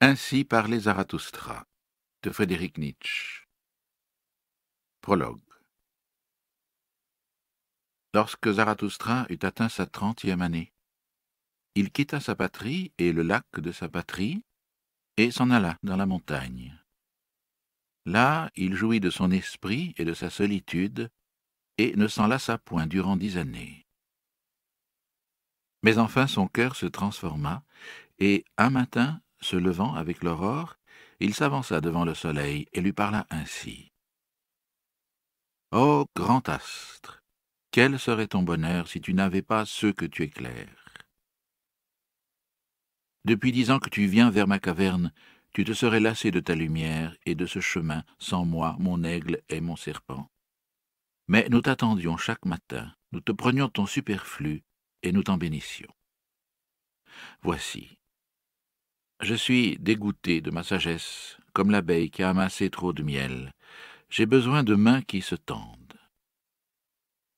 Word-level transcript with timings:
Ainsi 0.00 0.44
parlait 0.44 0.80
Zarathustra 0.80 1.66
de 2.22 2.30
Frédéric 2.30 2.78
Nietzsche. 2.78 3.46
Prologue. 5.00 5.40
Lorsque 8.12 8.50
Zarathustra 8.52 9.26
eut 9.30 9.38
atteint 9.42 9.68
sa 9.68 9.86
trentième 9.86 10.42
année, 10.42 10.72
il 11.74 11.92
quitta 11.92 12.20
sa 12.20 12.34
patrie 12.34 12.92
et 12.98 13.12
le 13.12 13.22
lac 13.22 13.44
de 13.58 13.72
sa 13.72 13.88
patrie 13.88 14.42
et 15.16 15.30
s'en 15.30 15.50
alla 15.50 15.78
dans 15.82 15.96
la 15.96 16.06
montagne. 16.06 16.76
Là, 18.06 18.50
il 18.56 18.74
jouit 18.74 19.00
de 19.00 19.10
son 19.10 19.30
esprit 19.30 19.94
et 19.96 20.04
de 20.04 20.14
sa 20.14 20.30
solitude 20.30 21.10
et 21.78 21.94
ne 21.96 22.08
s'en 22.08 22.26
lassa 22.26 22.58
point 22.58 22.86
durant 22.86 23.16
dix 23.16 23.36
années. 23.36 23.86
Mais 25.82 25.98
enfin 25.98 26.26
son 26.26 26.48
cœur 26.48 26.76
se 26.76 26.86
transforma, 26.86 27.62
et 28.20 28.44
un 28.58 28.70
matin, 28.70 29.20
se 29.40 29.56
levant 29.56 29.94
avec 29.94 30.22
l'aurore, 30.22 30.76
il 31.18 31.34
s'avança 31.34 31.80
devant 31.80 32.04
le 32.04 32.14
soleil 32.14 32.66
et 32.72 32.80
lui 32.80 32.92
parla 32.92 33.26
ainsi. 33.30 33.90
Ô 35.72 36.06
grand 36.14 36.48
astre, 36.48 37.22
quel 37.70 37.98
serait 37.98 38.26
ton 38.26 38.42
bonheur 38.42 38.88
si 38.88 39.00
tu 39.00 39.14
n'avais 39.14 39.42
pas 39.42 39.64
ceux 39.64 39.92
que 39.92 40.04
tu 40.04 40.22
éclaires? 40.22 40.76
Depuis 43.24 43.52
dix 43.52 43.70
ans 43.70 43.78
que 43.78 43.90
tu 43.90 44.06
viens 44.06 44.30
vers 44.30 44.46
ma 44.46 44.58
caverne, 44.58 45.12
tu 45.52 45.64
te 45.64 45.72
serais 45.72 46.00
lassé 46.00 46.30
de 46.30 46.40
ta 46.40 46.54
lumière 46.54 47.16
et 47.26 47.34
de 47.34 47.46
ce 47.46 47.60
chemin 47.60 48.02
sans 48.18 48.44
moi, 48.44 48.76
mon 48.78 49.04
aigle 49.04 49.42
et 49.48 49.60
mon 49.60 49.76
serpent. 49.76 50.30
Mais 51.28 51.48
nous 51.50 51.60
t'attendions 51.60 52.16
chaque 52.16 52.44
matin, 52.44 52.92
nous 53.12 53.20
te 53.20 53.32
prenions 53.32 53.68
ton 53.68 53.86
superflu, 53.86 54.64
et 55.02 55.12
nous 55.12 55.22
t'en 55.22 55.36
bénissions. 55.36 55.94
Voici. 57.42 57.99
Je 59.20 59.34
suis 59.34 59.76
dégoûté 59.78 60.40
de 60.40 60.50
ma 60.50 60.62
sagesse, 60.62 61.36
comme 61.52 61.70
l'abeille 61.70 62.10
qui 62.10 62.22
a 62.22 62.30
amassé 62.30 62.70
trop 62.70 62.94
de 62.94 63.02
miel. 63.02 63.52
J'ai 64.08 64.24
besoin 64.24 64.62
de 64.62 64.74
mains 64.74 65.02
qui 65.02 65.20
se 65.20 65.34
tendent. 65.34 65.76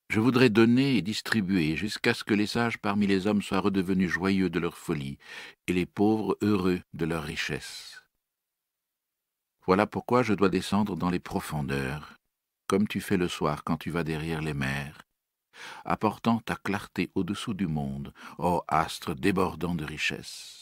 Je 0.09 0.21
voudrais 0.21 0.49
donner 0.49 0.97
et 0.97 1.03
distribuer 1.03 1.75
jusqu'à 1.75 2.15
ce 2.15 2.23
que 2.23 2.35
les 2.35 2.47
sages 2.47 2.79
parmi 2.79 3.09
les 3.09 3.27
hommes 3.27 3.43
soient 3.43 3.59
redevenus 3.59 4.11
joyeux 4.11 4.49
de 4.49 4.61
leur 4.61 4.79
folie 4.79 5.19
et 5.67 5.73
les 5.73 5.87
pauvres 5.87 6.39
heureux 6.41 6.83
de 6.95 7.05
leur 7.05 7.25
richesse. 7.25 8.05
Voilà 9.67 9.87
pourquoi 9.87 10.23
je 10.23 10.35
dois 10.35 10.51
descendre 10.51 10.95
dans 10.95 11.11
les 11.11 11.19
profondeurs, 11.19 12.15
comme 12.69 12.87
tu 12.87 13.01
fais 13.01 13.17
le 13.17 13.27
soir 13.27 13.65
quand 13.65 13.77
tu 13.77 13.91
vas 13.91 14.05
derrière 14.05 14.41
les 14.41 14.55
mers, 14.55 15.03
apportant 15.85 16.39
ta 16.39 16.55
clarté 16.55 17.11
au-dessous 17.17 17.55
du 17.55 17.67
monde, 17.67 18.13
ô 18.39 18.63
astre 18.69 19.17
débordant 19.17 19.75
de 19.75 19.85
richesse. 19.85 20.62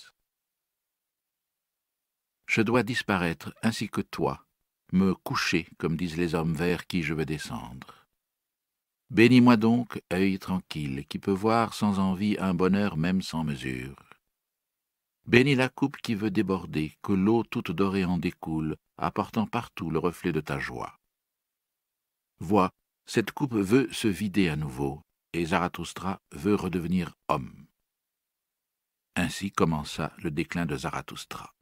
Je 2.51 2.63
dois 2.63 2.83
disparaître 2.83 3.55
ainsi 3.63 3.89
que 3.89 4.01
toi, 4.01 4.45
me 4.93 5.15
coucher, 5.15 5.69
comme 5.79 5.97
disent 5.97 6.17
les 6.17 6.35
hommes 6.35 6.53
vers 6.53 6.89
qui 6.89 7.05
je 7.05 7.15
veux 7.15 7.25
descendre. 7.25 8.09
Bénis-moi 9.09 9.57
donc, 9.57 10.03
œil 10.13 10.37
tranquille, 10.41 11.07
qui 11.07 11.21
peut 11.21 11.31
voir 11.31 11.75
sans 11.75 12.01
envie 12.01 12.37
un 12.41 12.53
bonheur 12.53 12.97
même 12.97 13.23
sans 13.23 13.45
mesure. 13.45 13.95
Bénis 15.27 15.55
la 15.55 15.69
coupe 15.69 15.99
qui 15.99 16.17
veut 16.17 16.33
déborder, 16.33 16.99
que 17.03 17.13
l'eau 17.13 17.45
toute 17.45 17.71
dorée 17.71 18.05
en 18.05 18.19
découle, 18.19 18.75
apportant 18.99 19.47
partout 19.47 19.89
le 19.89 20.01
reflet 20.01 20.33
de 20.33 20.41
ta 20.41 20.59
joie. 20.59 20.99
Vois, 22.41 22.73
cette 23.07 23.31
coupe 23.31 23.55
veut 23.55 23.89
se 23.93 24.09
vider 24.09 24.49
à 24.49 24.57
nouveau, 24.57 25.03
et 25.35 25.45
Zarathustra 25.45 26.21
veut 26.33 26.57
redevenir 26.57 27.15
homme. 27.29 27.69
Ainsi 29.15 29.53
commença 29.53 30.13
le 30.19 30.33
déclin 30.33 30.67
de 30.67 30.77
Zarathustra. 30.77 31.55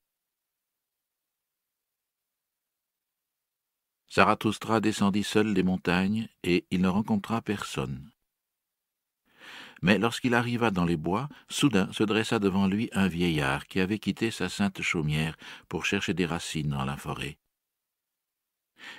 Zarathustra 4.11 4.81
descendit 4.81 5.25
seul 5.25 5.53
les 5.53 5.62
montagnes, 5.62 6.28
et 6.42 6.67
il 6.70 6.81
ne 6.81 6.89
rencontra 6.89 7.42
personne. 7.42 8.11
Mais 9.83 9.98
lorsqu'il 9.98 10.35
arriva 10.35 10.70
dans 10.70 10.85
les 10.85 10.96
bois, 10.96 11.29
soudain 11.48 11.92
se 11.92 12.02
dressa 12.02 12.39
devant 12.39 12.67
lui 12.67 12.89
un 12.92 13.07
vieillard 13.07 13.67
qui 13.67 13.80
avait 13.80 13.98
quitté 13.98 14.30
sa 14.30 14.48
sainte 14.48 14.83
chaumière 14.83 15.36
pour 15.69 15.85
chercher 15.85 16.14
des 16.14 16.27
racines 16.27 16.70
dans 16.70 16.85
la 16.85 16.96
forêt. 16.96 17.39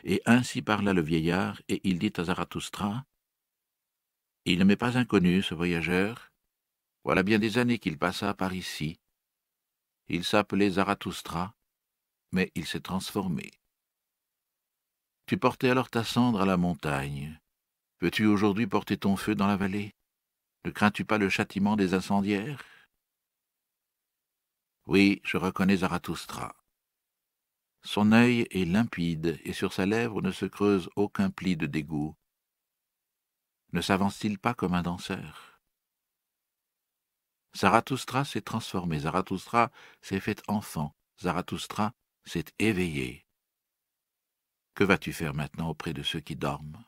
Et 0.03 0.21
ainsi 0.25 0.61
parla 0.61 0.93
le 0.93 1.01
vieillard, 1.01 1.61
et 1.67 1.81
il 1.83 1.99
dit 1.99 2.13
à 2.17 2.23
Zarathustra, 2.23 3.05
Il 4.45 4.59
ne 4.59 4.63
m'est 4.63 4.75
pas 4.75 4.97
inconnu, 4.97 5.41
ce 5.41 5.53
voyageur. 5.53 6.31
Voilà 7.03 7.23
bien 7.23 7.39
des 7.39 7.57
années 7.57 7.79
qu'il 7.79 7.97
passa 7.97 8.33
par 8.33 8.53
ici. 8.53 8.99
Il 10.07 10.23
s'appelait 10.23 10.71
Zarathustra, 10.71 11.55
mais 12.31 12.51
il 12.55 12.65
s'est 12.65 12.81
transformé. 12.81 13.51
Tu 15.29 15.37
portais 15.37 15.69
alors 15.69 15.91
ta 15.91 16.03
cendre 16.03 16.41
à 16.41 16.45
la 16.47 16.57
montagne. 16.57 17.39
Veux-tu 18.01 18.25
aujourd'hui 18.25 18.65
porter 18.65 18.97
ton 18.97 19.15
feu 19.15 19.35
dans 19.35 19.45
la 19.45 19.57
vallée? 19.57 19.93
Ne 20.65 20.71
crains-tu 20.71 21.05
pas 21.05 21.19
le 21.19 21.29
châtiment 21.29 21.75
des 21.75 21.93
incendiaires? 21.93 22.63
Oui, 24.87 25.21
je 25.23 25.37
reconnais 25.37 25.77
Zarathustra. 25.77 26.55
Son 27.83 28.11
œil 28.11 28.47
est 28.49 28.65
limpide 28.65 29.39
et 29.43 29.53
sur 29.53 29.71
sa 29.71 29.85
lèvre 29.85 30.23
ne 30.23 30.31
se 30.31 30.47
creuse 30.47 30.89
aucun 30.95 31.29
pli 31.29 31.55
de 31.55 31.67
dégoût. 31.67 32.17
Ne 33.71 33.81
s'avance-t-il 33.81 34.39
pas 34.39 34.55
comme 34.55 34.73
un 34.73 34.81
danseur? 34.81 35.61
Zarathustra 37.55 38.25
s'est 38.25 38.41
transformé, 38.41 39.01
Zarathustra 39.01 39.71
s'est 40.01 40.21
fait 40.21 40.41
enfant, 40.47 40.95
Zarathustra 41.21 41.93
s'est 42.25 42.45
éveillé. 42.57 43.28
Que 44.75 44.83
vas-tu 44.83 45.13
faire 45.13 45.33
maintenant 45.33 45.69
auprès 45.69 45.93
de 45.93 46.03
ceux 46.03 46.19
qui 46.19 46.35
dorment? 46.35 46.83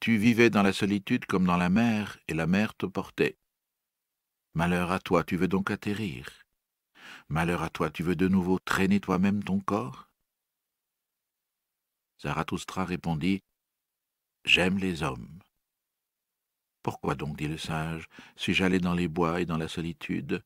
Tu 0.00 0.16
vivais 0.18 0.50
dans 0.50 0.62
la 0.62 0.72
solitude 0.72 1.26
comme 1.26 1.46
dans 1.46 1.56
la 1.56 1.70
mer, 1.70 2.18
et 2.28 2.34
la 2.34 2.46
mer 2.46 2.74
te 2.74 2.86
portait. 2.86 3.38
Malheur 4.52 4.92
à 4.92 5.00
toi, 5.00 5.24
tu 5.24 5.36
veux 5.36 5.48
donc 5.48 5.70
atterrir. 5.70 6.28
Malheur 7.28 7.62
à 7.62 7.70
toi, 7.70 7.90
tu 7.90 8.02
veux 8.02 8.16
de 8.16 8.28
nouveau 8.28 8.58
traîner 8.58 9.00
toi-même 9.00 9.42
ton 9.42 9.60
corps? 9.60 10.10
Zarathustra 12.20 12.84
répondit 12.84 13.42
J'aime 14.44 14.78
les 14.78 15.02
hommes. 15.02 15.40
Pourquoi 16.82 17.14
donc, 17.14 17.38
dit 17.38 17.48
le 17.48 17.56
sage, 17.56 18.08
suis-je 18.36 18.62
allé 18.62 18.78
dans 18.78 18.92
les 18.94 19.08
bois 19.08 19.40
et 19.40 19.46
dans 19.46 19.56
la 19.56 19.68
solitude? 19.68 20.44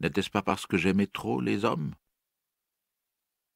N'était-ce 0.00 0.28
pas 0.28 0.42
parce 0.42 0.66
que 0.66 0.76
j'aimais 0.76 1.06
trop 1.06 1.40
les 1.40 1.64
hommes? 1.64 1.94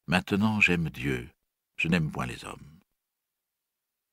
Maintenant 0.07 0.61
j'aime 0.61 0.89
Dieu, 0.89 1.29
je 1.75 1.89
n'aime 1.89 2.11
point 2.11 2.25
les 2.25 2.45
hommes. 2.45 2.79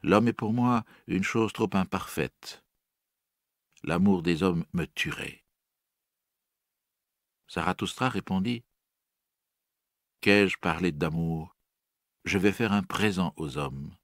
L'homme 0.03 0.27
est 0.27 0.33
pour 0.33 0.53
moi 0.53 0.85
une 1.07 1.23
chose 1.23 1.53
trop 1.53 1.71
imparfaite. 1.73 2.65
L'amour 3.85 4.23
des 4.23 4.43
hommes 4.43 4.65
me 4.73 4.87
tuerait. 4.87 5.45
Zarathustra 7.49 8.09
répondit 8.09 8.65
Qu'ai-je 10.21 10.57
parlé 10.57 10.91
d'amour? 10.91 11.55
Je 12.25 12.39
vais 12.39 12.53
faire 12.53 12.73
un 12.73 12.83
présent 12.83 13.35
aux 13.37 13.59
hommes. 13.59 13.95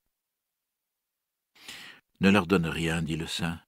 Ne 2.20 2.30
leur 2.30 2.46
donne 2.46 2.66
rien, 2.66 3.02
dit 3.02 3.16
le 3.16 3.26
saint. 3.26 3.58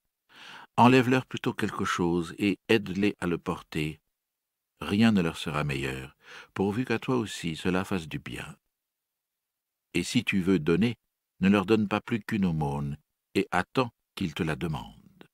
Enlève-leur 0.76 1.24
plutôt 1.24 1.54
quelque 1.54 1.84
chose 1.84 2.34
et 2.38 2.60
aide-les 2.68 3.16
à 3.18 3.26
le 3.26 3.38
porter. 3.38 4.01
Rien 4.82 5.12
ne 5.12 5.22
leur 5.22 5.36
sera 5.36 5.62
meilleur, 5.62 6.16
pourvu 6.54 6.84
qu'à 6.84 6.98
toi 6.98 7.16
aussi 7.16 7.54
cela 7.54 7.84
fasse 7.84 8.08
du 8.08 8.18
bien. 8.18 8.56
Et 9.94 10.02
si 10.02 10.24
tu 10.24 10.40
veux 10.40 10.58
donner, 10.58 10.96
ne 11.40 11.48
leur 11.48 11.66
donne 11.66 11.86
pas 11.86 12.00
plus 12.00 12.20
qu'une 12.20 12.44
aumône, 12.44 12.98
et 13.36 13.46
attends 13.52 13.92
qu'ils 14.16 14.34
te 14.34 14.42
la 14.42 14.56
demandent. 14.56 15.28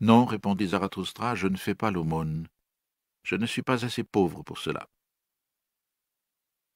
Non, 0.00 0.24
répondit 0.24 0.68
Zarathustra, 0.68 1.34
je 1.34 1.46
ne 1.46 1.56
fais 1.56 1.74
pas 1.74 1.90
l'aumône. 1.90 2.48
Je 3.22 3.36
ne 3.36 3.46
suis 3.46 3.62
pas 3.62 3.84
assez 3.84 4.02
pauvre 4.02 4.42
pour 4.42 4.58
cela. 4.58 4.88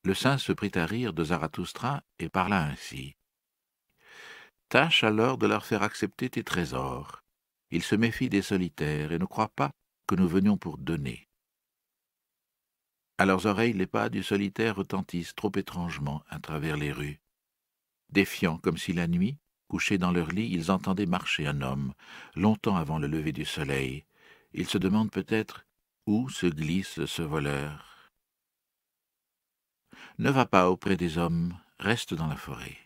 Le 0.05 0.15
saint 0.15 0.39
se 0.39 0.53
prit 0.53 0.73
à 0.75 0.85
rire 0.85 1.15
de 1.15 1.25
Zarathustra 1.25 2.03
et 2.19 2.29
parla 2.29 2.65
ainsi. 2.65 3.17
Tâche 4.69 5.05
alors 5.05 5.39
de 5.39 5.47
leur 5.47 5.65
faire 5.65 5.83
accepter 5.83 6.29
tes 6.29 6.45
trésors. 6.45 7.23
Ils 7.71 7.83
se 7.83 7.95
méfient 7.95 8.29
des 8.29 8.43
solitaires 8.43 9.13
et 9.13 9.19
ne 9.19 9.25
croient 9.25 9.53
pas 9.55 9.71
que 10.07 10.17
nous 10.17 10.29
venions 10.29 10.59
pour 10.59 10.77
donner. 10.77 11.30
À 13.21 13.27
leurs 13.27 13.45
oreilles, 13.45 13.75
les 13.75 13.87
pas 13.87 14.09
du 14.09 14.23
solitaire 14.23 14.77
retentissent 14.77 15.35
trop 15.35 15.53
étrangement 15.55 16.25
à 16.31 16.39
travers 16.39 16.79
les 16.79 16.91
rues. 16.91 17.21
Défiants 18.09 18.57
comme 18.57 18.79
si 18.79 18.95
la 18.95 19.09
nuit, 19.09 19.37
couchés 19.69 19.99
dans 19.99 20.11
leur 20.11 20.29
lit, 20.29 20.49
ils 20.51 20.71
entendaient 20.71 21.05
marcher 21.05 21.47
un 21.47 21.61
homme, 21.61 21.93
longtemps 22.35 22.77
avant 22.77 22.99
le 22.99 23.09
lever 23.09 23.33
du 23.33 23.45
soleil. 23.45 24.07
Ils 24.55 24.67
se 24.67 24.79
demandent 24.79 25.11
peut-être 25.11 25.67
où 26.07 26.31
se 26.31 26.47
glisse 26.47 27.05
ce 27.05 27.21
voleur 27.21 28.11
Ne 30.17 30.31
va 30.31 30.47
pas 30.47 30.71
auprès 30.71 30.97
des 30.97 31.19
hommes, 31.19 31.55
reste 31.79 32.15
dans 32.15 32.27
la 32.27 32.37
forêt. 32.37 32.79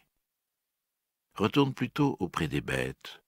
Retourne 1.36 1.74
plutôt 1.74 2.16
auprès 2.18 2.48
des 2.48 2.60
bêtes. 2.60 3.22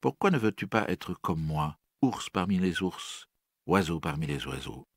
Pourquoi 0.00 0.30
ne 0.30 0.38
veux-tu 0.38 0.66
pas 0.66 0.88
être 0.88 1.12
comme 1.12 1.42
moi, 1.42 1.78
ours 2.00 2.30
parmi 2.30 2.56
les 2.58 2.82
ours, 2.82 3.28
oiseau 3.66 4.00
parmi 4.00 4.26
les 4.26 4.46
oiseaux? 4.46 4.88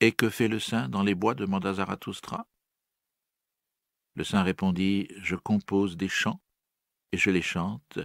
Et 0.00 0.12
que 0.12 0.30
fait 0.30 0.48
le 0.48 0.58
saint 0.58 0.88
dans 0.88 1.02
les 1.02 1.14
bois? 1.14 1.34
demanda 1.34 1.74
Zarathustra. 1.74 2.46
Le 4.14 4.24
saint 4.24 4.42
répondit 4.42 5.08
Je 5.18 5.36
compose 5.36 5.96
des 5.96 6.08
chants, 6.08 6.40
et 7.12 7.18
je 7.18 7.30
les 7.30 7.42
chante, 7.42 7.98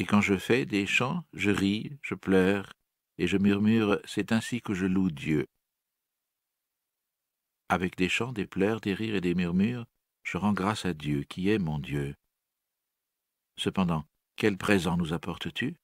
et 0.00 0.06
quand 0.06 0.22
je 0.22 0.38
fais 0.38 0.64
des 0.64 0.86
chants, 0.86 1.24
je 1.34 1.50
ris, 1.50 1.98
je 2.00 2.14
pleure, 2.14 2.72
et 3.18 3.26
je 3.26 3.36
murmure 3.36 4.00
C'est 4.06 4.32
ainsi 4.32 4.62
que 4.62 4.72
je 4.72 4.86
loue 4.86 5.10
Dieu. 5.10 5.46
Avec 7.68 7.96
des 7.96 8.08
chants, 8.08 8.32
des 8.32 8.46
pleurs, 8.46 8.80
des 8.80 8.94
rires 8.94 9.14
et 9.14 9.20
des 9.20 9.34
murmures, 9.34 9.84
je 10.22 10.38
rends 10.38 10.54
grâce 10.54 10.86
à 10.86 10.94
Dieu 10.94 11.24
qui 11.24 11.50
est 11.50 11.58
mon 11.58 11.78
Dieu. 11.78 12.16
Cependant, 13.58 14.06
quel 14.36 14.56
présent 14.56 14.96
nous 14.96 15.12
apportes-tu? 15.12 15.76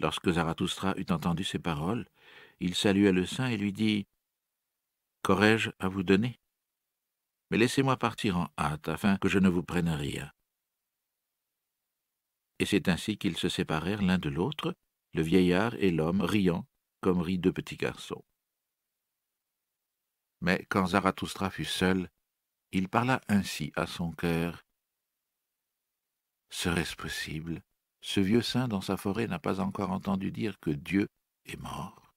Lorsque 0.00 0.32
Zarathustra 0.32 0.94
eut 0.96 1.12
entendu 1.12 1.44
ces 1.44 1.60
paroles, 1.60 2.04
il 2.60 2.74
salua 2.74 3.12
le 3.12 3.26
saint 3.26 3.48
et 3.48 3.56
lui 3.56 3.72
dit 3.72 4.06
Qu'aurais-je 5.22 5.70
à 5.78 5.88
vous 5.88 6.02
donner? 6.02 6.40
Mais 7.50 7.58
laissez-moi 7.58 7.96
partir 7.96 8.36
en 8.36 8.48
hâte 8.58 8.88
afin 8.88 9.16
que 9.16 9.28
je 9.28 9.38
ne 9.38 9.48
vous 9.48 9.62
prenne 9.62 9.88
rien. 9.88 10.30
Et 12.58 12.66
c'est 12.66 12.88
ainsi 12.88 13.18
qu'ils 13.18 13.36
se 13.36 13.48
séparèrent 13.48 14.02
l'un 14.02 14.18
de 14.18 14.28
l'autre, 14.28 14.74
le 15.14 15.22
vieillard 15.22 15.74
et 15.76 15.90
l'homme, 15.90 16.20
riant 16.20 16.66
comme 17.00 17.20
rient 17.20 17.38
deux 17.38 17.52
petits 17.52 17.76
garçons. 17.76 18.24
Mais 20.42 20.66
quand 20.68 20.88
Zarathustra 20.88 21.50
fut 21.50 21.64
seul, 21.64 22.10
il 22.72 22.88
parla 22.88 23.20
ainsi 23.28 23.72
à 23.76 23.86
son 23.86 24.12
cœur. 24.12 24.64
Serait-ce 26.50 26.96
possible? 26.96 27.62
Ce 28.02 28.20
vieux 28.20 28.42
saint 28.42 28.68
dans 28.68 28.80
sa 28.80 28.96
forêt 28.96 29.26
n'a 29.26 29.38
pas 29.38 29.60
encore 29.60 29.90
entendu 29.90 30.30
dire 30.30 30.58
que 30.60 30.70
Dieu 30.70 31.08
est 31.46 31.60
mort. 31.60 32.09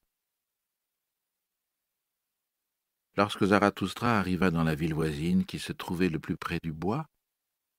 Lorsque 3.16 3.46
Zarathustra 3.46 4.18
arriva 4.18 4.50
dans 4.50 4.64
la 4.64 4.76
ville 4.76 4.94
voisine 4.94 5.46
qui 5.46 5.60
se 5.60 5.72
trouvait 5.72 6.10
le 6.10 6.20
plus 6.20 6.38
près 6.38 6.60
du 6.64 6.72
bois, 6.72 7.06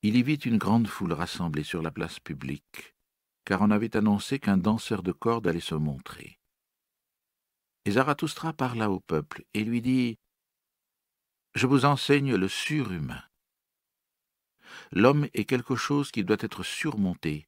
il 0.02 0.16
y 0.16 0.22
vit 0.22 0.34
une 0.34 0.58
grande 0.58 0.86
foule 0.86 1.12
rassemblée 1.12 1.64
sur 1.64 1.82
la 1.82 1.90
place 1.90 2.20
publique, 2.20 2.94
car 3.44 3.62
on 3.62 3.70
avait 3.70 3.96
annoncé 3.96 4.38
qu'un 4.38 4.58
danseur 4.58 5.02
de 5.02 5.12
cordes 5.12 5.46
allait 5.46 5.60
se 5.60 5.74
montrer. 5.74 6.38
Et 7.84 7.92
Zarathustra 7.92 8.52
parla 8.52 8.90
au 8.90 9.00
peuple 9.00 9.44
et 9.54 9.64
lui 9.64 9.82
dit 9.82 10.18
je 11.54 11.68
vous 11.68 11.84
enseigne 11.84 12.34
le 12.34 12.48
surhumain. 12.48 13.22
L'homme 14.90 15.28
est 15.34 15.44
quelque 15.44 15.76
chose 15.76 16.10
qui 16.10 16.24
doit 16.24 16.36
être 16.40 16.64
surmonté. 16.64 17.46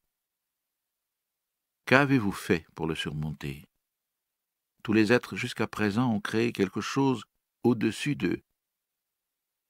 Qu'avez-vous 1.85 2.31
fait 2.31 2.65
pour 2.73 2.87
le 2.87 2.95
surmonter? 2.95 3.65
Tous 4.81 4.93
les 4.93 5.11
êtres 5.11 5.35
jusqu'à 5.35 5.67
présent 5.67 6.09
ont 6.13 6.21
créé 6.21 6.53
quelque 6.53 6.79
chose 6.79 7.25
au-dessus 7.67 8.15
d'eux. 8.15 8.41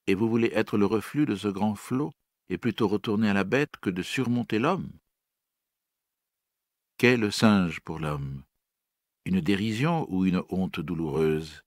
Et 0.06 0.14
vous 0.14 0.28
voulez 0.28 0.50
être 0.54 0.78
le 0.78 0.86
reflux 0.86 1.26
de 1.26 1.36
ce 1.36 1.48
grand 1.48 1.74
flot 1.74 2.12
et 2.48 2.58
plutôt 2.58 2.88
retourner 2.88 3.28
à 3.28 3.34
la 3.34 3.44
bête 3.44 3.76
que 3.80 3.90
de 3.90 4.02
surmonter 4.02 4.58
l'homme? 4.58 4.90
Qu'est 6.96 7.16
le 7.16 7.30
singe 7.30 7.80
pour 7.80 7.98
l'homme? 7.98 8.42
Une 9.24 9.40
dérision 9.40 10.06
ou 10.10 10.24
une 10.24 10.42
honte 10.48 10.80
douloureuse? 10.80 11.62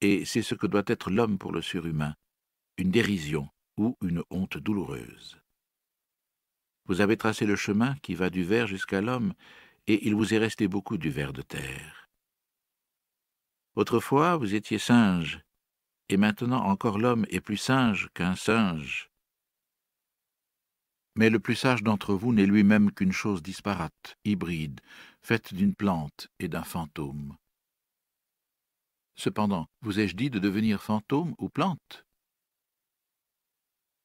Et 0.00 0.24
c'est 0.24 0.42
ce 0.42 0.54
que 0.54 0.66
doit 0.66 0.84
être 0.86 1.10
l'homme 1.10 1.38
pour 1.38 1.52
le 1.52 1.60
surhumain, 1.60 2.14
une 2.76 2.90
dérision 2.90 3.48
ou 3.76 3.96
une 4.00 4.22
honte 4.30 4.56
douloureuse. 4.56 5.40
Vous 6.86 7.00
avez 7.00 7.16
tracé 7.16 7.44
le 7.44 7.56
chemin 7.56 7.96
qui 7.96 8.14
va 8.14 8.30
du 8.30 8.44
ver 8.44 8.66
jusqu'à 8.66 9.00
l'homme, 9.00 9.34
et 9.86 10.06
il 10.06 10.14
vous 10.14 10.32
est 10.32 10.38
resté 10.38 10.68
beaucoup 10.68 10.96
du 10.96 11.10
ver 11.10 11.32
de 11.32 11.42
terre. 11.42 11.97
Autrefois 13.78 14.36
vous 14.36 14.56
étiez 14.56 14.80
singe, 14.80 15.40
et 16.08 16.16
maintenant 16.16 16.64
encore 16.64 16.98
l'homme 16.98 17.24
est 17.28 17.40
plus 17.40 17.56
singe 17.56 18.08
qu'un 18.12 18.34
singe. 18.34 19.08
Mais 21.14 21.30
le 21.30 21.38
plus 21.38 21.54
sage 21.54 21.84
d'entre 21.84 22.12
vous 22.12 22.32
n'est 22.32 22.44
lui-même 22.44 22.90
qu'une 22.90 23.12
chose 23.12 23.40
disparate, 23.40 24.18
hybride, 24.24 24.80
faite 25.22 25.54
d'une 25.54 25.76
plante 25.76 26.26
et 26.40 26.48
d'un 26.48 26.64
fantôme. 26.64 27.36
Cependant, 29.14 29.68
vous 29.82 30.00
ai-je 30.00 30.16
dit 30.16 30.30
de 30.30 30.40
devenir 30.40 30.82
fantôme 30.82 31.36
ou 31.38 31.48
plante? 31.48 32.04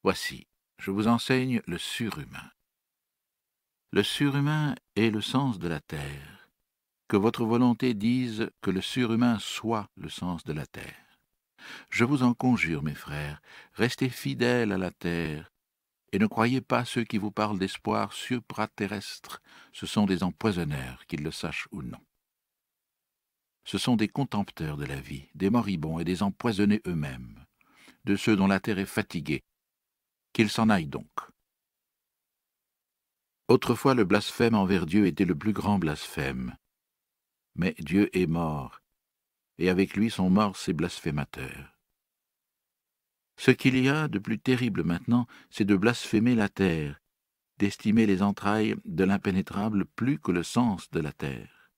Voici, 0.04 0.46
je 0.78 0.92
vous 0.92 1.08
enseigne 1.08 1.64
le 1.66 1.80
surhumain. 1.80 2.52
Le 3.90 4.04
surhumain 4.04 4.76
est 4.96 5.10
le 5.10 5.22
sens 5.22 5.58
de 5.58 5.68
la 5.68 5.82
terre. 5.82 6.43
Que 7.14 7.18
votre 7.18 7.46
volonté 7.46 7.94
dise 7.94 8.50
que 8.64 8.72
le 8.72 8.82
surhumain 8.82 9.38
soit 9.38 9.88
le 9.98 10.10
sens 10.10 10.44
de 10.46 10.52
la 10.52 10.66
terre. 10.66 11.20
Je 11.92 12.06
vous 12.06 12.24
en 12.24 12.34
conjure, 12.34 12.82
mes 12.82 12.96
frères, 12.96 13.40
restez 13.74 14.10
fidèles 14.10 14.72
à 14.72 14.80
la 14.80 14.90
terre, 14.90 15.52
et 16.12 16.18
ne 16.18 16.26
croyez 16.26 16.60
pas 16.60 16.86
ceux 16.86 17.04
qui 17.04 17.20
vous 17.20 17.30
parlent 17.30 17.60
d'espoir 17.60 18.14
supraterrestre, 18.14 19.44
ce 19.74 19.86
sont 19.86 20.08
des 20.08 20.24
empoisonneurs, 20.24 21.06
qu'ils 21.06 21.22
le 21.22 21.30
sachent 21.30 21.68
ou 21.72 21.84
non. 21.84 22.00
Ce 23.64 23.78
sont 23.78 23.96
des 23.96 24.08
contempteurs 24.08 24.78
de 24.78 24.86
la 24.86 25.00
vie, 25.00 25.30
des 25.36 25.52
moribonds 25.52 26.00
et 26.00 26.06
des 26.06 26.24
empoisonnés 26.24 26.82
eux-mêmes, 26.88 27.46
de 28.06 28.16
ceux 28.16 28.36
dont 28.36 28.48
la 28.48 28.60
terre 28.60 28.80
est 28.80 28.88
fatiguée. 28.88 29.44
Qu'ils 30.34 30.50
s'en 30.50 30.68
aillent 30.68 30.88
donc. 30.88 31.12
Autrefois 33.50 33.94
le 33.94 34.04
blasphème 34.04 34.56
envers 34.56 34.88
Dieu 34.88 35.06
était 35.06 35.26
le 35.26 35.36
plus 35.36 35.54
grand 35.54 35.78
blasphème. 35.78 36.56
Mais 37.56 37.76
Dieu 37.80 38.10
est 38.18 38.28
mort, 38.28 38.82
et 39.58 39.70
avec 39.70 39.96
lui 39.96 40.10
sont 40.10 40.30
morts 40.30 40.58
ses 40.58 40.74
blasphémateurs. 40.74 41.78
Ce 43.38 43.52
qu'il 43.52 43.78
y 43.78 43.90
a 43.90 44.08
de 44.08 44.20
plus 44.20 44.40
terrible 44.40 44.84
maintenant, 44.84 45.28
c'est 45.50 45.66
de 45.66 45.76
blasphémer 45.76 46.36
la 46.36 46.50
terre, 46.50 47.02
d'estimer 47.58 48.06
les 48.06 48.22
entrailles 48.22 48.76
de 48.86 49.04
l'impénétrable 49.04 49.86
plus 49.86 50.20
que 50.20 50.32
le 50.32 50.44
sens 50.44 50.90
de 50.92 51.00
la 51.00 51.12
terre. 51.12 51.72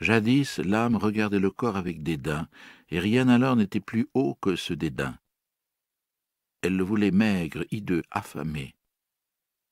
Jadis, 0.00 0.58
l'âme 0.58 0.96
regardait 0.96 1.38
le 1.38 1.50
corps 1.50 1.76
avec 1.76 2.02
dédain, 2.02 2.48
et 2.90 2.98
rien 2.98 3.28
alors 3.28 3.56
n'était 3.56 3.80
plus 3.80 4.08
haut 4.12 4.34
que 4.34 4.56
ce 4.56 4.74
dédain. 4.74 5.18
Elle 6.62 6.76
le 6.76 6.84
voulait 6.84 7.10
maigre, 7.10 7.64
hideux, 7.70 8.02
affamé. 8.10 8.74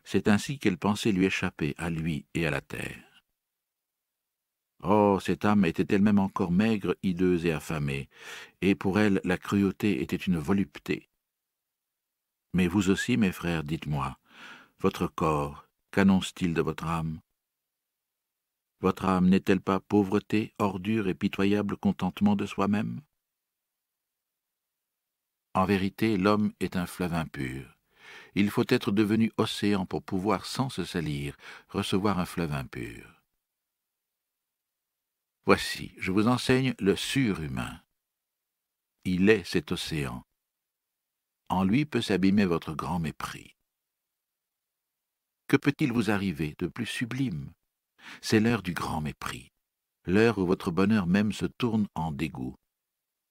C'est 0.04 0.28
ainsi 0.28 0.58
qu'elle 0.58 0.79
pensait 0.79 1.12
lui 1.12 1.26
échapper, 1.26 1.74
à 1.76 1.91
lui 1.91 2.26
et 2.34 2.46
à 2.46 2.50
la 2.50 2.60
terre. 2.60 3.11
Oh, 4.82 5.19
cette 5.20 5.44
âme 5.44 5.65
était 5.65 5.94
elle-même 5.94 6.19
encore 6.19 6.51
maigre, 6.51 6.96
hideuse 7.05 7.46
et 7.46 7.53
affamée, 7.53 8.08
et 8.60 8.74
pour 8.74 8.98
elle 8.98 9.20
la 9.22 9.39
cruauté 9.39 10.03
était 10.03 10.17
une 10.17 10.39
volupté. 10.39 11.08
Mais 12.53 12.67
vous 12.67 12.91
aussi, 12.91 13.17
mes 13.17 13.32
frères, 13.32 13.62
dites-moi, 13.62 14.19
votre 14.81 15.06
corps, 15.06 15.69
qu'annonce-t-il 15.93 16.53
de 16.53 16.62
votre 16.62 16.86
âme? 16.86 17.20
Votre 18.81 19.05
âme 19.05 19.29
n'est-elle 19.29 19.60
pas 19.60 19.79
pauvreté, 19.79 20.53
ordure 20.58 21.06
et 21.06 21.15
pitoyable 21.15 21.77
contentement 21.77 22.34
de 22.34 22.46
soi-même? 22.46 23.01
En 25.55 25.65
vérité, 25.65 26.17
l'homme 26.17 26.53
est 26.58 26.77
un 26.77 26.86
fleuve 26.86 27.15
impur. 27.15 27.79
Il 28.34 28.51
faut 28.51 28.65
être 28.69 28.91
devenu 28.91 29.31
océan 29.36 29.86
pour 29.86 30.03
pouvoir, 30.03 30.44
sans 30.44 30.69
se 30.70 30.84
salir, 30.84 31.36
recevoir 31.69 32.19
un 32.19 32.24
fleuve 32.24 32.53
impur. 32.53 33.21
Voici, 35.44 35.93
je 35.99 36.13
vous 36.13 36.29
enseigne 36.29 36.75
le 36.79 36.94
surhumain. 36.94 37.82
Il 39.05 39.29
est 39.29 39.43
cet 39.43 39.72
océan. 39.72 40.22
En 41.49 41.65
lui 41.65 41.84
peut 41.84 42.01
s'abîmer 42.01 42.44
votre 42.44 42.75
grand 42.75 43.01
mépris. 43.01 43.56
Que 45.49 45.56
peut-il 45.56 45.93
vous 45.93 46.13
arriver 46.13 46.55
de 46.58 46.69
plus 46.69 46.87
sublime? 46.87 47.53
C'est 48.20 48.39
l'heure 48.39 48.63
du 48.63 48.72
grand 48.72 49.01
mépris, 49.01 49.51
l'heure 50.06 50.39
où 50.39 50.46
votre 50.46 50.70
bonheur 50.70 51.08
même 51.08 51.32
se 51.32 51.46
tourne 51.46 51.89
en 51.96 52.13
dégoût, 52.13 52.55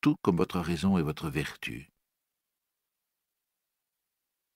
tout 0.02 0.18
comme 0.22 0.38
votre 0.38 0.60
raison 0.60 0.98
et 0.98 1.04
votre 1.04 1.30
vertu. 1.30 1.90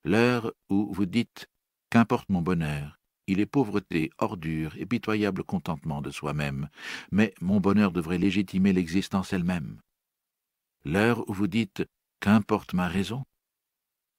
L'heure 0.04 0.54
où 0.70 0.94
vous 0.94 1.06
dites 1.06 1.48
Qu'importe 1.90 2.28
mon 2.28 2.42
bonheur, 2.42 3.00
il 3.28 3.40
est 3.40 3.46
pauvreté, 3.46 4.12
ordure 4.18 4.76
et 4.78 4.86
pitoyable 4.86 5.44
contentement 5.44 6.02
de 6.02 6.12
soi-même, 6.12 6.70
mais 7.12 7.34
mon 7.42 7.60
bonheur 7.60 7.92
devrait 7.92 8.18
légitimer 8.18 8.74
l'existence 8.74 9.34
elle-même. 9.34 9.82
L'heure 10.84 11.28
où 11.30 11.34
vous 11.34 11.48
dites 11.48 11.86
Qu'importe 12.20 12.74
ma 12.74 12.88
raison 12.88 13.26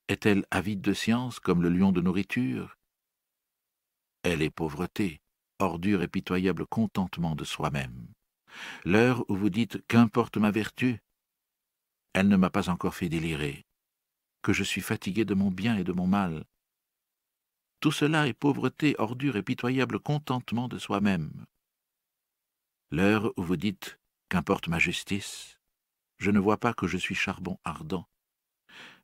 Est-elle 0.08 0.44
avide 0.50 0.80
de 0.80 0.92
science 0.92 1.40
comme 1.40 1.62
le 1.62 1.68
lion 1.68 1.92
de 1.92 2.00
nourriture? 2.00 2.76
Elle 4.22 4.42
est 4.42 4.50
pauvreté, 4.50 5.20
ordure 5.58 6.02
et 6.02 6.08
pitoyable 6.08 6.66
contentement 6.66 7.34
de 7.36 7.44
soi-même. 7.44 8.08
L'heure 8.84 9.24
où 9.28 9.36
vous 9.36 9.50
dites 9.50 9.86
Qu'importe 9.86 10.36
ma 10.36 10.50
vertu 10.50 10.98
Elle 12.12 12.28
ne 12.28 12.36
m'a 12.36 12.50
pas 12.50 12.68
encore 12.70 12.94
fait 12.94 13.08
délirer. 13.08 13.64
que 14.42 14.52
je 14.52 14.64
suis 14.64 14.80
fatigué 14.80 15.24
de 15.24 15.34
mon 15.34 15.50
bien 15.50 15.76
et 15.76 15.84
de 15.84 15.92
mon 15.92 16.06
mal. 16.06 16.44
Tout 17.80 17.92
cela 17.92 18.26
est 18.26 18.34
pauvreté, 18.34 18.94
ordure 18.98 19.36
et 19.36 19.42
pitoyable 19.42 20.00
contentement 20.00 20.68
de 20.68 20.78
soi-même. 20.78 21.46
L'heure 22.90 23.32
où 23.36 23.42
vous 23.42 23.56
dites 23.56 23.98
Qu'importe 24.28 24.66
ma 24.66 24.80
justice, 24.80 25.60
je 26.18 26.32
ne 26.32 26.40
vois 26.40 26.58
pas 26.58 26.74
que 26.74 26.88
je 26.88 26.96
suis 26.96 27.14
charbon 27.14 27.58
ardent, 27.62 28.08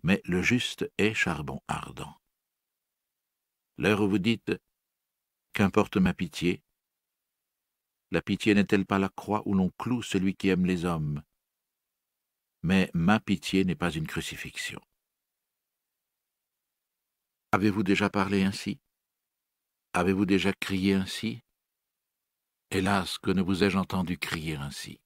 mais 0.03 0.21
le 0.25 0.43
juste 0.43 0.91
est 0.99 1.15
charbon 1.15 1.61
ardent. 1.69 2.17
L'heure 3.79 4.01
où 4.01 4.09
vous 4.09 4.19
dites 4.19 4.53
Qu'importe 5.53 5.97
ma 5.97 6.13
pitié, 6.15 6.63
la 8.11 8.21
pitié 8.21 8.55
n'est-elle 8.55 8.85
pas 8.85 8.99
la 8.99 9.09
croix 9.09 9.43
où 9.47 9.55
l'on 9.55 9.71
cloue 9.79 10.03
celui 10.03 10.35
qui 10.35 10.49
aime 10.49 10.67
les 10.67 10.85
hommes? 10.85 11.23
Mais 12.63 12.91
ma 12.95 13.21
pitié 13.21 13.65
n'est 13.65 13.75
pas 13.75 13.91
une 13.91 14.07
crucifixion. 14.07 14.81
Avez-vous 17.55 17.83
déjà 17.83 18.09
parlé 18.09 18.45
ainsi? 18.45 18.81
Avez-vous 19.93 20.25
déjà 20.25 20.55
crié 20.55 20.95
ainsi? 20.95 21.43
Hélas, 22.71 23.19
que 23.19 23.31
ne 23.31 23.43
vous 23.43 23.63
ai-je 23.63 23.77
entendu 23.77 24.17
crier 24.17 24.57
ainsi? 24.57 25.01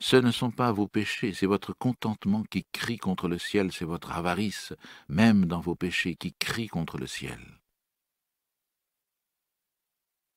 Ce 0.00 0.16
ne 0.16 0.30
sont 0.30 0.50
pas 0.50 0.72
vos 0.72 0.88
péchés, 0.88 1.34
c'est 1.34 1.44
votre 1.44 1.74
contentement 1.74 2.44
qui 2.44 2.64
crie 2.72 2.96
contre 2.96 3.28
le 3.28 3.38
ciel, 3.38 3.72
c'est 3.72 3.84
votre 3.84 4.12
avarice, 4.12 4.72
même 5.06 5.44
dans 5.44 5.60
vos 5.60 5.74
péchés, 5.74 6.16
qui 6.16 6.32
crie 6.32 6.68
contre 6.68 6.96
le 6.96 7.06
ciel. 7.06 7.60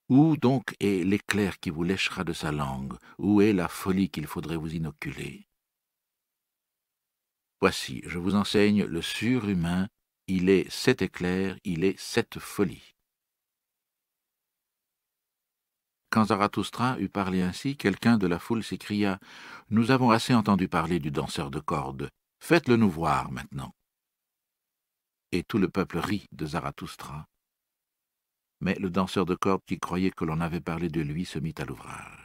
Où 0.09 0.35
donc 0.35 0.75
est 0.81 1.05
l'éclair 1.05 1.57
qui 1.61 1.69
vous 1.69 1.83
léchera 1.83 2.25
de 2.25 2.33
sa 2.33 2.51
langue? 2.51 2.97
Où 3.17 3.39
est 3.39 3.53
la 3.53 3.69
folie 3.69 4.09
qu'il 4.09 4.27
faudrait 4.27 4.57
vous 4.57 4.75
inoculer? 4.75 5.47
Voici, 7.65 8.03
je 8.05 8.19
vous 8.19 8.35
enseigne 8.35 8.83
le 8.83 9.01
surhumain, 9.01 9.87
il 10.27 10.49
est 10.49 10.69
cet 10.69 11.01
éclair, 11.01 11.57
il 11.63 11.83
est 11.83 11.99
cette 11.99 12.37
folie. 12.37 12.93
Quand 16.11 16.25
Zarathustra 16.25 16.99
eut 16.99 17.09
parlé 17.09 17.41
ainsi, 17.41 17.75
quelqu'un 17.75 18.19
de 18.19 18.27
la 18.27 18.37
foule 18.37 18.63
s'écria 18.63 19.19
Nous 19.71 19.89
avons 19.89 20.11
assez 20.11 20.35
entendu 20.35 20.67
parler 20.67 20.99
du 20.99 21.09
danseur 21.09 21.49
de 21.49 21.59
cordes. 21.59 22.11
Faites-le 22.39 22.75
nous 22.75 22.91
voir 22.91 23.31
maintenant. 23.31 23.73
Et 25.31 25.41
tout 25.41 25.57
le 25.57 25.67
peuple 25.67 25.97
rit 25.97 26.27
de 26.33 26.45
Zarathustra. 26.45 27.25
Mais 28.61 28.75
le 28.75 28.91
danseur 28.91 29.25
de 29.25 29.33
cordes 29.33 29.65
qui 29.65 29.79
croyait 29.79 30.11
que 30.11 30.23
l'on 30.23 30.39
avait 30.39 30.61
parlé 30.61 30.87
de 30.89 31.01
lui 31.01 31.25
se 31.25 31.39
mit 31.39 31.55
à 31.57 31.65
l'ouvrage. 31.65 32.24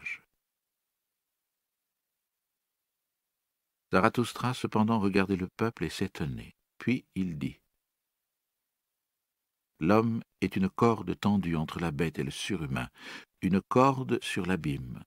Zarathustra 3.93 4.55
cependant 4.55 5.01
regardait 5.01 5.37
le 5.37 5.49
peuple 5.49 5.85
et 5.85 5.91
s'étonnait. 5.91 6.55
Puis 6.79 7.05
il 7.15 7.39
dit 7.39 7.61
L'homme 9.81 10.23
est 10.43 10.57
une 10.57 10.69
corde 10.69 11.19
tendue 11.19 11.57
entre 11.57 11.81
la 11.81 11.91
bête 11.91 12.19
et 12.19 12.23
le 12.23 12.31
surhumain, 12.31 12.89
une 13.41 13.61
corde 13.63 14.23
sur 14.23 14.47
l'abîme. 14.47 15.03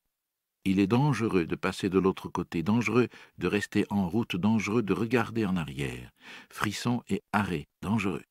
Il 0.65 0.79
est 0.79 0.87
dangereux 0.87 1.45
de 1.45 1.55
passer 1.55 1.89
de 1.89 1.99
l'autre 1.99 2.29
côté, 2.29 2.63
dangereux 2.63 3.09
de 3.37 3.47
rester 3.47 3.85
en 3.89 4.07
route, 4.09 4.35
dangereux 4.35 4.81
de 4.81 4.93
regarder 4.93 5.45
en 5.45 5.57
arrière. 5.57 6.11
Frisson 6.49 7.03
et 7.07 7.21
arrêt, 7.33 7.67
dangereux. 7.81 8.23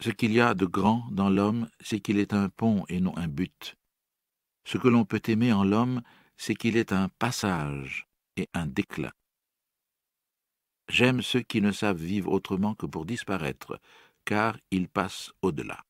Ce 0.00 0.10
qu'il 0.10 0.32
y 0.32 0.40
a 0.40 0.54
de 0.54 0.66
grand 0.66 1.08
dans 1.10 1.30
l'homme, 1.30 1.68
c'est 1.80 2.00
qu'il 2.00 2.18
est 2.18 2.34
un 2.34 2.48
pont 2.48 2.84
et 2.88 3.00
non 3.00 3.16
un 3.16 3.28
but. 3.28 3.76
Ce 4.64 4.76
que 4.76 4.88
l'on 4.88 5.04
peut 5.04 5.22
aimer 5.26 5.52
en 5.52 5.64
l'homme, 5.64 6.02
c'est 6.36 6.54
qu'il 6.54 6.76
est 6.76 6.92
un 6.92 7.08
passage 7.08 8.07
et 8.38 8.48
un 8.54 8.66
déclin. 8.66 9.12
J'aime 10.88 11.20
ceux 11.20 11.42
qui 11.42 11.60
ne 11.60 11.72
savent 11.72 12.02
vivre 12.02 12.32
autrement 12.32 12.74
que 12.74 12.86
pour 12.86 13.04
disparaître, 13.04 13.78
car 14.24 14.56
ils 14.70 14.88
passent 14.88 15.32
au-delà. 15.42 15.84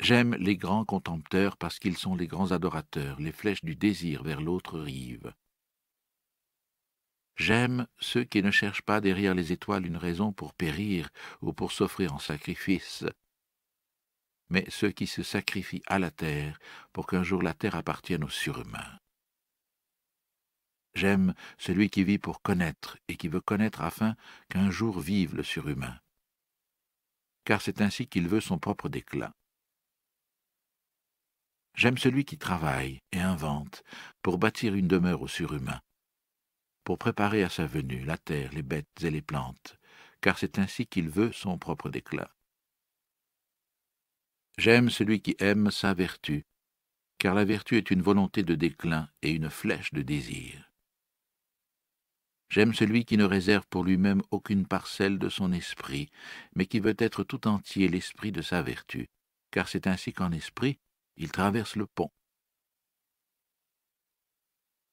J'aime 0.00 0.34
les 0.36 0.56
grands 0.56 0.84
contempteurs 0.84 1.56
parce 1.56 1.78
qu'ils 1.78 1.98
sont 1.98 2.14
les 2.14 2.26
grands 2.26 2.52
adorateurs, 2.52 3.20
les 3.20 3.32
flèches 3.32 3.64
du 3.64 3.76
désir 3.76 4.22
vers 4.22 4.40
l'autre 4.40 4.78
rive. 4.78 5.34
J'aime 7.36 7.86
ceux 7.98 8.24
qui 8.24 8.42
ne 8.42 8.50
cherchent 8.50 8.82
pas 8.82 9.00
derrière 9.00 9.34
les 9.34 9.52
étoiles 9.52 9.86
une 9.86 9.96
raison 9.96 10.32
pour 10.32 10.54
périr 10.54 11.10
ou 11.40 11.52
pour 11.52 11.72
s'offrir 11.72 12.14
en 12.14 12.18
sacrifice, 12.18 13.04
mais 14.50 14.64
ceux 14.68 14.90
qui 14.90 15.06
se 15.06 15.22
sacrifient 15.22 15.82
à 15.86 15.98
la 15.98 16.10
terre 16.10 16.58
pour 16.92 17.06
qu'un 17.06 17.22
jour 17.22 17.42
la 17.42 17.54
terre 17.54 17.76
appartienne 17.76 18.24
aux 18.24 18.28
surhumains. 18.28 18.98
J'aime 21.00 21.34
celui 21.56 21.88
qui 21.88 22.04
vit 22.04 22.18
pour 22.18 22.42
connaître 22.42 22.98
et 23.08 23.16
qui 23.16 23.28
veut 23.28 23.40
connaître 23.40 23.80
afin 23.80 24.16
qu'un 24.50 24.70
jour 24.70 25.00
vive 25.00 25.34
le 25.34 25.42
surhumain 25.42 25.98
car 27.50 27.62
c'est 27.62 27.80
ainsi 27.80 28.06
qu'il 28.06 28.28
veut 28.28 28.40
son 28.40 28.58
propre 28.58 28.88
déclin. 28.88 29.32
J'aime 31.74 31.98
celui 31.98 32.24
qui 32.24 32.38
travaille 32.38 33.00
et 33.12 33.20
invente 33.20 33.82
pour 34.22 34.38
bâtir 34.38 34.74
une 34.74 34.86
demeure 34.88 35.22
au 35.22 35.26
surhumain, 35.26 35.80
pour 36.84 36.98
préparer 36.98 37.42
à 37.42 37.48
sa 37.48 37.66
venue 37.66 38.04
la 38.04 38.18
terre, 38.18 38.52
les 38.52 38.62
bêtes 38.62 39.02
et 39.02 39.10
les 39.10 39.22
plantes, 39.22 39.78
car 40.20 40.38
c'est 40.38 40.60
ainsi 40.60 40.86
qu'il 40.86 41.08
veut 41.08 41.32
son 41.32 41.58
propre 41.58 41.88
déclin. 41.88 42.28
J'aime 44.58 44.90
celui 44.90 45.20
qui 45.20 45.34
aime 45.38 45.70
sa 45.70 45.94
vertu, 45.94 46.44
car 47.18 47.34
la 47.34 47.44
vertu 47.44 47.78
est 47.78 47.90
une 47.90 48.02
volonté 48.02 48.44
de 48.44 48.54
déclin 48.54 49.08
et 49.22 49.32
une 49.32 49.50
flèche 49.50 49.92
de 49.92 50.02
désir. 50.02 50.69
J'aime 52.50 52.74
celui 52.74 53.04
qui 53.04 53.16
ne 53.16 53.24
réserve 53.24 53.64
pour 53.70 53.84
lui-même 53.84 54.22
aucune 54.32 54.66
parcelle 54.66 55.18
de 55.18 55.28
son 55.28 55.52
esprit, 55.52 56.08
mais 56.56 56.66
qui 56.66 56.80
veut 56.80 56.96
être 56.98 57.22
tout 57.22 57.46
entier 57.46 57.88
l'esprit 57.88 58.32
de 58.32 58.42
sa 58.42 58.60
vertu, 58.60 59.08
car 59.52 59.68
c'est 59.68 59.86
ainsi 59.86 60.12
qu'en 60.12 60.32
esprit 60.32 60.78
il 61.16 61.30
traverse 61.30 61.76
le 61.76 61.86
pont. 61.86 62.10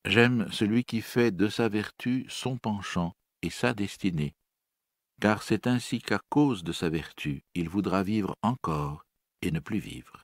J'aime 0.05 0.51
celui 0.51 0.83
qui 0.83 1.01
fait 1.01 1.31
de 1.31 1.47
sa 1.47 1.67
vertu 1.67 2.25
son 2.29 2.57
penchant 2.57 3.13
et 3.41 3.49
sa 3.49 3.73
destinée, 3.73 4.35
car 5.19 5.41
c'est 5.41 5.65
ainsi 5.65 5.99
qu'à 5.99 6.19
cause 6.29 6.63
de 6.63 6.71
sa 6.71 6.89
vertu 6.89 7.41
il 7.55 7.69
voudra 7.69 8.03
vivre 8.03 8.35
encore 8.43 9.03
et 9.41 9.51
ne 9.51 9.59
plus 9.59 9.79
vivre. 9.79 10.23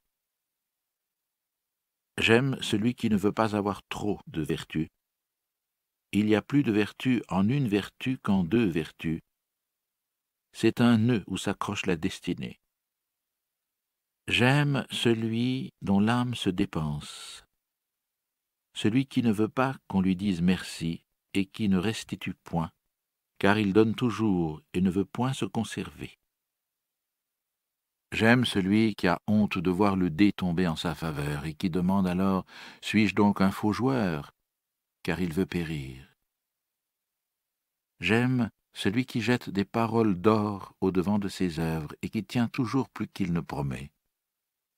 J'aime 2.19 2.57
celui 2.61 2.93
qui 2.93 3.09
ne 3.09 3.17
veut 3.17 3.31
pas 3.31 3.55
avoir 3.55 3.81
trop 3.89 4.19
de 4.27 4.43
vertu, 4.43 4.89
il 6.13 6.29
y 6.29 6.35
a 6.35 6.43
plus 6.43 6.61
de 6.61 6.71
vertu 6.71 7.23
en 7.27 7.49
une 7.49 7.67
vertu 7.67 8.19
qu'en 8.19 8.43
deux 8.43 8.65
vertus. 8.65 9.19
C'est 10.51 10.79
un 10.79 10.99
nœud 10.99 11.23
où 11.25 11.37
s'accroche 11.37 11.87
la 11.87 11.95
destinée. 11.95 12.59
J'aime 14.27 14.85
celui 14.91 15.73
dont 15.81 15.99
l'âme 15.99 16.35
se 16.35 16.51
dépense, 16.51 17.43
celui 18.75 19.07
qui 19.07 19.23
ne 19.23 19.31
veut 19.31 19.49
pas 19.49 19.75
qu'on 19.87 20.01
lui 20.01 20.15
dise 20.15 20.41
merci 20.41 21.03
et 21.33 21.45
qui 21.45 21.67
ne 21.67 21.77
restitue 21.77 22.35
point, 22.43 22.71
car 23.39 23.57
il 23.57 23.73
donne 23.73 23.95
toujours 23.95 24.61
et 24.73 24.81
ne 24.81 24.91
veut 24.91 25.05
point 25.05 25.33
se 25.33 25.45
conserver. 25.45 26.13
J'aime 28.11 28.45
celui 28.45 28.93
qui 28.93 29.07
a 29.07 29.19
honte 29.27 29.57
de 29.57 29.71
voir 29.71 29.95
le 29.95 30.11
dé 30.11 30.31
tomber 30.31 30.67
en 30.67 30.75
sa 30.75 30.93
faveur 30.93 31.45
et 31.45 31.55
qui 31.55 31.71
demande 31.71 32.07
alors 32.07 32.45
Suis-je 32.81 33.15
donc 33.15 33.41
un 33.41 33.49
faux 33.49 33.73
joueur? 33.73 34.31
Car 35.03 35.21
il 35.21 35.33
veut 35.33 35.45
périr. 35.45 36.07
J'aime 37.99 38.49
celui 38.73 39.05
qui 39.05 39.21
jette 39.21 39.49
des 39.49 39.65
paroles 39.65 40.19
d'or 40.19 40.75
au 40.81 40.91
devant 40.91 41.19
de 41.19 41.29
ses 41.29 41.59
œuvres 41.59 41.95
et 42.01 42.09
qui 42.09 42.23
tient 42.23 42.47
toujours 42.47 42.89
plus 42.89 43.07
qu'il 43.07 43.31
ne 43.33 43.39
promet, 43.39 43.91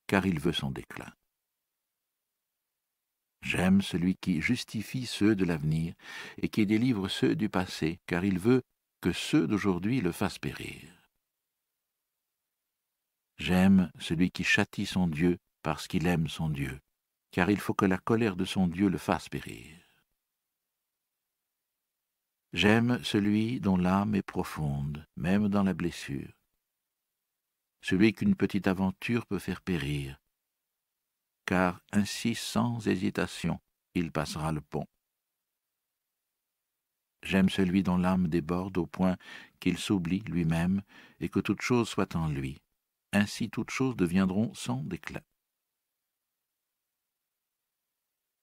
car 0.07 0.25
il 0.25 0.39
veut 0.39 0.53
son 0.53 0.71
déclin. 0.71 1.11
J'aime 3.41 3.81
celui 3.81 4.15
qui 4.15 4.41
justifie 4.41 5.05
ceux 5.05 5.35
de 5.35 5.45
l'avenir 5.45 5.93
et 6.41 6.49
qui 6.49 6.65
délivre 6.65 7.07
ceux 7.07 7.35
du 7.35 7.47
passé, 7.47 7.99
car 8.07 8.25
il 8.25 8.39
veut 8.39 8.63
que 9.01 9.11
ceux 9.11 9.47
d'aujourd'hui 9.47 10.01
le 10.01 10.11
fassent 10.11 10.39
périr. 10.39 10.81
J'aime 13.37 13.91
celui 13.99 14.31
qui 14.31 14.43
châtie 14.43 14.87
son 14.87 15.07
Dieu 15.07 15.37
parce 15.61 15.87
qu'il 15.87 16.07
aime 16.07 16.27
son 16.27 16.49
Dieu, 16.49 16.79
car 17.31 17.51
il 17.51 17.59
faut 17.59 17.73
que 17.73 17.85
la 17.85 17.97
colère 17.97 18.35
de 18.35 18.45
son 18.45 18.67
Dieu 18.67 18.89
le 18.89 18.97
fasse 18.97 19.29
périr. 19.29 19.84
J'aime 22.55 23.03
celui 23.03 23.59
dont 23.59 23.75
l'âme 23.75 24.15
est 24.15 24.21
profonde, 24.21 25.05
même 25.17 25.49
dans 25.49 25.63
la 25.63 25.73
blessure, 25.73 26.31
celui 27.81 28.13
qu'une 28.13 28.33
petite 28.33 28.67
aventure 28.67 29.25
peut 29.25 29.39
faire 29.39 29.61
périr, 29.61 30.21
car 31.45 31.81
ainsi 31.91 32.33
sans 32.33 32.87
hésitation 32.87 33.59
il 33.93 34.09
passera 34.09 34.53
le 34.53 34.61
pont. 34.61 34.87
J'aime 37.23 37.49
celui 37.49 37.83
dont 37.83 37.97
l'âme 37.97 38.29
déborde 38.29 38.77
au 38.77 38.85
point 38.85 39.17
qu'il 39.59 39.77
s'oublie 39.77 40.21
lui-même 40.21 40.81
et 41.19 41.27
que 41.27 41.41
toute 41.41 41.61
chose 41.61 41.89
soit 41.89 42.15
en 42.15 42.29
lui. 42.29 42.61
Ainsi 43.11 43.49
toutes 43.49 43.71
choses 43.71 43.97
deviendront 43.97 44.53
sans 44.53 44.81
déclin. 44.81 45.23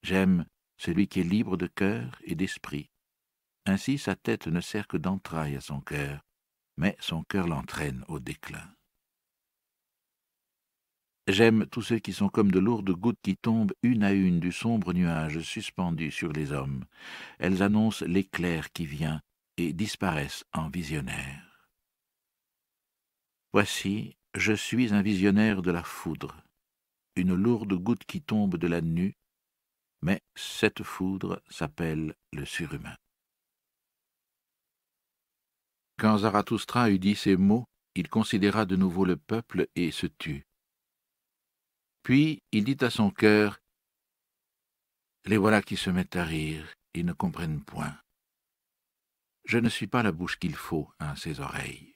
J'aime 0.02 0.44
celui 0.76 1.08
qui 1.08 1.20
est 1.20 1.24
libre 1.24 1.56
de 1.56 1.66
cœur 1.66 2.20
et 2.24 2.34
d'esprit, 2.34 2.91
Ainsi 3.66 3.98
sa 3.98 4.16
tête 4.16 4.48
ne 4.48 4.60
sert 4.60 4.88
que 4.88 4.96
d'entraille 4.96 5.56
à 5.56 5.60
son 5.60 5.80
cœur, 5.80 6.24
mais 6.76 6.96
son 7.00 7.22
cœur 7.24 7.46
l'entraîne 7.46 8.04
au 8.08 8.18
déclin. 8.18 8.68
J'aime 11.28 11.66
tous 11.66 11.82
ceux 11.82 12.00
qui 12.00 12.12
sont 12.12 12.28
comme 12.28 12.50
de 12.50 12.58
lourdes 12.58 12.90
gouttes 12.90 13.20
qui 13.22 13.36
tombent 13.36 13.72
une 13.82 14.02
à 14.02 14.12
une 14.12 14.40
du 14.40 14.50
sombre 14.50 14.92
nuage 14.92 15.38
suspendu 15.40 16.10
sur 16.10 16.32
les 16.32 16.50
hommes. 16.50 16.84
Elles 17.38 17.62
annoncent 17.62 18.04
l'éclair 18.04 18.72
qui 18.72 18.86
vient 18.86 19.22
et 19.56 19.72
disparaissent 19.72 20.44
en 20.52 20.68
visionnaire. 20.68 21.68
Voici, 23.52 24.16
je 24.34 24.52
suis 24.52 24.92
un 24.92 25.02
visionnaire 25.02 25.62
de 25.62 25.70
la 25.70 25.84
foudre, 25.84 26.42
une 27.14 27.34
lourde 27.34 27.74
goutte 27.74 28.04
qui 28.04 28.22
tombe 28.22 28.56
de 28.56 28.66
la 28.66 28.80
nue, 28.80 29.14
mais 30.00 30.22
cette 30.34 30.82
foudre 30.82 31.40
s'appelle 31.48 32.16
le 32.32 32.44
surhumain. 32.44 32.96
Quand 35.98 36.18
Zarathustra 36.18 36.90
eut 36.90 36.98
dit 36.98 37.14
ces 37.14 37.36
mots, 37.36 37.64
il 37.94 38.08
considéra 38.08 38.64
de 38.64 38.76
nouveau 38.76 39.04
le 39.04 39.16
peuple 39.16 39.68
et 39.76 39.90
se 39.90 40.06
tut. 40.06 40.46
Puis 42.02 42.42
il 42.50 42.64
dit 42.64 42.84
à 42.84 42.90
son 42.90 43.10
cœur 43.10 43.60
Les 45.24 45.36
voilà 45.36 45.62
qui 45.62 45.76
se 45.76 45.90
mettent 45.90 46.16
à 46.16 46.24
rire, 46.24 46.74
ils 46.94 47.06
ne 47.06 47.12
comprennent 47.12 47.62
point. 47.62 47.96
Je 49.44 49.58
ne 49.58 49.68
suis 49.68 49.86
pas 49.86 50.02
la 50.02 50.12
bouche 50.12 50.38
qu'il 50.38 50.54
faut 50.54 50.90
à 50.98 51.16
ces 51.16 51.40
oreilles. 51.40 51.94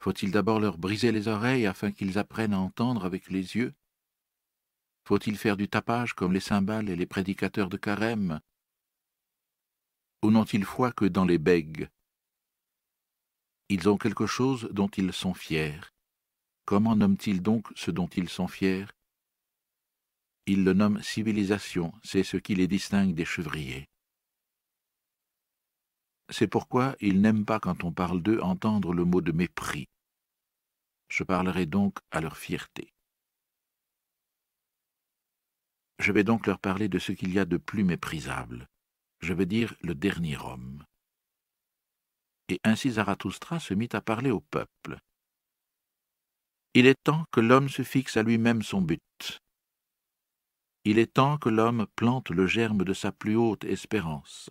Faut-il 0.00 0.32
d'abord 0.32 0.58
leur 0.58 0.78
briser 0.78 1.12
les 1.12 1.28
oreilles 1.28 1.66
afin 1.66 1.92
qu'ils 1.92 2.18
apprennent 2.18 2.54
à 2.54 2.58
entendre 2.58 3.04
avec 3.04 3.30
les 3.30 3.56
yeux? 3.56 3.72
Faut-il 5.04 5.36
faire 5.36 5.56
du 5.56 5.68
tapage 5.68 6.14
comme 6.14 6.32
les 6.32 6.40
cymbales 6.40 6.88
et 6.88 6.96
les 6.96 7.06
prédicateurs 7.06 7.68
de 7.68 7.76
carême? 7.76 8.40
Ou 10.22 10.30
n'ont-ils 10.30 10.64
foi 10.64 10.92
que 10.92 11.04
dans 11.04 11.24
les 11.24 11.38
bègues 11.38 11.88
Ils 13.68 13.88
ont 13.88 13.98
quelque 13.98 14.26
chose 14.26 14.68
dont 14.72 14.88
ils 14.88 15.12
sont 15.12 15.34
fiers, 15.34 15.80
Comment 16.64 16.94
nomment-ils 16.94 17.42
donc 17.42 17.66
ce 17.74 17.90
dont 17.90 18.06
ils 18.06 18.28
sont 18.28 18.46
fiers? 18.46 18.86
Ils 20.46 20.64
le 20.64 20.72
nomment 20.72 21.02
civilisation, 21.02 21.92
c'est 22.02 22.22
ce 22.22 22.36
qui 22.36 22.54
les 22.54 22.68
distingue 22.68 23.14
des 23.14 23.24
chevriers. 23.24 23.88
C'est 26.30 26.46
pourquoi 26.46 26.96
ils 27.00 27.20
n'aiment 27.20 27.44
pas 27.44 27.60
quand 27.60 27.84
on 27.84 27.92
parle 27.92 28.22
d'eux 28.22 28.40
entendre 28.40 28.94
le 28.94 29.04
mot 29.04 29.20
de 29.20 29.32
mépris. 29.32 29.88
Je 31.08 31.24
parlerai 31.24 31.66
donc 31.66 31.98
à 32.10 32.20
leur 32.20 32.36
fierté. 32.36 32.92
Je 35.98 36.12
vais 36.12 36.24
donc 36.24 36.46
leur 36.46 36.58
parler 36.58 36.88
de 36.88 36.98
ce 36.98 37.12
qu'il 37.12 37.32
y 37.32 37.38
a 37.38 37.44
de 37.44 37.56
plus 37.56 37.84
méprisable. 37.84 38.68
Je 39.22 39.32
veux 39.34 39.46
dire 39.46 39.74
le 39.82 39.94
dernier 39.94 40.36
homme. 40.36 40.84
Et 42.48 42.60
ainsi 42.64 42.90
Zarathustra 42.90 43.60
se 43.60 43.72
mit 43.72 43.88
à 43.92 44.00
parler 44.00 44.32
au 44.32 44.40
peuple. 44.40 44.98
Il 46.74 46.86
est 46.86 47.00
temps 47.04 47.24
que 47.30 47.40
l'homme 47.40 47.68
se 47.68 47.82
fixe 47.82 48.16
à 48.16 48.24
lui-même 48.24 48.62
son 48.62 48.82
but. 48.82 49.40
Il 50.84 50.98
est 50.98 51.14
temps 51.14 51.38
que 51.38 51.48
l'homme 51.48 51.86
plante 51.94 52.30
le 52.30 52.48
germe 52.48 52.82
de 52.84 52.92
sa 52.92 53.12
plus 53.12 53.36
haute 53.36 53.64
espérance. 53.64 54.50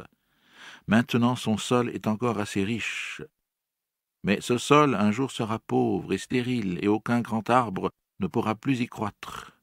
Maintenant 0.87 1.35
son 1.35 1.57
sol 1.57 1.89
est 1.89 2.07
encore 2.07 2.39
assez 2.39 2.63
riche. 2.63 3.21
Mais 4.23 4.39
ce 4.39 4.57
sol 4.57 4.95
un 4.95 5.11
jour 5.11 5.31
sera 5.31 5.59
pauvre 5.59 6.13
et 6.13 6.17
stérile, 6.17 6.79
et 6.81 6.87
aucun 6.87 7.19
grand 7.19 7.49
arbre 7.49 7.91
ne 8.19 8.27
pourra 8.27 8.55
plus 8.55 8.79
y 8.79 8.87
croître. 8.87 9.57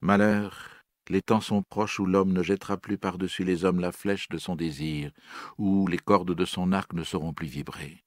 Malheur, 0.00 0.75
les 1.08 1.22
temps 1.22 1.40
sont 1.40 1.62
proches 1.62 2.00
où 2.00 2.06
l'homme 2.06 2.32
ne 2.32 2.42
jettera 2.42 2.76
plus 2.76 2.98
par-dessus 2.98 3.44
les 3.44 3.64
hommes 3.64 3.80
la 3.80 3.92
flèche 3.92 4.28
de 4.28 4.38
son 4.38 4.56
désir, 4.56 5.10
où 5.58 5.86
les 5.86 5.98
cordes 5.98 6.34
de 6.34 6.44
son 6.44 6.72
arc 6.72 6.92
ne 6.92 7.04
sauront 7.04 7.32
plus 7.32 7.48
vibrer 7.48 8.02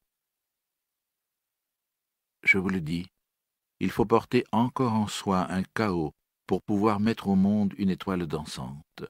je 2.43 2.57
vous 2.57 2.69
le 2.69 2.81
dis, 2.81 3.05
il 3.79 3.91
faut 3.91 4.05
porter 4.05 4.43
encore 4.51 4.93
en 4.93 5.07
soi 5.07 5.51
un 5.51 5.63
chaos 5.63 6.13
pour 6.47 6.61
pouvoir 6.61 6.99
mettre 6.99 7.27
au 7.27 7.35
monde 7.35 7.73
une 7.77 7.89
étoile 7.89 8.25
dansante. 8.25 9.03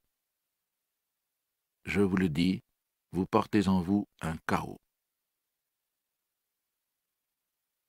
Je 1.85 2.01
vous 2.01 2.17
le 2.17 2.29
dis, 2.29 2.61
vous 3.11 3.25
portez 3.25 3.67
en 3.67 3.81
vous 3.81 4.07
un 4.21 4.35
chaos. 4.47 4.79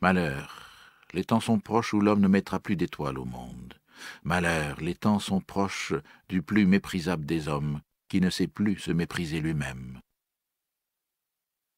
Malheur, 0.00 1.02
les 1.12 1.24
temps 1.24 1.40
sont 1.40 1.58
proches 1.58 1.92
où 1.92 2.00
l'homme 2.00 2.20
ne 2.20 2.28
mettra 2.28 2.60
plus 2.60 2.76
d'étoiles 2.76 3.18
au 3.18 3.24
monde. 3.24 3.79
Malheur, 4.22 4.80
les 4.80 4.94
temps 4.94 5.18
sont 5.18 5.40
proches 5.40 5.94
du 6.28 6.42
plus 6.42 6.66
méprisable 6.66 7.24
des 7.26 7.48
hommes, 7.48 7.80
qui 8.08 8.20
ne 8.20 8.30
sait 8.30 8.48
plus 8.48 8.78
se 8.78 8.90
mépriser 8.90 9.40
lui-même. 9.40 10.00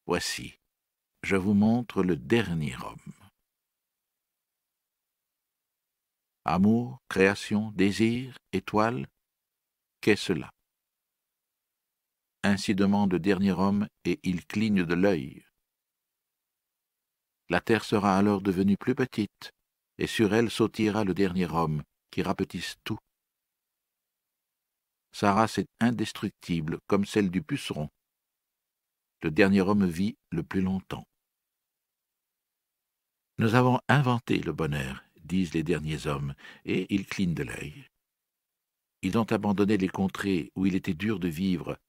Voici, 0.05 0.59
je 1.21 1.35
vous 1.35 1.53
montre 1.53 2.03
le 2.03 2.17
dernier 2.17 2.75
homme. 2.77 3.13
Amour, 6.45 6.99
création, 7.07 7.71
désir, 7.71 8.37
étoile, 8.51 9.07
qu'est 10.01 10.17
cela? 10.17 10.51
Ainsi 12.43 12.75
demande 12.75 13.13
le 13.13 13.19
dernier 13.19 13.53
homme, 13.53 13.87
et 14.03 14.19
il 14.23 14.45
cligne 14.45 14.83
de 14.83 14.93
l'œil. 14.93 15.45
La 17.49 17.61
terre 17.61 17.85
sera 17.85 18.17
alors 18.17 18.41
devenue 18.41 18.75
plus 18.75 18.95
petite, 18.95 19.53
et 19.97 20.07
sur 20.07 20.33
elle 20.33 20.51
sautira 20.51 21.05
le 21.05 21.13
dernier 21.13 21.45
homme, 21.45 21.83
qui 22.13 22.21
rapetisse 22.21 22.75
tout. 22.83 22.99
Sa 25.11 25.33
race 25.33 25.57
est 25.57 25.67
indestructible, 25.79 26.77
comme 26.85 27.05
celle 27.05 27.31
du 27.31 27.41
puceron. 27.41 27.89
Le 29.23 29.31
dernier 29.31 29.61
homme 29.61 29.87
vit 29.87 30.15
le 30.29 30.43
plus 30.43 30.61
longtemps. 30.61 31.07
Nous 33.39 33.55
avons 33.55 33.79
inventé 33.87 34.37
le 34.37 34.53
bonheur, 34.53 35.03
disent 35.23 35.55
les 35.55 35.63
derniers 35.63 36.05
hommes, 36.05 36.35
et 36.65 36.85
ils 36.93 37.07
clignent 37.07 37.33
de 37.33 37.41
l'œil. 37.41 37.87
Ils 39.01 39.17
ont 39.17 39.31
abandonné 39.31 39.77
les 39.77 39.89
contrées 39.89 40.51
où 40.55 40.67
il 40.67 40.75
était 40.75 40.93
dur 40.93 41.19
de 41.19 41.29
vivre, 41.29 41.79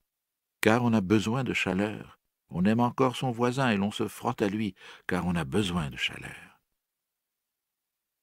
car 0.63 0.85
on 0.85 0.95
a 0.95 1.03
besoin 1.03 1.45
de 1.45 1.53
chaleur. 1.53 2.19
On 2.49 2.65
aime 2.65 2.81
encore 2.81 3.17
son 3.17 3.31
voisin 3.31 3.69
et 3.69 3.77
l'on 3.77 3.91
se 3.91 4.09
frotte 4.09 4.41
à 4.41 4.49
lui, 4.49 4.75
car 5.07 5.27
on 5.27 5.37
a 5.37 5.45
besoin 5.45 5.91
de 5.91 5.99
chaleur. 5.99 6.54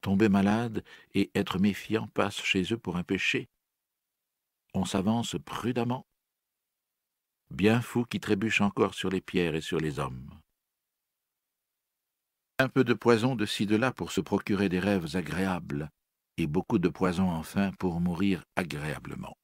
Tomber 0.01 0.29
malade 0.29 0.83
et 1.13 1.31
être 1.35 1.59
méfiant 1.59 2.07
passe 2.07 2.41
chez 2.41 2.73
eux 2.73 2.77
pour 2.77 2.97
un 2.97 3.03
péché. 3.03 3.49
On 4.73 4.85
s'avance 4.85 5.35
prudemment. 5.45 6.05
Bien 7.49 7.81
fou 7.81 8.05
qui 8.05 8.19
trébuche 8.19 8.61
encore 8.61 8.93
sur 8.93 9.09
les 9.09 9.21
pierres 9.21 9.55
et 9.55 9.61
sur 9.61 9.79
les 9.79 9.99
hommes 9.99 10.41
un 12.61 12.69
peu 12.69 12.83
de 12.83 12.93
poison 12.93 13.35
de 13.35 13.47
ci 13.47 13.65
de 13.65 13.75
là 13.75 13.91
pour 13.91 14.11
se 14.11 14.21
procurer 14.21 14.69
des 14.69 14.79
rêves 14.79 15.15
agréables, 15.15 15.89
et 16.37 16.45
beaucoup 16.45 16.77
de 16.77 16.89
poison 16.89 17.31
enfin 17.31 17.71
pour 17.79 17.99
mourir 17.99 18.43
agréablement. 18.55 19.35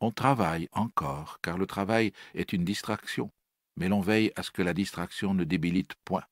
On 0.00 0.12
travaille 0.12 0.68
encore, 0.70 1.40
car 1.42 1.58
le 1.58 1.66
travail 1.66 2.12
est 2.34 2.52
une 2.52 2.64
distraction, 2.64 3.32
mais 3.76 3.88
l'on 3.88 4.00
veille 4.00 4.30
à 4.36 4.44
ce 4.44 4.52
que 4.52 4.62
la 4.62 4.72
distraction 4.72 5.34
ne 5.34 5.42
débilite 5.42 5.96
point. 6.04 6.24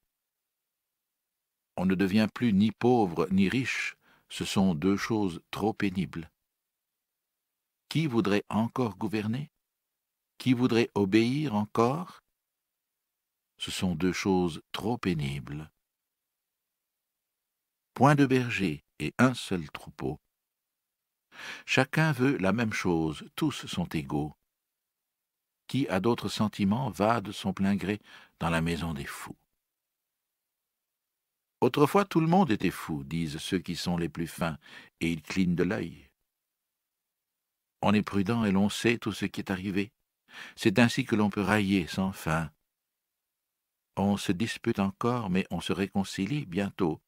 On 1.81 1.87
ne 1.87 1.95
devient 1.95 2.27
plus 2.35 2.53
ni 2.53 2.73
pauvre 2.73 3.29
ni 3.31 3.49
riche, 3.49 3.97
ce 4.29 4.45
sont 4.45 4.75
deux 4.75 4.97
choses 4.97 5.41
trop 5.53 5.73
pénibles. 5.73 6.29
Qui 7.89 8.09
voudrait 8.09 8.45
encore 8.49 8.97
gouverner? 8.97 9.53
Qui 10.39 10.55
voudrait 10.55 10.91
obéir 10.97 11.55
encore? 11.55 12.21
Ce 13.59 13.71
sont 13.71 13.95
deux 13.95 14.13
choses 14.13 14.61
trop 14.73 14.99
pénibles. 14.99 15.71
Point 17.95 18.17
de 18.17 18.27
berger 18.27 18.85
et 18.99 19.15
un 19.19 19.35
seul 19.35 19.71
troupeau. 19.71 20.19
Chacun 21.65 22.11
veut 22.11 22.39
la 22.39 22.53
même 22.53 22.73
chose, 22.73 23.25
tous 23.37 23.67
sont 23.67 23.89
égaux. 23.91 24.35
Qui 25.69 25.87
a 25.87 26.01
d'autres 26.01 26.29
sentiments 26.29 26.91
va 26.91 27.21
de 27.21 27.31
son 27.31 27.53
plein 27.53 27.77
gré 27.77 28.01
dans 28.41 28.51
la 28.51 28.63
maison 28.63 28.95
des 28.95 29.07
fous. 29.07 29.37
Autrefois 31.61 32.05
tout 32.05 32.21
le 32.21 32.27
monde 32.27 32.51
était 32.51 32.71
fou, 32.71 33.05
disent 33.05 33.39
ceux 33.39 33.59
qui 33.59 33.77
sont 33.77 33.97
les 33.97 34.09
plus 34.09 34.29
fins, 34.29 34.59
et 35.01 35.11
ils 35.11 35.23
clignent 35.23 35.57
de 35.57 35.65
l'œil. 35.65 36.09
On 37.83 37.95
est 37.95 38.03
prudent 38.03 38.45
et 38.45 38.53
l'on 38.53 38.69
sait 38.69 38.99
tout 38.99 39.13
ce 39.13 39.25
qui 39.25 39.41
est 39.41 39.51
arrivé. 39.51 39.93
C'est 40.57 40.79
ainsi 40.79 41.05
que 41.05 41.17
l'on 41.17 41.31
peut 41.31 41.43
railler 41.43 41.87
sans 41.87 42.13
fin, 42.13 42.51
on 44.01 44.17
se 44.17 44.31
dispute 44.31 44.79
encore, 44.79 45.29
mais 45.29 45.45
on 45.51 45.61
se 45.61 45.73
réconcilie 45.73 46.47
bientôt, 46.47 47.01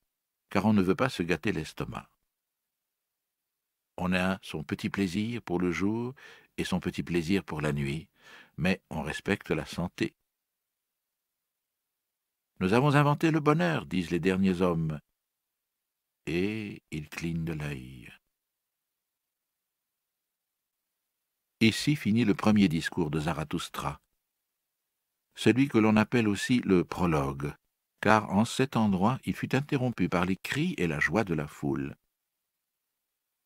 car 0.48 0.66
on 0.66 0.72
ne 0.72 0.82
veut 0.82 0.96
pas 0.96 1.08
se 1.08 1.22
gâter 1.22 1.52
l'estomac. 1.52 2.10
On 3.96 4.12
a 4.12 4.38
son 4.42 4.64
petit 4.64 4.90
plaisir 4.90 5.40
pour 5.42 5.60
le 5.60 5.70
jour 5.70 6.14
et 6.56 6.64
son 6.64 6.80
petit 6.80 7.04
plaisir 7.04 7.44
pour 7.44 7.60
la 7.60 7.72
nuit, 7.72 8.08
mais 8.56 8.82
on 8.90 9.02
respecte 9.02 9.50
la 9.50 9.66
santé. 9.66 10.14
Nous 12.60 12.74
avons 12.74 12.94
inventé 12.94 13.30
le 13.30 13.40
bonheur, 13.40 13.86
disent 13.86 14.10
les 14.10 14.20
derniers 14.20 14.60
hommes, 14.60 15.00
et 16.26 16.82
ils 16.90 17.08
clignent 17.08 17.44
de 17.44 17.54
l'œil. 17.54 18.12
Ici 21.60 21.96
finit 21.96 22.26
le 22.26 22.34
premier 22.34 22.68
discours 22.68 23.10
de 23.10 23.20
Zarathustra, 23.20 23.98
celui 25.34 25.68
que 25.68 25.78
l'on 25.78 25.96
appelle 25.96 26.28
aussi 26.28 26.60
le 26.60 26.84
prologue, 26.84 27.54
car 28.02 28.30
en 28.30 28.44
cet 28.44 28.76
endroit 28.76 29.18
il 29.24 29.34
fut 29.34 29.54
interrompu 29.54 30.10
par 30.10 30.26
les 30.26 30.36
cris 30.36 30.74
et 30.76 30.86
la 30.86 31.00
joie 31.00 31.24
de 31.24 31.32
la 31.32 31.46
foule. 31.46 31.96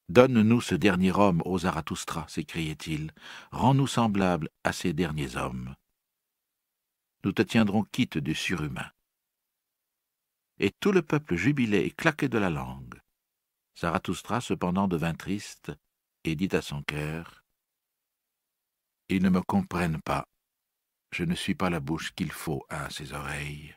Donne-nous 0.08 0.60
ce 0.60 0.74
dernier 0.74 1.12
homme, 1.12 1.40
ô 1.44 1.56
Zarathustra, 1.58 2.26
s'écriait-il, 2.28 3.12
rends-nous 3.52 3.86
semblables 3.86 4.50
à 4.64 4.72
ces 4.72 4.92
derniers 4.92 5.36
hommes. 5.36 5.76
Nous 7.24 7.32
te 7.32 7.42
tiendrons 7.42 7.84
quitte 7.84 8.18
du 8.18 8.34
surhumain. 8.34 8.90
Et 10.58 10.70
tout 10.80 10.92
le 10.92 11.02
peuple 11.02 11.36
jubilait 11.36 11.86
et 11.86 11.90
claquait 11.90 12.28
de 12.28 12.38
la 12.38 12.50
langue. 12.50 13.00
Zarathustra 13.78 14.40
cependant 14.40 14.88
devint 14.88 15.14
triste 15.14 15.72
et 16.22 16.36
dit 16.36 16.48
à 16.52 16.62
son 16.62 16.82
cœur 16.82 17.44
Ils 19.08 19.22
ne 19.22 19.30
me 19.30 19.42
comprennent 19.42 20.00
pas. 20.02 20.28
Je 21.12 21.24
ne 21.24 21.34
suis 21.34 21.54
pas 21.54 21.70
la 21.70 21.80
bouche 21.80 22.12
qu'il 22.14 22.32
faut 22.32 22.64
à 22.68 22.90
ses 22.90 23.12
oreilles. 23.12 23.74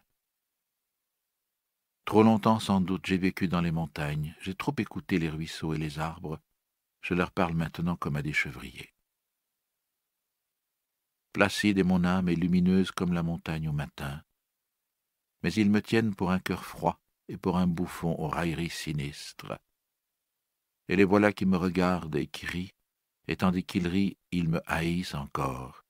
Trop 2.06 2.24
longtemps 2.24 2.60
sans 2.60 2.80
doute 2.80 3.06
j'ai 3.06 3.18
vécu 3.18 3.48
dans 3.48 3.62
les 3.62 3.72
montagnes, 3.72 4.36
j'ai 4.40 4.56
trop 4.56 4.74
écouté 4.78 5.20
les 5.20 5.30
ruisseaux 5.30 5.74
et 5.74 5.78
les 5.78 6.00
arbres, 6.00 6.40
je 7.02 7.14
leur 7.14 7.32
parle 7.32 7.54
maintenant 7.54 7.98
comme 7.98 8.16
à 8.16 8.22
des 8.22 8.34
chevriers. 8.34 8.94
Placide 11.34 11.78
est 11.80 11.84
mon 11.84 12.06
âme 12.06 12.30
et 12.30 12.36
lumineuse 12.36 12.92
comme 12.92 13.14
la 13.14 13.24
montagne 13.24 13.68
au 13.68 13.74
matin, 13.74 14.24
mais 15.48 15.54
ils 15.54 15.72
me 15.72 15.82
tiennent 15.82 16.14
pour 16.14 16.32
un 16.32 16.40
cœur 16.40 16.66
froid 16.66 17.00
et 17.30 17.38
pour 17.38 17.56
un 17.56 17.68
bouffon 17.68 18.14
aux 18.20 18.28
railleries 18.28 18.70
sinistres 18.70 19.58
et 20.90 20.98
les 20.98 21.06
voilà 21.06 21.32
qui 21.32 21.46
me 21.46 21.56
regardent 21.56 22.18
et 22.18 22.28
qui 22.28 22.46
rient, 22.46 22.74
et 23.30 23.38
tandis 23.38 23.64
qu'ils 23.64 23.88
rient, 23.88 24.18
ils 24.32 24.50
me 24.50 24.62
haïssent 24.66 25.16
encore. 25.16 25.86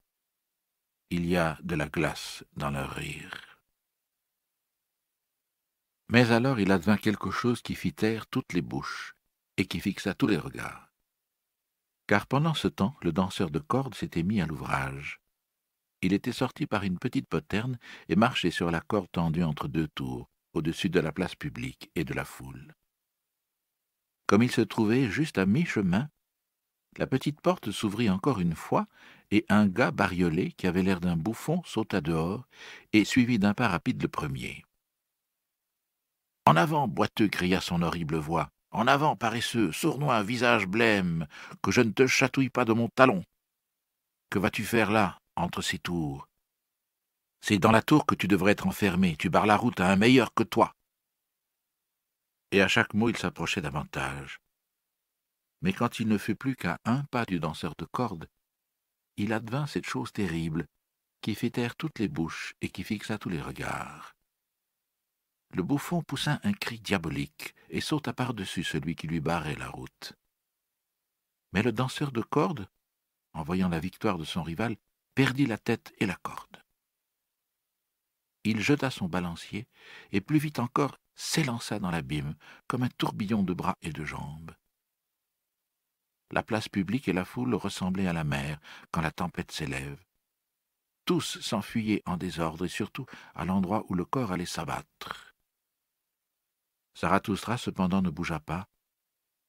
Il 1.10 1.26
y 1.26 1.38
a 1.38 1.58
de 1.63 1.74
la 1.74 1.88
glace 1.88 2.43
dans 2.56 2.70
leur 2.70 2.91
rire. 2.91 3.60
Mais 6.10 6.32
alors 6.32 6.60
il 6.60 6.72
advint 6.72 6.98
quelque 6.98 7.32
chose 7.32 7.63
qui 7.63 7.74
fit 7.74 7.93
taire 7.93 8.28
toutes 8.28 8.54
les 8.54 8.62
bouches, 8.62 9.15
et 9.58 9.65
qui 9.65 9.80
fixa 9.80 10.13
tous 10.13 10.28
les 10.28 10.38
regards. 10.38 10.91
Car 12.06 12.28
pendant 12.28 12.54
ce 12.54 12.67
temps, 12.67 12.96
le 13.02 13.12
danseur 13.12 13.50
de 13.50 13.60
cordes 13.60 13.96
s'était 13.96 14.22
mis 14.22 14.39
à 14.39 14.46
l'ouvrage. 14.46 15.20
Il 16.01 16.13
était 16.13 16.31
sorti 16.31 16.67
par 16.67 16.83
une 16.83 16.99
petite 16.99 17.27
poterne 17.27 17.79
et 18.07 18.15
marchait 18.15 18.51
sur 18.51 18.69
la 18.69 18.81
corde 18.81 19.12
tendue 19.12 19.43
entre 19.43 19.67
deux 19.67 19.88
tours, 19.88 20.29
au-dessus 20.53 20.89
de 20.89 20.99
la 20.99 21.12
place 21.12 21.36
publique 21.36 21.89
et 21.95 22.03
de 22.03 22.13
la 22.13 22.25
foule. 22.25 22.75
Comme 24.27 24.43
il 24.43 24.51
se 24.51 24.62
trouvait 24.62 25.10
juste 25.10 25.38
à 25.38 25.45
mi-chemin, 25.45 26.10
la 26.97 27.07
petite 27.07 27.41
porte 27.41 27.71
s'ouvrit 27.71 28.10
encore 28.10 28.39
une 28.39 28.55
fois, 28.55 28.88
et 29.31 29.45
un 29.49 29.67
gars 29.67 29.91
bariolé, 29.91 30.51
qui 30.51 30.67
avait 30.67 30.83
l'air 30.83 30.99
d'un 30.99 31.15
bouffon, 31.15 31.62
sauta 31.63 32.01
dehors, 32.01 32.47
et 32.93 33.05
suivit 33.05 33.39
d'un 33.39 33.53
pas 33.53 33.67
rapide 33.67 34.01
le 34.01 34.07
premier. 34.07 34.63
En 36.45 36.55
avant, 36.55 36.88
boiteux, 36.88 37.27
cria 37.27 37.62
son 37.62 37.81
horrible 37.81 38.17
voix. 38.17 38.49
En 38.71 38.88
avant, 38.88 39.15
paresseux, 39.15 39.71
sournois, 39.71 40.23
visage 40.23 40.65
blême, 40.67 41.27
que 41.62 41.71
je 41.71 41.81
ne 41.81 41.91
te 41.91 42.07
chatouille 42.07 42.49
pas 42.49 42.65
de 42.65 42.73
mon 42.73 42.89
talon. 42.89 43.23
Que 44.29 44.39
vas-tu 44.39 44.63
faire 44.63 44.91
là, 44.91 45.19
entre 45.38 45.62
ces 45.62 45.80
tours 45.80 46.28
C'est 47.41 47.60
dans 47.60 47.71
la 47.71 47.82
tour 47.82 48.06
que 48.06 48.15
tu 48.15 48.28
devrais 48.28 48.52
être 48.52 48.67
enfermé, 48.67 49.15
tu 49.15 49.30
barres 49.30 49.45
la 49.45 49.58
route 49.58 49.80
à 49.80 49.89
un 49.89 49.95
meilleur 49.95 50.34
que 50.34 50.43
toi 50.43 50.73
et 52.52 52.62
à 52.62 52.67
chaque 52.67 52.93
mot 52.93 53.10
il 53.10 53.17
s'approchait 53.17 53.62
davantage. 53.62 54.39
Mais 55.62 55.73
quand 55.73 56.00
il 56.00 56.08
ne 56.08 56.17
fut 56.17 56.36
plus 56.36 56.56
qu'à 56.56 56.80
un 56.86 57.04
pas 57.06 57.26
du 57.26 57.39
danseur 57.39 57.76
de 57.78 57.86
cordes, 57.86 58.28
il 59.17 59.34
advint 59.34 59.67
cette 59.67 59.88
chose 59.88 60.12
terrible 60.12 60.67
qui 61.21 61.34
fit 61.36 61.52
taire 61.52 61.76
toutes 61.76 62.00
les 62.00 62.08
bouches 62.08 62.54
et 62.62 62.69
qui 62.69 62.84
fixa 62.84 63.17
tous 63.17 63.30
les 63.30 63.41
regards. 63.41 64.15
Le 65.54 65.63
bouffon 65.63 66.04
poussa 66.04 66.39
un 66.43 66.54
cri 66.54 66.80
diabolique 66.80 67.56
et 67.69 67.82
sauta 67.82 68.13
par-dessus 68.13 68.63
celui 68.63 68.95
qui 68.95 69.08
lui 69.08 69.19
barrait 69.19 69.56
la 69.56 69.69
route. 69.69 70.13
Mais 71.54 71.63
le 71.63 71.71
danseur 71.71 72.12
de 72.12 72.21
cordes, 72.21 72.69
en 73.34 73.43
voyant 73.43 73.69
la 73.69 73.80
victoire 73.80 74.17
de 74.17 74.26
son 74.26 74.43
rival, 74.43 74.76
perdit 75.17 75.47
la 75.47 75.58
tête 75.58 75.95
et 75.97 76.06
la 76.06 76.13
corde. 76.13 76.63
Il 78.43 78.62
jeta 78.62 78.91
son 78.91 79.08
balancier, 79.08 79.67
et 80.12 80.21
plus 80.21 80.38
vite 80.38 80.60
encore 80.60 80.99
s'élança 81.15 81.80
dans 81.80 81.89
l'abîme 81.89 82.36
comme 82.67 82.84
un 82.84 82.89
tourbillon 82.99 83.41
de 83.41 83.51
bras 83.51 83.80
et 83.82 83.91
de 83.91 84.06
jambes. 84.06 84.51
La 86.30 86.43
place 86.43 86.69
publique 86.69 87.08
et 87.08 87.13
la 87.13 87.25
foule 87.25 87.56
ressemblaient 87.56 88.06
à 88.06 88.13
la 88.13 88.23
mer 88.23 88.60
quand 88.91 89.01
la 89.01 89.10
tempête 89.10 89.51
s'élève. 89.51 89.99
Tous 91.06 91.39
s'enfuyaient 91.41 92.03
en 92.06 92.17
désordre 92.17 92.65
et 92.65 92.69
surtout 92.69 93.08
à 93.34 93.43
l'endroit 93.43 93.86
où 93.89 93.95
le 93.95 94.06
corps 94.06 94.34
allait 94.34 94.45
s'abattre. 94.45 95.34
Zarathustra 96.95 97.58
cependant 97.58 98.03
ne 98.03 98.12
bougea 98.12 98.39
pas, 98.39 98.69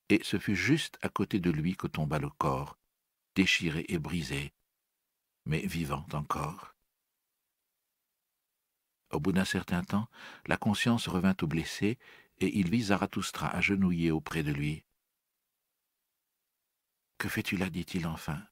et 0.08 0.20
ce 0.24 0.38
fut 0.38 0.56
juste 0.56 0.98
à 1.02 1.10
côté 1.10 1.40
de 1.40 1.50
lui 1.50 1.76
que 1.76 1.88
tomba 1.88 2.18
le 2.18 2.30
corps, 2.30 2.78
déchiré 3.34 3.84
et 3.90 3.98
brisé, 3.98 4.54
mais 5.48 5.66
vivant 5.66 6.06
encore. 6.12 6.76
Au 9.10 9.18
bout 9.18 9.32
d'un 9.32 9.46
certain 9.46 9.82
temps, 9.82 10.08
la 10.46 10.58
conscience 10.58 11.08
revint 11.08 11.34
au 11.40 11.46
blessé, 11.46 11.98
et 12.38 12.58
il 12.58 12.70
vit 12.70 12.82
Zarathustra 12.82 13.48
agenouillé 13.48 14.10
auprès 14.10 14.42
de 14.42 14.52
lui. 14.52 14.84
Que 17.16 17.28
fais-tu 17.28 17.56
là 17.56 17.70
dit-il 17.70 18.06
enfin? 18.06 18.46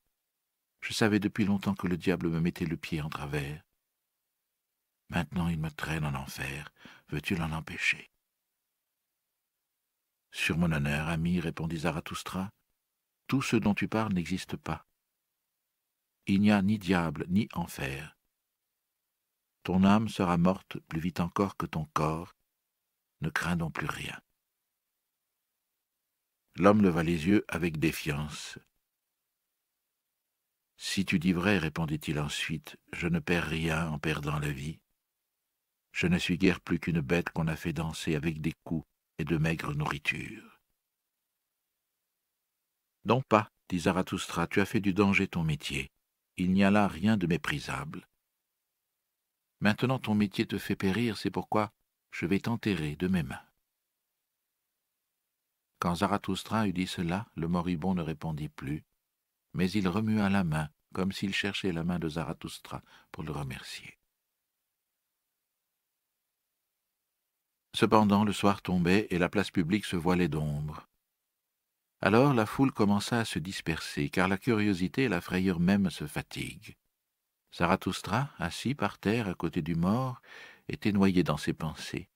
Je 0.81 0.93
savais 0.93 1.21
depuis 1.21 1.45
longtemps 1.45 1.75
que 1.75 1.87
le 1.87 1.99
diable 1.99 2.29
me 2.31 2.41
mettait 2.41 2.65
le 2.65 2.77
pied 2.77 3.01
en 3.03 3.11
travers. 3.11 3.63
Maintenant 5.11 5.49
il 5.49 5.61
me 5.61 5.71
traîne 5.71 6.05
en 6.05 6.15
enfer. 6.15 6.73
Veux-tu 7.09 7.37
l'en 7.37 7.53
empêcher? 7.53 8.11
Sur 10.33 10.57
mon 10.57 10.73
honneur, 10.73 11.09
ami, 11.09 11.41
répondit 11.41 11.79
Zarathustra, 11.79 12.51
tout 13.27 13.43
ce 13.43 13.57
dont 13.57 13.75
tu 13.75 13.87
parles 13.87 14.15
n'existe 14.15 14.57
pas. 14.57 14.86
Il 16.27 16.41
n'y 16.41 16.51
a 16.51 16.61
ni 16.63 16.79
diable 16.79 17.25
ni 17.29 17.49
enfer 17.55 18.17
ton 19.67 19.83
âme 19.83 20.09
sera 20.09 20.37
morte 20.37 20.79
plus 20.89 21.01
vite 21.01 21.19
encore 21.19 21.57
que 21.57 21.67
ton 21.67 21.87
corps, 21.87 22.37
ne 23.21 23.29
crains 23.31 23.57
donc 23.57 23.75
plus 23.75 23.89
rien. 23.89 24.17
L'homme 26.55 26.83
leva 26.83 27.03
les 27.03 27.27
yeux 27.27 27.45
avec 27.49 27.81
défiance. 27.81 28.61
Si 30.77 31.05
tu 31.05 31.19
dis 31.19 31.33
vrai, 31.33 31.59
répondit-il 31.59 32.21
ensuite, 32.21 32.77
je 32.93 33.09
ne 33.09 33.19
perds 33.19 33.49
rien 33.49 33.89
en 33.89 33.99
perdant 33.99 34.39
la 34.39 34.53
vie. 34.53 34.79
Je 35.91 36.07
ne 36.07 36.17
suis 36.17 36.39
guère 36.39 36.61
plus 36.61 36.79
qu'une 36.79 37.01
bête 37.01 37.31
qu'on 37.31 37.49
a 37.49 37.57
fait 37.57 37.73
danser 37.73 38.15
avec 38.15 38.41
des 38.41 38.55
coups 38.63 38.87
et 39.19 39.25
de 39.25 39.37
maigre 39.37 39.75
nourriture. 39.75 40.61
Non 43.05 43.21
pas, 43.21 43.51
dit 43.69 43.81
Zarathustra, 43.81 44.47
tu 44.47 44.61
as 44.61 44.67
fait 44.67 44.81
du 44.81 44.95
danger 44.95 45.27
ton 45.27 45.43
métier. 45.43 45.91
Il 46.39 46.53
n'y 46.53 46.65
a 46.65 46.71
là 46.71 46.87
rien 46.87 47.17
de 47.17 47.27
méprisable. 47.27 48.09
Maintenant 49.61 49.99
ton 49.99 50.15
métier 50.15 50.47
te 50.47 50.59
fait 50.59 50.77
périr, 50.77 51.17
c'est 51.17 51.31
pourquoi 51.31 51.73
je 52.11 52.27
vais 52.27 52.41
t'enterrer 52.41 52.97
de 52.97 53.09
mes 53.09 53.23
mains. 53.23 53.43
Quand 55.79 55.97
Zarathustra 55.97 56.69
eut 56.69 56.73
dit 56.73 56.87
cela, 56.87 57.27
le 57.37 57.49
moribond 57.49 57.95
ne 57.95 58.03
répondit 58.03 58.49
plus, 58.49 58.85
mais 59.55 59.71
il 59.71 59.89
remua 59.89 60.29
la 60.29 60.45
main, 60.45 60.69
comme 60.95 61.13
s'il 61.13 61.35
cherchait 61.35 61.73
la 61.73 61.85
main 61.85 61.99
de 61.99 62.09
Zarathustra 62.09 62.83
pour 63.13 63.23
le 63.23 63.33
remercier. 63.33 63.99
Cependant, 67.75 68.25
le 68.25 68.33
soir 68.33 68.63
tombait 68.63 69.07
et 69.11 69.19
la 69.19 69.29
place 69.29 69.51
publique 69.51 69.85
se 69.85 69.97
voilait 69.97 70.29
d'ombre. 70.29 70.89
Alors 72.01 72.35
la 72.35 72.47
foule 72.47 72.73
commença 72.73 73.21
à 73.21 73.25
se 73.25 73.39
disperser, 73.39 74.11
car 74.11 74.29
la 74.29 74.39
curiosité 74.39 75.05
et 75.05 75.09
la 75.09 75.21
frayeur 75.21 75.61
même 75.61 75.91
se 75.91 76.07
fatiguent. 76.07 76.77
Zarathustra, 77.55 78.31
assis 78.39 78.75
par 78.75 78.99
terre 78.99 79.29
à 79.29 79.35
côté 79.35 79.63
du 79.63 79.75
mort, 79.75 80.21
était 80.69 80.93
noyé 80.93 81.23
dans 81.23 81.39
ses 81.39 81.55
pensées. 81.55 82.09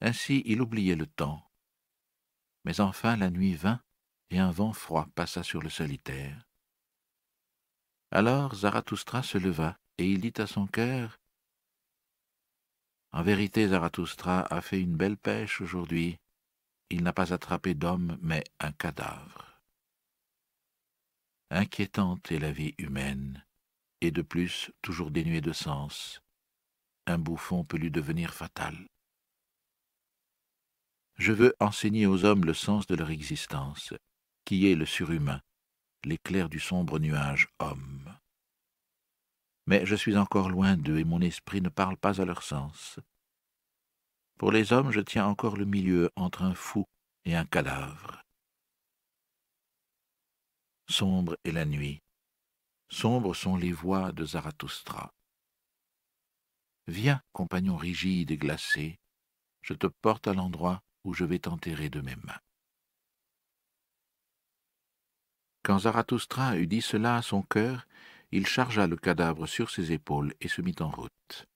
Ainsi 0.00 0.42
il 0.46 0.62
oubliait 0.62 0.94
le 0.94 1.06
temps. 1.06 1.44
Mais 2.64 2.80
enfin 2.80 3.16
la 3.16 3.30
nuit 3.30 3.54
vint, 3.54 3.80
et 4.30 4.38
un 4.38 4.50
vent 4.50 4.72
froid 4.72 5.08
passa 5.14 5.42
sur 5.42 5.60
le 5.60 5.70
solitaire. 5.70 6.46
Alors 8.10 8.54
Zarathustra 8.54 9.22
se 9.22 9.38
leva, 9.38 9.78
et 9.98 10.08
il 10.08 10.20
dit 10.20 10.40
à 10.40 10.46
son 10.46 10.66
cœur 10.66 11.18
En 13.12 13.22
vérité, 13.22 13.68
Zarathustra 13.68 14.42
a 14.52 14.60
fait 14.60 14.80
une 14.80 14.96
belle 14.96 15.16
pêche 15.16 15.60
aujourd'hui. 15.60 16.18
Il 16.90 17.02
n'a 17.02 17.12
pas 17.12 17.32
attrapé 17.32 17.74
d'homme, 17.74 18.18
mais 18.22 18.44
un 18.60 18.72
cadavre. 18.72 19.60
Inquiétante 21.50 22.30
est 22.32 22.38
la 22.38 22.52
vie 22.52 22.74
humaine 22.78 23.44
et 24.00 24.10
de 24.10 24.22
plus 24.22 24.70
toujours 24.82 25.10
dénué 25.10 25.40
de 25.40 25.52
sens. 25.52 26.22
Un 27.06 27.18
bouffon 27.18 27.64
peut 27.64 27.78
lui 27.78 27.90
devenir 27.90 28.32
fatal. 28.32 28.86
Je 31.16 31.32
veux 31.32 31.54
enseigner 31.58 32.06
aux 32.06 32.24
hommes 32.24 32.44
le 32.44 32.54
sens 32.54 32.86
de 32.86 32.94
leur 32.94 33.10
existence, 33.10 33.92
qui 34.44 34.70
est 34.70 34.76
le 34.76 34.86
surhumain, 34.86 35.42
l'éclair 36.04 36.48
du 36.48 36.60
sombre 36.60 36.98
nuage 36.98 37.48
homme. 37.58 38.16
Mais 39.66 39.84
je 39.84 39.96
suis 39.96 40.16
encore 40.16 40.48
loin 40.48 40.76
d'eux 40.76 40.98
et 40.98 41.04
mon 41.04 41.20
esprit 41.20 41.60
ne 41.60 41.68
parle 41.68 41.96
pas 41.96 42.20
à 42.20 42.24
leur 42.24 42.42
sens. 42.42 43.00
Pour 44.38 44.52
les 44.52 44.72
hommes, 44.72 44.92
je 44.92 45.00
tiens 45.00 45.26
encore 45.26 45.56
le 45.56 45.64
milieu 45.64 46.10
entre 46.14 46.42
un 46.42 46.54
fou 46.54 46.86
et 47.24 47.34
un 47.34 47.44
cadavre. 47.44 48.22
Sombre 50.88 51.36
est 51.44 51.50
la 51.50 51.64
nuit, 51.64 52.02
sombres 52.88 53.34
sont 53.34 53.56
les 53.56 53.72
voix 53.72 54.12
de 54.12 54.24
Zarathustra. 54.24 55.12
Viens, 56.86 57.20
compagnon 57.32 57.76
rigide 57.76 58.30
et 58.30 58.38
glacé, 58.38 59.00
je 59.60 59.74
te 59.74 59.88
porte 59.88 60.28
à 60.28 60.34
l'endroit 60.34 60.82
où 61.02 61.12
je 61.12 61.24
vais 61.24 61.40
t'enterrer 61.40 61.90
de 61.90 62.00
mes 62.00 62.16
mains. 62.16 62.40
Quand 65.64 65.80
Zarathustra 65.80 66.56
eut 66.56 66.68
dit 66.68 66.80
cela 66.80 67.16
à 67.16 67.22
son 67.22 67.42
cœur, 67.42 67.88
il 68.30 68.46
chargea 68.46 68.86
le 68.86 68.96
cadavre 68.96 69.46
sur 69.46 69.68
ses 69.68 69.90
épaules 69.90 70.32
et 70.40 70.48
se 70.48 70.62
mit 70.62 70.76
en 70.78 70.90
route. 70.90 71.48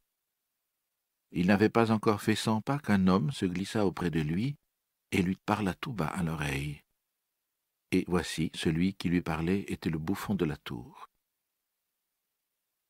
Il 1.32 1.46
n'avait 1.46 1.70
pas 1.70 1.90
encore 1.90 2.20
fait 2.20 2.36
cent 2.36 2.60
pas 2.60 2.78
qu'un 2.78 3.06
homme 3.06 3.32
se 3.32 3.46
glissa 3.46 3.86
auprès 3.86 4.10
de 4.10 4.20
lui 4.20 4.56
et 5.10 5.22
lui 5.22 5.36
parla 5.36 5.74
tout 5.74 5.92
bas 5.92 6.08
à 6.08 6.22
l'oreille. 6.22 6.82
Et 7.90 8.04
voici, 8.06 8.50
celui 8.54 8.94
qui 8.94 9.08
lui 9.08 9.22
parlait 9.22 9.64
était 9.68 9.90
le 9.90 9.98
bouffon 9.98 10.34
de 10.34 10.44
la 10.44 10.56
tour. 10.56 11.08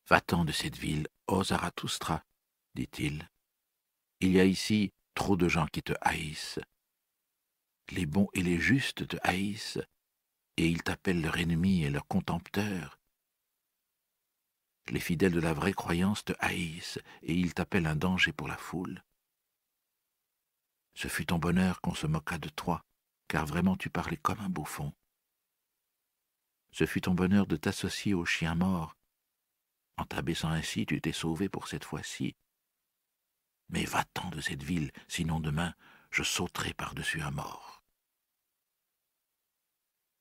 Va-t'en 0.08 0.44
de 0.44 0.52
cette 0.52 0.76
ville, 0.76 1.08
ô 1.28 1.44
Zarathustra, 1.44 2.24
dit-il. 2.74 3.28
Il 4.20 4.32
y 4.32 4.40
a 4.40 4.44
ici 4.44 4.92
trop 5.14 5.36
de 5.36 5.48
gens 5.48 5.66
qui 5.66 5.82
te 5.82 5.92
haïssent. 6.00 6.60
Les 7.90 8.06
bons 8.06 8.28
et 8.34 8.42
les 8.42 8.58
justes 8.58 9.06
te 9.06 9.16
haïssent, 9.22 9.80
et 10.56 10.68
ils 10.68 10.82
t'appellent 10.82 11.22
leur 11.22 11.36
ennemi 11.38 11.84
et 11.84 11.90
leur 11.90 12.06
contempteur. 12.06 13.01
Les 14.88 15.00
fidèles 15.00 15.32
de 15.32 15.40
la 15.40 15.54
vraie 15.54 15.72
croyance 15.72 16.24
te 16.24 16.32
haïssent, 16.38 16.98
et 17.22 17.34
ils 17.34 17.54
t'appellent 17.54 17.86
un 17.86 17.96
danger 17.96 18.32
pour 18.32 18.48
la 18.48 18.56
foule. 18.56 19.02
Ce 20.94 21.08
fut 21.08 21.26
ton 21.26 21.38
bonheur 21.38 21.80
qu'on 21.80 21.94
se 21.94 22.06
moqua 22.06 22.38
de 22.38 22.48
toi, 22.48 22.84
car 23.28 23.46
vraiment 23.46 23.76
tu 23.76 23.90
parlais 23.90 24.16
comme 24.16 24.40
un 24.40 24.50
bouffon. 24.50 24.92
Ce 26.72 26.86
fut 26.86 27.02
ton 27.02 27.14
bonheur 27.14 27.46
de 27.46 27.56
t'associer 27.56 28.14
aux 28.14 28.24
chiens 28.24 28.54
morts. 28.54 28.96
En 29.96 30.04
t'abaissant 30.04 30.48
ainsi, 30.48 30.86
tu 30.86 31.00
t'es 31.00 31.12
sauvé 31.12 31.48
pour 31.48 31.68
cette 31.68 31.84
fois-ci. 31.84 32.34
Mais 33.68 33.84
va-t'en 33.84 34.30
de 34.30 34.40
cette 34.40 34.62
ville, 34.62 34.90
sinon 35.08 35.40
demain 35.40 35.74
je 36.10 36.22
sauterai 36.22 36.74
par-dessus 36.74 37.22
un 37.22 37.30
mort. 37.30 37.82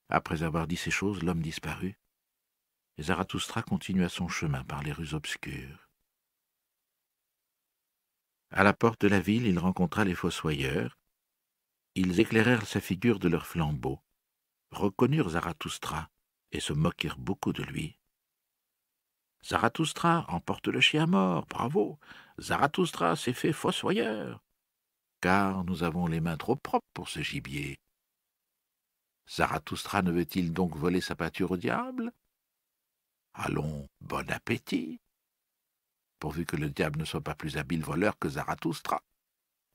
Après 0.07 0.43
avoir 0.43 0.67
dit 0.67 0.77
ces 0.77 0.91
choses, 0.91 1.23
l'homme 1.23 1.41
disparut. 1.41 1.97
Zarathustra 3.01 3.63
continua 3.63 4.09
son 4.09 4.27
chemin 4.27 4.63
par 4.63 4.83
les 4.83 4.91
rues 4.91 5.13
obscures. 5.13 5.89
À 8.51 8.63
la 8.63 8.73
porte 8.73 9.01
de 9.01 9.07
la 9.07 9.19
ville, 9.19 9.47
il 9.47 9.57
rencontra 9.57 10.03
les 10.03 10.15
fossoyeurs. 10.15 10.99
Ils 11.95 12.19
éclairèrent 12.19 12.67
sa 12.67 12.81
figure 12.81 13.19
de 13.19 13.29
leurs 13.29 13.47
flambeaux, 13.47 14.01
reconnurent 14.71 15.29
Zarathustra 15.29 16.09
et 16.51 16.59
se 16.59 16.73
moquèrent 16.73 17.17
beaucoup 17.17 17.53
de 17.53 17.63
lui. 17.63 17.97
Zarathustra 19.43 20.25
emporte 20.27 20.67
le 20.67 20.81
chien 20.81 21.07
mort, 21.07 21.45
bravo. 21.47 21.99
Zarathustra 22.39 23.15
s'est 23.15 23.33
fait 23.33 23.53
fossoyeur. 23.53 24.43
Car 25.21 25.63
nous 25.63 25.83
avons 25.83 26.07
les 26.07 26.19
mains 26.19 26.37
trop 26.37 26.55
propres 26.55 26.87
pour 26.93 27.09
ce 27.09 27.21
gibier. 27.21 27.79
Zarathustra 29.27 30.01
ne 30.01 30.11
veut-il 30.11 30.53
donc 30.53 30.75
voler 30.75 31.01
sa 31.01 31.15
pâture 31.15 31.51
au 31.51 31.57
diable? 31.57 32.11
Allons, 33.33 33.87
bon 34.01 34.29
appétit 34.29 34.99
Pourvu 36.19 36.45
que 36.45 36.55
le 36.55 36.69
diable 36.69 36.99
ne 36.99 37.05
soit 37.05 37.21
pas 37.21 37.35
plus 37.35 37.57
habile 37.57 37.83
voleur 37.83 38.19
que 38.19 38.29
Zarathustra. 38.29 39.01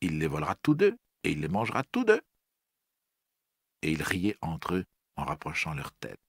Il 0.01 0.19
les 0.19 0.29
volera 0.29 0.55
tous 0.57 0.75
deux, 0.75 0.97
et 1.25 1.33
il 1.33 1.41
les 1.41 1.49
mangera 1.49 1.83
tous 1.85 2.05
deux. 2.05 2.21
Et 3.83 3.93
ils 3.93 4.03
riaient 4.03 4.39
entre 4.43 4.75
eux 4.75 4.85
en 5.17 5.25
rapprochant 5.25 5.75
leurs 5.75 5.93
têtes. 5.93 6.21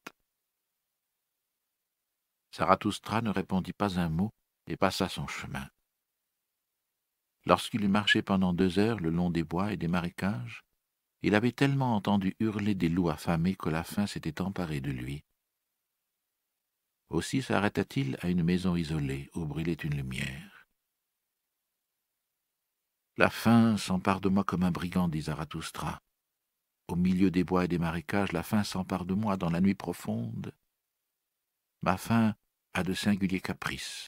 Zarathustra 2.55 3.21
ne 3.21 3.29
répondit 3.29 3.73
pas 3.73 3.99
un 3.99 4.09
mot 4.09 4.33
et 4.65 4.77
passa 4.77 5.09
son 5.09 5.27
chemin. 5.27 5.69
Lorsqu'il 7.45 7.83
eut 7.83 7.89
marché 7.89 8.21
pendant 8.21 8.53
deux 8.53 8.79
heures 8.79 8.99
le 8.99 9.09
long 9.09 9.29
des 9.29 9.43
bois 9.43 9.71
et 9.71 9.77
des 9.77 9.87
marécages, 9.87 10.63
il 11.21 11.35
avait 11.35 11.51
tellement 11.51 11.95
entendu 11.95 12.35
hurler 12.39 12.75
des 12.75 12.89
loups 12.89 13.09
affamés 13.09 13.55
que 13.55 13.69
la 13.69 13.83
faim 13.83 14.07
s'était 14.07 14.41
emparée 14.41 14.81
de 14.81 14.91
lui. 14.91 15.23
Aussi 17.09 17.41
s'arrêta-t-il 17.41 18.17
à 18.21 18.29
une 18.29 18.43
maison 18.43 18.75
isolée 18.75 19.29
où 19.33 19.45
brûlait 19.45 19.73
une 19.73 19.95
lumière. 19.95 20.67
La 23.15 23.29
faim 23.29 23.77
s'empare 23.77 24.21
de 24.21 24.29
moi 24.29 24.43
comme 24.43 24.63
un 24.63 24.71
brigand, 24.71 25.07
dit 25.07 25.21
Zarathustra. 25.21 26.01
Au 26.87 26.95
milieu 26.95 27.31
des 27.31 27.43
bois 27.43 27.65
et 27.65 27.67
des 27.67 27.79
marécages, 27.79 28.31
la 28.31 28.43
faim 28.43 28.63
s'empare 28.63 29.05
de 29.05 29.13
moi 29.13 29.37
dans 29.37 29.49
la 29.49 29.61
nuit 29.61 29.75
profonde. 29.75 30.53
Ma 31.81 31.97
faim 31.97 32.35
a 32.73 32.83
de 32.83 32.93
singuliers 32.93 33.41
caprices. 33.41 34.07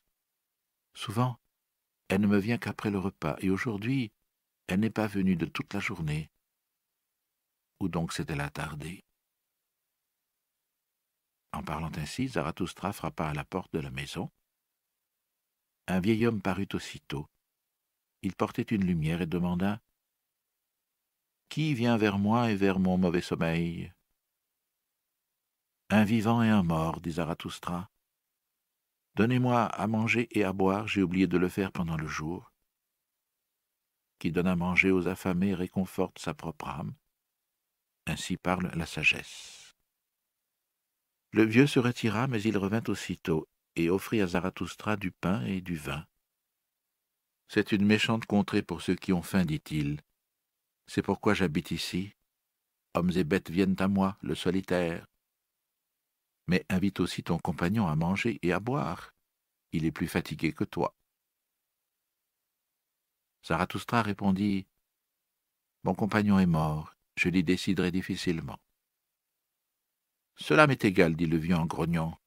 Souvent, 0.93 1.39
elle 2.09 2.21
ne 2.21 2.27
me 2.27 2.37
vient 2.37 2.57
qu'après 2.57 2.91
le 2.91 2.99
repas, 2.99 3.35
et 3.39 3.49
aujourd'hui, 3.49 4.11
elle 4.67 4.81
n'est 4.81 4.89
pas 4.89 5.07
venue 5.07 5.35
de 5.35 5.45
toute 5.45 5.73
la 5.73 5.79
journée. 5.79 6.29
Où 7.79 7.87
donc 7.87 8.13
s'est-elle 8.13 8.41
attardée? 8.41 9.03
En 11.51 11.63
parlant 11.63 11.91
ainsi, 11.95 12.27
Zarathustra 12.27 12.93
frappa 12.93 13.29
à 13.29 13.33
la 13.33 13.43
porte 13.43 13.73
de 13.73 13.79
la 13.79 13.91
maison. 13.91 14.29
Un 15.87 15.99
vieil 15.99 16.27
homme 16.27 16.41
parut 16.41 16.67
aussitôt. 16.73 17.27
Il 18.21 18.35
portait 18.35 18.61
une 18.61 18.85
lumière 18.85 19.21
et 19.21 19.25
demanda 19.25 19.81
Qui 21.49 21.73
vient 21.73 21.97
vers 21.97 22.19
moi 22.19 22.51
et 22.51 22.55
vers 22.55 22.79
mon 22.79 22.97
mauvais 22.97 23.21
sommeil 23.21 23.91
Un 25.89 26.03
vivant 26.03 26.43
et 26.43 26.49
un 26.49 26.63
mort, 26.63 27.01
dit 27.01 27.13
Zarathustra. 27.13 27.89
Donnez-moi 29.15 29.65
à 29.65 29.87
manger 29.87 30.27
et 30.31 30.43
à 30.43 30.53
boire, 30.53 30.87
j'ai 30.87 31.01
oublié 31.01 31.27
de 31.27 31.37
le 31.37 31.49
faire 31.49 31.71
pendant 31.71 31.97
le 31.97 32.07
jour. 32.07 32.53
Qui 34.19 34.31
donne 34.31 34.47
à 34.47 34.55
manger 34.55 34.91
aux 34.91 35.07
affamés 35.07 35.55
réconforte 35.55 36.19
sa 36.19 36.33
propre 36.33 36.67
âme. 36.67 36.93
Ainsi 38.05 38.37
parle 38.37 38.69
la 38.75 38.85
sagesse. 38.85 39.68
Le 41.31 41.43
vieux 41.45 41.67
se 41.67 41.79
retira, 41.79 42.27
mais 42.27 42.41
il 42.41 42.57
revint 42.57 42.83
aussitôt 42.87 43.47
et 43.75 43.89
offrit 43.89 44.21
à 44.21 44.27
Zarathustra 44.27 44.97
du 44.97 45.11
pain 45.11 45.45
et 45.45 45.61
du 45.61 45.75
vin. 45.75 46.05
C'est 47.47 47.71
une 47.71 47.85
méchante 47.85 48.25
contrée 48.25 48.61
pour 48.61 48.81
ceux 48.81 48.95
qui 48.95 49.13
ont 49.13 49.21
faim, 49.21 49.45
dit-il. 49.45 50.01
C'est 50.87 51.01
pourquoi 51.01 51.33
j'habite 51.33 51.71
ici. 51.71 52.13
Hommes 52.93 53.11
et 53.15 53.23
bêtes 53.23 53.49
viennent 53.49 53.75
à 53.79 53.87
moi, 53.87 54.17
le 54.21 54.35
solitaire 54.35 55.05
mais 56.49 56.65
invite 56.67 56.99
aussi 56.99 57.21
ton 57.21 57.37
compagnon 57.37 57.87
à 57.87 57.95
manger 57.95 58.39
et 58.41 58.51
à 58.51 58.59
boire. 58.59 59.13
Il 59.71 59.85
est 59.85 59.91
plus 59.91 60.07
fatigué 60.07 60.51
que 60.51 60.63
toi. 60.63 60.95
Zarathustra 63.45 64.01
répondit 64.01 64.65
Mon 65.83 65.93
compagnon 65.93 66.39
est 66.39 66.47
mort, 66.47 66.95
je 67.15 67.29
l'y 67.29 67.43
déciderai 67.43 67.91
difficilement. 67.91 68.57
Cela 70.41 70.67
m'est 70.67 70.85
égal, 70.85 71.15
dit 71.15 71.27
le 71.27 71.37
vieux 71.37 71.55
en 71.55 71.65
grognant. 71.65 72.17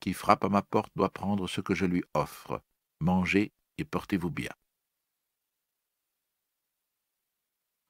Qui 0.00 0.14
frappe 0.14 0.44
à 0.44 0.48
ma 0.48 0.62
porte 0.62 0.92
doit 0.96 1.12
prendre 1.12 1.46
ce 1.46 1.60
que 1.60 1.74
je 1.74 1.84
lui 1.84 2.02
offre. 2.14 2.62
Mangez 3.00 3.52
et 3.78 3.84
portez-vous 3.84 4.30
bien. 4.30 4.50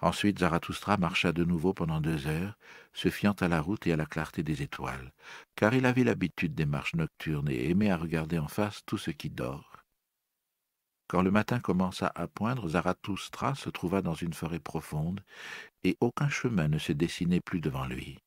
Ensuite 0.00 0.40
Zarathustra 0.40 0.96
marcha 0.96 1.32
de 1.32 1.44
nouveau 1.44 1.72
pendant 1.74 2.00
deux 2.00 2.26
heures, 2.26 2.58
se 2.92 3.08
fiant 3.08 3.34
à 3.34 3.46
la 3.46 3.60
route 3.60 3.86
et 3.86 3.92
à 3.92 3.96
la 3.96 4.04
clarté 4.04 4.42
des 4.42 4.60
étoiles, 4.60 5.12
car 5.54 5.74
il 5.74 5.86
avait 5.86 6.02
l'habitude 6.02 6.56
des 6.56 6.66
marches 6.66 6.94
nocturnes 6.94 7.48
et 7.48 7.70
aimait 7.70 7.90
à 7.90 7.96
regarder 7.96 8.40
en 8.40 8.48
face 8.48 8.80
tout 8.84 8.98
ce 8.98 9.12
qui 9.12 9.30
dort. 9.30 9.76
Quand 11.06 11.22
le 11.22 11.30
matin 11.30 11.60
commença 11.60 12.10
à 12.16 12.26
poindre, 12.26 12.68
Zarathustra 12.70 13.54
se 13.54 13.70
trouva 13.70 14.02
dans 14.02 14.14
une 14.14 14.32
forêt 14.32 14.58
profonde, 14.58 15.22
et 15.84 15.96
aucun 16.00 16.28
chemin 16.28 16.66
ne 16.66 16.78
se 16.78 16.92
dessinait 16.92 17.40
plus 17.40 17.60
devant 17.60 17.86
lui. 17.86 18.18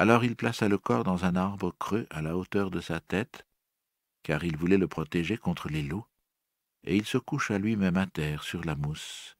Alors 0.00 0.24
il 0.24 0.34
plaça 0.34 0.66
le 0.68 0.78
corps 0.78 1.04
dans 1.04 1.26
un 1.26 1.36
arbre 1.36 1.74
creux 1.78 2.06
à 2.08 2.22
la 2.22 2.34
hauteur 2.34 2.70
de 2.70 2.80
sa 2.80 3.00
tête, 3.00 3.46
car 4.22 4.44
il 4.44 4.56
voulait 4.56 4.78
le 4.78 4.88
protéger 4.88 5.36
contre 5.36 5.68
les 5.68 5.82
loups, 5.82 6.06
et 6.84 6.96
il 6.96 7.04
se 7.04 7.18
coucha 7.18 7.58
lui-même 7.58 7.98
à 7.98 8.06
terre 8.06 8.42
sur 8.42 8.64
la 8.64 8.76
mousse 8.76 9.36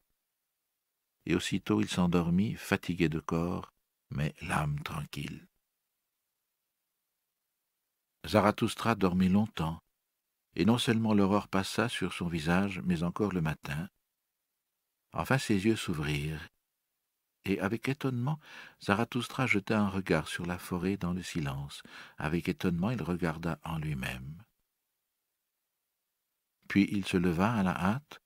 et 1.27 1.35
aussitôt 1.35 1.81
il 1.81 1.88
s'endormit, 1.88 2.55
fatigué 2.55 3.09
de 3.09 3.20
corps, 3.20 3.73
mais 4.11 4.35
l'âme 4.42 4.81
tranquille. 4.83 5.46
Zarathustra 8.27 8.94
dormit 8.94 9.29
longtemps, 9.29 9.81
et 10.57 10.64
non 10.64 10.79
seulement 10.79 11.14
l'aurore 11.14 11.49
passa 11.49 11.88
sur 11.88 12.12
son 12.12 12.27
visage, 12.27 12.81
mais 12.85 13.03
encore 13.03 13.33
le 13.33 13.40
matin. 13.40 13.88
Enfin 15.12 15.38
ses 15.38 15.64
yeux 15.64 15.77
s'ouvrirent, 15.77 16.49
Et 17.44 17.59
avec 17.61 17.88
étonnement, 17.88 18.38
Zarathustra 18.83 19.46
jeta 19.46 19.81
un 19.81 19.88
regard 19.88 20.29
sur 20.29 20.46
la 20.46 20.59
forêt 20.59 20.96
dans 20.96 21.12
le 21.12 21.22
silence. 21.22 21.83
Avec 22.18 22.48
étonnement, 22.48 22.90
il 22.90 23.03
regarda 23.03 23.59
en 23.64 23.79
lui-même. 23.79 24.42
Puis 26.68 26.88
il 26.92 27.05
se 27.05 27.16
leva 27.16 27.53
à 27.53 27.62
la 27.62 27.76
hâte, 27.76 28.22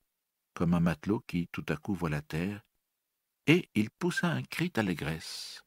comme 0.53 0.75
un 0.75 0.81
matelot 0.81 1.21
qui 1.27 1.49
tout 1.49 1.65
à 1.69 1.77
coup 1.77 1.95
voit 1.95 2.11
la 2.11 2.23
terre, 2.23 2.63
et 3.47 3.71
il 3.75 3.91
poussa 3.91 4.29
un 4.29 4.43
cri 4.43 4.71
d'allégresse, 4.71 5.65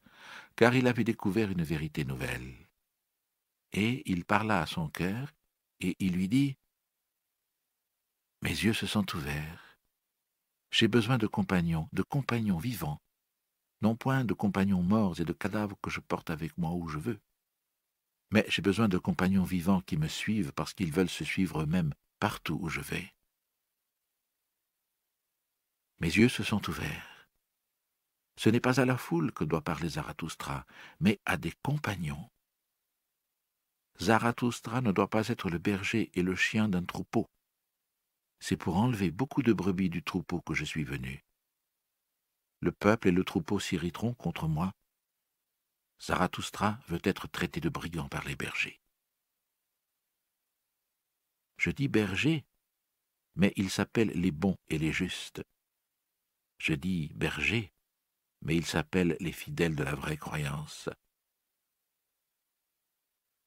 car 0.56 0.76
il 0.76 0.88
avait 0.88 1.04
découvert 1.04 1.50
une 1.50 1.64
vérité 1.64 2.06
nouvelle. 2.06 2.54
Et 3.72 4.04
il 4.10 4.26
parla 4.26 4.62
à 4.62 4.66
son 4.66 4.90
cœur, 4.90 5.34
et 5.80 5.96
il 6.00 6.14
lui 6.14 6.28
dit 6.28 6.58
Mes 8.42 8.50
yeux 8.50 8.74
se 8.74 8.88
sont 8.88 9.16
ouverts. 9.16 9.78
J'ai 10.72 10.88
besoin 10.88 11.18
de 11.18 11.28
compagnons, 11.28 11.88
de 11.94 12.04
compagnons 12.04 12.58
vivants, 12.58 13.02
non 13.82 13.96
point 13.96 14.26
de 14.26 14.34
compagnons 14.34 14.84
morts 14.84 15.20
et 15.20 15.26
de 15.26 15.34
cadavres 15.34 15.78
que 15.82 15.90
je 15.90 16.00
porte 16.00 16.30
avec 16.30 16.58
moi 16.58 16.72
où 16.72 16.88
je 16.88 16.98
veux. 16.98 17.20
Mais 18.32 18.46
j'ai 18.50 18.62
besoin 18.62 18.88
de 18.88 18.98
compagnons 18.98 19.44
vivants 19.44 19.82
qui 19.82 19.98
me 19.98 20.08
suivent 20.08 20.52
parce 20.54 20.74
qu'ils 20.74 20.92
veulent 20.92 21.10
se 21.10 21.24
suivre 21.24 21.62
eux-mêmes 21.62 21.94
partout 22.20 22.58
où 22.62 22.70
je 22.70 22.82
vais. 22.82 23.14
Mes 26.00 26.08
yeux 26.10 26.30
se 26.30 26.44
sont 26.44 26.68
ouverts. 26.70 27.30
Ce 28.38 28.50
n'est 28.50 28.60
pas 28.60 28.80
à 28.80 28.86
la 28.86 28.98
foule 28.98 29.32
que 29.32 29.44
doit 29.44 29.64
parler 29.64 29.90
Zarathustra, 29.90 30.66
mais 31.00 31.20
à 31.26 31.38
des 31.38 31.54
compagnons. 31.64 32.30
Zarathustra 34.00 34.82
ne 34.82 34.92
doit 34.92 35.10
pas 35.10 35.28
être 35.28 35.50
le 35.50 35.58
berger 35.58 36.12
et 36.14 36.22
le 36.22 36.36
chien 36.36 36.70
d'un 36.70 36.84
troupeau. 36.84 37.28
C'est 38.40 38.58
pour 38.58 38.78
enlever 38.78 39.10
beaucoup 39.10 39.42
de 39.42 39.54
brebis 39.54 39.90
du 39.90 40.04
troupeau 40.04 40.42
que 40.42 40.54
je 40.54 40.66
suis 40.66 40.84
venu. 40.84 41.27
Le 42.60 42.72
peuple 42.72 43.10
et 43.10 43.12
le 43.12 43.24
troupeau 43.24 43.60
s'irriteront 43.60 44.14
contre 44.14 44.48
moi. 44.48 44.74
Zarathustra 46.02 46.80
veut 46.88 47.02
être 47.04 47.28
traité 47.28 47.60
de 47.60 47.70
brigand 47.70 48.08
par 48.08 48.24
les 48.26 48.36
bergers. 48.36 48.80
Je 51.58 51.72
dis 51.72 51.88
berger, 51.88 52.46
mais 53.36 53.54
ils 53.56 53.70
s'appellent 53.70 54.14
les 54.14 54.32
bons 54.32 54.58
et 54.70 54.78
les 54.78 54.92
justes. 54.92 55.44
Je 56.60 56.74
dis 56.74 57.12
berger, 57.16 57.74
mais 58.42 58.56
ils 58.56 58.66
s'appellent 58.66 59.18
les 59.20 59.32
fidèles 59.32 59.76
de 59.76 59.84
la 59.84 59.96
vraie 59.96 60.18
croyance. 60.18 60.90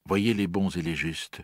Voyez 0.06 0.34
les 0.34 0.46
bons 0.46 0.76
et 0.76 0.82
les 0.82 0.96
justes. 0.96 1.42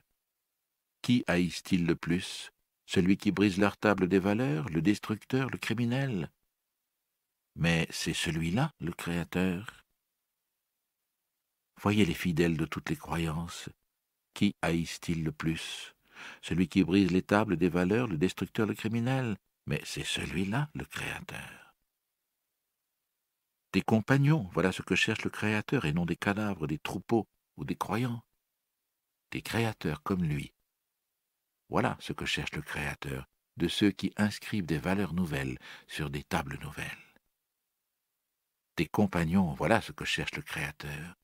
Qui 1.03 1.25
haïssent-ils 1.27 1.87
le 1.87 1.95
plus? 1.95 2.51
Celui 2.87 3.17
qui 3.17 3.33
brise 3.33 3.59
leur 3.59 3.77
table 3.77 4.09
des 4.09 4.19
valeurs, 4.19 4.69
le 4.71 4.83
destructeur, 4.83 5.51
le 5.51 5.59
criminel? 5.59 6.33
Mais 7.57 7.87
c'est 7.91 8.15
celui-là, 8.15 8.73
le 8.81 8.93
Créateur. 8.93 9.85
Voyez 11.81 12.05
les 12.05 12.15
fidèles 12.15 12.57
de 12.57 12.65
toutes 12.65 12.91
les 12.91 12.97
croyances. 12.97 13.69
Qui 14.35 14.55
haïssent-ils 14.63 15.25
le 15.25 15.33
plus? 15.33 15.95
Celui 16.41 16.69
qui 16.69 16.85
brise 16.85 17.11
les 17.11 17.23
tables 17.23 17.57
des 17.57 17.69
valeurs, 17.69 18.07
le 18.07 18.17
destructeur, 18.17 18.67
le 18.67 18.75
criminel 18.75 19.37
Mais 19.67 19.81
c'est 19.85 20.05
celui-là, 20.05 20.71
le 20.75 20.85
Créateur. 20.85 21.75
Des 23.73 23.83
compagnons, 23.83 24.49
voilà 24.53 24.73
ce 24.73 24.83
que 24.83 24.95
cherche 24.95 25.25
le 25.25 25.31
Créateur, 25.31 25.85
et 25.85 25.93
non 25.93 26.07
des 26.07 26.17
cadavres, 26.17 26.67
des 26.67 26.79
troupeaux 26.79 27.27
ou 27.57 27.65
des 27.65 27.77
croyants 27.77 28.23
des 29.31 29.43
créateurs 29.43 30.03
comme 30.03 30.25
lui. 30.25 30.53
Voilà 31.69 31.97
ce 32.01 32.13
que 32.13 32.27
cherche 32.27 32.53
le 32.53 32.63
Créateur, 32.63 33.27
de 33.57 33.69
ceux 33.69 33.91
qui 33.91 34.13
inscrivent 34.17 34.67
des 34.67 34.79
valeurs 34.79 35.15
nouvelles 35.15 35.59
sur 35.89 36.11
des 36.11 36.23
tables 36.23 36.59
nouvelles. 36.63 37.06
Des 38.77 38.87
compagnons, 38.87 39.55
voilà 39.55 39.81
ce 39.81 39.93
que 39.93 40.05
cherche 40.05 40.35
le 40.35 40.43
Créateur. 40.43 41.17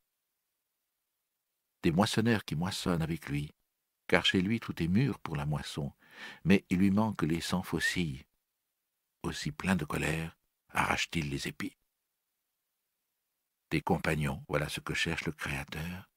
Des 1.83 1.93
moissonneurs 1.93 2.45
qui 2.45 2.55
moissonnent 2.55 3.03
avec 3.03 3.29
lui, 3.29 3.53
car 4.07 4.25
chez 4.25 4.41
lui 4.41 4.61
tout 4.61 4.83
est 4.83 4.89
mûr 4.89 5.19
pour 5.19 5.37
la 5.37 5.47
moisson, 5.47 5.93
mais 6.45 6.65
il 6.71 6.79
lui 6.79 6.91
manque 6.91 7.23
les 7.23 7.41
sans 7.41 7.63
faucilles. 7.63 8.25
Aussi 9.23 9.53
plein 9.53 9.77
de 9.77 9.85
colère, 9.85 10.37
arrache-t-il 10.71 11.29
les 11.29 11.49
épis. 11.49 11.77
Des 13.71 13.81
compagnons, 13.81 14.45
voilà 14.49 14.69
ce 14.69 14.81
que 14.81 14.95
cherche 14.95 15.25
le 15.25 15.33
Créateur 15.33 16.13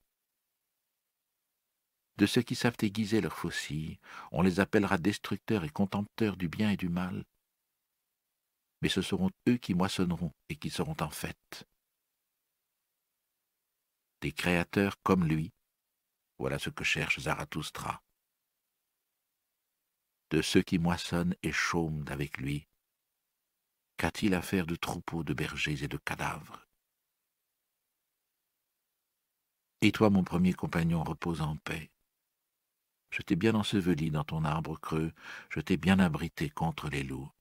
de 2.17 2.25
ceux 2.25 2.41
qui 2.41 2.55
savent 2.55 2.77
aiguiser 2.81 3.21
leurs 3.21 3.37
faucilles, 3.37 3.99
on 4.31 4.41
les 4.41 4.59
appellera 4.59 4.97
destructeurs 4.97 5.63
et 5.63 5.69
contempteurs 5.69 6.37
du 6.37 6.47
bien 6.47 6.71
et 6.71 6.77
du 6.77 6.89
mal. 6.89 7.25
Mais 8.85 8.89
ce 8.89 9.01
seront 9.01 9.31
eux 9.47 9.57
qui 9.57 9.73
moissonneront 9.73 10.31
et 10.47 10.57
qui 10.57 10.69
seront 10.69 10.95
en 10.99 11.09
fête. 11.09 11.67
Des 14.21 14.31
créateurs 14.31 15.01
comme 15.01 15.25
lui, 15.25 15.51
voilà 16.37 16.59
ce 16.59 16.69
que 16.69 16.83
cherche 16.83 17.19
Zarathustra. 17.19 18.03
De 20.29 20.43
ceux 20.43 20.61
qui 20.61 20.77
moissonnent 20.77 21.35
et 21.41 21.51
chôment 21.51 22.05
avec 22.09 22.37
lui, 22.37 22.67
qu'a-t-il 23.97 24.35
à 24.35 24.43
faire 24.43 24.67
de 24.67 24.75
troupeaux 24.75 25.23
de 25.23 25.33
bergers 25.33 25.83
et 25.83 25.87
de 25.87 25.97
cadavres? 25.97 26.67
Et 29.81 29.91
toi, 29.91 30.11
mon 30.11 30.23
premier 30.23 30.53
compagnon, 30.53 31.03
repose 31.03 31.41
en 31.41 31.57
paix. 31.57 31.89
Je 33.09 33.23
t'ai 33.23 33.35
bien 33.35 33.55
enseveli 33.55 34.11
dans 34.11 34.25
ton 34.25 34.45
arbre 34.45 34.79
creux, 34.79 35.11
je 35.49 35.59
t'ai 35.59 35.75
bien 35.75 35.97
abrité 35.97 36.51
contre 36.51 36.87
les 36.87 37.01
loups. 37.01 37.31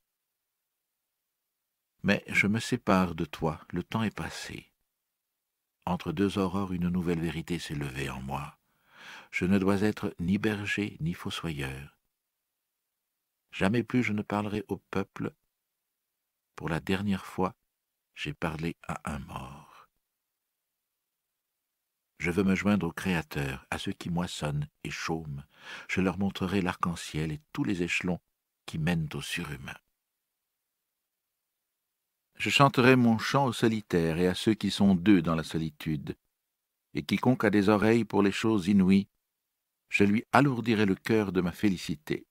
Mais 2.05 2.23
je 2.29 2.47
me 2.47 2.61
sépare 2.61 3.15
de 3.15 3.25
toi, 3.25 3.59
le 3.71 3.83
temps 3.83 4.03
est 4.03 4.15
passé. 4.15 4.71
Entre 5.87 6.13
deux 6.13 6.37
aurores, 6.37 6.75
une 6.75 6.91
nouvelle 6.91 7.21
vérité 7.21 7.59
s'est 7.59 7.75
levée 7.75 8.11
en 8.11 8.21
moi. 8.21 8.59
Je 9.31 9.47
ne 9.47 9.59
dois 9.59 9.81
être 9.81 10.15
ni 10.21 10.37
berger 10.37 10.99
ni 11.01 11.15
fossoyeur. 11.15 11.97
Jamais 13.53 13.83
plus 13.83 14.03
je 14.03 14.13
ne 14.13 14.21
parlerai 14.21 14.67
au 14.69 14.77
peuple. 14.77 15.33
Pour 16.57 16.69
la 16.69 16.79
dernière 16.79 17.25
fois, 17.25 17.55
j'ai 18.15 18.35
parlé 18.35 18.77
à 18.87 19.01
un 19.11 19.19
mort. 19.21 19.89
Je 22.19 22.31
veux 22.31 22.45
me 22.45 22.55
joindre 22.55 22.89
au 22.89 22.93
Créateur, 22.93 23.67
à 23.71 23.79
ceux 23.79 23.93
qui 23.93 24.11
moissonnent 24.11 24.69
et 24.85 24.91
chôment. 24.91 25.43
Je 25.89 26.03
leur 26.03 26.19
montrerai 26.19 26.61
l'arc-en-ciel 26.61 27.33
et 27.33 27.41
tous 27.55 27.65
les 27.65 27.83
échelons 27.83 28.21
qui 28.67 28.79
mènent 28.79 29.09
au 29.15 29.23
surhumain. 29.23 29.77
Je 32.37 32.51
chanterai 32.51 32.97
mon 32.97 33.19
chant 33.19 33.47
aux 33.47 33.53
solitaires 33.53 34.19
et 34.19 34.27
à 34.27 34.35
ceux 34.35 34.55
qui 34.55 34.71
sont 34.71 34.95
deux 34.95 35.23
dans 35.23 35.35
la 35.35 35.45
solitude. 35.45 36.17
Et 36.95 37.03
quiconque 37.03 37.45
a 37.45 37.51
des 37.51 37.69
oreilles 37.69 38.05
pour 38.05 38.23
les 38.23 38.33
choses 38.33 38.69
inouïes, 38.69 39.09
je 39.89 40.05
lui 40.05 40.25
alourdirai 40.33 40.87
le 40.87 40.95
cœur 40.95 41.33
de 41.33 41.41
ma 41.41 41.53
félicité. 41.53 42.27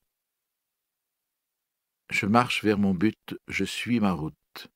Je 2.09 2.25
marche 2.25 2.63
vers 2.63 2.77
mon 2.77 2.93
but, 2.93 3.39
je 3.47 3.63
suis 3.63 3.99
ma 3.99 4.11
route. 4.11 4.67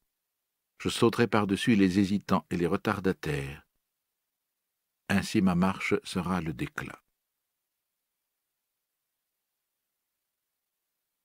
Je 0.79 0.89
sauterai 0.89 1.27
par-dessus 1.27 1.75
les 1.75 1.99
hésitants 1.99 2.45
et 2.49 2.57
les 2.57 2.67
retardataires 2.67 3.67
ainsi 5.09 5.41
ma 5.41 5.55
marche 5.55 5.95
sera 6.03 6.41
le 6.41 6.53
déclat. 6.53 7.01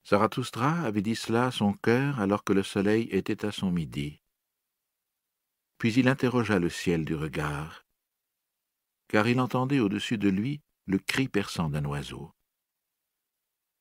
Zarathustra 0.07 0.81
avait 0.81 1.01
dit 1.01 1.15
cela 1.15 1.47
à 1.47 1.51
son 1.51 1.73
cœur 1.73 2.19
alors 2.19 2.43
que 2.43 2.53
le 2.53 2.63
soleil 2.63 3.07
était 3.11 3.45
à 3.45 3.51
son 3.51 3.71
midi. 3.71 4.21
Puis 5.77 5.93
il 5.93 6.07
interrogea 6.07 6.59
le 6.59 6.69
ciel 6.69 7.05
du 7.05 7.15
regard, 7.15 7.85
car 9.07 9.27
il 9.27 9.39
entendait 9.39 9.79
au-dessus 9.79 10.17
de 10.17 10.29
lui 10.29 10.61
le 10.85 10.99
cri 10.99 11.27
perçant 11.27 11.69
d'un 11.69 11.85
oiseau. 11.85 12.33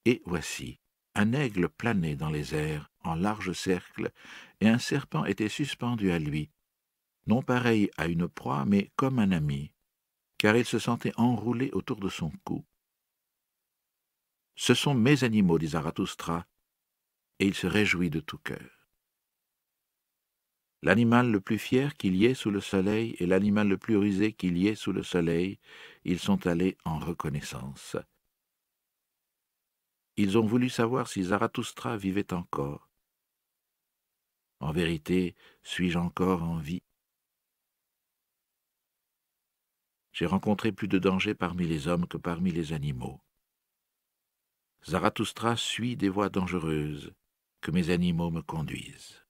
Et 0.04 0.22
voici, 0.24 0.80
un 1.14 1.32
aigle 1.32 1.68
planait 1.68 2.16
dans 2.16 2.30
les 2.30 2.54
airs 2.54 2.90
en 3.04 3.14
large 3.14 3.52
cercle, 3.52 4.12
et 4.60 4.68
un 4.68 4.78
serpent 4.78 5.24
était 5.24 5.48
suspendu 5.48 6.12
à 6.12 6.18
lui, 6.18 6.50
non 7.26 7.42
pareil 7.42 7.90
à 7.96 8.06
une 8.06 8.28
proie, 8.28 8.64
mais 8.64 8.90
comme 8.96 9.18
un 9.18 9.32
ami 9.32 9.72
car 10.42 10.56
il 10.56 10.64
se 10.64 10.80
sentait 10.80 11.12
enroulé 11.16 11.70
autour 11.72 12.00
de 12.00 12.08
son 12.08 12.32
cou. 12.42 12.64
Ce 14.54 14.74
sont 14.74 14.94
mes 14.94 15.24
animaux, 15.24 15.58
dit 15.58 15.68
Zarathustra, 15.68 16.46
et 17.38 17.46
il 17.46 17.54
se 17.54 17.66
réjouit 17.66 18.10
de 18.10 18.20
tout 18.20 18.38
cœur. 18.38 18.82
L'animal 20.82 21.30
le 21.30 21.40
plus 21.40 21.58
fier 21.58 21.96
qu'il 21.96 22.16
y 22.16 22.26
ait 22.26 22.34
sous 22.34 22.50
le 22.50 22.60
soleil 22.60 23.14
et 23.20 23.26
l'animal 23.26 23.68
le 23.68 23.78
plus 23.78 23.96
rusé 23.96 24.32
qu'il 24.32 24.58
y 24.58 24.66
ait 24.66 24.74
sous 24.74 24.92
le 24.92 25.04
soleil, 25.04 25.60
ils 26.04 26.18
sont 26.18 26.46
allés 26.46 26.76
en 26.84 26.98
reconnaissance. 26.98 27.96
Ils 30.16 30.36
ont 30.36 30.44
voulu 30.44 30.68
savoir 30.68 31.08
si 31.08 31.22
Zarathustra 31.22 31.96
vivait 31.96 32.32
encore. 32.32 32.90
En 34.58 34.72
vérité, 34.72 35.34
suis-je 35.62 35.98
encore 35.98 36.42
en 36.42 36.58
vie? 36.58 36.82
J'ai 40.12 40.26
rencontré 40.26 40.72
plus 40.72 40.88
de 40.88 40.98
dangers 40.98 41.34
parmi 41.34 41.66
les 41.66 41.88
hommes 41.88 42.06
que 42.06 42.18
parmi 42.18 42.50
les 42.50 42.72
animaux. 42.72 43.20
Zarathustra 44.84 45.56
suit 45.56 45.96
des 45.96 46.08
voies 46.08 46.28
dangereuses 46.28 47.12
que 47.60 47.70
mes 47.70 47.90
animaux 47.90 48.30
me 48.30 48.42
conduisent. 48.42 49.24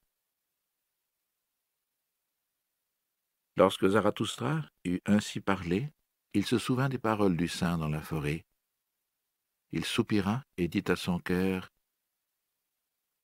Lorsque 3.56 3.86
Zarathustra 3.86 4.64
eut 4.84 5.02
ainsi 5.04 5.40
parlé, 5.40 5.92
il 6.32 6.46
se 6.46 6.58
souvint 6.58 6.88
des 6.88 6.98
paroles 6.98 7.36
du 7.36 7.48
saint 7.48 7.76
dans 7.76 7.90
la 7.90 8.00
forêt. 8.00 8.46
Il 9.72 9.84
soupira 9.84 10.42
et 10.56 10.68
dit 10.68 10.84
à 10.88 10.96
son 10.96 11.18
cœur 11.18 11.70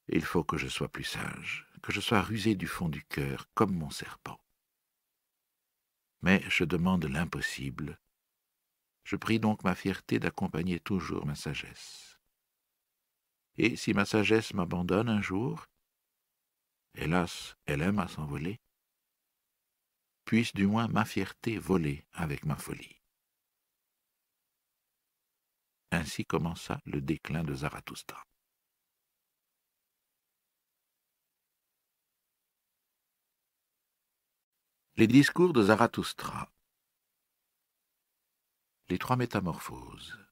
Il 0.09 0.23
faut 0.23 0.45
que 0.45 0.59
je 0.59 0.69
sois 0.69 0.91
plus 0.91 1.05
sage, 1.05 1.67
que 1.83 1.93
je 1.93 2.01
sois 2.01 2.21
rusé 2.21 2.55
du 2.55 2.67
fond 2.67 2.91
du 2.91 3.03
cœur, 3.05 3.49
comme 3.55 3.73
mon 3.75 3.89
serpent. 3.89 4.39
Mais 6.21 6.43
je 6.51 6.65
demande 6.65 7.07
l'impossible. 7.07 7.99
Je 9.05 9.17
prie 9.17 9.41
donc 9.41 9.65
ma 9.65 9.75
fierté 9.75 10.19
d'accompagner 10.19 10.79
toujours 10.79 11.25
ma 11.25 11.35
sagesse. 11.35 12.08
Et 13.61 13.75
si 13.75 13.93
ma 13.93 14.05
sagesse 14.05 14.55
m'abandonne 14.55 15.09
un 15.09 15.21
jour, 15.21 15.67
hélas, 16.95 17.57
elle 17.67 17.83
aime 17.83 17.99
à 17.99 18.07
s'envoler, 18.07 18.61
puisse 20.25 20.55
du 20.55 20.69
moins 20.69 20.87
ma 20.87 21.05
fierté 21.05 21.59
voler 21.59 22.07
avec 22.13 22.45
ma 22.45 22.55
folie. 22.55 23.03
Ainsi 25.91 26.25
commença 26.25 26.81
le 26.85 27.01
déclin 27.01 27.43
de 27.43 27.55
Zarathustra. 27.55 28.23
Les 34.95 35.09
discours 35.09 35.53
de 35.53 35.63
Zarathustra. 35.63 36.53
Les 38.89 38.99
trois 38.99 39.17
métamorphoses. 39.17 40.28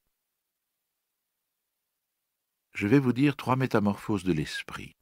Je 2.77 2.87
vais 2.87 2.99
vous 2.99 3.15
dire 3.15 3.37
trois 3.37 3.57
métamorphoses 3.57 4.25
de 4.25 4.35
l'esprit. 4.35 4.99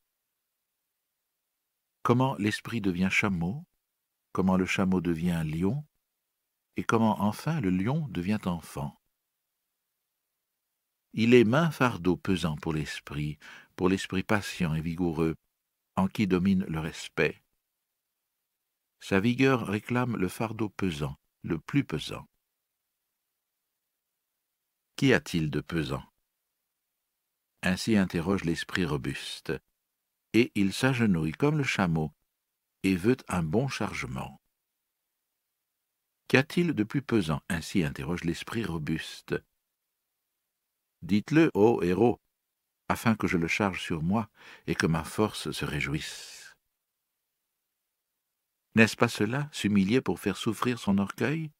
Comment 2.05 2.37
l'esprit 2.37 2.81
devient 2.81 3.09
chameau, 3.11 3.65
comment 4.31 4.57
le 4.57 4.65
chameau 4.65 5.01
devient 5.01 5.43
lion, 5.45 5.85
et 6.77 6.85
comment 6.85 7.21
enfin 7.21 7.61
le 7.61 7.71
lion 7.71 8.07
devient 8.11 8.39
enfant. 8.45 8.97
Il 11.15 11.35
est 11.35 11.43
main 11.43 11.73
fardeau 11.73 12.17
pesant 12.17 12.55
pour 12.55 12.73
l'esprit, 12.73 13.39
pour 13.75 13.89
l'esprit 13.89 14.23
patient 14.23 14.73
et 14.73 14.81
vigoureux, 14.81 15.35
en 15.97 16.07
qui 16.07 16.29
domine 16.29 16.65
le 16.69 16.79
respect. 16.79 17.43
Sa 19.01 19.19
vigueur 19.19 19.67
réclame 19.67 20.17
le 20.17 20.29
fardeau 20.29 20.69
pesant, 20.69 21.19
le 21.43 21.59
plus 21.59 21.83
pesant. 21.83 22.29
Qu'y 24.95 25.13
a-t-il 25.13 25.51
de 25.51 25.61
pesant? 25.61 26.05
Ainsi 27.67 27.97
interroge 27.97 28.45
l'esprit 28.45 28.85
robuste, 28.85 29.51
et 30.35 30.53
il 30.55 30.75
s'agenouille 30.75 31.33
comme 31.33 31.57
le 31.57 31.65
chameau 31.65 32.13
et 32.83 32.95
veut 32.95 33.17
un 33.27 33.43
bon 33.43 33.69
chargement. 33.69 34.39
Qu'y 36.29 36.37
a-t-il 36.37 36.75
de 36.75 36.85
plus 36.85 37.01
pesant? 37.01 37.41
Ainsi 37.49 37.83
interroge 37.83 38.23
l'esprit 38.25 38.67
robuste. 38.67 39.35
Dites-le, 41.01 41.51
ô 41.55 41.83
héros, 41.83 42.21
afin 42.89 43.15
que 43.15 43.27
je 43.27 43.39
le 43.39 43.49
charge 43.49 43.81
sur 43.81 44.03
moi 44.03 44.29
et 44.67 44.75
que 44.75 44.87
ma 44.87 45.03
force 45.03 45.51
se 45.51 45.65
réjouisse. 45.65 46.55
N'est-ce 48.75 48.97
pas 48.97 49.09
cela, 49.09 49.49
s'humilier 49.53 50.03
pour 50.03 50.21
faire 50.21 50.37
souffrir 50.37 50.79
son 50.79 50.99
orgueil? 50.99 51.51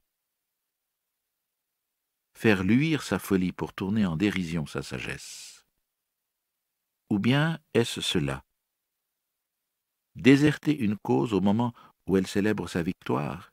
Faire 2.35 2.63
luire 2.63 3.03
sa 3.03 3.19
folie 3.19 3.53
pour 3.53 3.73
tourner 3.73 4.05
en 4.05 4.17
dérision 4.19 4.67
sa 4.67 4.83
sagesse 4.83 5.54
Ou 7.11 7.19
bien 7.19 7.59
est-ce 7.75 8.01
cela? 8.01 8.45
Déserter 10.17 10.77
une 10.77 10.97
cause 10.97 11.33
au 11.33 11.41
moment 11.41 11.75
où 12.07 12.17
elle 12.17 12.27
célèbre 12.27 12.69
sa 12.69 12.83
victoire, 12.83 13.53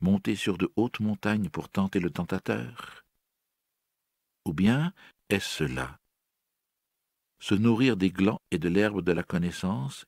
monter 0.00 0.36
sur 0.36 0.58
de 0.58 0.70
hautes 0.76 1.00
montagnes 1.00 1.48
pour 1.48 1.68
tenter 1.68 2.00
le 2.00 2.10
tentateur? 2.10 3.04
Ou 4.44 4.52
bien 4.52 4.92
est-ce 5.28 5.48
cela? 5.48 5.98
Se 7.40 7.54
nourrir 7.54 7.96
des 7.96 8.10
glands 8.10 8.40
et 8.50 8.58
de 8.58 8.68
l'herbe 8.68 9.02
de 9.02 9.12
la 9.12 9.22
connaissance 9.22 10.06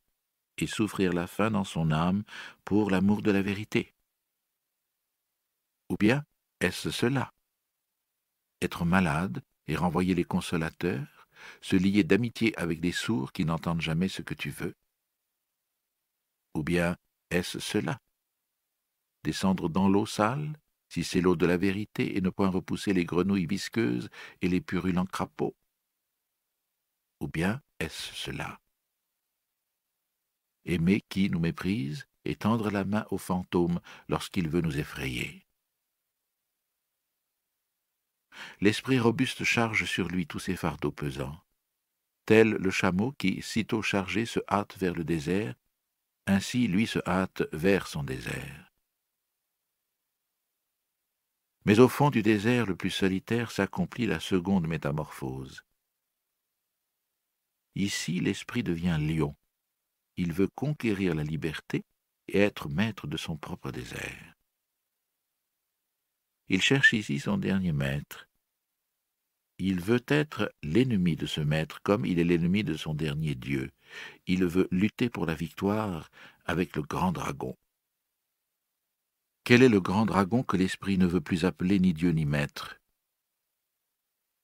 et 0.59 0.67
souffrir 0.67 1.13
la 1.13 1.27
faim 1.27 1.51
dans 1.51 1.65
son 1.65 1.91
âme 1.91 2.25
pour 2.65 2.91
l'amour 2.91 3.23
de 3.23 3.31
la 3.31 3.43
vérité? 3.43 3.95
Ou 5.91 5.97
bien 5.97 6.25
est-ce 6.61 6.91
cela? 6.91 7.33
Être 8.63 8.85
malade 8.85 9.43
et 9.67 9.77
renvoyer 9.77 10.15
les 10.15 10.25
consolateurs, 10.25 11.16
se 11.61 11.77
lier 11.77 12.05
d'amitié 12.05 12.57
avec 12.59 12.81
des 12.81 12.93
sourds 12.93 13.33
qui 13.33 13.45
n'entendent 13.45 13.81
jamais 13.81 14.09
ce 14.09 14.23
que 14.23 14.35
tu 14.35 14.51
veux? 14.51 14.75
Ou 16.55 16.63
bien 16.63 16.97
est-ce 17.31 17.59
cela? 17.59 18.01
Descendre 19.25 19.69
dans 19.69 19.89
l'eau 19.89 20.07
sale, 20.07 20.59
si 20.89 21.05
c'est 21.05 21.21
l'eau 21.21 21.37
de 21.37 21.47
la 21.47 21.57
vérité, 21.57 22.17
et 22.17 22.21
ne 22.21 22.31
point 22.31 22.49
repousser 22.49 22.93
les 22.93 23.05
grenouilles 23.05 23.47
visqueuses 23.47 24.09
et 24.41 24.49
les 24.49 24.61
purulents 24.61 25.07
crapauds? 25.07 25.57
Ou 27.21 27.29
bien 27.29 27.61
est-ce 27.81 28.15
cela? 28.15 28.61
Aimer 30.65 31.01
qui 31.09 31.31
nous 31.31 31.41
méprise 31.41 32.07
et 32.25 32.35
tendre 32.35 32.71
la 32.71 32.85
main 32.85 33.07
au 33.11 33.19
fantôme 33.19 33.81
lorsqu'il 34.09 34.49
veut 34.49 34.61
nous 34.61 34.79
effrayer. 34.79 35.46
L'esprit 38.61 38.99
robuste 38.99 39.45
charge 39.45 39.85
sur 39.85 40.09
lui 40.09 40.27
tous 40.27 40.39
ses 40.39 40.57
fardeaux 40.57 40.93
pesants. 40.93 41.41
Tel 42.25 42.51
le 42.51 42.71
chameau 42.71 43.13
qui, 43.13 43.41
sitôt 43.43 43.83
chargé, 43.83 44.27
se 44.27 44.41
hâte 44.49 44.77
vers 44.79 44.95
le 44.95 45.05
désert, 45.05 45.55
ainsi 46.27 46.67
lui 46.67 46.87
se 46.87 46.99
hâte 47.07 47.45
vers 47.53 47.87
son 47.87 48.03
désert. 48.03 48.73
Mais 51.65 51.81
au 51.81 51.89
fond 51.89 52.11
du 52.11 52.23
désert 52.23 52.67
le 52.67 52.77
plus 52.77 52.91
solitaire 52.91 53.51
s'accomplit 53.51 54.07
la 54.07 54.21
seconde 54.21 54.69
métamorphose. 54.69 55.63
Ici 57.75 58.21
l'esprit 58.21 58.63
devient 58.63 58.99
lion. 59.01 59.37
Il 60.17 60.33
veut 60.33 60.49
conquérir 60.49 61.15
la 61.15 61.25
liberté 61.25 61.85
et 62.29 62.39
être 62.39 62.69
maître 62.69 63.07
de 63.07 63.17
son 63.17 63.37
propre 63.37 63.71
désert. 63.71 64.36
Il 66.49 66.63
cherche 66.63 66.93
ici 66.93 67.19
son 67.19 67.39
dernier 67.39 67.73
maître. 67.73 68.29
Il 69.59 69.81
veut 69.81 70.05
être 70.09 70.53
l'ennemi 70.63 71.17
de 71.17 71.27
ce 71.27 71.41
maître 71.41 71.81
comme 71.83 72.05
il 72.05 72.19
est 72.19 72.25
l'ennemi 72.25 72.63
de 72.63 72.75
son 72.75 72.95
dernier 72.95 73.35
Dieu 73.35 73.71
il 74.27 74.45
veut 74.45 74.69
lutter 74.71 75.11
pour 75.11 75.27
la 75.27 75.35
victoire 75.35 76.11
avec 76.45 76.77
le 76.77 76.83
grand 76.83 77.13
dragon. 77.13 77.57
Quel 79.45 79.63
est 79.63 79.69
le 79.69 79.81
grand 79.81 80.07
dragon 80.07 80.43
que 80.43 80.57
l'esprit 80.57 80.99
ne 80.99 81.07
veut 81.07 81.21
plus 81.21 81.45
appeler 81.45 81.79
ni 81.79 81.95
Dieu 81.95 82.11
ni 82.11 82.25
maître? 82.25 82.81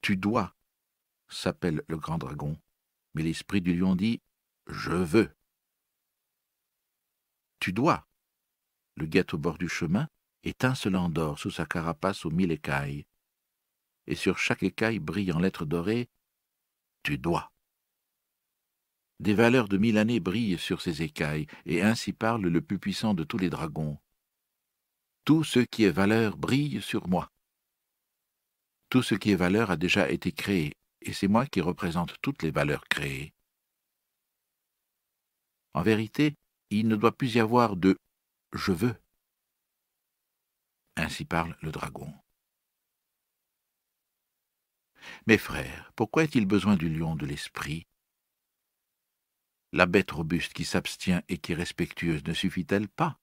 Tu 0.00 0.16
dois, 0.16 0.54
s'appelle 1.28 1.82
le 1.88 1.96
grand 1.96 2.18
dragon, 2.18 2.56
mais 3.14 3.22
l'esprit 3.22 3.60
du 3.60 3.74
lion 3.76 3.96
dit 3.96 4.20
Je 4.68 4.92
veux. 4.92 5.34
Tu 7.58 7.72
dois. 7.72 8.06
Le 8.96 9.06
guette 9.06 9.34
au 9.34 9.38
bord 9.38 9.58
du 9.58 9.68
chemin, 9.68 10.08
étincelant 10.44 11.08
d'or 11.08 11.38
sous 11.38 11.50
sa 11.50 11.66
carapace 11.66 12.24
aux 12.24 12.30
mille 12.30 12.52
écailles, 12.52 13.06
et 14.06 14.14
sur 14.14 14.38
chaque 14.38 14.62
écaille 14.62 14.98
brille 14.98 15.32
en 15.32 15.38
lettres 15.38 15.64
dorées 15.64 16.08
Tu 17.02 17.18
dois. 17.18 17.52
Des 19.20 19.34
valeurs 19.34 19.68
de 19.68 19.78
mille 19.78 19.98
années 19.98 20.20
brillent 20.20 20.58
sur 20.58 20.82
ses 20.82 21.02
écailles, 21.02 21.46
et 21.64 21.82
ainsi 21.82 22.12
parle 22.12 22.42
le 22.42 22.60
plus 22.60 22.78
puissant 22.78 23.14
de 23.14 23.22
tous 23.22 23.38
les 23.38 23.50
dragons. 23.50 23.98
Tout 25.24 25.44
ce 25.44 25.60
qui 25.60 25.84
est 25.84 25.90
valeur 25.90 26.36
brille 26.36 26.82
sur 26.82 27.06
moi. 27.06 27.30
Tout 28.88 29.02
ce 29.02 29.14
qui 29.14 29.30
est 29.30 29.36
valeur 29.36 29.70
a 29.70 29.76
déjà 29.76 30.10
été 30.10 30.32
créé, 30.32 30.74
et 31.00 31.12
c'est 31.12 31.28
moi 31.28 31.46
qui 31.46 31.60
représente 31.60 32.16
toutes 32.20 32.42
les 32.42 32.50
valeurs 32.50 32.84
créées. 32.88 33.32
En 35.74 35.82
vérité, 35.82 36.36
il 36.70 36.88
ne 36.88 36.96
doit 36.96 37.16
plus 37.16 37.36
y 37.36 37.40
avoir 37.40 37.76
de 37.76 37.96
je 38.52 38.72
veux. 38.72 38.94
Ainsi 40.96 41.24
parle 41.24 41.56
le 41.62 41.70
dragon. 41.70 42.12
Mes 45.26 45.38
frères, 45.38 45.92
pourquoi 45.96 46.24
est-il 46.24 46.46
besoin 46.46 46.76
du 46.76 46.88
lion 46.88 47.16
de 47.16 47.26
l'esprit? 47.26 47.86
La 49.72 49.86
bête 49.86 50.10
robuste 50.10 50.52
qui 50.52 50.64
s'abstient 50.64 51.22
et 51.28 51.38
qui 51.38 51.52
est 51.52 51.56
respectueuse 51.56 52.24
ne 52.24 52.34
suffit-elle 52.34 52.88
pas? 52.88 53.18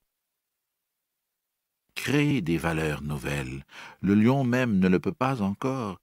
Créer 1.94 2.40
des 2.40 2.58
valeurs 2.58 3.02
nouvelles, 3.02 3.64
le 4.00 4.14
lion 4.14 4.44
même 4.44 4.78
ne 4.78 4.88
le 4.88 5.00
peut 5.00 5.12
pas 5.12 5.42
encore, 5.42 6.00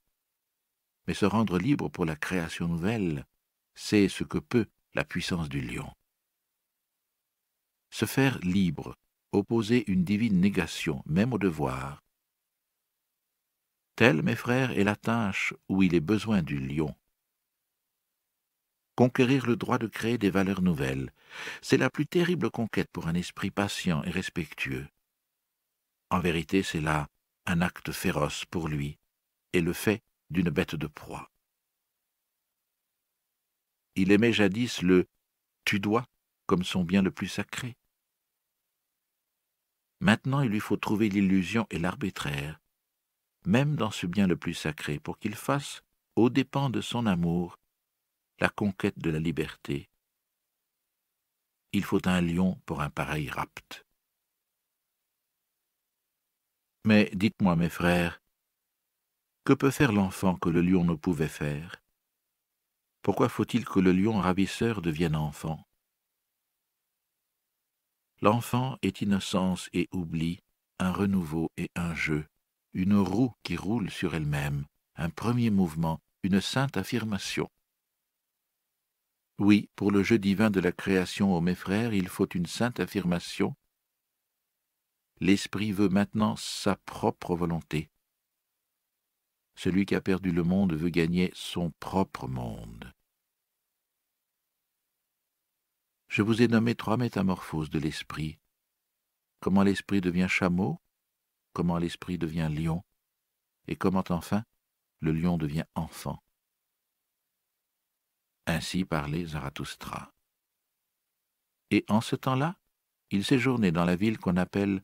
mais 1.06 1.14
se 1.14 1.26
rendre 1.26 1.58
libre 1.58 1.88
pour 1.88 2.04
la 2.04 2.16
création 2.16 2.68
nouvelle, 2.68 3.26
c'est 3.74 4.08
ce 4.08 4.24
que 4.24 4.38
peut 4.38 4.66
la 4.94 5.04
puissance 5.04 5.48
du 5.48 5.60
lion. 5.60 5.90
Se 7.90 8.04
faire 8.04 8.38
libre, 8.40 8.96
opposer 9.32 9.90
une 9.90 10.04
divine 10.04 10.40
négation, 10.40 11.02
même 11.06 11.32
au 11.32 11.38
devoir. 11.38 12.02
Telle, 13.96 14.22
mes 14.22 14.36
frères, 14.36 14.70
est 14.78 14.84
la 14.84 14.96
tâche 14.96 15.54
où 15.68 15.82
il 15.82 15.94
est 15.94 16.00
besoin 16.00 16.42
du 16.42 16.58
lion. 16.58 16.94
conquérir 18.98 19.46
le 19.46 19.54
droit 19.54 19.78
de 19.78 19.86
créer 19.86 20.18
des 20.18 20.28
valeurs 20.28 20.60
nouvelles. 20.60 21.12
C'est 21.62 21.76
la 21.76 21.88
plus 21.88 22.04
terrible 22.04 22.50
conquête 22.50 22.90
pour 22.90 23.06
un 23.06 23.14
esprit 23.14 23.52
patient 23.52 24.02
et 24.02 24.10
respectueux. 24.10 24.88
En 26.10 26.18
vérité, 26.18 26.64
c'est 26.64 26.80
là 26.80 27.06
un 27.46 27.60
acte 27.60 27.92
féroce 27.92 28.44
pour 28.46 28.66
lui, 28.66 28.98
et 29.52 29.60
le 29.60 29.72
fait 29.72 30.02
d'une 30.30 30.50
bête 30.50 30.74
de 30.74 30.88
proie. 30.88 31.30
Il 33.94 34.10
aimait 34.10 34.32
jadis 34.32 34.82
le 34.82 35.06
tu 35.64 35.78
dois 35.78 36.04
comme 36.46 36.64
son 36.64 36.82
bien 36.82 37.02
le 37.02 37.12
plus 37.12 37.28
sacré. 37.28 37.77
Maintenant 40.00 40.40
il 40.40 40.50
lui 40.50 40.60
faut 40.60 40.76
trouver 40.76 41.08
l'illusion 41.08 41.66
et 41.70 41.78
l'arbitraire, 41.78 42.60
même 43.44 43.76
dans 43.76 43.90
ce 43.90 44.06
bien 44.06 44.26
le 44.26 44.36
plus 44.36 44.54
sacré, 44.54 44.98
pour 44.98 45.18
qu'il 45.18 45.34
fasse, 45.34 45.82
aux 46.16 46.30
dépens 46.30 46.70
de 46.70 46.80
son 46.80 47.06
amour, 47.06 47.58
la 48.40 48.48
conquête 48.48 48.98
de 48.98 49.10
la 49.10 49.18
liberté. 49.18 49.88
Il 51.72 51.84
faut 51.84 52.06
un 52.08 52.20
lion 52.20 52.60
pour 52.66 52.80
un 52.80 52.90
pareil 52.90 53.28
rapt. 53.28 53.84
Mais 56.84 57.10
dites-moi, 57.12 57.56
mes 57.56 57.68
frères, 57.68 58.22
que 59.44 59.52
peut 59.52 59.70
faire 59.70 59.92
l'enfant 59.92 60.36
que 60.36 60.48
le 60.48 60.62
lion 60.62 60.84
ne 60.84 60.94
pouvait 60.94 61.28
faire? 61.28 61.82
Pourquoi 63.02 63.28
faut-il 63.28 63.64
que 63.64 63.80
le 63.80 63.92
lion 63.92 64.18
ravisseur 64.18 64.80
devienne 64.80 65.16
enfant? 65.16 65.67
L'enfant 68.20 68.78
est 68.82 69.00
innocence 69.00 69.68
et 69.72 69.88
oubli, 69.92 70.40
un 70.80 70.90
renouveau 70.90 71.52
et 71.56 71.70
un 71.76 71.94
jeu, 71.94 72.26
une 72.72 72.96
roue 72.96 73.32
qui 73.44 73.56
roule 73.56 73.90
sur 73.90 74.14
elle-même, 74.14 74.66
un 74.96 75.08
premier 75.08 75.50
mouvement, 75.50 76.00
une 76.24 76.40
sainte 76.40 76.76
affirmation. 76.76 77.48
Oui, 79.38 79.70
pour 79.76 79.92
le 79.92 80.02
jeu 80.02 80.18
divin 80.18 80.50
de 80.50 80.58
la 80.58 80.72
création, 80.72 81.32
ô 81.36 81.40
mes 81.40 81.54
frères, 81.54 81.94
il 81.94 82.08
faut 82.08 82.26
une 82.26 82.46
sainte 82.46 82.80
affirmation. 82.80 83.54
L'Esprit 85.20 85.70
veut 85.70 85.88
maintenant 85.88 86.34
sa 86.34 86.74
propre 86.74 87.36
volonté. 87.36 87.88
Celui 89.54 89.86
qui 89.86 89.94
a 89.94 90.00
perdu 90.00 90.32
le 90.32 90.42
monde 90.42 90.72
veut 90.72 90.90
gagner 90.90 91.30
son 91.34 91.70
propre 91.78 92.26
monde. 92.26 92.92
Je 96.08 96.22
vous 96.22 96.40
ai 96.40 96.48
nommé 96.48 96.74
trois 96.74 96.96
métamorphoses 96.96 97.70
de 97.70 97.78
l'esprit. 97.78 98.38
Comment 99.40 99.62
l'esprit 99.62 100.00
devient 100.00 100.26
chameau, 100.28 100.80
comment 101.52 101.78
l'esprit 101.78 102.18
devient 102.18 102.50
lion, 102.50 102.82
et 103.66 103.76
comment 103.76 104.04
enfin 104.08 104.44
le 105.00 105.12
lion 105.12 105.36
devient 105.36 105.66
enfant. 105.74 106.22
Ainsi 108.46 108.84
parlait 108.84 109.26
Zarathustra. 109.26 110.14
Et 111.70 111.84
en 111.88 112.00
ce 112.00 112.16
temps-là, 112.16 112.58
il 113.10 113.24
séjournait 113.24 113.72
dans 113.72 113.84
la 113.84 113.94
ville 113.94 114.18
qu'on 114.18 114.36
appelle 114.36 114.82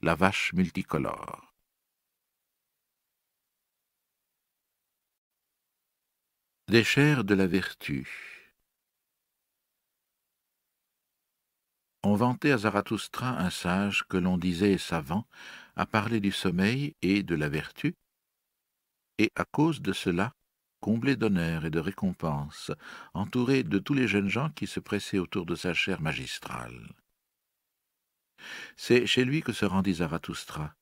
la 0.00 0.14
vache 0.14 0.52
multicolore. 0.52 1.54
Des 6.68 6.84
chairs 6.84 7.24
de 7.24 7.34
la 7.34 7.46
vertu. 7.46 8.35
On 12.08 12.14
vantait 12.14 12.52
à 12.52 12.58
Zarathustra 12.58 13.30
un 13.30 13.50
sage 13.50 14.04
que 14.08 14.16
l'on 14.16 14.38
disait 14.38 14.78
savant 14.78 15.26
à 15.74 15.86
parler 15.86 16.20
du 16.20 16.30
sommeil 16.30 16.94
et 17.02 17.24
de 17.24 17.34
la 17.34 17.48
vertu, 17.48 17.96
et 19.18 19.32
à 19.34 19.44
cause 19.44 19.82
de 19.82 19.92
cela, 19.92 20.32
comblé 20.78 21.16
d'honneur 21.16 21.64
et 21.64 21.70
de 21.70 21.80
récompenses, 21.80 22.70
entouré 23.12 23.64
de 23.64 23.80
tous 23.80 23.92
les 23.92 24.06
jeunes 24.06 24.28
gens 24.28 24.50
qui 24.50 24.68
se 24.68 24.78
pressaient 24.78 25.18
autour 25.18 25.46
de 25.46 25.56
sa 25.56 25.74
chaire 25.74 26.00
magistrale. 26.00 26.94
C'est 28.76 29.04
chez 29.04 29.24
lui 29.24 29.42
que 29.42 29.52
se 29.52 29.64
rendit 29.64 29.94
Zarathustra. 29.94 30.76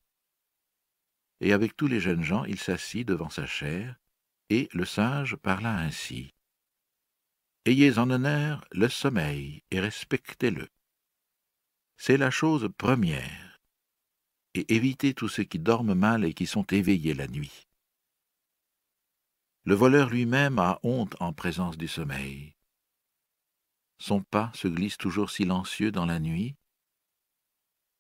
Et 1.41 1.55
avec 1.55 1.75
tous 1.75 1.87
les 1.87 2.01
jeunes 2.01 2.23
gens, 2.23 2.45
il 2.45 2.59
s'assit 2.59 3.09
devant 3.09 3.31
sa 3.31 3.47
chaire, 3.47 3.97
et 4.51 4.69
le 4.75 4.85
sage 4.85 5.37
parla 5.37 5.75
ainsi. 5.75 6.35
Ayez 7.65 7.97
en 7.97 8.11
honneur 8.11 8.63
le 8.73 8.91
sommeil 8.91 9.63
et 9.71 9.81
respectez-le. 9.81 10.69
C'est 11.97 12.17
la 12.17 12.31
chose 12.31 12.69
première. 12.77 13.61
Et 14.55 14.73
évitez 14.75 15.15
tous 15.15 15.29
ceux 15.29 15.45
qui 15.45 15.59
dorment 15.59 15.95
mal 15.95 16.25
et 16.25 16.35
qui 16.35 16.47
sont 16.47 16.65
éveillés 16.65 17.15
la 17.15 17.27
nuit. 17.27 17.67
Le 19.65 19.75
voleur 19.75 20.11
lui-même 20.11 20.59
a 20.59 20.79
honte 20.83 21.17
en 21.21 21.33
présence 21.33 21.77
du 21.77 21.89
sommeil. 21.89 22.55
Son 23.99 24.23
pas 24.23 24.53
se 24.55 24.69
glisse 24.69 24.99
toujours 24.99 25.31
silencieux 25.31 25.91
dans 25.91 26.05
la 26.07 26.21
nuit, 26.21 26.57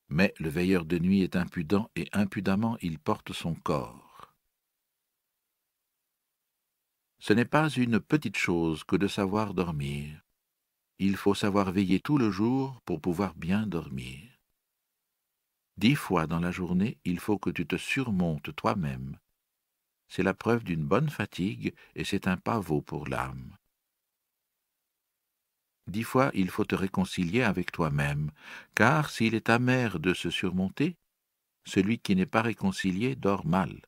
mais 0.08 0.34
le 0.38 0.48
veilleur 0.48 0.84
de 0.84 0.98
nuit 0.98 1.22
est 1.22 1.36
impudent 1.36 1.90
et 1.96 2.08
impudemment 2.12 2.76
il 2.82 2.98
porte 2.98 3.32
son 3.32 3.54
corps. 3.54 4.34
Ce 7.18 7.32
n'est 7.32 7.46
pas 7.46 7.70
une 7.70 8.00
petite 8.00 8.36
chose 8.36 8.84
que 8.84 8.96
de 8.96 9.08
savoir 9.08 9.54
dormir 9.54 10.23
il 10.98 11.16
faut 11.16 11.34
savoir 11.34 11.72
veiller 11.72 12.00
tout 12.00 12.18
le 12.18 12.30
jour 12.30 12.80
pour 12.84 13.00
pouvoir 13.00 13.34
bien 13.34 13.66
dormir. 13.66 14.20
Dix 15.76 15.96
fois 15.96 16.26
dans 16.26 16.38
la 16.38 16.52
journée, 16.52 16.98
il 17.04 17.18
faut 17.18 17.38
que 17.38 17.50
tu 17.50 17.66
te 17.66 17.76
surmontes 17.76 18.54
toi-même. 18.54 19.18
C'est 20.08 20.22
la 20.22 20.34
preuve 20.34 20.62
d'une 20.62 20.84
bonne 20.84 21.08
fatigue 21.08 21.74
et 21.96 22.04
c'est 22.04 22.28
un 22.28 22.36
pavot 22.36 22.80
pour 22.80 23.08
l'âme. 23.08 23.56
Dix 25.86 26.04
fois, 26.04 26.30
il 26.34 26.48
faut 26.48 26.64
te 26.64 26.74
réconcilier 26.74 27.42
avec 27.42 27.72
toi-même, 27.72 28.30
car 28.74 29.10
s'il 29.10 29.34
est 29.34 29.50
amer 29.50 29.98
de 29.98 30.14
se 30.14 30.30
surmonter, 30.30 30.96
celui 31.66 31.98
qui 31.98 32.14
n'est 32.14 32.24
pas 32.24 32.42
réconcilié 32.42 33.16
dort 33.16 33.44
mal. 33.44 33.82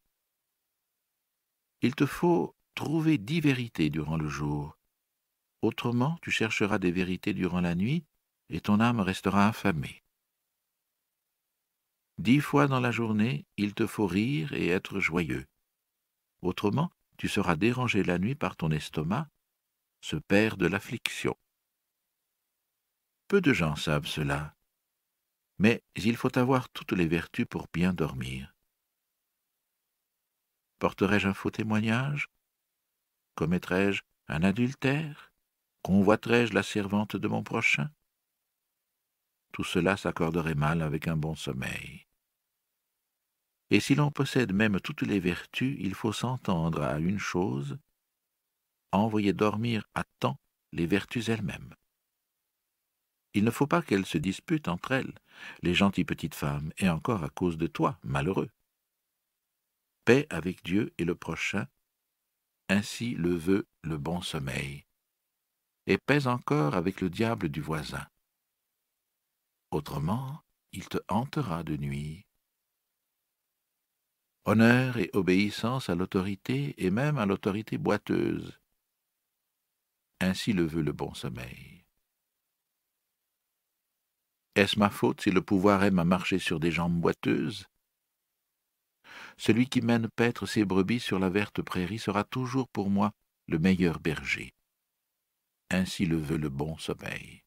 Il 1.82 1.94
te 1.94 2.04
faut 2.04 2.54
trouver 2.74 3.16
dix 3.16 3.40
vérités 3.40 3.90
durant 3.90 4.16
le 4.16 4.28
jour, 4.28 4.76
Autrement, 5.62 6.18
tu 6.22 6.30
chercheras 6.30 6.78
des 6.78 6.92
vérités 6.92 7.34
durant 7.34 7.61
la 7.61 7.74
nuit, 7.74 8.04
et 8.48 8.61
ton 8.61 8.80
âme 8.80 9.00
restera 9.00 9.48
affamée. 9.48 10.02
Dix 12.18 12.40
fois 12.40 12.66
dans 12.66 12.80
la 12.80 12.92
journée, 12.92 13.46
il 13.57 13.74
te 13.74 13.86
faut 13.86 14.07
rire 14.07 14.52
et 14.52 14.68
être 14.68 15.00
joyeux. 15.00 15.46
Autrement, 16.42 16.90
tu 17.18 17.28
seras 17.28 17.57
dérangé 17.57 18.02
la 18.02 18.18
nuit 18.18 18.34
par 18.34 18.57
ton 18.57 18.70
estomac, 18.70 19.28
ce 20.00 20.16
père 20.16 20.57
de 20.57 20.66
l'affliction. 20.66 21.36
Peu 23.28 23.40
de 23.40 23.52
gens 23.52 23.76
savent 23.76 24.07
cela, 24.07 24.54
mais 25.59 25.82
il 25.96 26.16
faut 26.16 26.36
avoir 26.38 26.68
toutes 26.68 26.92
les 26.92 27.09
vertus 27.09 27.46
pour 27.48 27.66
bien 27.72 27.92
dormir. 27.92 28.54
Porterai-je 30.78 31.28
un 31.28 31.34
faux 31.34 31.50
témoignage? 31.50 32.28
Commettrai-je 33.34 34.02
un 34.28 34.42
adultère? 34.42 35.32
Convoiterai-je 35.87 36.53
la 36.53 36.64
servante 36.64 37.14
de 37.14 37.28
mon 37.28 37.45
prochain? 37.45 37.89
Tout 39.53 39.62
cela 39.62 39.97
s'accorderait 39.97 40.57
mal 40.57 40.82
avec 40.82 41.07
un 41.07 41.16
bon 41.16 41.37
sommeil. 41.37 42.09
Et 43.70 43.78
si 43.78 43.95
l'on 43.95 44.11
possède 44.11 44.53
même 44.53 44.80
toutes 44.80 45.03
les 45.03 45.20
vertus, 45.20 45.76
il 45.78 45.95
faut 45.95 46.12
s'entendre 46.12 46.82
à 46.82 46.99
une 46.99 47.20
chose, 47.20 47.78
envoyer 48.91 49.32
dormir 49.32 49.84
à 49.95 50.03
temps 50.18 50.41
les 50.72 50.89
vertus 50.89 51.28
elles-mêmes. 51.28 51.76
Il 53.34 53.45
ne 53.45 53.53
faut 53.53 53.68
pas 53.68 53.80
qu'elles 53.80 54.07
se 54.07 54.18
disputent 54.18 54.66
entre 54.66 54.91
elles, 54.91 55.14
les 55.62 55.74
gentilles 55.74 56.05
petites 56.05 56.34
femmes, 56.34 56.72
et 56.78 56.89
encore 56.89 57.22
à 57.22 57.28
cause 57.28 57.59
de 57.59 57.68
toi, 57.68 57.97
malheureux. 58.03 58.51
Paix 60.05 60.26
avec 60.30 60.64
Dieu 60.64 60.93
et 60.99 61.05
le 61.05 61.14
prochain, 61.14 61.68
ainsi 62.68 63.14
le 63.14 63.37
veut 63.37 63.68
le 63.82 63.99
bon 63.99 64.20
sommeil 64.20 64.86
et 65.87 65.99
pèse 65.99 66.26
encore 66.26 66.74
avec 66.74 67.01
le 67.01 67.11
diable 67.11 67.49
du 67.49 67.61
voisin. 67.61 68.07
Autrement, 69.70 70.43
il 70.72 70.89
te 70.89 70.99
hantera 71.09 71.62
de 71.62 71.76
nuit. 71.76 72.26
Honneur 74.45 74.97
et 74.99 75.11
obéissance 75.12 75.89
à 75.89 75.95
l'autorité 75.95 76.74
et 76.78 76.91
même 76.91 77.18
à 77.18 77.26
l'autorité 77.26 77.78
boiteuse. 77.78 78.61
Ainsi 80.20 80.53
le 80.53 80.64
veut 80.64 80.82
le 80.82 80.93
bon 80.93 81.14
sommeil. 81.14 81.84
Est-ce 84.55 84.78
ma 84.78 84.89
faute 84.89 85.20
si 85.20 85.30
le 85.30 85.43
pouvoir 85.43 85.84
aime 85.84 85.99
à 85.99 86.05
marcher 86.05 86.39
sur 86.39 86.59
des 86.61 86.70
jambes 86.70 86.99
boiteuses? 86.99 87.66
Celui 89.37 89.68
qui 89.68 89.82
mène 89.82 90.09
paître 90.09 90.47
ses 90.47 90.64
brebis 90.64 91.01
sur 91.01 91.18
la 91.18 91.28
verte 91.28 91.61
prairie 91.61 91.99
sera 91.99 92.24
toujours 92.24 92.68
pour 92.68 92.89
moi 92.89 93.12
le 93.49 93.59
meilleur 93.59 94.01
berger 94.01 94.55
ainsi 95.70 96.06
le 96.06 96.16
veut 96.16 96.36
le 96.36 96.48
bon 96.48 96.76
sommeil. 96.78 97.42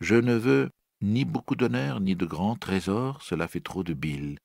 Je 0.00 0.14
ne 0.14 0.34
veux 0.34 0.70
ni 1.00 1.24
beaucoup 1.24 1.56
d'honneur 1.56 2.00
ni 2.00 2.16
de 2.16 2.26
grands 2.26 2.56
trésors, 2.56 3.22
cela 3.22 3.48
fait 3.48 3.60
trop 3.60 3.82
de 3.82 3.94
bile. 3.94 4.38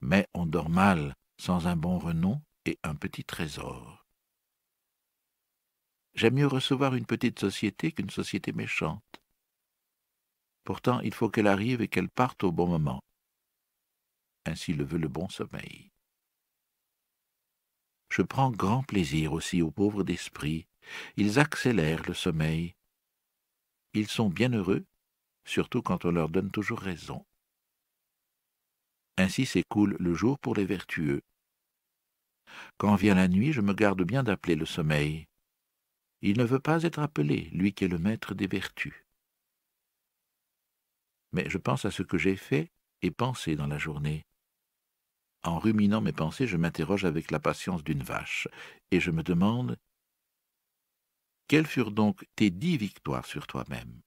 Mais 0.00 0.26
on 0.34 0.46
dort 0.46 0.70
mal 0.70 1.14
sans 1.38 1.66
un 1.66 1.76
bon 1.76 1.98
renom 1.98 2.40
et 2.66 2.78
un 2.82 2.94
petit 2.94 3.24
trésor. 3.24 4.06
J'aime 6.14 6.34
mieux 6.34 6.46
recevoir 6.46 6.94
une 6.94 7.06
petite 7.06 7.38
société 7.38 7.92
qu'une 7.92 8.10
société 8.10 8.52
méchante. 8.52 9.22
Pourtant, 10.64 11.00
il 11.00 11.14
faut 11.14 11.30
qu'elle 11.30 11.46
arrive 11.46 11.80
et 11.80 11.88
qu'elle 11.88 12.10
parte 12.10 12.44
au 12.44 12.52
bon 12.52 12.66
moment. 12.66 13.00
Ainsi 14.44 14.72
le 14.72 14.84
veut 14.84 14.98
le 14.98 15.08
bon 15.08 15.28
sommeil. 15.28 15.90
Je 18.10 18.22
prends 18.22 18.50
grand 18.50 18.82
plaisir 18.82 19.32
aussi 19.32 19.62
aux 19.62 19.70
pauvres 19.70 20.02
d'esprit. 20.02 20.66
Ils 21.16 21.38
accélèrent 21.38 22.02
le 22.06 22.14
sommeil. 22.14 22.74
Ils 23.94 24.08
sont 24.08 24.28
bien 24.28 24.52
heureux, 24.52 24.84
surtout 25.44 25.82
quand 25.82 26.04
on 26.04 26.10
leur 26.10 26.28
donne 26.28 26.50
toujours 26.50 26.80
raison. 26.80 27.24
Ainsi 29.16 29.46
s'écoule 29.46 29.96
le 29.98 30.14
jour 30.14 30.38
pour 30.38 30.54
les 30.54 30.64
vertueux. 30.64 31.22
Quand 32.78 32.94
vient 32.94 33.14
la 33.14 33.28
nuit, 33.28 33.52
je 33.52 33.60
me 33.60 33.74
garde 33.74 34.02
bien 34.02 34.22
d'appeler 34.22 34.54
le 34.54 34.66
sommeil. 34.66 35.26
Il 36.22 36.38
ne 36.38 36.44
veut 36.44 36.60
pas 36.60 36.82
être 36.82 36.98
appelé, 36.98 37.48
lui 37.52 37.72
qui 37.72 37.84
est 37.84 37.88
le 37.88 37.98
maître 37.98 38.34
des 38.34 38.46
vertus. 38.46 38.94
Mais 41.32 41.48
je 41.48 41.58
pense 41.58 41.84
à 41.84 41.90
ce 41.90 42.02
que 42.02 42.18
j'ai 42.18 42.36
fait 42.36 42.70
et 43.02 43.10
pensé 43.10 43.56
dans 43.56 43.66
la 43.66 43.78
journée. 43.78 44.26
En 45.42 45.58
ruminant 45.58 46.00
mes 46.00 46.12
pensées, 46.12 46.46
je 46.46 46.56
m'interroge 46.56 47.04
avec 47.04 47.30
la 47.30 47.40
patience 47.40 47.82
d'une 47.82 48.02
vache, 48.02 48.48
et 48.90 49.00
je 49.00 49.10
me 49.10 49.22
demande 49.22 49.78
quelles 51.50 51.66
furent 51.66 51.90
donc 51.90 52.24
tes 52.36 52.50
dix 52.50 52.76
victoires 52.76 53.26
sur 53.26 53.48
toi-même? 53.48 54.02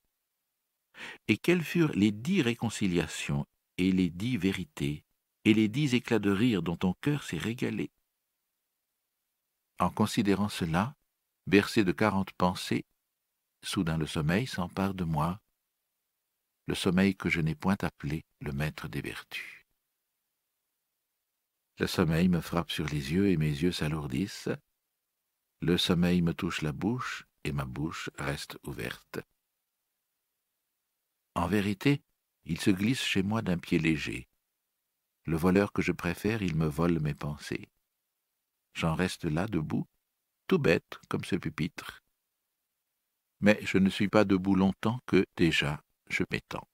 Et 1.28 1.36
quelles 1.36 1.62
furent 1.62 1.92
les 1.92 2.10
dix 2.10 2.40
réconciliations 2.40 3.44
et 3.76 3.92
les 3.92 4.08
dix 4.08 4.38
vérités 4.38 5.04
et 5.44 5.52
les 5.52 5.68
dix 5.68 5.92
éclats 5.92 6.18
de 6.18 6.30
rire 6.30 6.62
dont 6.62 6.78
ton 6.78 6.94
cœur 7.02 7.22
s'est 7.22 7.36
régalé? 7.36 7.90
En 9.78 9.90
considérant 9.90 10.48
cela, 10.48 10.96
bercé 11.46 11.84
de 11.84 11.92
quarante 11.92 12.32
pensées, 12.32 12.86
soudain 13.62 13.98
le 13.98 14.06
sommeil 14.06 14.46
s'empare 14.46 14.94
de 14.94 15.04
moi, 15.04 15.38
le 16.66 16.74
sommeil 16.74 17.14
que 17.14 17.28
je 17.28 17.42
n'ai 17.42 17.54
point 17.54 17.76
appelé 17.82 18.24
le 18.40 18.52
maître 18.52 18.88
des 18.88 19.02
vertus. 19.02 19.66
Le 21.78 21.86
sommeil 21.86 22.30
me 22.30 22.40
frappe 22.40 22.70
sur 22.70 22.86
les 22.86 23.12
yeux 23.12 23.28
et 23.28 23.36
mes 23.36 23.50
yeux 23.50 23.72
s'alourdissent. 23.72 24.48
Le 25.60 25.76
sommeil 25.76 26.22
me 26.22 26.32
touche 26.32 26.62
la 26.62 26.72
bouche 26.72 27.26
et 27.44 27.52
ma 27.52 27.64
bouche 27.64 28.10
reste 28.18 28.58
ouverte. 28.64 29.20
En 31.34 31.46
vérité, 31.46 32.02
il 32.44 32.60
se 32.60 32.70
glisse 32.70 33.02
chez 33.02 33.22
moi 33.22 33.42
d'un 33.42 33.58
pied 33.58 33.78
léger. 33.78 34.28
Le 35.24 35.36
voleur 35.36 35.72
que 35.72 35.82
je 35.82 35.92
préfère, 35.92 36.42
il 36.42 36.54
me 36.56 36.66
vole 36.66 37.00
mes 37.00 37.14
pensées. 37.14 37.70
J'en 38.74 38.94
reste 38.94 39.24
là 39.24 39.46
debout, 39.46 39.86
tout 40.46 40.58
bête 40.58 40.98
comme 41.08 41.24
ce 41.24 41.36
pupitre. 41.36 42.02
Mais 43.40 43.58
je 43.62 43.78
ne 43.78 43.90
suis 43.90 44.08
pas 44.08 44.24
debout 44.24 44.54
longtemps 44.54 45.00
que 45.06 45.26
déjà 45.36 45.82
je 46.08 46.24
m'étends. 46.30 46.68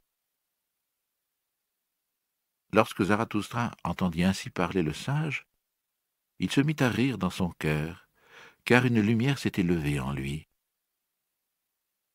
Lorsque 2.72 3.02
Zarathustra 3.02 3.72
entendit 3.82 4.24
ainsi 4.24 4.50
parler 4.50 4.82
le 4.82 4.92
sage, 4.92 5.46
il 6.38 6.50
se 6.50 6.60
mit 6.60 6.76
à 6.80 6.88
rire 6.88 7.18
dans 7.18 7.30
son 7.30 7.50
cœur, 7.50 8.08
car 8.64 8.84
une 8.86 9.00
lumière 9.00 9.38
s'était 9.38 9.62
levée 9.62 10.00
en 10.00 10.12
lui. 10.12 10.49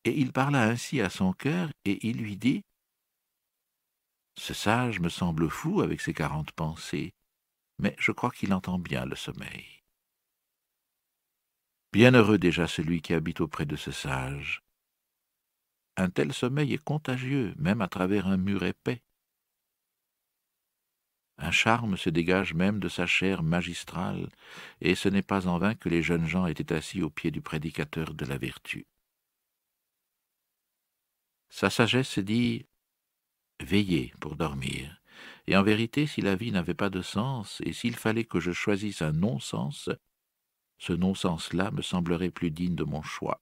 Et 0.05 0.19
il 0.19 0.31
parla 0.31 0.63
ainsi 0.63 1.01
à 1.01 1.09
son 1.09 1.33
cœur, 1.33 1.69
et 1.83 2.07
il 2.07 2.17
lui 2.17 2.37
dit 2.37 2.63
Ce 4.37 4.53
sage 4.53 4.99
me 4.99 5.09
semble 5.09 5.49
fou 5.49 5.81
avec 5.81 5.99
ses 5.99 6.13
quarante 6.13 6.51
pensées, 6.51 7.15
mais 7.79 7.95
je 7.99 8.11
crois 8.11 8.29
qu'il 8.29 8.53
entend 8.53 8.77
bien 8.77 9.05
le 9.05 9.15
sommeil. 9.15 9.81
Bienheureux 11.91 12.37
déjà 12.37 12.67
celui 12.67 13.01
qui 13.01 13.13
habite 13.13 13.41
auprès 13.41 13.65
de 13.65 13.75
ce 13.75 13.91
sage. 13.91 14.61
Un 15.97 16.09
tel 16.11 16.33
sommeil 16.33 16.73
est 16.73 16.83
contagieux, 16.83 17.55
même 17.57 17.81
à 17.81 17.87
travers 17.87 18.27
un 18.27 18.37
mur 18.37 18.63
épais. 18.63 19.01
Un 21.37 21.51
charme 21.51 21.97
se 21.97 22.09
dégage 22.09 22.53
même 22.53 22.79
de 22.79 22.89
sa 22.89 23.07
chair 23.07 23.41
magistrale, 23.41 24.29
et 24.81 24.93
ce 24.93 25.09
n'est 25.09 25.23
pas 25.23 25.47
en 25.47 25.57
vain 25.57 25.73
que 25.73 25.89
les 25.89 26.03
jeunes 26.03 26.27
gens 26.27 26.45
étaient 26.45 26.73
assis 26.73 27.01
au 27.01 27.09
pied 27.09 27.31
du 27.31 27.41
prédicateur 27.41 28.13
de 28.13 28.25
la 28.25 28.37
vertu. 28.37 28.85
Sa 31.49 31.69
sagesse 31.69 32.19
dit 32.19 32.65
Veillez 33.61 34.13
pour 34.19 34.35
dormir, 34.35 35.01
et 35.47 35.55
en 35.55 35.63
vérité, 35.63 36.07
si 36.07 36.21
la 36.21 36.35
vie 36.35 36.51
n'avait 36.51 36.73
pas 36.73 36.89
de 36.89 37.01
sens, 37.01 37.61
et 37.65 37.73
s'il 37.73 37.95
fallait 37.95 38.25
que 38.25 38.39
je 38.39 38.51
choisisse 38.51 39.01
un 39.01 39.13
non-sens, 39.13 39.89
ce 40.77 40.93
non-sens-là 40.93 41.71
me 41.71 41.81
semblerait 41.81 42.31
plus 42.31 42.51
digne 42.51 42.75
de 42.75 42.83
mon 42.83 43.01
choix. 43.01 43.41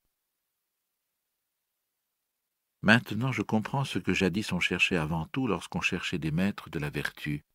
Maintenant 2.84 3.32
je 3.32 3.42
comprends 3.42 3.86
ce 3.86 3.98
que 3.98 4.14
jadis 4.14 4.52
on 4.52 4.60
cherchait 4.60 4.98
avant 4.98 5.26
tout 5.28 5.48
lorsqu'on 5.48 5.82
cherchait 5.82 6.20
des 6.20 6.32
maîtres 6.32 6.70
de 6.70 6.80
la 6.80 6.90
vertu. 6.90 7.46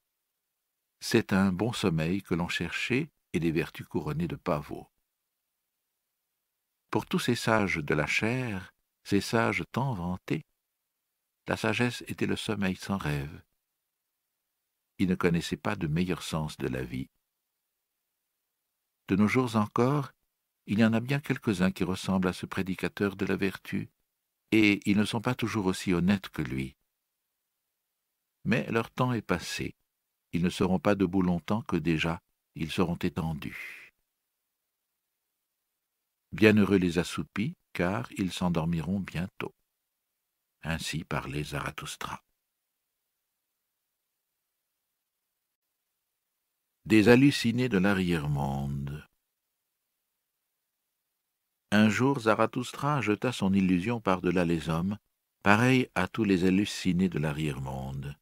C'est 1.00 1.32
un 1.32 1.52
bon 1.52 1.72
sommeil 1.72 2.22
que 2.22 2.34
l'on 2.34 2.48
cherchait 2.48 3.10
et 3.34 3.38
des 3.38 3.52
vertus 3.52 3.86
couronnées 3.86 4.26
de 4.26 4.36
pavots. 4.36 4.88
Pour 6.90 7.04
tous 7.04 7.18
ces 7.18 7.34
sages 7.34 7.76
de 7.76 7.94
la 7.94 8.06
chair, 8.06 8.72
ces 9.08 9.22
sages 9.22 9.64
tant 9.72 9.94
vantés, 9.94 10.44
la 11.46 11.56
sagesse 11.56 12.04
était 12.08 12.26
le 12.26 12.36
sommeil 12.36 12.76
sans 12.76 12.98
rêve. 12.98 13.42
Ils 14.98 15.08
ne 15.08 15.14
connaissaient 15.14 15.56
pas 15.56 15.76
de 15.76 15.86
meilleur 15.86 16.22
sens 16.22 16.58
de 16.58 16.68
la 16.68 16.82
vie 16.82 17.08
de 19.08 19.16
nos 19.16 19.26
jours 19.26 19.56
encore, 19.56 20.12
il 20.66 20.78
y 20.78 20.84
en 20.84 20.92
a 20.92 21.00
bien 21.00 21.18
quelques-uns 21.18 21.70
qui 21.70 21.82
ressemblent 21.82 22.28
à 22.28 22.34
ce 22.34 22.44
prédicateur 22.44 23.16
de 23.16 23.24
la 23.24 23.36
vertu, 23.36 23.88
et 24.52 24.80
ils 24.84 24.98
ne 24.98 25.06
sont 25.06 25.22
pas 25.22 25.34
toujours 25.34 25.64
aussi 25.64 25.94
honnêtes 25.94 26.28
que 26.28 26.42
lui. 26.42 26.76
Mais 28.44 28.70
leur 28.70 28.90
temps 28.90 29.14
est 29.14 29.22
passé, 29.22 29.74
ils 30.32 30.42
ne 30.42 30.50
seront 30.50 30.78
pas 30.78 30.94
debout 30.94 31.22
longtemps 31.22 31.62
que 31.62 31.76
déjà 31.76 32.20
ils 32.54 32.70
seront 32.70 32.96
étendus. 32.96 33.94
Bienheureux 36.32 36.76
les 36.76 36.98
assoupis, 36.98 37.56
car 37.72 38.10
ils 38.12 38.32
s'endormiront 38.32 39.00
bientôt. 39.00 39.54
Ainsi 40.62 41.04
parlait 41.04 41.44
Zarathustra. 41.44 42.22
Des 46.84 47.08
hallucinés 47.08 47.68
de 47.68 47.78
l'arrière-monde. 47.78 49.06
Un 51.70 51.90
jour, 51.90 52.20
Zarathustra 52.20 53.02
jeta 53.02 53.30
son 53.30 53.52
illusion 53.52 54.00
par-delà 54.00 54.46
les 54.46 54.70
hommes, 54.70 54.96
pareil 55.42 55.88
à 55.94 56.08
tous 56.08 56.24
les 56.24 56.44
hallucinés 56.44 57.10
de 57.10 57.18
l'arrière-monde. 57.18 58.16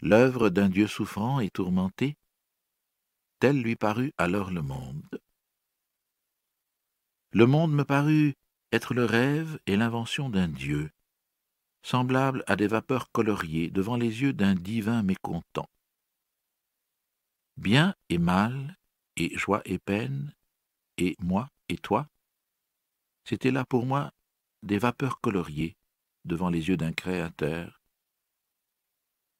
L'œuvre 0.00 0.50
d'un 0.50 0.68
Dieu 0.68 0.88
souffrant 0.88 1.40
et 1.40 1.50
tourmenté, 1.50 2.16
tel 3.38 3.62
lui 3.62 3.76
parut 3.76 4.12
alors 4.18 4.50
le 4.50 4.62
monde. 4.62 5.20
Le 7.32 7.46
monde 7.46 7.72
me 7.72 7.84
parut 7.84 8.34
être 8.72 8.94
le 8.94 9.04
rêve 9.04 9.58
et 9.66 9.76
l'invention 9.76 10.28
d'un 10.30 10.48
Dieu, 10.48 10.90
semblable 11.82 12.44
à 12.46 12.56
des 12.56 12.66
vapeurs 12.66 13.10
coloriées 13.12 13.70
devant 13.70 13.96
les 13.96 14.22
yeux 14.22 14.32
d'un 14.32 14.54
divin 14.54 15.02
mécontent 15.02 15.68
bien 17.56 17.94
et 18.08 18.18
mal, 18.18 18.78
et 19.16 19.36
joie 19.36 19.62
et 19.64 19.78
peine, 19.78 20.34
et 20.98 21.16
moi 21.20 21.50
et 21.68 21.78
toi, 21.78 22.08
c'était 23.24 23.50
là 23.50 23.64
pour 23.64 23.86
moi 23.86 24.12
des 24.62 24.78
vapeurs 24.78 25.20
coloriées 25.20 25.76
devant 26.24 26.50
les 26.50 26.68
yeux 26.68 26.76
d'un 26.76 26.92
créateur. 26.92 27.82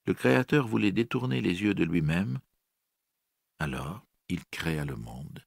Le 0.07 0.15
créateur 0.15 0.67
voulait 0.67 0.93
détourner 0.93 1.41
les 1.41 1.63
yeux 1.63 1.75
de 1.75 1.85
lui-même, 1.85 2.39
alors 3.59 4.07
il 4.29 4.45
créa 4.47 4.85
le 4.85 4.97
monde. 4.97 5.45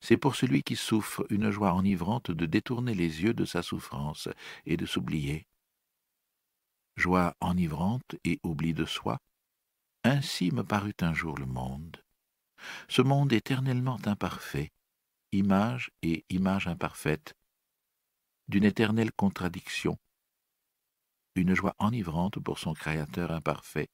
C'est 0.00 0.16
pour 0.16 0.36
celui 0.36 0.62
qui 0.62 0.76
souffre 0.76 1.26
une 1.30 1.50
joie 1.50 1.72
enivrante 1.72 2.30
de 2.30 2.46
détourner 2.46 2.94
les 2.94 3.22
yeux 3.22 3.34
de 3.34 3.44
sa 3.44 3.62
souffrance 3.62 4.28
et 4.64 4.76
de 4.76 4.86
s'oublier. 4.86 5.46
Joie 6.96 7.36
enivrante 7.40 8.16
et 8.24 8.38
oubli 8.42 8.74
de 8.74 8.84
soi, 8.84 9.18
ainsi 10.04 10.50
me 10.52 10.62
parut 10.62 10.96
un 11.00 11.14
jour 11.14 11.36
le 11.36 11.46
monde. 11.46 12.02
Ce 12.88 13.02
monde 13.02 13.32
éternellement 13.32 13.98
imparfait, 14.04 14.70
image 15.32 15.90
et 16.02 16.24
image 16.30 16.66
imparfaite, 16.66 17.34
d'une 18.48 18.64
éternelle 18.64 19.12
contradiction, 19.12 19.98
une 21.34 21.54
joie 21.54 21.74
enivrante 21.78 22.40
pour 22.40 22.58
son 22.58 22.74
Créateur 22.74 23.30
imparfait. 23.30 23.88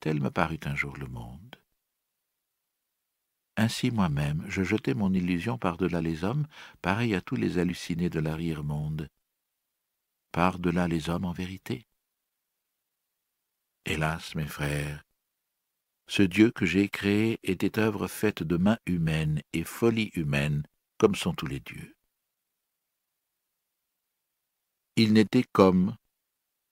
Tel 0.00 0.20
me 0.20 0.30
parut 0.30 0.58
un 0.64 0.74
jour 0.74 0.96
le 0.96 1.06
monde. 1.06 1.61
Ainsi 3.56 3.90
moi-même, 3.90 4.44
je 4.48 4.62
jetai 4.62 4.94
mon 4.94 5.12
illusion 5.12 5.58
par-delà 5.58 6.00
les 6.00 6.24
hommes, 6.24 6.46
pareil 6.80 7.14
à 7.14 7.20
tous 7.20 7.36
les 7.36 7.58
hallucinés 7.58 8.08
de 8.08 8.18
l'arrière-monde. 8.18 9.08
Par-delà 10.32 10.88
les 10.88 11.10
hommes 11.10 11.26
en 11.26 11.32
vérité. 11.32 11.86
Hélas, 13.84 14.34
mes 14.34 14.46
frères, 14.46 15.04
Ce 16.06 16.22
Dieu 16.22 16.50
que 16.50 16.66
j'ai 16.66 16.88
créé 16.88 17.38
était 17.42 17.78
œuvre 17.78 18.08
faite 18.08 18.42
de 18.42 18.56
mains 18.56 18.78
humaines 18.86 19.42
et 19.52 19.64
folie 19.64 20.10
humaine, 20.14 20.66
comme 20.98 21.14
sont 21.14 21.34
tous 21.34 21.46
les 21.46 21.60
dieux. 21.60 21.96
Il 24.96 25.12
n'était 25.12 25.44
comme, 25.52 25.96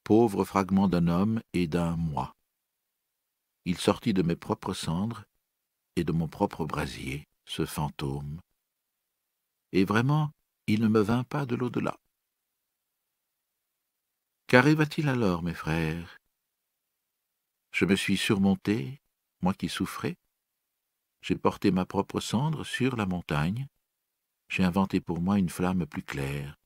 pauvre 0.04 0.44
fragment 0.44 0.88
d'un 0.88 1.08
homme 1.08 1.42
et 1.52 1.66
d'un 1.66 1.96
moi. 1.96 2.36
Il 3.64 3.78
sortit 3.78 4.12
de 4.12 4.22
mes 4.22 4.36
propres 4.36 4.74
cendres 4.74 5.24
de 6.04 6.12
mon 6.12 6.28
propre 6.28 6.64
brasier, 6.64 7.26
ce 7.46 7.64
fantôme. 7.66 8.40
Et 9.72 9.84
vraiment, 9.84 10.30
il 10.66 10.80
ne 10.80 10.88
me 10.88 11.00
vint 11.00 11.24
pas 11.24 11.46
de 11.46 11.54
l'au-delà. 11.54 11.96
Qu'arriva-t-il 14.46 15.08
alors, 15.08 15.42
mes 15.42 15.54
frères? 15.54 16.18
Je 17.72 17.84
me 17.84 17.94
suis 17.94 18.16
surmonté, 18.16 19.00
moi 19.42 19.54
qui 19.54 19.68
souffrais. 19.68 20.16
J'ai 21.22 21.36
porté 21.36 21.70
ma 21.70 21.84
propre 21.84 22.20
cendre 22.20 22.64
sur 22.64 22.96
la 22.96 23.06
montagne. 23.06 23.68
J'ai 24.48 24.64
inventé 24.64 25.00
pour 25.00 25.20
moi 25.20 25.38
une 25.38 25.48
flamme 25.50 25.86
plus 25.86 26.02
claire. 26.02 26.56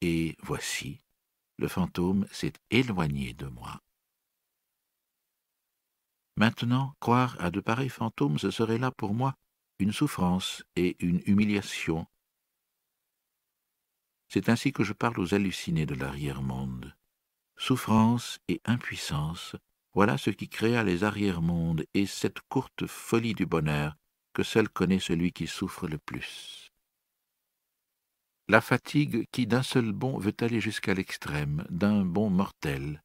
Et 0.00 0.36
voici, 0.42 1.00
le 1.56 1.66
fantôme 1.66 2.26
s'est 2.30 2.52
éloigné 2.70 3.32
de 3.32 3.46
moi. 3.46 3.80
Maintenant, 6.36 6.94
croire 7.00 7.36
à 7.38 7.50
de 7.50 7.60
pareils 7.60 7.88
fantômes, 7.88 8.38
ce 8.38 8.50
serait 8.50 8.78
là 8.78 8.90
pour 8.90 9.14
moi 9.14 9.34
une 9.78 9.92
souffrance 9.92 10.64
et 10.76 10.96
une 11.04 11.22
humiliation 11.26 12.06
c'est 14.34 14.48
ainsi 14.48 14.72
que 14.72 14.82
je 14.82 14.92
parle 14.92 15.20
aux 15.20 15.32
hallucinés 15.32 15.86
de 15.86 15.94
l'arrière-monde. 15.94 16.96
Souffrance 17.56 18.40
et 18.48 18.60
impuissance, 18.64 19.54
voilà 19.92 20.18
ce 20.18 20.30
qui 20.30 20.48
créa 20.48 20.82
les 20.82 21.04
arrière-mondes 21.04 21.84
et 21.94 22.04
cette 22.04 22.40
courte 22.48 22.84
folie 22.88 23.34
du 23.34 23.46
bonheur 23.46 23.94
que 24.32 24.42
seul 24.42 24.68
connaît 24.68 24.98
celui 24.98 25.30
qui 25.30 25.46
souffre 25.46 25.86
le 25.86 25.98
plus. 25.98 26.72
La 28.48 28.60
fatigue 28.60 29.24
qui 29.30 29.46
d'un 29.46 29.62
seul 29.62 29.92
bond 29.92 30.18
veut 30.18 30.34
aller 30.40 30.60
jusqu'à 30.60 30.94
l'extrême, 30.94 31.64
d'un 31.70 32.04
bond 32.04 32.28
mortel. 32.28 33.04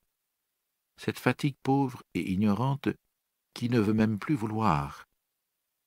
Cette 0.98 1.20
fatigue 1.20 1.58
pauvre 1.62 2.02
et 2.16 2.32
ignorante 2.32 2.90
qui 3.54 3.70
ne 3.70 3.80
veut 3.80 3.94
même 3.94 4.20
plus 4.20 4.36
vouloir. 4.36 5.08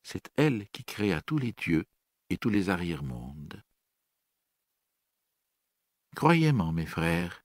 C'est 0.02 0.30
elle 0.36 0.68
qui 0.68 0.84
créa 0.84 1.20
tous 1.20 1.38
les 1.38 1.52
dieux 1.52 1.84
et 2.30 2.36
tous 2.36 2.50
les 2.50 2.70
arrière-mondes. 2.70 3.62
Croyez-moi, 6.14 6.72
mes 6.72 6.86
frères, 6.86 7.44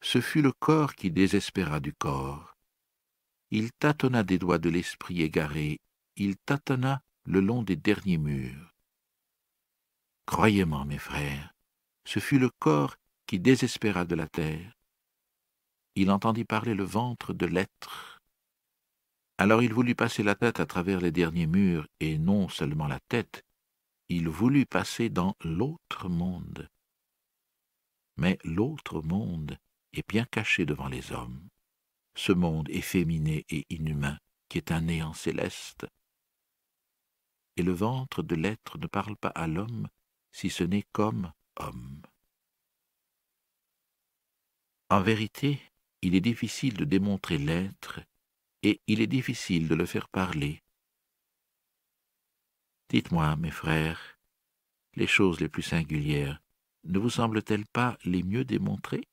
ce 0.00 0.20
fut 0.20 0.42
le 0.42 0.52
corps 0.52 0.94
qui 0.94 1.10
désespéra 1.10 1.80
du 1.80 1.92
corps. 1.92 2.56
Il 3.50 3.72
tâtonna 3.72 4.22
des 4.22 4.38
doigts 4.38 4.58
de 4.58 4.70
l'esprit 4.70 5.22
égaré, 5.22 5.80
il 6.16 6.36
tâtonna 6.36 7.02
le 7.24 7.40
long 7.40 7.62
des 7.62 7.76
derniers 7.76 8.18
murs. 8.18 8.74
Croyez-moi, 10.26 10.84
mes 10.84 10.98
frères, 10.98 11.54
ce 12.04 12.18
fut 12.18 12.38
le 12.38 12.50
corps 12.50 12.96
qui 13.26 13.38
désespéra 13.38 14.04
de 14.04 14.14
la 14.14 14.26
terre. 14.26 14.76
Il 15.94 16.10
entendit 16.10 16.44
parler 16.44 16.74
le 16.74 16.84
ventre 16.84 17.32
de 17.32 17.46
l'être. 17.46 18.09
Alors 19.40 19.62
il 19.62 19.72
voulut 19.72 19.96
passer 19.96 20.22
la 20.22 20.36
tête 20.36 20.60
à 20.60 20.66
travers 20.66 21.00
les 21.00 21.10
derniers 21.10 21.48
murs, 21.48 21.88
et 21.98 22.18
non 22.18 22.48
seulement 22.48 22.86
la 22.86 23.00
tête, 23.08 23.44
il 24.08 24.28
voulut 24.28 24.66
passer 24.66 25.08
dans 25.08 25.34
l'autre 25.42 26.08
monde 26.08 26.68
mais 28.20 28.38
l'autre 28.44 29.00
monde 29.00 29.58
est 29.94 30.06
bien 30.06 30.26
caché 30.26 30.66
devant 30.66 30.88
les 30.88 31.10
hommes. 31.10 31.48
Ce 32.14 32.32
monde 32.32 32.68
efféminé 32.68 33.46
et 33.48 33.64
inhumain, 33.70 34.18
qui 34.48 34.58
est 34.58 34.72
un 34.72 34.82
néant 34.82 35.14
céleste. 35.14 35.86
Et 37.56 37.62
le 37.62 37.72
ventre 37.72 38.22
de 38.22 38.34
l'être 38.34 38.78
ne 38.78 38.86
parle 38.86 39.16
pas 39.16 39.30
à 39.30 39.46
l'homme, 39.46 39.88
si 40.32 40.50
ce 40.50 40.64
n'est 40.64 40.86
comme 40.92 41.32
homme. 41.56 42.02
En 44.90 45.00
vérité, 45.00 45.58
il 46.02 46.14
est 46.14 46.20
difficile 46.20 46.74
de 46.74 46.84
démontrer 46.84 47.38
l'être, 47.38 48.00
et 48.62 48.80
il 48.86 49.00
est 49.00 49.06
difficile 49.06 49.68
de 49.68 49.74
le 49.74 49.86
faire 49.86 50.08
parler. 50.08 50.62
Dites-moi, 52.88 53.36
mes 53.36 53.50
frères, 53.50 54.18
les 54.94 55.06
choses 55.06 55.40
les 55.40 55.48
plus 55.48 55.62
singulières 55.62 56.42
ne 56.84 56.98
vous 56.98 57.10
semble-t-elle 57.10 57.66
pas 57.66 57.98
les 58.04 58.22
mieux 58.22 58.44
démontrer 58.44 59.06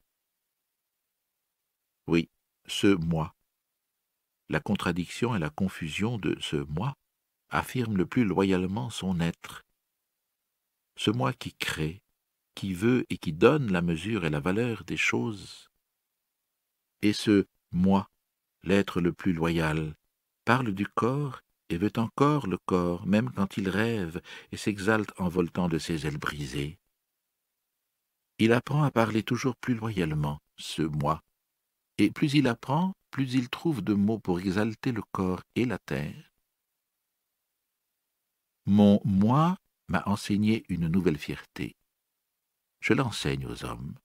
Oui, 2.08 2.30
ce 2.66 2.88
moi. 2.88 3.36
La 4.50 4.60
contradiction 4.60 5.36
et 5.36 5.40
la 5.40 5.50
confusion 5.50 6.18
de 6.18 6.38
ce 6.40 6.56
moi 6.56 6.96
affirment 7.50 7.98
le 7.98 8.06
plus 8.06 8.24
loyalement 8.24 8.90
son 8.90 9.20
être. 9.20 9.66
Ce 10.96 11.12
moi 11.12 11.34
qui 11.34 11.54
crée, 11.54 12.02
qui 12.56 12.74
veut 12.74 13.06
et 13.10 13.18
qui 13.18 13.34
donne 13.34 13.72
la 13.72 13.82
mesure 13.82 14.26
et 14.26 14.30
la 14.30 14.40
valeur 14.40 14.84
des 14.84 14.98
choses. 14.98 15.70
Et 17.02 17.14
ce 17.14 17.46
moi, 17.72 18.10
l'être 18.68 19.02
le 19.02 19.14
plus 19.14 19.34
loyal, 19.34 19.96
parle 20.46 20.72
du 20.74 20.86
corps 20.86 21.42
et 21.70 21.78
veut 21.78 21.94
encore 21.98 22.48
le 22.48 22.58
corps, 22.58 23.08
même 23.08 23.32
quand 23.32 23.58
il 23.58 23.68
rêve 23.70 24.22
et 24.52 24.58
s'exalte 24.58 25.12
en 25.18 25.28
voltant 25.28 25.68
de 25.68 25.80
ses 25.80 26.06
ailes 26.06 26.20
brisées 26.20 26.78
il 28.40 28.54
apprend 28.54 28.84
à 28.84 28.92
parler 28.92 29.24
toujours 29.24 29.56
plus 29.56 29.74
loyalement, 29.74 30.42
ce 30.58 30.82
moi, 30.82 31.24
et 31.98 32.12
plus 32.12 32.36
il 32.36 32.48
apprend, 32.48 32.94
plus 33.10 33.34
il 33.34 33.50
trouve 33.50 33.82
de 33.82 33.94
mots 33.94 34.20
pour 34.20 34.40
exalter 34.40 34.92
le 34.92 35.02
corps 35.12 35.42
et 35.56 35.66
la 35.66 35.80
terre. 35.80 36.32
Mon 38.66 39.00
moi 39.06 39.58
m'a 39.88 40.04
enseigné 40.06 40.66
une 40.70 40.88
nouvelle 40.88 41.18
fierté. 41.18 41.76
Je 42.80 42.94
l'enseigne 42.94 43.48
aux 43.48 43.66
hommes. 43.66 43.96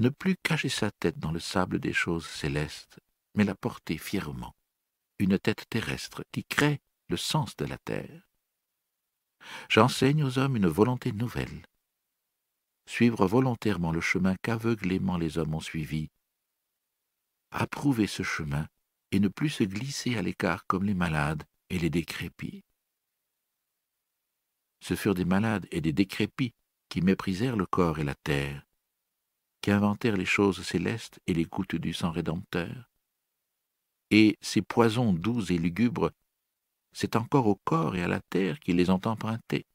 Ne 0.00 0.08
plus 0.08 0.36
cacher 0.42 0.70
sa 0.70 0.90
tête 0.90 1.18
dans 1.18 1.30
le 1.30 1.38
sable 1.38 1.78
des 1.78 1.92
choses 1.92 2.26
célestes, 2.26 2.98
mais 3.34 3.44
la 3.44 3.54
porter 3.54 3.98
fièrement, 3.98 4.54
une 5.18 5.38
tête 5.38 5.68
terrestre 5.68 6.24
qui 6.32 6.44
crée 6.44 6.80
le 7.08 7.16
sens 7.16 7.56
de 7.56 7.64
la 7.64 7.78
terre. 7.78 8.28
J'enseigne 9.68 10.24
aux 10.24 10.38
hommes 10.38 10.56
une 10.56 10.66
volonté 10.66 11.12
nouvelle, 11.12 11.66
suivre 12.86 13.26
volontairement 13.26 13.92
le 13.92 14.00
chemin 14.00 14.36
qu'aveuglément 14.42 15.18
les 15.18 15.38
hommes 15.38 15.54
ont 15.54 15.60
suivi, 15.60 16.10
approuver 17.50 18.06
ce 18.06 18.22
chemin 18.22 18.68
et 19.12 19.20
ne 19.20 19.28
plus 19.28 19.50
se 19.50 19.64
glisser 19.64 20.16
à 20.16 20.22
l'écart 20.22 20.66
comme 20.66 20.84
les 20.84 20.94
malades 20.94 21.44
et 21.70 21.78
les 21.78 21.90
décrépits. 21.90 22.64
Ce 24.80 24.96
furent 24.96 25.14
des 25.14 25.24
malades 25.24 25.66
et 25.70 25.80
des 25.80 25.92
décrépits 25.92 26.54
qui 26.88 27.00
méprisèrent 27.00 27.56
le 27.56 27.66
corps 27.66 27.98
et 27.98 28.04
la 28.04 28.14
terre, 28.14 28.66
qui 29.60 29.70
inventèrent 29.70 30.16
les 30.16 30.26
choses 30.26 30.62
célestes 30.62 31.20
et 31.26 31.32
les 31.32 31.44
gouttes 31.44 31.76
du 31.76 31.94
sang 31.94 32.10
rédempteur. 32.10 32.90
Et 34.16 34.38
ces 34.40 34.62
poisons 34.62 35.12
doux 35.12 35.50
et 35.50 35.58
lugubres, 35.58 36.12
c'est 36.92 37.16
encore 37.16 37.48
au 37.48 37.56
corps 37.56 37.96
et 37.96 38.02
à 38.04 38.06
la 38.06 38.20
terre 38.20 38.60
qu'ils 38.60 38.76
les 38.76 38.90
ont 38.90 39.00
empruntés. 39.06 39.66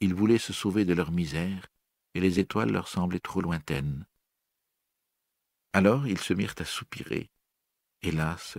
Ils 0.00 0.14
voulaient 0.14 0.36
se 0.36 0.52
sauver 0.52 0.84
de 0.84 0.92
leur 0.92 1.12
misère, 1.12 1.68
et 2.14 2.18
les 2.18 2.40
étoiles 2.40 2.72
leur 2.72 2.88
semblaient 2.88 3.20
trop 3.20 3.40
lointaines. 3.40 4.04
Alors 5.72 6.08
ils 6.08 6.18
se 6.18 6.34
mirent 6.34 6.56
à 6.58 6.64
soupirer. 6.64 7.30
Hélas, 8.02 8.58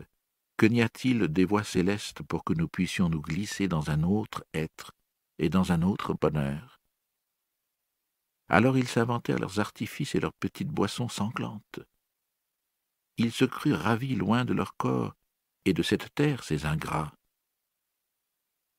que 0.55 0.67
n'y 0.67 0.81
a-t-il 0.81 1.27
des 1.27 1.43
voies 1.43 1.65
célestes 1.65 2.23
pour 2.23 2.45
que 2.45 2.53
nous 2.53 2.69
puissions 2.69 3.09
nous 3.09 3.21
glisser 3.21 3.67
dans 3.67 3.89
un 3.89 4.03
autre 4.03 4.45
être 4.53 4.93
et 5.37 5.49
dans 5.49 5.73
un 5.73 5.81
autre 5.81 6.13
bonheur? 6.13 6.79
Alors 8.47 8.77
ils 8.77 8.87
s'inventèrent 8.87 9.39
leurs 9.39 9.59
artifices 9.59 10.15
et 10.15 10.21
leurs 10.21 10.39
petites 10.39 10.69
boissons 10.69 11.09
sanglantes. 11.09 11.81
Ils 13.17 13.31
se 13.31 13.45
crurent 13.45 13.79
ravis 13.79 14.15
loin 14.15 14.45
de 14.45 14.53
leur 14.53 14.75
corps 14.77 15.15
et 15.65 15.73
de 15.73 15.83
cette 15.83 16.13
terre, 16.15 16.43
ces 16.43 16.65
ingrats. 16.65 17.13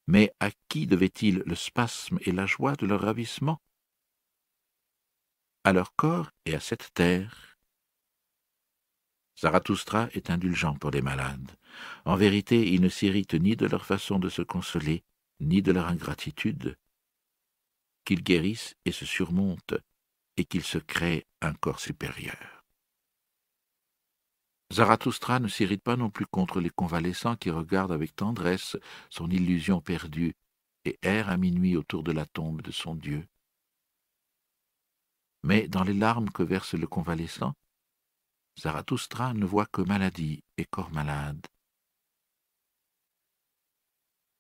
Mais 0.07 0.35
à 0.41 0.51
qui 0.69 0.87
devait-il 0.87 1.43
le 1.47 1.55
spasme 1.55 2.19
et 2.23 2.33
la 2.33 2.47
joie 2.47 2.75
de 2.75 2.87
leur 2.87 3.03
ravissement? 3.03 3.63
À 5.65 5.73
leur 5.73 5.95
corps 5.95 6.31
et 6.45 6.55
à 6.55 6.61
cette 6.61 6.93
terre. 6.93 7.57
Zarathustra 9.39 10.09
est 10.13 10.31
indulgent 10.31 10.75
pour 10.75 10.91
les 10.91 11.03
malades. 11.03 11.57
En 12.05 12.17
vérité, 12.17 12.73
il 12.73 12.81
ne 12.81 12.89
s'irrite 12.89 13.35
ni 13.35 13.57
de 13.57 13.67
leur 13.67 13.87
façon 13.87 14.19
de 14.19 14.29
se 14.29 14.43
consoler, 14.43 15.05
ni 15.41 15.63
de 15.63 15.73
leur 15.73 15.87
ingratitude. 15.87 16.77
Qu'ils 18.05 18.23
guérissent 18.23 18.75
et 18.85 18.93
se 18.93 19.07
surmontent, 19.07 19.77
et 20.37 20.45
qu'ils 20.45 20.65
se 20.65 20.79
créent 20.79 21.27
un 21.41 21.55
corps 21.55 21.81
supérieur. 21.81 22.52
Zarathustra 24.73 25.39
ne 25.39 25.49
s'irrite 25.49 25.83
pas 25.83 25.97
non 25.97 26.09
plus 26.09 26.25
contre 26.25 26.59
les 26.59 26.71
convalescents 26.71 27.37
qui 27.37 27.51
regardent 27.51 27.93
avec 27.93 28.17
tendresse 28.17 28.79
son 29.11 29.31
illusion 29.31 29.83
perdue 29.83 30.35
et 30.87 30.99
errent 31.03 31.29
à 31.29 31.37
minuit 31.37 31.77
autour 31.77 32.03
de 32.03 32.13
la 32.13 32.25
tombe 32.25 32.63
de 32.63 32.71
son 32.71 32.95
Dieu. 32.95 33.27
Mais 35.43 35.69
dans 35.69 35.85
les 35.85 35.93
larmes 35.93 36.31
que 36.31 36.43
verse 36.43 36.75
le 36.75 36.87
convalescent, 36.87 37.55
Zarathustra 38.59 39.35
ne 39.35 39.45
voit 39.45 39.67
que 39.67 39.83
maladie 39.83 40.43
et 40.57 40.65
corps 40.65 40.91
malade. 40.91 41.47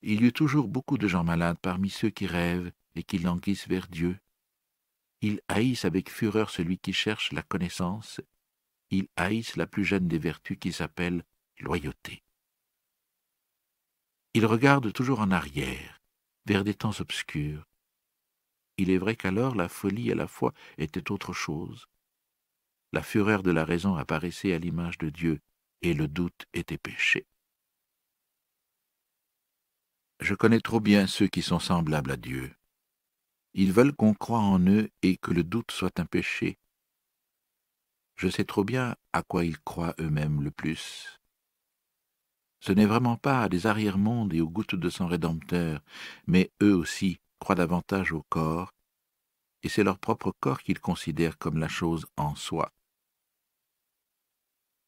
Il 0.01 0.23
y 0.23 0.27
eut 0.27 0.33
toujours 0.33 0.69
beaucoup 0.69 0.97
de 0.99 1.09
gens 1.09 1.25
malades 1.25 1.59
parmi 1.61 1.91
ceux 1.91 2.11
qui 2.11 2.27
rêvent 2.27 2.73
et 2.95 3.03
qui 3.03 3.19
languissent 3.19 3.69
vers 3.69 3.87
Dieu. 3.87 4.19
Ils 5.21 5.41
haïssent 5.49 5.85
avec 5.85 6.11
fureur 6.11 6.51
celui 6.51 6.79
qui 6.79 6.93
cherche 6.93 7.33
la 7.33 7.43
connaissance. 7.43 8.21
Ils 8.93 9.09
haïssent 9.17 9.57
la 9.57 9.67
plus 9.67 9.87
jeune 9.87 10.07
des 10.07 10.19
vertus 10.19 10.59
qui 10.61 10.71
s'appelle 10.71 11.25
loyauté. 11.59 12.23
Ils 14.35 14.45
regardent 14.45 14.93
toujours 14.93 15.21
en 15.21 15.31
arrière, 15.31 16.03
vers 16.45 16.63
des 16.63 16.75
temps 16.75 17.01
obscurs. 17.01 17.67
Il 18.77 18.91
est 18.91 18.99
vrai 18.99 19.17
qu'alors 19.17 19.55
la 19.55 19.71
folie 19.71 20.11
et 20.11 20.15
la 20.15 20.27
foi 20.27 20.53
étaient 20.77 21.11
autre 21.11 21.33
chose. 21.33 21.87
La 22.93 23.03
fureur 23.03 23.43
de 23.43 23.51
la 23.51 23.65
raison 23.65 23.97
apparaissait 23.97 24.53
à 24.53 24.59
l'image 24.59 24.99
de 24.99 25.09
Dieu, 25.09 25.41
et 25.81 25.95
le 25.95 26.07
doute 26.07 26.47
était 26.53 26.77
péché. 26.77 27.27
Je 30.21 30.35
connais 30.35 30.61
trop 30.61 30.81
bien 30.81 31.07
ceux 31.07 31.29
qui 31.29 31.41
sont 31.41 31.59
semblables 31.59 32.11
à 32.11 32.17
Dieu. 32.19 32.55
Ils 33.55 33.73
veulent 33.73 33.95
qu'on 33.95 34.13
croie 34.13 34.41
en 34.41 34.61
eux 34.67 34.91
et 35.01 35.17
que 35.17 35.33
le 35.33 35.45
doute 35.45 35.71
soit 35.71 35.99
un 35.99 36.07
péché. 36.07 36.59
Je 38.17 38.29
sais 38.29 38.45
trop 38.45 38.65
bien 38.65 38.97
à 39.13 39.23
quoi 39.23 39.45
ils 39.45 39.59
croient 39.59 39.95
eux-mêmes 39.99 40.43
le 40.43 40.51
plus. 40.51 41.21
Ce 42.61 42.71
n'est 42.71 42.87
vraiment 42.87 43.17
pas 43.17 43.43
à 43.43 43.49
des 43.49 43.67
arrière-mondes 43.67 44.33
et 44.33 44.41
aux 44.41 44.49
gouttes 44.49 44.77
de 44.77 44.89
sang 44.89 45.09
rédempteur, 45.09 45.83
mais 46.27 46.53
eux 46.63 46.75
aussi 46.75 47.19
croient 47.41 47.57
davantage 47.57 48.13
au 48.13 48.23
corps, 48.29 48.73
et 49.65 49.69
c'est 49.69 49.83
leur 49.83 49.99
propre 49.99 50.33
corps 50.39 50.63
qu'ils 50.63 50.81
considèrent 50.81 51.39
comme 51.39 51.59
la 51.59 51.69
chose 51.69 52.07
en 52.17 52.37
soi. 52.37 52.73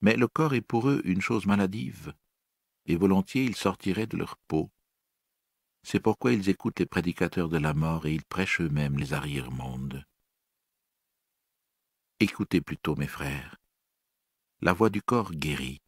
Mais 0.03 0.16
le 0.16 0.29
corps 0.29 0.55
est 0.55 0.61
pour 0.61 0.89
eux 0.89 1.03
une 1.05 1.20
chose 1.20 1.47
maladive, 1.47 2.14
et 2.87 2.95
volontiers 2.95 3.45
ils 3.45 3.57
sortiraient 3.57 4.07
de 4.07 4.18
leur 4.18 4.37
peau. 4.47 4.70
C'est 5.83 6.01
pourquoi 6.01 6.33
ils 6.33 6.49
écoutent 6.49 6.79
les 6.79 6.87
prédicateurs 6.87 7.49
de 7.49 7.59
la 7.59 7.75
mort 7.75 8.07
et 8.07 8.14
ils 8.14 8.25
prêchent 8.25 8.61
eux-mêmes 8.61 8.99
les 8.99 9.12
arrière-mondes. 9.12 10.05
Écoutez 12.21 12.61
plutôt, 12.61 12.97
mes 12.97 13.07
frères. 13.07 13.57
La 14.61 14.73
voix 14.73 14.91
du 14.91 15.03
corps 15.03 15.33
guérit. 15.33 15.83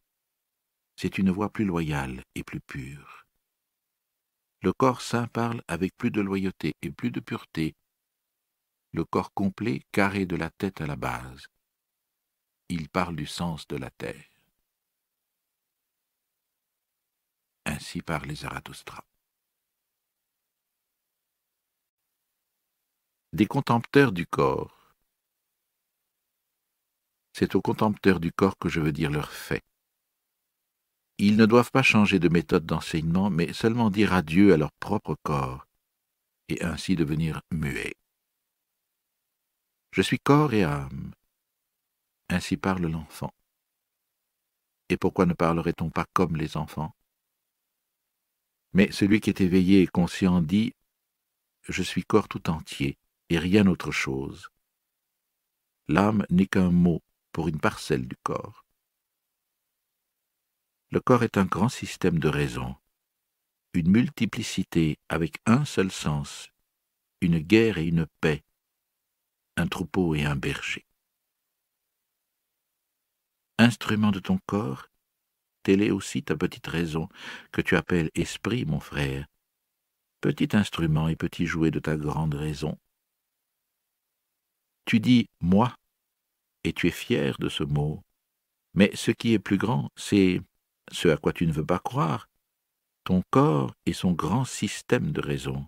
C'est 0.95 1.17
une 1.17 1.31
voix 1.31 1.49
plus 1.51 1.65
loyale 1.65 2.23
et 2.35 2.43
plus 2.43 2.59
pure. 2.59 3.25
Le 4.61 4.73
corps 4.73 5.01
saint 5.01 5.27
parle 5.27 5.61
avec 5.67 5.95
plus 5.95 6.11
de 6.11 6.21
loyauté 6.21 6.75
et 6.81 6.91
plus 6.91 7.11
de 7.11 7.19
pureté. 7.19 7.75
Le 8.91 9.05
corps 9.05 9.33
complet, 9.33 9.81
carré 9.91 10.25
de 10.25 10.35
la 10.35 10.49
tête 10.49 10.81
à 10.81 10.87
la 10.87 10.95
base. 10.95 11.47
Il 12.69 12.89
parle 12.89 13.15
du 13.15 13.25
sens 13.25 13.67
de 13.67 13.77
la 13.77 13.89
terre. 13.91 14.25
Ainsi 17.65 18.01
parle 18.01 18.27
les 18.27 18.35
Zarathustra. 18.35 19.03
des 23.33 23.45
contempteurs 23.45 24.11
du 24.13 24.25
corps. 24.25 24.76
C'est 27.39 27.53
aux 27.53 27.61
contempteurs 27.61 28.19
du 28.19 28.31
corps 28.31 28.57
que 28.57 28.67
je 28.67 28.79
veux 28.79 28.91
dire 28.91 29.11
leurs 29.11 29.31
faits. 29.31 29.63
Ils 31.19 31.37
ne 31.37 31.45
doivent 31.45 31.69
pas 31.69 31.83
changer 31.83 32.17
de 32.17 32.29
méthode 32.29 32.65
d'enseignement, 32.65 33.29
mais 33.29 33.53
seulement 33.53 33.91
dire 33.91 34.11
adieu 34.11 34.55
à 34.55 34.57
leur 34.57 34.71
propre 34.71 35.15
corps, 35.21 35.67
et 36.49 36.63
ainsi 36.63 36.95
devenir 36.95 37.41
muets. 37.51 37.93
Je 39.91 40.01
suis 40.01 40.17
corps 40.17 40.51
et 40.55 40.63
âme. 40.63 41.11
Ainsi 42.29 42.57
parle 42.57 42.87
l'enfant. 42.87 43.31
Et 44.89 44.97
pourquoi 44.97 45.27
ne 45.27 45.33
parlerait-on 45.33 45.91
pas 45.91 46.07
comme 46.13 46.37
les 46.37 46.57
enfants? 46.57 46.95
Mais 48.73 48.91
celui 48.91 49.21
qui 49.21 49.29
est 49.29 49.41
éveillé 49.41 49.83
et 49.83 49.87
conscient 49.87 50.41
dit 50.41 50.73
Je 51.69 51.83
suis 51.83 52.03
corps 52.03 52.29
tout 52.29 52.49
entier, 52.49 52.97
et 53.29 53.37
rien 53.37 53.67
autre 53.67 53.91
chose. 53.91 54.49
L'âme 55.87 56.25
n'est 56.31 56.47
qu'un 56.47 56.71
mot 56.71 57.03
pour 57.37 57.49
une 57.49 57.59
parcelle 57.59 58.07
du 58.07 58.15
corps. 58.23 58.65
Le 60.89 60.99
corps 60.99 61.21
est 61.21 61.37
un 61.37 61.45
grand 61.45 61.69
système 61.69 62.17
de 62.17 62.27
raison, 62.27 62.75
une 63.73 63.91
multiplicité 63.91 64.97
avec 65.07 65.37
un 65.45 65.63
seul 65.63 65.91
sens, 65.91 66.49
une 67.21 67.37
guerre 67.37 67.77
et 67.77 67.85
une 67.85 68.07
paix, 68.21 68.43
un 69.55 69.67
troupeau 69.67 70.15
et 70.15 70.25
un 70.25 70.35
berger. 70.35 70.87
Instrument 73.59 74.09
de 74.09 74.19
ton 74.19 74.39
corps, 74.47 74.87
telle 75.61 75.83
est 75.83 75.91
aussi 75.91 76.23
ta 76.23 76.35
petite 76.35 76.65
raison, 76.65 77.07
que 77.51 77.61
tu 77.61 77.75
appelles 77.75 78.09
esprit, 78.15 78.65
mon 78.65 78.79
frère, 78.79 79.27
petit 80.21 80.57
instrument 80.57 81.07
et 81.07 81.15
petit 81.15 81.45
jouet 81.45 81.69
de 81.69 81.77
ta 81.77 81.97
grande 81.97 82.33
raison, 82.33 82.79
tu 84.85 84.99
dis 84.99 85.29
moi, 85.39 85.75
et 86.67 86.73
tu 86.73 86.87
es 86.87 86.91
fier 86.91 87.37
de 87.39 87.49
ce 87.49 87.63
mot. 87.63 88.03
Mais 88.73 88.91
ce 88.93 89.11
qui 89.11 89.33
est 89.33 89.39
plus 89.39 89.57
grand, 89.57 89.89
c'est 89.95 90.41
ce 90.91 91.07
à 91.07 91.17
quoi 91.17 91.33
tu 91.33 91.47
ne 91.47 91.51
veux 91.51 91.65
pas 91.65 91.79
croire, 91.79 92.27
ton 93.03 93.23
corps 93.29 93.73
et 93.85 93.93
son 93.93 94.11
grand 94.11 94.45
système 94.45 95.11
de 95.11 95.21
raison. 95.21 95.65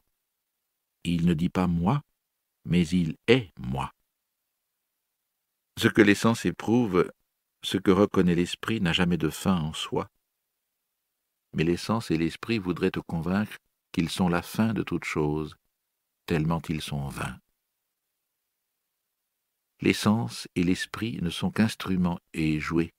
Il 1.03 1.25
ne 1.25 1.33
dit 1.33 1.49
pas 1.49 1.67
moi, 1.67 2.01
mais 2.65 2.85
il 2.87 3.15
est 3.27 3.51
moi. 3.57 3.93
Ce 5.77 5.87
que 5.87 6.01
l'essence 6.01 6.45
éprouve, 6.45 7.09
ce 7.63 7.77
que 7.77 7.91
reconnaît 7.91 8.35
l'esprit 8.35 8.81
n'a 8.81 8.91
jamais 8.91 9.17
de 9.17 9.29
fin 9.29 9.55
en 9.57 9.73
soi. 9.73 10.09
Mais 11.53 11.63
l'essence 11.63 12.11
et 12.11 12.17
l'esprit 12.17 12.59
voudraient 12.59 12.91
te 12.91 12.99
convaincre 12.99 13.57
qu'ils 13.91 14.09
sont 14.09 14.27
la 14.27 14.41
fin 14.41 14.73
de 14.73 14.83
toute 14.83 15.05
chose, 15.05 15.55
tellement 16.25 16.61
ils 16.69 16.81
sont 16.81 17.07
vains 17.07 17.39
l'essence 19.81 20.47
et 20.55 20.63
l'esprit 20.63 21.19
ne 21.21 21.29
sont 21.29 21.51
qu'instruments 21.51 22.19
et 22.33 22.59
jouets. 22.59 22.93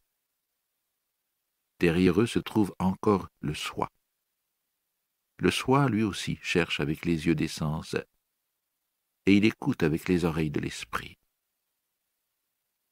Derrière 1.78 2.20
eux 2.20 2.26
se 2.26 2.38
trouve 2.38 2.74
encore 2.78 3.28
le 3.40 3.54
soi. 3.54 3.90
Le 5.38 5.50
soi, 5.50 5.88
lui 5.88 6.02
aussi, 6.02 6.38
cherche 6.42 6.80
avec 6.80 7.04
les 7.04 7.26
yeux 7.26 7.34
d'essence, 7.34 7.96
et 9.26 9.36
il 9.36 9.44
écoute 9.44 9.82
avec 9.82 10.08
les 10.08 10.24
oreilles 10.24 10.50
de 10.50 10.60
l'esprit. 10.60 11.18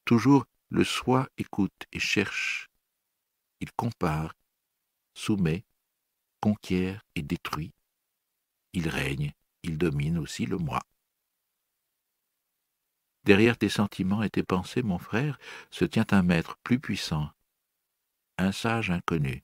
Toujours 0.05 0.45
le 0.69 0.83
soi 0.83 1.27
écoute 1.37 1.85
et 1.91 1.99
cherche. 1.99 2.69
Il 3.59 3.71
compare, 3.73 4.35
soumet, 5.13 5.63
conquiert 6.39 7.03
et 7.15 7.21
détruit. 7.21 7.73
Il 8.73 8.87
règne, 8.87 9.33
il 9.63 9.77
domine 9.77 10.17
aussi 10.17 10.45
le 10.45 10.57
moi. 10.57 10.79
Derrière 13.23 13.57
tes 13.57 13.69
sentiments 13.69 14.23
et 14.23 14.29
tes 14.29 14.43
pensées, 14.43 14.81
mon 14.81 14.97
frère, 14.97 15.37
se 15.71 15.85
tient 15.85 16.07
un 16.11 16.23
maître 16.23 16.57
plus 16.63 16.79
puissant, 16.79 17.29
un 18.37 18.51
sage 18.51 18.89
inconnu. 18.89 19.43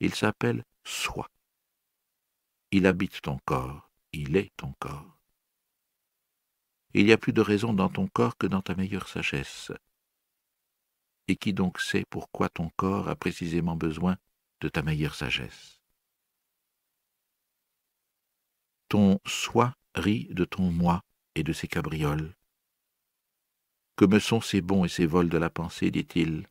Il 0.00 0.14
s'appelle 0.14 0.64
Soi. 0.84 1.28
Il 2.70 2.86
habite 2.86 3.22
ton 3.22 3.38
corps, 3.46 3.90
il 4.12 4.36
est 4.36 4.52
ton 4.56 4.72
corps. 4.78 5.18
Il 6.92 7.06
y 7.06 7.12
a 7.12 7.18
plus 7.18 7.32
de 7.32 7.40
raison 7.40 7.72
dans 7.72 7.88
ton 7.88 8.06
corps 8.06 8.36
que 8.36 8.46
dans 8.46 8.62
ta 8.62 8.74
meilleure 8.74 9.08
sagesse. 9.08 9.72
Et 11.26 11.36
qui 11.36 11.52
donc 11.52 11.80
sait 11.80 12.04
pourquoi 12.10 12.48
ton 12.48 12.68
corps 12.76 13.08
a 13.08 13.16
précisément 13.16 13.76
besoin 13.76 14.16
de 14.60 14.68
ta 14.68 14.82
meilleure 14.82 15.14
sagesse? 15.14 15.80
Ton 18.88 19.18
soi 19.26 19.74
rit 19.94 20.28
de 20.30 20.44
ton 20.44 20.70
moi 20.70 21.02
et 21.34 21.42
de 21.42 21.52
ses 21.52 21.66
cabrioles. 21.66 22.36
Que 23.96 24.04
me 24.04 24.18
sont 24.18 24.40
ces 24.40 24.60
bons 24.60 24.84
et 24.84 24.88
ces 24.88 25.06
vols 25.06 25.28
de 25.28 25.38
la 25.38 25.50
pensée, 25.50 25.90
dit-il, 25.90 26.48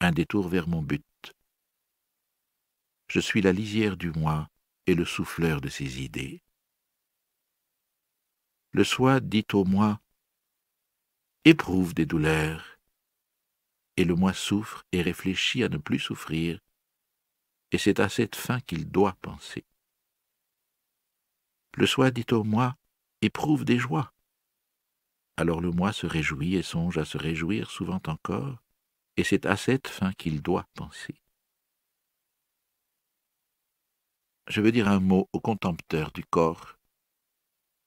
un 0.00 0.12
détour 0.12 0.48
vers 0.48 0.66
mon 0.66 0.82
but. 0.82 1.04
Je 3.08 3.20
suis 3.20 3.42
la 3.42 3.52
lisière 3.52 3.96
du 3.96 4.10
moi 4.10 4.48
et 4.86 4.94
le 4.94 5.04
souffleur 5.04 5.60
de 5.60 5.68
ses 5.68 6.02
idées. 6.02 6.42
Le 8.70 8.84
soi 8.84 9.20
dit 9.20 9.46
au 9.52 9.64
moi, 9.64 10.00
éprouve 11.44 11.92
des 11.92 12.06
douleurs, 12.06 12.78
et 13.98 14.04
le 14.04 14.14
moi 14.14 14.32
souffre 14.32 14.84
et 14.92 15.02
réfléchit 15.02 15.62
à 15.62 15.68
ne 15.68 15.76
plus 15.76 15.98
souffrir, 15.98 16.58
et 17.70 17.78
c'est 17.78 18.00
à 18.00 18.08
cette 18.08 18.36
fin 18.36 18.60
qu'il 18.60 18.90
doit 18.90 19.16
penser. 19.20 19.66
Le 21.76 21.86
soi 21.86 22.10
dit 22.10 22.26
au 22.30 22.44
moi, 22.44 22.76
éprouve 23.20 23.66
des 23.66 23.78
joies, 23.78 24.12
alors 25.36 25.60
le 25.60 25.70
moi 25.70 25.92
se 25.92 26.06
réjouit 26.06 26.56
et 26.56 26.62
songe 26.62 26.98
à 26.98 27.04
se 27.04 27.18
réjouir 27.18 27.70
souvent 27.70 28.00
encore, 28.06 28.62
et 29.16 29.24
c'est 29.24 29.46
à 29.46 29.56
cette 29.56 29.88
fin 29.88 30.12
qu'il 30.12 30.42
doit 30.42 30.66
penser. 30.74 31.14
Je 34.48 34.60
veux 34.60 34.72
dire 34.72 34.88
un 34.88 35.00
mot 35.00 35.28
aux 35.32 35.40
contempteurs 35.40 36.12
du 36.12 36.24
corps. 36.24 36.78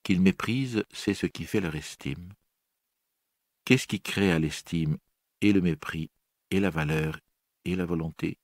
Qu'ils 0.03 0.21
méprisent, 0.21 0.83
c'est 0.91 1.13
ce 1.13 1.25
qui 1.25 1.43
fait 1.43 1.61
leur 1.61 1.75
estime. 1.75 2.33
Qu'est-ce 3.65 3.87
qui 3.87 3.99
crée 3.99 4.37
l'estime 4.39 4.97
et 5.41 5.51
le 5.51 5.61
mépris, 5.61 6.11
et 6.51 6.59
la 6.59 6.69
valeur, 6.69 7.19
et 7.65 7.75
la 7.75 7.85
volonté? 7.85 8.37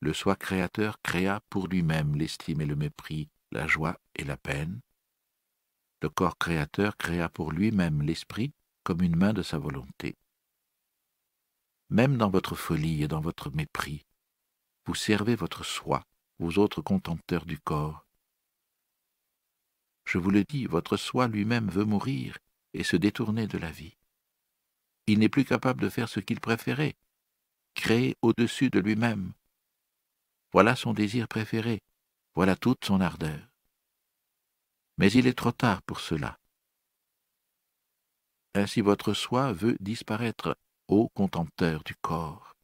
Le 0.00 0.12
soi 0.12 0.36
créateur 0.36 1.00
créa 1.02 1.40
pour 1.48 1.68
lui-même 1.68 2.16
l'estime 2.16 2.60
et 2.60 2.66
le 2.66 2.76
mépris, 2.76 3.28
la 3.50 3.66
joie 3.66 3.98
et 4.14 4.24
la 4.24 4.36
peine. 4.36 4.80
Le 6.02 6.08
corps 6.08 6.36
créateur 6.36 6.96
créa 6.96 7.28
pour 7.28 7.52
lui-même 7.52 8.02
l'esprit 8.02 8.52
comme 8.82 9.02
une 9.02 9.14
main 9.14 9.32
de 9.32 9.42
sa 9.42 9.56
volonté. 9.56 10.16
Même 11.90 12.16
dans 12.16 12.28
votre 12.28 12.56
folie 12.56 13.04
et 13.04 13.08
dans 13.08 13.20
votre 13.20 13.52
mépris, 13.52 14.04
vous 14.84 14.96
servez 14.96 15.36
votre 15.36 15.64
soi, 15.64 16.04
vous 16.40 16.58
autres 16.58 16.82
contempteurs 16.82 17.46
du 17.46 17.56
corps. 17.60 18.04
Je 20.04 20.18
vous 20.18 20.32
le 20.32 20.42
dis, 20.42 20.66
votre 20.66 20.96
soi 20.96 21.28
lui-même 21.28 21.68
veut 21.68 21.84
mourir 21.84 22.36
et 22.74 22.82
se 22.82 22.96
détourner 22.96 23.46
de 23.46 23.58
la 23.58 23.70
vie. 23.70 23.96
Il 25.06 25.20
n'est 25.20 25.28
plus 25.28 25.44
capable 25.44 25.82
de 25.82 25.88
faire 25.88 26.08
ce 26.08 26.18
qu'il 26.18 26.40
préférait, 26.40 26.96
créer 27.74 28.16
au-dessus 28.22 28.70
de 28.70 28.80
lui-même. 28.80 29.34
Voilà 30.52 30.74
son 30.74 30.94
désir 30.94 31.28
préféré, 31.28 31.80
voilà 32.34 32.56
toute 32.56 32.84
son 32.84 33.00
ardeur. 33.00 33.51
Mais 34.98 35.10
il 35.12 35.26
est 35.26 35.38
trop 35.38 35.52
tard 35.52 35.82
pour 35.82 36.00
cela. 36.00 36.38
Ainsi 38.54 38.80
votre 38.82 39.14
soi 39.14 39.52
veut 39.52 39.76
disparaître, 39.80 40.58
ô 40.88 41.08
contempteur 41.08 41.82
du 41.84 41.94
corps. 41.94 42.54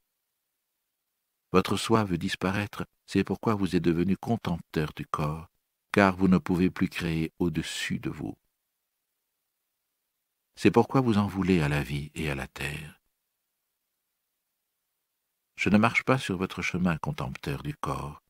Votre 1.51 1.76
soi 1.76 2.05
veut 2.05 2.18
disparaître, 2.18 2.85
c'est 3.07 3.24
pourquoi 3.24 3.55
vous 3.55 3.74
êtes 3.74 3.83
devenu 3.83 4.16
contempteur 4.18 4.93
du 4.95 5.07
corps, 5.07 5.49
car 5.93 6.14
vous 6.14 6.29
ne 6.29 6.37
pouvez 6.37 6.68
plus 6.68 6.91
créer 6.91 7.33
au-dessus 7.39 7.99
de 7.99 8.11
vous. 8.11 8.37
C'est 10.57 10.70
pourquoi 10.70 11.01
vous 11.01 11.16
en 11.16 11.26
voulez 11.26 11.62
à 11.62 11.68
la 11.68 11.83
vie 11.83 12.11
et 12.14 12.31
à 12.31 12.35
la 12.35 12.49
terre. 12.49 13.01
Je 15.57 15.70
ne 15.70 15.79
marche 15.79 16.05
pas 16.05 16.18
sur 16.18 16.37
votre 16.37 16.62
chemin, 16.62 16.99
contempteur 16.99 17.62
du 17.62 17.74
corps. 17.74 18.22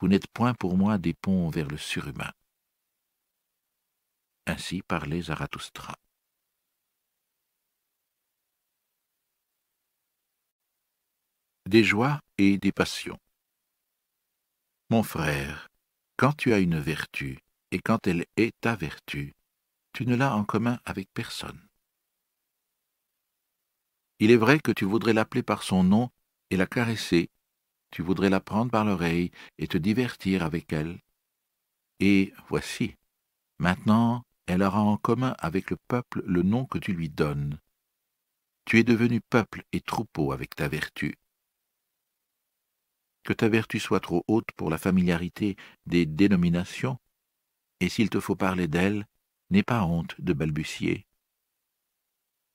Vous 0.00 0.08
n'êtes 0.08 0.26
point 0.28 0.54
pour 0.54 0.76
moi 0.76 0.96
des 0.96 1.12
ponts 1.12 1.50
vers 1.50 1.68
le 1.68 1.76
surhumain. 1.76 2.32
Ainsi 4.46 4.82
parlait 4.82 5.22
Zarathustra. 5.22 5.96
Des 11.66 11.82
joies 11.82 12.20
et 12.36 12.58
des 12.58 12.72
passions. 12.72 13.18
Mon 14.90 15.02
frère, 15.02 15.70
quand 16.16 16.34
tu 16.34 16.52
as 16.52 16.58
une 16.58 16.78
vertu, 16.78 17.38
et 17.70 17.80
quand 17.80 18.06
elle 18.06 18.26
est 18.36 18.52
ta 18.60 18.76
vertu, 18.76 19.34
tu 19.94 20.06
ne 20.06 20.14
l'as 20.14 20.36
en 20.36 20.44
commun 20.44 20.78
avec 20.84 21.08
personne. 21.14 21.66
Il 24.18 24.30
est 24.30 24.36
vrai 24.36 24.60
que 24.60 24.72
tu 24.72 24.84
voudrais 24.84 25.14
l'appeler 25.14 25.42
par 25.42 25.62
son 25.62 25.82
nom 25.82 26.10
et 26.50 26.56
la 26.56 26.66
caresser, 26.66 27.30
tu 27.90 28.02
voudrais 28.02 28.30
la 28.30 28.40
prendre 28.40 28.70
par 28.70 28.84
l'oreille 28.84 29.30
et 29.58 29.66
te 29.66 29.78
divertir 29.78 30.42
avec 30.42 30.72
elle. 30.72 31.00
Et 31.98 32.34
voici, 32.48 32.96
maintenant 33.58 34.24
elle 34.46 34.62
aura 34.62 34.80
en 34.80 34.96
commun 34.96 35.34
avec 35.38 35.70
le 35.70 35.76
peuple 35.76 36.22
le 36.26 36.42
nom 36.42 36.66
que 36.66 36.78
tu 36.78 36.92
lui 36.92 37.08
donnes. 37.08 37.58
Tu 38.64 38.78
es 38.78 38.84
devenu 38.84 39.20
peuple 39.20 39.64
et 39.72 39.80
troupeau 39.80 40.32
avec 40.32 40.54
ta 40.54 40.68
vertu. 40.68 41.16
Que 43.22 43.32
ta 43.32 43.48
vertu 43.48 43.80
soit 43.80 44.00
trop 44.00 44.24
haute 44.28 44.52
pour 44.52 44.70
la 44.70 44.78
familiarité 44.78 45.56
des 45.86 46.06
dénominations, 46.06 46.98
et 47.80 47.88
s'il 47.88 48.10
te 48.10 48.20
faut 48.20 48.36
parler 48.36 48.68
d'elle, 48.68 49.06
n'aie 49.50 49.62
pas 49.62 49.84
honte 49.84 50.20
de 50.20 50.32
balbutier. 50.32 51.06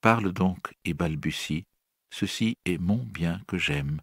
Parle 0.01 0.31
donc 0.31 0.75
et 0.85 0.93
balbutie, 0.93 1.65
ceci 2.09 2.57
est 2.65 2.77
mon 2.77 3.03
bien 3.03 3.41
que 3.47 3.57
j'aime. 3.57 4.01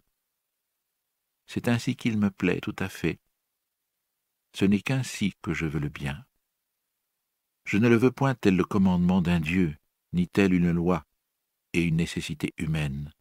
C'est 1.47 1.69
ainsi 1.69 1.95
qu'il 1.95 2.17
me 2.17 2.29
plaît 2.29 2.59
tout 2.59 2.75
à 2.79 2.89
fait. 2.89 3.19
Ce 4.53 4.65
n'est 4.65 4.81
qu'ainsi 4.81 5.33
que 5.41 5.53
je 5.53 5.65
veux 5.65 5.79
le 5.79 5.89
bien. 5.89 6.26
Je 7.67 7.77
ne 7.77 7.89
le 7.89 7.97
veux 7.97 8.11
point 8.11 8.33
tel 8.33 8.55
le 8.55 8.63
commandement 8.63 9.21
d'un 9.21 9.41
Dieu, 9.41 9.75
ni 10.13 10.29
telle 10.29 10.53
une 10.53 10.71
loi 10.71 11.03
et 11.73 11.81
une 11.81 11.97
nécessité 11.97 12.53
humaine. 12.57 13.11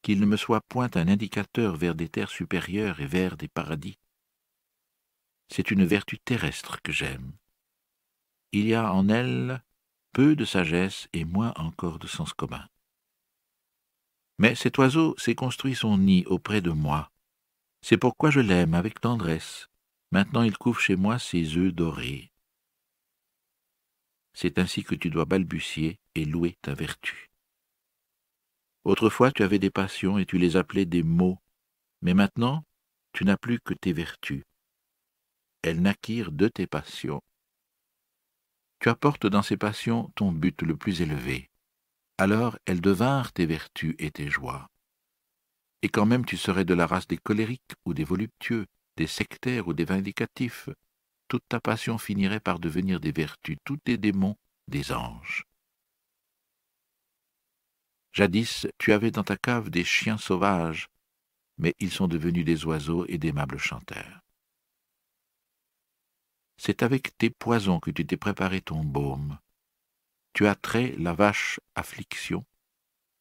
Qu'il 0.00 0.20
ne 0.20 0.24
me 0.24 0.38
soit 0.38 0.62
point 0.62 0.88
un 0.94 1.06
indicateur 1.06 1.76
vers 1.76 1.94
des 1.94 2.08
terres 2.08 2.30
supérieures 2.30 2.98
et 2.98 3.06
vers 3.06 3.36
des 3.36 3.48
paradis. 3.48 3.98
C'est 5.50 5.70
une 5.70 5.84
vertu 5.84 6.18
terrestre 6.18 6.80
que 6.80 6.92
j'aime. 6.92 7.32
Il 8.52 8.66
y 8.66 8.72
a 8.72 8.90
en 8.90 9.10
elle 9.10 9.62
peu 10.14 10.34
de 10.34 10.46
sagesse 10.46 11.06
et 11.12 11.26
moins 11.26 11.52
encore 11.56 11.98
de 11.98 12.06
sens 12.06 12.32
commun. 12.32 12.66
Mais 14.38 14.54
cet 14.54 14.78
oiseau 14.78 15.14
s'est 15.18 15.34
construit 15.34 15.74
son 15.74 15.98
nid 15.98 16.24
auprès 16.24 16.62
de 16.62 16.70
moi. 16.70 17.12
C'est 17.82 17.98
pourquoi 17.98 18.30
je 18.30 18.40
l'aime 18.40 18.72
avec 18.72 18.98
tendresse. 18.98 19.68
Maintenant 20.10 20.40
il 20.40 20.56
couve 20.56 20.80
chez 20.80 20.96
moi 20.96 21.18
ses 21.18 21.58
œufs 21.58 21.74
dorés. 21.74 22.29
C'est 24.40 24.58
ainsi 24.58 24.84
que 24.84 24.94
tu 24.94 25.10
dois 25.10 25.26
balbutier 25.26 26.00
et 26.14 26.24
louer 26.24 26.56
ta 26.62 26.72
vertu. 26.72 27.28
Autrefois 28.84 29.32
tu 29.32 29.42
avais 29.42 29.58
des 29.58 29.68
passions 29.68 30.16
et 30.16 30.24
tu 30.24 30.38
les 30.38 30.56
appelais 30.56 30.86
des 30.86 31.02
mots, 31.02 31.38
mais 32.00 32.14
maintenant 32.14 32.64
tu 33.12 33.26
n'as 33.26 33.36
plus 33.36 33.60
que 33.60 33.74
tes 33.74 33.92
vertus. 33.92 34.42
Elles 35.60 35.82
naquirent 35.82 36.32
de 36.32 36.48
tes 36.48 36.66
passions. 36.66 37.20
Tu 38.78 38.88
apportes 38.88 39.26
dans 39.26 39.42
ces 39.42 39.58
passions 39.58 40.10
ton 40.14 40.32
but 40.32 40.62
le 40.62 40.74
plus 40.74 41.02
élevé. 41.02 41.50
Alors 42.16 42.58
elles 42.64 42.80
devinrent 42.80 43.34
tes 43.34 43.44
vertus 43.44 43.94
et 43.98 44.10
tes 44.10 44.30
joies. 44.30 44.70
Et 45.82 45.90
quand 45.90 46.06
même 46.06 46.24
tu 46.24 46.38
serais 46.38 46.64
de 46.64 46.72
la 46.72 46.86
race 46.86 47.06
des 47.06 47.18
colériques 47.18 47.74
ou 47.84 47.92
des 47.92 48.04
voluptueux, 48.04 48.64
des 48.96 49.06
sectaires 49.06 49.68
ou 49.68 49.74
des 49.74 49.84
vindicatifs, 49.84 50.70
toute 51.30 51.48
ta 51.48 51.60
passion 51.60 51.96
finirait 51.96 52.40
par 52.40 52.58
devenir 52.58 52.98
des 52.98 53.12
vertus, 53.12 53.56
tous 53.64 53.76
tes 53.76 53.96
démons 53.96 54.36
des 54.66 54.90
anges. 54.90 55.46
Jadis, 58.12 58.66
tu 58.78 58.92
avais 58.92 59.12
dans 59.12 59.22
ta 59.22 59.36
cave 59.36 59.70
des 59.70 59.84
chiens 59.84 60.18
sauvages, 60.18 60.88
mais 61.56 61.76
ils 61.78 61.92
sont 61.92 62.08
devenus 62.08 62.44
des 62.44 62.64
oiseaux 62.64 63.06
et 63.06 63.16
d'aimables 63.16 63.58
chanteurs. 63.58 64.24
C'est 66.56 66.82
avec 66.82 67.16
tes 67.16 67.30
poisons 67.30 67.78
que 67.78 67.92
tu 67.92 68.04
t'es 68.04 68.16
préparé 68.16 68.60
ton 68.60 68.82
baume. 68.82 69.38
Tu 70.32 70.48
as 70.48 70.56
trait 70.56 70.96
la 70.98 71.12
vache 71.12 71.60
affliction, 71.76 72.44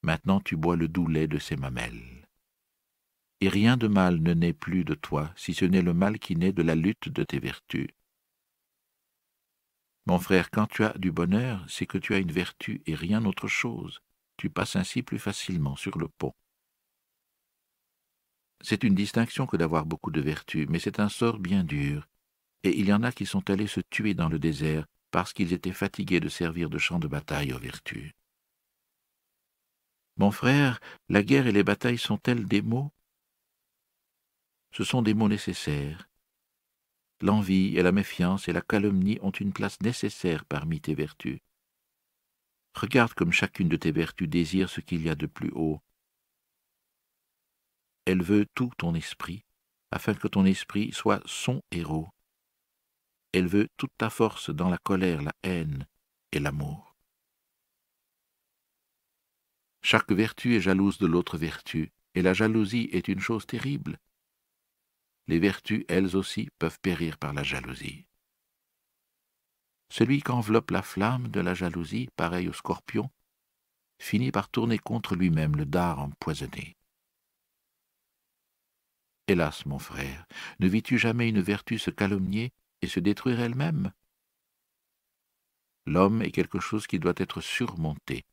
maintenant 0.01 0.41
tu 0.41 0.57
bois 0.57 0.76
le 0.76 0.88
doux 0.88 1.07
lait 1.07 1.28
de 1.28 1.38
ses 1.38 1.57
mamelles. 1.57 2.28
Et 3.41 3.49
rien 3.49 3.78
de 3.78 3.88
mal 3.88 4.20
ne 4.20 4.34
naît 4.34 4.53
plus 4.53 4.84
de 4.84 4.95
toi, 4.95 5.32
si 5.36 5.53
ce 5.53 5.66
n'est 5.66 5.84
le 5.84 5.93
mal 5.93 6.18
qui 6.18 6.36
naît 6.36 6.53
de 6.53 6.64
la 6.64 6.74
lutte 6.74 7.10
de 7.10 7.24
tes 7.24 7.39
vertus. 7.39 7.89
Mon 10.10 10.18
frère, 10.18 10.49
quand 10.49 10.66
tu 10.66 10.84
as 10.84 10.97
du 10.97 11.12
bonheur, 11.12 11.64
c'est 11.70 11.86
que 11.86 11.99
tu 11.99 12.16
as 12.16 12.18
une 12.18 12.32
vertu 12.32 12.82
et 12.88 12.95
rien 12.95 13.24
autre 13.26 13.47
chose. 13.47 14.01
Tu 14.38 14.49
passes 14.49 14.76
ainsi 14.76 15.03
plus 15.03 15.20
facilement 15.20 15.76
sur 15.76 15.99
le 15.99 16.07
pont. 16.07 16.34
C'est 18.60 18.84
une 18.84 18.95
distinction 18.95 19.45
que 19.45 19.55
d'avoir 19.55 19.86
beaucoup 19.86 20.10
de 20.10 20.20
vertus, 20.20 20.66
mais 20.68 20.80
c'est 20.80 20.99
un 20.99 21.10
sort 21.10 21.38
bien 21.38 21.64
dur. 21.64 22.07
Et 22.64 22.76
il 22.80 22.88
y 22.88 22.93
en 22.93 23.03
a 23.03 23.12
qui 23.12 23.28
sont 23.28 23.47
allés 23.51 23.68
se 23.68 23.82
tuer 23.82 24.16
dans 24.16 24.30
le 24.30 24.39
désert 24.39 24.88
parce 25.12 25.32
qu'ils 25.32 25.53
étaient 25.53 25.74
fatigués 25.74 26.20
de 26.20 26.28
servir 26.28 26.72
de 26.72 26.80
champ 26.80 26.97
de 26.97 27.07
bataille 27.07 27.53
aux 27.53 27.60
vertus. 27.60 28.12
Mon 30.18 30.32
frère, 30.32 30.80
la 31.10 31.22
guerre 31.22 31.45
et 31.45 31.51
les 31.51 31.64
batailles 31.64 31.99
sont-elles 31.99 32.47
des 32.47 32.64
mots? 32.64 32.91
Ce 34.72 34.84
sont 34.84 35.03
des 35.03 35.14
mots 35.14 35.30
nécessaires, 35.30 36.09
L'envie 37.22 37.76
et 37.78 37.82
la 37.82 37.91
méfiance 37.91 38.47
et 38.47 38.53
la 38.53 38.61
calomnie 38.61 39.20
ont 39.22 39.32
une 39.32 39.51
place 39.51 39.82
nécessaire 39.82 40.45
parmi 40.45 40.80
tes 40.80 40.93
vertus. 40.93 41.39
Regarde 42.76 43.13
comme 43.13 43.34
chacune 43.34 43.67
de 43.67 43.76
tes 43.76 43.91
vertus 43.91 44.30
désire 44.30 44.70
ce 44.70 44.80
qu'il 44.80 45.01
y 45.01 45.09
a 45.09 45.15
de 45.15 45.26
plus 45.26 45.51
haut. 45.53 45.82
Elle 48.05 48.24
veut 48.24 48.45
tout 48.55 48.72
ton 48.78 48.95
esprit, 48.95 49.43
afin 49.91 50.13
que 50.13 50.30
ton 50.30 50.45
esprit 50.45 50.93
soit 50.93 51.22
son 51.26 51.61
héros. 51.72 52.07
Elle 53.34 53.47
veut 53.47 53.67
toute 53.76 53.95
ta 53.97 54.09
force 54.09 54.49
dans 54.49 54.70
la 54.70 54.78
colère, 54.78 55.22
la 55.22 55.34
haine 55.43 55.86
et 56.32 56.39
l'amour. 56.39 56.95
Chaque 59.82 60.11
vertu 60.11 60.55
est 60.55 60.61
jalouse 60.61 60.97
de 60.99 61.05
l'autre 61.05 61.38
vertu, 61.38 61.91
et 62.15 62.22
la 62.22 62.34
jalousie 62.34 62.89
est 62.91 63.07
une 63.09 63.20
chose 63.20 63.45
terrible 63.45 63.99
les 65.30 65.40
vertus, 65.40 65.86
elles 65.88 66.16
aussi, 66.16 66.50
peuvent 66.60 66.80
périr 66.82 67.18
par 67.18 67.34
la 67.34 67.44
jalousie. 67.44 68.06
Celui 69.90 70.22
qu'enveloppe 70.22 70.72
la 70.72 70.82
flamme 70.82 71.30
de 71.30 71.40
la 71.40 71.54
jalousie, 71.54 72.10
pareil 72.16 72.50
au 72.50 72.54
scorpion, 72.54 73.10
finit 74.00 74.32
par 74.32 74.50
tourner 74.50 74.80
contre 74.80 75.16
lui-même 75.16 75.56
le 75.56 75.66
dard 75.66 76.00
empoisonné. 76.00 76.76
Hélas, 79.28 79.66
mon 79.66 79.80
frère, 79.80 80.26
ne 80.60 80.68
vis-tu 80.68 80.98
jamais 80.98 81.30
une 81.30 81.42
vertu 81.42 81.78
se 81.78 81.92
calomnier 81.92 82.52
et 82.82 82.88
se 82.88 83.00
détruire 83.00 83.40
elle-même? 83.40 83.94
L'homme 85.86 86.22
est 86.22 86.32
quelque 86.32 86.60
chose 86.60 86.88
qui 86.88 87.00
doit 87.00 87.14
être 87.18 87.40
surmonté, 87.40 88.26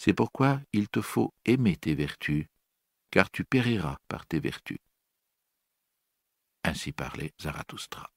C'est 0.00 0.14
pourquoi 0.14 0.60
il 0.72 0.88
te 0.88 1.00
faut 1.00 1.34
aimer 1.44 1.76
tes 1.76 1.96
vertus, 1.96 2.46
car 3.10 3.30
tu 3.32 3.44
périras 3.44 3.98
par 4.06 4.26
tes 4.26 4.38
vertus. 4.38 4.78
Ainsi 6.68 6.92
parlait 6.92 7.32
Zarathustra. 7.40 8.12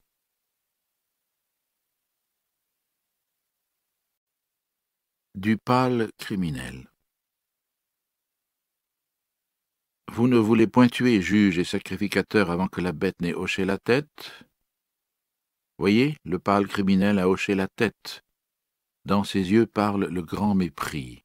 Du 5.36 5.56
pâle 5.58 6.12
criminel. 6.18 6.92
Vous 10.12 10.28
ne 10.28 10.38
voulez 10.38 10.68
point 10.68 10.90
tuer 10.90 11.22
juge 11.22 11.60
et 11.60 11.64
sacrificateur 11.64 12.52
avant 12.52 12.68
que 12.68 12.82
la 12.82 12.92
bête 12.92 13.22
n'ait 13.22 13.34
hoché 13.34 13.64
la 13.64 13.78
tête? 13.78 14.44
Voyez, 15.78 16.18
le 16.26 16.38
pâle 16.38 16.68
criminel 16.68 17.20
a 17.20 17.30
hoché 17.30 17.56
la 17.56 17.70
tête. 17.70 18.26
Dans 19.06 19.24
ses 19.24 19.50
yeux 19.54 19.66
parle 19.66 20.08
le 20.08 20.22
grand 20.24 20.56
mépris. 20.56 21.24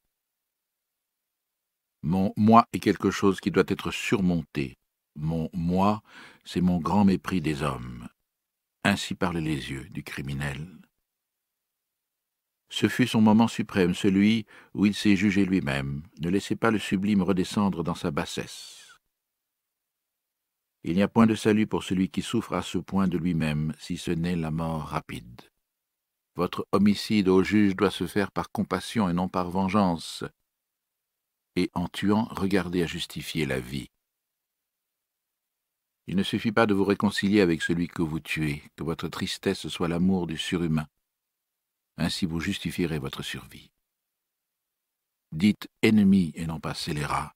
Mon 2.02 2.32
moi 2.36 2.68
est 2.72 2.78
quelque 2.78 3.10
chose 3.10 3.40
qui 3.40 3.50
doit 3.50 3.64
être 3.66 3.90
surmonté. 3.90 4.78
Mon 5.16 5.48
moi, 5.52 6.02
c'est 6.44 6.60
mon 6.60 6.78
grand 6.78 7.04
mépris 7.04 7.40
des 7.40 7.62
hommes. 7.62 8.08
Ainsi 8.84 9.14
parlent 9.14 9.38
les 9.38 9.70
yeux 9.70 9.88
du 9.88 10.02
criminel. 10.02 10.68
Ce 12.68 12.88
fut 12.88 13.06
son 13.06 13.20
moment 13.20 13.48
suprême, 13.48 13.94
celui 13.94 14.44
où 14.74 14.86
il 14.86 14.94
s'est 14.94 15.16
jugé 15.16 15.44
lui-même. 15.44 16.02
Ne 16.20 16.28
laissez 16.28 16.56
pas 16.56 16.70
le 16.70 16.78
sublime 16.78 17.22
redescendre 17.22 17.82
dans 17.82 17.94
sa 17.94 18.10
bassesse. 18.10 19.00
Il 20.84 20.94
n'y 20.94 21.02
a 21.02 21.08
point 21.08 21.26
de 21.26 21.34
salut 21.34 21.66
pour 21.66 21.82
celui 21.82 22.10
qui 22.10 22.22
souffre 22.22 22.52
à 22.52 22.62
ce 22.62 22.78
point 22.78 23.08
de 23.08 23.18
lui-même, 23.18 23.72
si 23.78 23.96
ce 23.96 24.10
n'est 24.10 24.36
la 24.36 24.50
mort 24.50 24.82
rapide. 24.82 25.40
Votre 26.36 26.68
homicide 26.72 27.28
au 27.28 27.42
juge 27.42 27.74
doit 27.74 27.90
se 27.90 28.06
faire 28.06 28.30
par 28.30 28.52
compassion 28.52 29.08
et 29.08 29.14
non 29.14 29.28
par 29.28 29.50
vengeance. 29.50 30.24
Et 31.56 31.70
en 31.72 31.88
tuant, 31.88 32.28
regardez 32.30 32.82
à 32.82 32.86
justifier 32.86 33.46
la 33.46 33.58
vie. 33.58 33.88
Il 36.08 36.16
ne 36.16 36.22
suffit 36.22 36.52
pas 36.52 36.66
de 36.66 36.74
vous 36.74 36.84
réconcilier 36.84 37.40
avec 37.40 37.62
celui 37.62 37.88
que 37.88 38.02
vous 38.02 38.20
tuez, 38.20 38.62
que 38.76 38.84
votre 38.84 39.08
tristesse 39.08 39.66
soit 39.68 39.88
l'amour 39.88 40.26
du 40.26 40.36
surhumain. 40.36 40.86
Ainsi 41.96 42.26
vous 42.26 42.40
justifierez 42.40 42.98
votre 42.98 43.22
survie. 43.22 43.70
Dites 45.32 45.68
ennemi 45.82 46.32
et 46.36 46.46
non 46.46 46.60
pas 46.60 46.74
scélérat. 46.74 47.34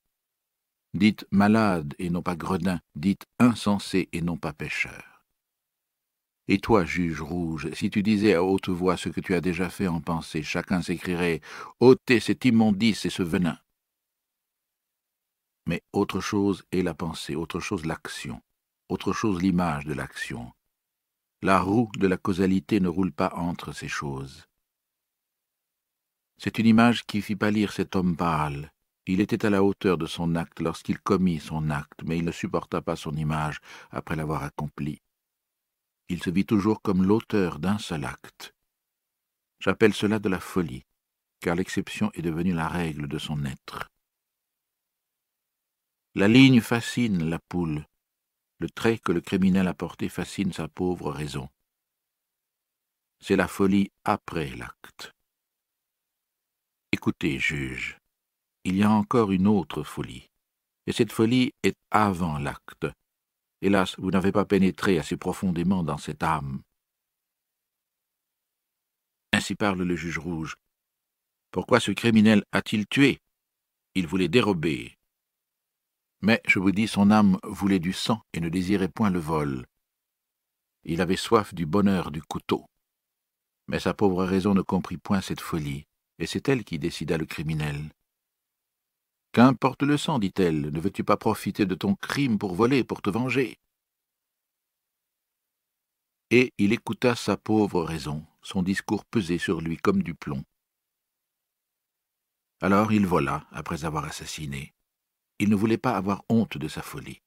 Dites 0.94 1.26
malade 1.30 1.94
et 1.98 2.10
non 2.10 2.22
pas 2.22 2.36
gredin. 2.36 2.80
Dites 2.94 3.26
insensé 3.38 4.08
et 4.12 4.22
non 4.22 4.36
pas 4.36 4.52
pécheur. 4.52 5.24
Et 6.48 6.58
toi, 6.58 6.84
juge 6.84 7.20
rouge, 7.20 7.72
si 7.74 7.90
tu 7.90 8.02
disais 8.02 8.34
à 8.34 8.42
haute 8.42 8.68
voix 8.68 8.96
ce 8.96 9.08
que 9.08 9.20
tu 9.20 9.34
as 9.34 9.40
déjà 9.40 9.70
fait 9.70 9.86
en 9.86 10.00
pensée, 10.00 10.42
chacun 10.42 10.82
s'écrierait 10.82 11.40
ôtez 11.78 12.18
cet 12.18 12.44
immondice 12.44 13.04
et 13.04 13.10
ce 13.10 13.22
venin. 13.22 13.58
Mais 15.66 15.82
autre 15.92 16.20
chose 16.20 16.64
est 16.72 16.82
la 16.82 16.94
pensée, 16.94 17.36
autre 17.36 17.60
chose 17.60 17.86
l'action, 17.86 18.42
autre 18.91 19.12
chose 19.12 19.41
l'image 19.41 19.86
de 19.86 19.95
l'action. 19.95 20.53
La 21.43 21.61
roue 21.61 21.91
de 21.97 22.07
la 22.07 22.16
causalité 22.16 22.80
ne 22.80 22.88
roule 22.88 23.12
pas 23.12 23.32
entre 23.34 23.72
ces 23.72 23.88
choses. 23.88 24.47
C'est 26.38 26.59
une 26.59 26.66
image 26.66 27.07
qui 27.07 27.22
fit 27.22 27.36
pâlir 27.36 27.72
cet 27.72 27.95
homme 27.97 28.16
pâle. 28.16 28.72
Il 29.07 29.20
était 29.20 29.47
à 29.47 29.51
la 29.51 29.62
hauteur 29.62 29.97
de 29.97 30.07
son 30.07 30.34
acte 30.34 30.61
lorsqu'il 30.61 30.99
commit 30.99 31.38
son 31.38 31.70
acte, 31.70 32.03
mais 32.05 32.18
il 32.18 32.24
ne 32.24 32.32
supporta 32.32 32.82
pas 32.82 32.97
son 32.97 33.14
image 33.16 33.61
après 33.91 34.16
l'avoir 34.16 34.43
accompli. 34.43 35.01
Il 36.09 36.22
se 36.22 36.30
vit 36.30 36.45
toujours 36.45 36.82
comme 36.82 37.05
l'auteur 37.05 37.59
d'un 37.59 37.78
seul 37.78 38.05
acte. 38.05 38.55
J'appelle 39.61 39.95
cela 39.95 40.18
de 40.18 40.28
la 40.28 40.41
folie, 40.41 40.84
car 41.41 41.55
l'exception 41.55 42.11
est 42.14 42.22
devenue 42.22 42.55
la 42.55 42.68
règle 42.68 43.07
de 43.07 43.18
son 43.18 43.45
être. 43.45 43.88
La 46.14 46.26
ligne 46.26 46.61
fascine 46.61 47.28
la 47.28 47.38
poule. 47.38 47.86
Le 48.61 48.68
trait 48.68 48.98
que 48.98 49.12
le 49.12 49.22
criminel 49.22 49.66
a 49.68 49.74
porté 49.74 50.11
fascine 50.11 50.52
sa 50.52 50.68
pauvre 50.68 51.11
raison. 51.11 51.48
C'est 53.18 53.36
la 53.36 53.48
folie 53.48 53.90
après 54.04 54.54
l'acte. 54.54 55.14
Écoutez, 56.92 57.38
juge, 57.38 57.98
il 58.64 58.76
y 58.76 58.82
a 58.82 58.90
encore 58.90 59.32
une 59.32 59.46
autre 59.46 59.82
folie, 59.82 60.28
et 60.86 60.92
cette 60.92 61.12
folie 61.12 61.52
est 61.62 61.76
avant 61.90 62.38
l'acte. 62.38 62.86
Hélas, 63.62 63.98
vous 63.98 64.11
n'avez 64.11 64.32
pas 64.32 64.44
pénétré 64.44 64.98
assez 64.98 65.16
profondément 65.16 65.82
dans 65.82 65.98
cette 65.98 66.22
âme. 66.22 66.62
Ainsi 69.32 69.54
parle 69.54 69.82
le 69.82 69.96
juge 69.96 70.18
rouge. 70.18 70.56
Pourquoi 71.50 71.80
ce 71.80 71.92
criminel 71.92 72.44
a-t-il 72.52 72.86
tué? 72.86 73.20
Il 73.94 74.06
voulait 74.06 74.28
dérober. 74.28 74.98
Mais, 76.22 76.40
je 76.46 76.58
vous 76.58 76.72
dis, 76.72 76.86
son 76.86 77.10
âme 77.10 77.38
voulait 77.44 77.78
du 77.78 77.92
sang 77.92 78.22
et 78.32 78.40
ne 78.40 78.48
désirait 78.48 78.88
point 78.88 79.10
le 79.10 79.20
vol. 79.20 79.66
Il 80.84 81.00
avait 81.00 81.16
soif 81.16 81.54
du 81.54 81.66
bonheur 81.66 82.10
du 82.10 82.22
couteau. 82.22 82.66
Mais 83.68 83.80
sa 83.80 83.94
pauvre 83.94 84.24
raison 84.24 84.54
ne 84.54 84.62
comprit 84.62 84.96
point 84.96 85.20
cette 85.20 85.40
folie 85.40 85.86
et 86.20 86.26
c'est 86.26 86.48
elle 86.48 86.64
qui 86.64 86.78
décida 86.78 87.16
le 87.16 87.24
criminel. 87.24 87.90
Qu'importe 89.32 89.82
le 89.82 89.96
sang, 89.96 90.18
dit-elle, 90.18 90.70
ne 90.70 90.80
veux-tu 90.80 91.02
pas 91.02 91.16
profiter 91.16 91.64
de 91.64 91.74
ton 91.74 91.94
crime 91.94 92.38
pour 92.38 92.54
voler, 92.54 92.84
pour 92.84 93.00
te 93.00 93.10
venger? 93.10 93.56
Et 96.30 96.52
il 96.58 96.72
écouta 96.72 97.16
sa 97.16 97.36
pauvre 97.36 97.82
raison, 97.82 98.24
son 98.42 98.62
discours 98.62 99.04
pesait 99.04 99.38
sur 99.38 99.60
lui 99.60 99.76
comme 99.76 100.02
du 100.02 100.14
plomb. 100.14 100.44
Alors 102.60 102.92
il 102.92 103.06
vola, 103.06 103.46
après 103.50 103.84
avoir 103.84 104.04
assassiné. 104.04 104.74
Il 105.41 105.49
ne 105.49 105.57
voulait 105.57 105.78
pas 105.78 105.97
avoir 105.97 106.22
honte 106.28 106.59
de 106.59 106.68
sa 106.68 106.82
folie. 106.82 107.22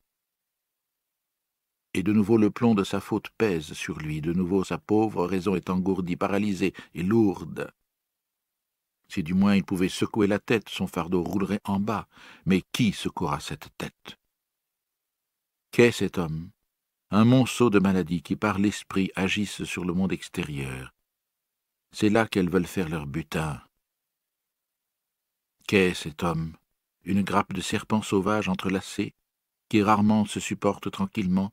Et 1.96 2.04
de 2.04 2.14
nouveau 2.14 2.38
le 2.38 2.52
plomb 2.52 2.76
de 2.76 2.84
sa 2.84 3.00
faute 3.02 3.30
pèse 3.38 3.74
sur 3.74 3.98
lui, 3.98 4.22
de 4.22 4.34
nouveau 4.34 4.64
sa 4.64 4.78
pauvre 4.78 5.26
raison 5.26 5.56
est 5.56 5.70
engourdie, 5.72 6.16
paralysée 6.16 6.74
et 6.94 7.02
lourde. 7.02 7.74
Si 9.10 9.24
du 9.24 9.34
moins 9.34 9.56
il 9.56 9.64
pouvait 9.64 9.90
secouer 9.90 10.28
la 10.28 10.40
tête, 10.40 10.70
son 10.70 10.86
fardeau 10.86 11.24
roulerait 11.24 11.62
en 11.66 11.80
bas. 11.80 12.08
Mais 12.46 12.62
qui 12.72 12.94
secouera 12.94 13.40
cette 13.40 13.70
tête? 13.78 14.20
Qu'est 15.72 15.92
cet 15.92 16.20
homme? 16.20 16.52
Un 17.10 17.26
monceau 17.26 17.72
de 17.72 17.80
maladies 17.80 18.22
qui, 18.22 18.36
par 18.36 18.60
l'esprit, 18.60 19.12
agissent 19.16 19.64
sur 19.64 19.86
le 19.86 19.94
monde 19.94 20.14
extérieur. 20.14 20.94
C'est 21.92 22.10
là 22.10 22.28
qu'elles 22.28 22.50
veulent 22.50 22.66
faire 22.66 22.90
leur 22.90 23.08
butin. 23.08 23.62
Qu'est 25.68 25.94
cet 25.96 26.24
homme? 26.24 26.56
Une 27.06 27.22
grappe 27.22 27.54
de 27.54 27.62
serpents 27.62 28.02
sauvages 28.02 28.48
entrelacés, 28.48 29.14
qui 29.70 29.82
rarement 29.82 30.26
se 30.26 30.40
supportent 30.40 30.92
tranquillement. 30.92 31.52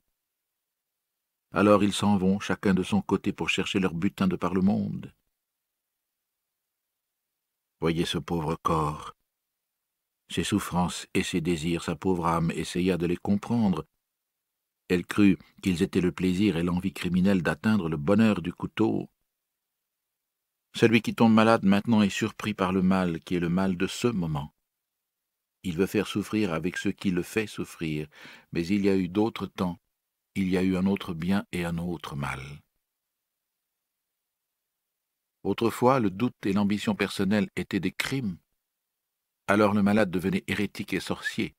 Alors 1.53 1.83
ils 1.83 1.93
s'en 1.93 2.17
vont, 2.17 2.39
chacun 2.39 2.75
de 2.75 2.83
son 2.83 3.03
côté, 3.03 3.33
pour 3.33 3.49
chercher 3.49 3.81
leur 3.81 3.95
butin 3.95 4.29
de 4.29 4.37
par 4.37 4.55
le 4.55 4.61
monde. 4.61 5.13
Voyez 7.81 8.05
ce 8.05 8.19
pauvre 8.19 8.57
corps. 8.57 9.17
Ses 10.29 10.45
souffrances 10.45 11.09
et 11.15 11.25
ses 11.25 11.41
désirs, 11.41 11.83
sa 11.83 11.97
pauvre 11.97 12.27
âme 12.27 12.53
essaya 12.53 12.97
de 12.97 13.07
les 13.07 13.17
comprendre. 13.17 13.85
Elle 14.89 15.07
crut 15.07 15.39
qu'ils 15.63 15.83
étaient 15.83 16.01
le 16.01 16.13
plaisir 16.13 16.57
et 16.57 16.63
l'envie 16.63 16.93
criminelle 16.93 17.43
d'atteindre 17.43 17.89
le 17.89 17.97
bonheur 17.97 18.43
du 18.43 18.53
couteau. 18.53 19.09
Celui 20.75 21.03
qui 21.03 21.15
tombe 21.15 21.33
malade 21.33 21.65
maintenant 21.65 22.03
est 22.03 22.11
surpris 22.11 22.55
par 22.55 22.73
le 22.73 22.83
mal 22.83 23.19
qui 23.21 23.35
est 23.35 23.41
le 23.41 23.49
mal 23.49 23.77
de 23.77 23.89
ce 23.89 24.07
moment. 24.07 24.53
Il 25.63 25.77
veut 25.77 25.87
faire 25.87 26.07
souffrir 26.07 26.55
avec 26.55 26.77
ce 26.79 26.89
qui 26.89 27.11
le 27.11 27.23
fait 27.23 27.47
souffrir, 27.47 28.09
mais 28.53 28.67
il 28.67 28.85
y 28.85 28.89
a 28.89 28.97
eu 28.97 29.09
d'autres 29.09 29.47
temps, 29.47 29.79
il 30.35 30.49
y 30.49 30.57
a 30.57 30.63
eu 30.63 30.77
un 30.77 30.87
autre 30.87 31.13
bien 31.13 31.45
et 31.53 31.65
un 31.65 31.77
autre 31.79 32.17
mal. 32.17 32.41
Autrefois, 35.43 36.01
le 36.01 36.11
doute 36.11 36.47
et 36.47 36.53
l'ambition 36.53 36.95
personnelle 36.95 37.49
étaient 37.57 37.81
des 37.81 37.93
crimes. 37.93 38.39
Alors 39.47 39.75
le 39.75 39.83
malade 39.83 40.11
devenait 40.11 40.45
hérétique 40.47 40.93
et 40.93 41.01
sorcier. 41.01 41.55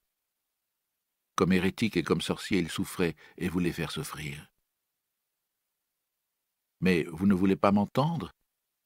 Comme 1.35 1.51
hérétique 1.51 1.97
et 1.97 2.03
comme 2.03 2.21
sorcier, 2.21 2.59
il 2.59 2.69
souffrait 2.69 3.15
et 3.37 3.49
voulait 3.49 3.71
faire 3.71 3.91
souffrir. 3.91 4.51
Mais 6.79 7.03
vous 7.11 7.27
ne 7.27 7.33
voulez 7.33 7.55
pas 7.55 7.71
m'entendre? 7.71 8.31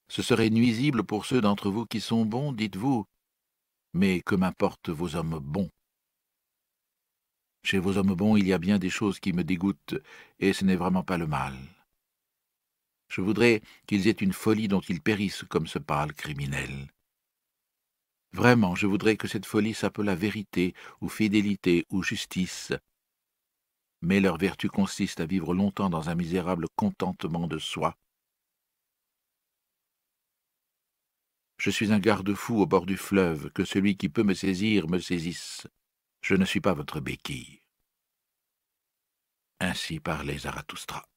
Ce 0.07 0.21
serait 0.21 0.49
nuisible 0.49 1.03
pour 1.03 1.25
ceux 1.25 1.41
d'entre 1.41 1.69
vous 1.69 1.85
qui 1.85 1.99
sont 1.99 2.25
bons, 2.25 2.51
dites-vous. 2.51 3.05
Mais 3.97 4.19
que 4.19 4.35
m'importent 4.35 4.89
vos 4.89 5.15
hommes 5.15 5.39
bons? 5.39 5.69
Chez 7.63 7.79
vos 7.79 7.97
hommes 7.97 8.13
bons, 8.13 8.35
il 8.35 8.45
y 8.45 8.51
a 8.51 8.57
bien 8.57 8.77
des 8.77 8.89
choses 8.89 9.21
qui 9.21 9.31
me 9.31 9.45
dégoûtent, 9.45 9.95
et 10.39 10.51
ce 10.51 10.65
n'est 10.65 10.75
vraiment 10.75 11.03
pas 11.03 11.17
le 11.17 11.27
mal. 11.27 11.55
Je 13.07 13.21
voudrais 13.21 13.61
qu'ils 13.87 14.09
aient 14.09 14.21
une 14.27 14.33
folie 14.33 14.67
dont 14.67 14.81
ils 14.81 15.01
périssent 15.01 15.45
comme 15.47 15.65
ce 15.65 15.79
pâle 15.79 16.13
criminel. 16.13 16.91
Vraiment, 18.33 18.75
je 18.75 18.85
voudrais 18.85 19.15
que 19.15 19.29
cette 19.29 19.45
folie 19.45 19.73
s'appelât 19.73 20.15
vérité, 20.15 20.73
ou 20.99 21.07
fidélité, 21.07 21.85
ou 21.89 22.03
justice. 22.03 22.73
Mais 24.01 24.19
leur 24.19 24.37
vertu 24.37 24.67
consiste 24.67 25.21
à 25.21 25.25
vivre 25.25 25.53
longtemps 25.53 25.89
dans 25.89 26.09
un 26.09 26.15
misérable 26.15 26.67
contentement 26.75 27.47
de 27.47 27.59
soi. 27.59 27.95
Je 31.57 31.69
suis 31.69 31.91
un 31.91 31.99
garde-fou 31.99 32.61
au 32.61 32.65
bord 32.65 32.85
du 32.85 32.97
fleuve, 32.97 33.49
que 33.51 33.65
celui 33.65 33.97
qui 33.97 34.09
peut 34.09 34.23
me 34.23 34.33
saisir 34.33 34.87
me 34.87 34.99
saisisse. 34.99 35.67
Je 36.21 36.35
ne 36.35 36.45
suis 36.45 36.61
pas 36.61 36.73
votre 36.73 36.99
béquille. 36.99 37.61
Ainsi 39.59 39.99
parlait 39.99 40.37
Zarathustra. 40.37 41.07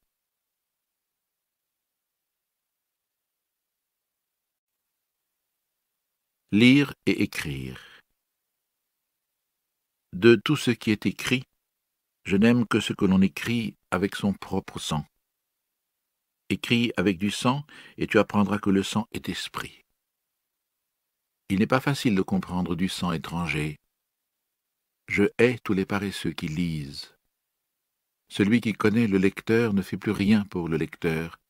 Lire 6.53 6.95
et 7.05 7.23
écrire. 7.23 7.81
De 10.15 10.35
tout 10.37 10.57
ce 10.57 10.71
qui 10.71 10.91
est 10.91 11.05
écrit, 11.05 11.45
je 12.25 12.37
n'aime 12.37 12.67
que 12.67 12.81
ce 12.81 12.93
que 12.93 13.05
l'on 13.05 13.21
écrit 13.21 13.77
avec 13.91 14.15
son 14.15 14.33
propre 14.33 14.79
sang. 14.79 15.05
Écris 16.49 16.93
avec 16.97 17.19
du 17.19 17.31
sang, 17.31 17.65
et 17.99 18.07
tu 18.07 18.19
apprendras 18.19 18.59
que 18.59 18.71
le 18.71 18.83
sang 18.83 19.07
est 19.13 19.29
esprit. 19.29 19.85
Il 21.49 21.61
n'est 21.61 21.67
pas 21.67 21.81
facile 21.81 22.15
de 22.15 22.23
comprendre 22.23 22.75
du 22.75 22.89
sang 22.89 23.13
étranger. 23.13 23.79
Je 25.09 25.25
hais 25.39 25.59
tous 25.65 25.73
les 25.73 25.87
paresseux 25.87 26.33
qui 26.33 26.49
lisent. 26.49 27.15
Celui 28.29 28.61
qui 28.61 28.75
connaît 28.75 29.07
le 29.07 29.17
lecteur 29.17 29.73
ne 29.73 29.81
fait 29.81 29.97
plus 29.97 30.13
rien 30.13 30.45
pour 30.45 30.69
le 30.69 30.77
lecteur. 30.77 31.41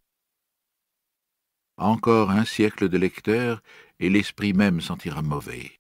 Encore 1.77 2.31
un 2.31 2.45
siècle 2.45 2.89
de 2.89 2.99
lecteur, 2.99 3.63
et 3.99 4.11
l'esprit 4.11 4.53
même 4.53 4.81
sentira 4.81 5.23
mauvais. 5.23 5.79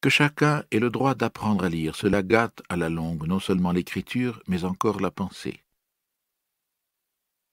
Que 0.00 0.10
chacun 0.10 0.64
ait 0.70 0.80
le 0.80 0.90
droit 0.90 1.14
d'apprendre 1.14 1.64
à 1.64 1.68
lire, 1.68 1.94
cela 1.96 2.22
gâte 2.22 2.62
à 2.68 2.76
la 2.76 2.88
longue 2.88 3.26
non 3.26 3.40
seulement 3.40 3.72
l'écriture, 3.72 4.42
mais 4.46 4.64
encore 4.64 5.00
la 5.00 5.10
pensée. 5.10 5.62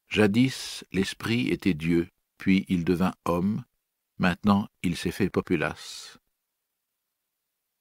Jadis, 0.08 0.84
l'esprit 0.92 1.50
était 1.50 1.76
Dieu, 1.76 2.10
puis 2.38 2.66
il 2.68 2.84
devint 2.86 3.14
homme, 3.26 3.64
Maintenant, 4.20 4.68
il 4.84 4.98
s'est 4.98 5.12
fait 5.12 5.30
populace. 5.30 6.20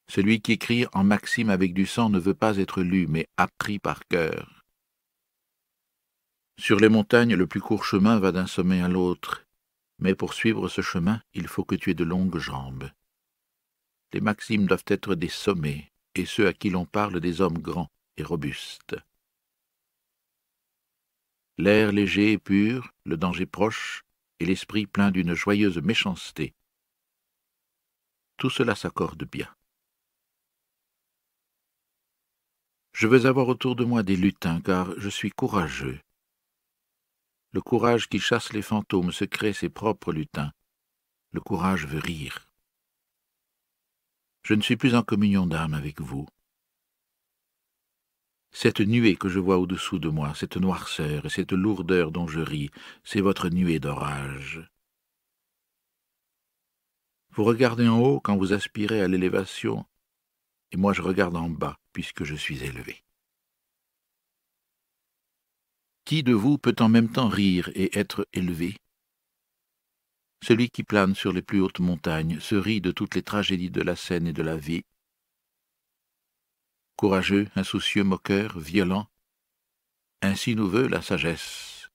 Celui 0.08 0.40
qui 0.40 0.52
écrit 0.52 0.86
en 0.92 1.04
maxime 1.04 1.50
avec 1.50 1.74
du 1.74 1.84
sang 1.84 2.08
ne 2.08 2.18
veut 2.18 2.34
pas 2.34 2.56
être 2.56 2.82
lu, 2.82 3.06
mais 3.08 3.28
appris 3.36 3.78
par 3.78 4.06
cœur. 4.06 4.64
Sur 6.58 6.78
les 6.78 6.88
montagnes, 6.88 7.34
le 7.34 7.46
plus 7.46 7.60
court 7.60 7.84
chemin 7.84 8.18
va 8.18 8.32
d'un 8.32 8.46
sommet 8.46 8.80
à 8.80 8.88
l'autre, 8.88 9.46
mais 9.98 10.14
pour 10.14 10.32
suivre 10.32 10.68
ce 10.68 10.80
chemin, 10.80 11.20
il 11.34 11.48
faut 11.48 11.64
que 11.64 11.74
tu 11.74 11.90
aies 11.90 11.94
de 11.94 12.04
longues 12.04 12.38
jambes. 12.38 12.90
Les 14.12 14.20
maximes 14.20 14.66
doivent 14.66 14.84
être 14.86 15.14
des 15.14 15.28
sommets, 15.28 15.92
et 16.14 16.24
ceux 16.24 16.46
à 16.46 16.52
qui 16.52 16.70
l'on 16.70 16.86
parle 16.86 17.20
des 17.20 17.40
hommes 17.40 17.58
grands 17.58 17.90
et 18.16 18.22
robustes. 18.22 18.96
L'air 21.58 21.92
léger 21.92 22.32
et 22.32 22.38
pur, 22.38 22.92
le 23.04 23.16
danger 23.16 23.46
proche, 23.46 24.04
et 24.40 24.46
l'esprit 24.46 24.86
plein 24.86 25.10
d'une 25.10 25.34
joyeuse 25.34 25.78
méchanceté. 25.78 26.54
Tout 28.36 28.50
cela 28.50 28.74
s'accorde 28.74 29.24
bien. 29.24 29.52
Je 32.92 33.06
veux 33.06 33.26
avoir 33.26 33.48
autour 33.48 33.76
de 33.76 33.84
moi 33.84 34.02
des 34.02 34.16
lutins, 34.16 34.60
car 34.60 34.98
je 34.98 35.08
suis 35.08 35.30
courageux. 35.30 36.00
Le 37.52 37.60
courage 37.60 38.08
qui 38.08 38.18
chasse 38.18 38.52
les 38.52 38.62
fantômes 38.62 39.12
se 39.12 39.24
crée 39.24 39.52
ses 39.52 39.68
propres 39.68 40.12
lutins. 40.12 40.52
Le 41.32 41.40
courage 41.40 41.86
veut 41.86 42.00
rire. 42.00 42.48
Je 44.42 44.54
ne 44.54 44.62
suis 44.62 44.76
plus 44.76 44.94
en 44.94 45.02
communion 45.02 45.46
d'âme 45.46 45.74
avec 45.74 46.00
vous. 46.00 46.26
Cette 48.60 48.80
nuée 48.80 49.14
que 49.14 49.28
je 49.28 49.38
vois 49.38 49.58
au-dessous 49.58 50.00
de 50.00 50.08
moi, 50.08 50.34
cette 50.34 50.56
noirceur 50.56 51.26
et 51.26 51.28
cette 51.28 51.52
lourdeur 51.52 52.10
dont 52.10 52.26
je 52.26 52.40
ris, 52.40 52.70
c'est 53.04 53.20
votre 53.20 53.50
nuée 53.50 53.78
d'orage. 53.78 54.68
Vous 57.30 57.44
regardez 57.44 57.86
en 57.86 58.00
haut 58.00 58.18
quand 58.18 58.36
vous 58.36 58.52
aspirez 58.52 59.00
à 59.00 59.06
l'élévation, 59.06 59.86
et 60.72 60.76
moi 60.76 60.92
je 60.92 61.02
regarde 61.02 61.36
en 61.36 61.48
bas 61.48 61.78
puisque 61.92 62.24
je 62.24 62.34
suis 62.34 62.64
élevé. 62.64 63.04
Qui 66.04 66.24
de 66.24 66.32
vous 66.32 66.58
peut 66.58 66.74
en 66.80 66.88
même 66.88 67.12
temps 67.12 67.28
rire 67.28 67.70
et 67.76 67.96
être 67.96 68.26
élevé? 68.32 68.74
Celui 70.42 70.68
qui 70.68 70.82
plane 70.82 71.14
sur 71.14 71.32
les 71.32 71.42
plus 71.42 71.60
hautes 71.60 71.78
montagnes 71.78 72.40
se 72.40 72.56
rit 72.56 72.80
de 72.80 72.90
toutes 72.90 73.14
les 73.14 73.22
tragédies 73.22 73.70
de 73.70 73.82
la 73.82 73.94
scène 73.94 74.26
et 74.26 74.32
de 74.32 74.42
la 74.42 74.56
vie, 74.56 74.82
courageux, 76.98 77.48
insoucieux, 77.54 78.02
moqueur, 78.02 78.58
violent. 78.58 79.06
Ainsi 80.20 80.56
nous 80.56 80.68
veut 80.68 80.88
la 80.88 81.00
sagesse. 81.00 81.90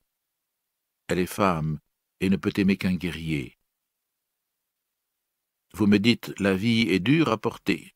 Elle 1.10 1.20
est 1.20 1.26
femme 1.26 1.80
et 2.22 2.30
ne 2.30 2.38
peut 2.38 2.54
aimer 2.56 2.78
qu'un 2.78 2.96
guerrier. 2.96 3.60
Vous 5.74 5.88
me 5.88 6.00
dites, 6.00 6.34
la 6.40 6.56
vie 6.56 6.88
est 6.90 7.02
dure 7.02 7.28
à 7.28 7.38
porter. 7.38 7.94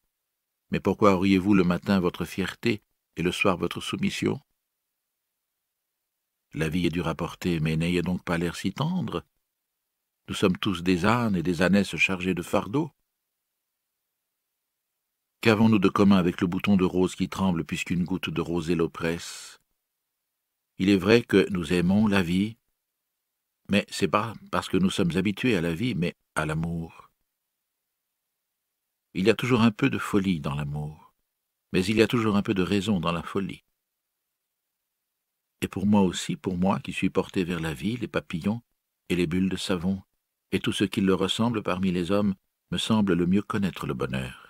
Mais 0.70 0.82
pourquoi 0.82 1.14
auriez-vous 1.14 1.54
le 1.54 1.64
matin 1.64 2.02
votre 2.02 2.26
fierté 2.26 2.84
et 3.16 3.24
le 3.24 3.32
soir 3.32 3.56
votre 3.56 3.80
soumission? 3.80 4.42
La 6.54 6.68
vie 6.68 6.88
est 6.88 6.90
dure 6.90 7.08
à 7.08 7.16
porter, 7.16 7.62
mais 7.62 7.78
n'ayez 7.78 8.02
donc 8.02 8.22
pas 8.26 8.38
l'air 8.38 8.58
si 8.58 8.74
tendre. 8.74 9.24
Nous 10.28 10.36
sommes 10.36 10.58
tous 10.58 10.84
des 10.84 11.06
ânes 11.06 11.38
et 11.38 11.44
des 11.44 11.62
ânesses 11.62 11.96
chargés 11.96 12.34
de 12.34 12.42
fardeaux. 12.42 12.92
Qu'avons-nous 15.42 15.78
de 15.78 15.90
commun 15.90 16.18
avec 16.18 16.42
le 16.42 16.48
bouton 16.48 16.78
de 16.78 16.84
rose 16.84 17.16
qui 17.16 17.30
tremble 17.30 17.64
puisqu'une 17.64 18.04
goutte 18.04 18.32
de 18.32 18.42
rosée 18.42 18.74
l'oppresse? 18.74 19.62
Il 20.80 20.90
est 20.90 20.98
vrai 20.98 21.22
que 21.22 21.48
nous 21.52 21.74
aimons 21.74 22.08
la 22.08 22.24
vie, 22.24 22.58
mais 23.70 23.86
c'est 23.90 24.08
pas 24.08 24.34
parce 24.52 24.68
que 24.68 24.78
nous 24.78 24.90
sommes 24.90 25.16
habitués 25.16 25.56
à 25.56 25.62
la 25.62 25.76
vie, 25.76 25.94
mais 25.94 26.16
à 26.36 26.48
l'amour. 26.48 27.12
Il 29.14 29.26
y 29.26 29.30
a 29.30 29.36
toujours 29.36 29.62
un 29.62 29.70
peu 29.72 29.92
de 29.92 30.00
folie 30.00 30.40
dans 30.40 30.56
l'amour, 30.56 31.14
mais 31.72 31.86
il 31.86 31.98
y 31.98 32.02
a 32.02 32.08
toujours 32.08 32.36
un 32.36 32.42
peu 32.42 32.56
de 32.56 32.64
raison 32.64 33.00
dans 33.00 33.12
la 33.12 33.24
folie. 33.24 33.64
Et 35.62 35.68
pour 35.68 35.86
moi 35.86 36.02
aussi, 36.02 36.36
pour 36.36 36.58
moi 36.58 36.80
qui 36.80 36.94
suis 36.94 37.12
porté 37.12 37.44
vers 37.44 37.60
la 37.60 37.76
vie, 37.76 37.98
les 37.98 38.08
papillons 38.08 38.62
et 39.10 39.16
les 39.16 39.28
bulles 39.28 39.50
de 39.50 39.58
savon, 39.58 40.02
et 40.52 40.60
tout 40.60 40.74
ce 40.74 40.84
qui 40.84 41.02
leur 41.02 41.20
ressemble 41.20 41.62
parmi 41.62 41.92
les 41.92 42.12
hommes, 42.12 42.34
me 42.72 42.80
semble 42.80 43.14
le 43.14 43.28
mieux 43.28 43.44
connaître 43.44 43.86
le 43.86 43.94
bonheur 43.94 44.47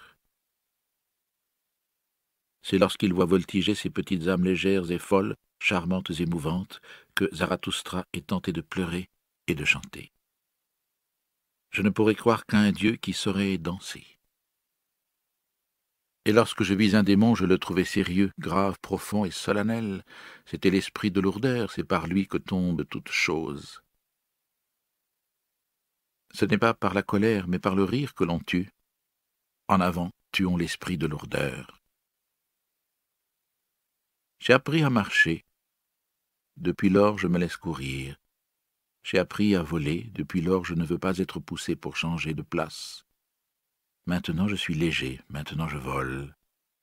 c'est 2.68 2.78
lorsqu'il 2.78 3.14
voit 3.14 3.26
voltiger 3.26 3.76
ces 3.76 3.90
petites 3.90 4.28
âmes 4.28 4.44
légères 4.44 4.92
et 4.92 5.00
folles, 5.00 5.38
charmantes 5.58 6.12
et 6.20 6.26
mouvantes, 6.26 6.82
que 7.16 7.34
Zarathustra 7.34 8.06
est 8.12 8.28
tenté 8.28 8.52
de 8.52 8.60
pleurer 8.60 9.10
et 9.48 9.56
de 9.56 9.64
chanter. 9.64 10.12
Je 11.70 11.82
ne 11.82 11.90
pourrais 11.90 12.16
croire 12.16 12.46
qu'à 12.46 12.58
un 12.58 12.74
Dieu 12.74 12.98
qui 12.98 13.14
saurait 13.14 13.58
danser. 13.58 14.06
Et 16.26 16.34
lorsque 16.34 16.64
je 16.64 16.74
vis 16.74 16.94
un 16.94 17.04
démon, 17.04 17.36
je 17.36 17.46
le 17.46 17.58
trouvais 17.58 17.86
sérieux, 17.86 18.32
grave, 18.38 18.76
profond 18.82 19.24
et 19.24 19.32
solennel. 19.32 20.04
C'était 20.46 20.70
l'esprit 20.70 21.10
de 21.10 21.22
lourdeur, 21.22 21.72
c'est 21.72 21.86
par 21.86 22.06
lui 22.06 22.28
que 22.28 22.38
tombe 22.38 22.86
toute 22.90 23.12
chose. 23.12 23.82
Ce 26.34 26.44
n'est 26.44 26.58
pas 26.58 26.74
par 26.74 26.94
la 26.94 27.02
colère, 27.02 27.48
mais 27.48 27.60
par 27.60 27.76
le 27.76 27.86
rire 27.86 28.14
que 28.14 28.26
l'on 28.26 28.40
tue. 28.40 28.74
En 29.70 29.80
avant, 29.80 30.12
tuons 30.34 30.58
l'esprit 30.58 30.98
de 30.98 31.08
lourdeur. 31.08 31.78
J'ai 34.40 34.54
appris 34.54 34.84
à 34.84 34.90
marcher. 34.90 35.46
Depuis 36.58 36.90
lors, 36.90 37.18
je 37.18 37.28
me 37.28 37.40
laisse 37.40 37.58
courir. 37.58 38.18
J'ai 39.04 39.20
appris 39.20 39.56
à 39.56 39.64
voler. 39.64 40.10
Depuis 40.14 40.42
lors, 40.42 40.66
je 40.66 40.74
ne 40.74 40.86
veux 40.86 40.98
pas 41.00 41.18
être 41.18 41.40
poussé 41.40 41.76
pour 41.76 41.96
changer 41.96 42.34
de 42.34 42.42
place. 42.42 43.06
Maintenant, 44.06 44.48
je 44.48 44.56
suis 44.56 44.74
léger. 44.74 45.22
Maintenant, 45.30 45.68
je 45.68 45.78
vole. 45.78 46.36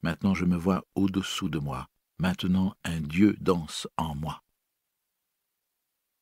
Maintenant, 0.02 0.34
je 0.34 0.44
me 0.44 0.56
vois 0.56 0.84
au-dessous 0.94 1.48
de 1.48 1.58
moi. 1.58 1.88
Maintenant, 2.18 2.74
un 2.84 3.00
Dieu 3.00 3.36
danse 3.40 3.88
en 3.96 4.14
moi. 4.14 4.42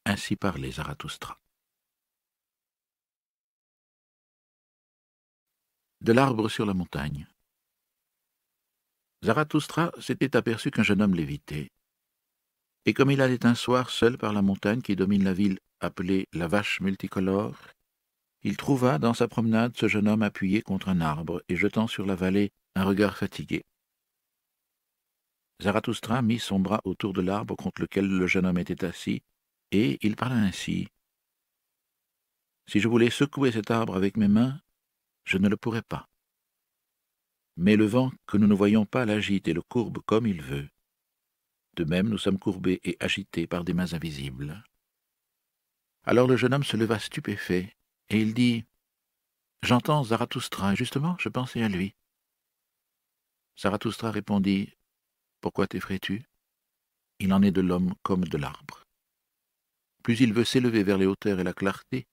Ainsi 0.04 0.36
parlait 0.36 0.72
Zarathustra. 0.72 1.38
De 6.00 6.12
l'arbre 6.12 6.48
sur 6.48 6.66
la 6.66 6.74
montagne. 6.74 7.28
Zarathustra 9.24 9.92
s'était 10.00 10.36
aperçu 10.36 10.70
qu'un 10.70 10.82
jeune 10.82 11.00
homme 11.00 11.14
l'évitait. 11.14 11.70
Et 12.86 12.94
comme 12.94 13.12
il 13.12 13.20
allait 13.20 13.46
un 13.46 13.54
soir 13.54 13.90
seul 13.90 14.18
par 14.18 14.32
la 14.32 14.42
montagne 14.42 14.82
qui 14.82 14.96
domine 14.96 15.22
la 15.22 15.32
ville 15.32 15.60
appelée 15.78 16.26
la 16.32 16.48
vache 16.48 16.80
multicolore, 16.80 17.56
il 18.42 18.56
trouva 18.56 18.98
dans 18.98 19.14
sa 19.14 19.28
promenade 19.28 19.76
ce 19.76 19.86
jeune 19.86 20.08
homme 20.08 20.22
appuyé 20.22 20.62
contre 20.62 20.88
un 20.88 21.00
arbre 21.00 21.42
et 21.48 21.54
jetant 21.54 21.86
sur 21.86 22.04
la 22.04 22.16
vallée 22.16 22.50
un 22.74 22.82
regard 22.84 23.16
fatigué. 23.16 23.62
Zarathustra 25.62 26.22
mit 26.22 26.40
son 26.40 26.58
bras 26.58 26.80
autour 26.82 27.12
de 27.12 27.22
l'arbre 27.22 27.54
contre 27.54 27.82
lequel 27.82 28.08
le 28.08 28.26
jeune 28.26 28.46
homme 28.46 28.58
était 28.58 28.84
assis, 28.84 29.22
et 29.70 29.98
il 30.04 30.16
parla 30.16 30.34
ainsi. 30.34 30.88
Si 32.66 32.80
je 32.80 32.88
voulais 32.88 33.10
secouer 33.10 33.52
cet 33.52 33.70
arbre 33.70 33.94
avec 33.94 34.16
mes 34.16 34.26
mains, 34.26 34.60
je 35.24 35.38
ne 35.38 35.48
le 35.48 35.56
pourrais 35.56 35.82
pas 35.82 36.08
mais 37.56 37.76
le 37.76 37.86
vent 37.86 38.10
que 38.26 38.36
nous 38.36 38.46
ne 38.46 38.54
voyons 38.54 38.86
pas 38.86 39.04
l'agite 39.04 39.48
et 39.48 39.52
le 39.52 39.62
courbe 39.62 39.98
comme 40.06 40.26
il 40.26 40.42
veut. 40.42 40.68
De 41.74 41.84
même, 41.84 42.08
nous 42.08 42.18
sommes 42.18 42.38
courbés 42.38 42.80
et 42.84 42.96
agités 43.00 43.46
par 43.46 43.64
des 43.64 43.72
mains 43.72 43.94
invisibles. 43.94 44.62
Alors 46.04 46.26
le 46.26 46.36
jeune 46.36 46.54
homme 46.54 46.64
se 46.64 46.76
leva 46.76 46.98
stupéfait 46.98 47.74
et 48.08 48.20
il 48.20 48.34
dit 48.34 48.64
J'entends 49.62 50.02
Zarathustra, 50.02 50.72
et 50.72 50.76
justement, 50.76 51.16
je 51.20 51.28
pensais 51.28 51.62
à 51.62 51.68
lui. 51.68 51.94
Zarathustra 53.58 54.10
répondit 54.10 54.74
Pourquoi 55.40 55.66
t'effraies-tu? 55.66 56.24
Il 57.20 57.32
en 57.32 57.42
est 57.42 57.52
de 57.52 57.60
l'homme 57.60 57.94
comme 58.02 58.24
de 58.24 58.36
l'arbre. 58.36 58.82
Plus 60.02 60.20
il 60.20 60.32
veut 60.32 60.44
s'élever 60.44 60.82
vers 60.82 60.98
les 60.98 61.06
hauteurs 61.06 61.38
et 61.38 61.44
la 61.44 61.52
clarté, 61.52 62.08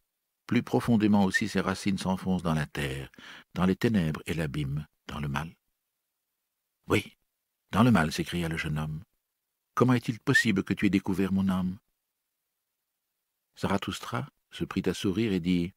plus 0.46 0.62
profondément 0.62 1.26
aussi 1.26 1.48
ses 1.48 1.62
racines 1.62 1.98
s'enfoncent 1.98 2.44
dans 2.44 2.54
la 2.54 2.68
terre, 2.68 3.12
dans 3.56 3.66
les 3.66 3.76
ténèbres 3.76 4.22
et 4.28 4.36
l'abîme, 4.36 4.86
dans 5.10 5.20
le 5.20 5.28
mal? 5.28 5.56
Oui, 6.88 7.18
dans 7.72 7.84
le 7.84 7.92
mal, 7.92 8.12
s'écria 8.12 8.48
le 8.48 8.58
jeune 8.58 8.78
homme. 8.78 9.04
Comment 9.74 9.94
est-il 9.94 10.20
possible 10.20 10.64
que 10.64 10.74
tu 10.74 10.86
aies 10.86 10.92
découvert 10.92 11.34
mon 11.34 11.50
âme? 11.50 11.78
Zarathustra 13.58 14.30
se 14.52 14.64
prit 14.64 14.84
à 14.86 14.94
sourire 14.94 15.34
et 15.34 15.40
dit 15.40 15.74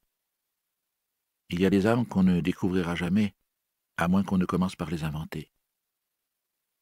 Il 1.48 1.60
y 1.60 1.66
a 1.66 1.70
des 1.70 1.86
âmes 1.86 2.06
qu'on 2.06 2.22
ne 2.22 2.40
découvrira 2.40 2.94
jamais, 2.94 3.34
à 3.96 4.08
moins 4.08 4.22
qu'on 4.22 4.38
ne 4.38 4.46
commence 4.46 4.76
par 4.76 4.90
les 4.90 5.04
inventer. 5.04 5.50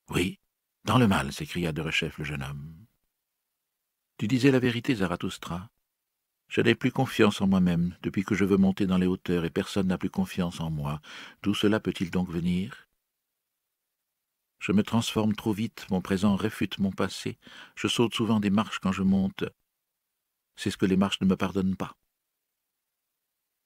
Oui, 0.09 0.39
dans 0.85 0.99
le 0.99 1.07
mal, 1.07 1.33
s'écria 1.33 1.73
de 1.73 1.83
rechef 1.83 2.19
le 2.19 2.25
jeune 2.25 2.43
homme. 2.43 2.87
Tu 4.19 4.29
disais 4.29 4.51
la 4.51 4.59
vérité, 4.59 4.95
Zarathustra. 4.95 5.71
Je 6.51 6.61
n'ai 6.61 6.75
plus 6.75 6.93
confiance 6.93 7.41
en 7.41 7.47
moi-même 7.47 7.97
depuis 8.03 8.25
que 8.25 8.35
je 8.35 8.45
veux 8.45 8.59
monter 8.59 8.87
dans 8.87 8.99
les 8.99 9.07
hauteurs 9.07 9.47
et 9.47 9.51
personne 9.51 9.87
n'a 9.87 9.97
plus 9.97 10.11
confiance 10.11 10.61
en 10.61 10.71
moi. 10.71 11.01
D'où 11.43 11.55
cela 11.55 11.81
peut-il 11.81 12.11
donc 12.11 12.29
venir? 12.29 12.89
Je 14.59 14.73
me 14.73 14.83
transforme 14.83 15.35
trop 15.35 15.55
vite, 15.55 15.87
mon 15.91 16.03
présent 16.03 16.37
réfute 16.37 16.79
mon 16.79 16.93
passé, 16.93 17.39
je 17.77 17.89
saute 17.89 18.15
souvent 18.15 18.41
des 18.41 18.51
marches 18.51 18.81
quand 18.81 18.93
je 18.93 19.03
monte, 19.03 19.45
c'est 20.57 20.71
ce 20.71 20.77
que 20.77 20.85
les 20.85 20.99
marches 20.99 21.23
ne 21.23 21.27
me 21.27 21.37
pardonnent 21.37 21.77
pas. 21.77 21.97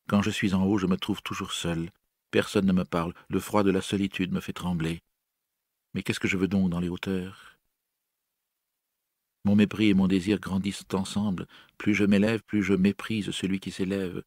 Quand 0.06 0.22
je 0.22 0.30
suis 0.30 0.54
en 0.54 0.62
haut, 0.64 0.78
je 0.78 0.86
me 0.86 0.96
trouve 0.96 1.22
toujours 1.22 1.52
seul. 1.52 1.90
Personne 2.30 2.66
ne 2.66 2.72
me 2.72 2.84
parle. 2.84 3.14
Le 3.28 3.40
froid 3.40 3.64
de 3.64 3.72
la 3.72 3.80
solitude 3.80 4.32
me 4.32 4.40
fait 4.40 4.52
trembler. 4.52 5.02
Mais 5.94 6.02
qu'est-ce 6.02 6.20
que 6.20 6.28
je 6.28 6.36
veux 6.36 6.46
donc 6.46 6.70
dans 6.70 6.78
les 6.80 6.88
hauteurs? 6.88 7.53
Mon 9.44 9.56
mépris 9.56 9.88
et 9.88 9.94
mon 9.94 10.08
désir 10.08 10.40
grandissent 10.40 10.86
ensemble. 10.92 11.46
Plus 11.76 11.94
je 11.94 12.04
m'élève, 12.04 12.42
plus 12.42 12.62
je 12.62 12.74
méprise 12.74 13.30
celui 13.30 13.60
qui 13.60 13.70
s'élève. 13.70 14.22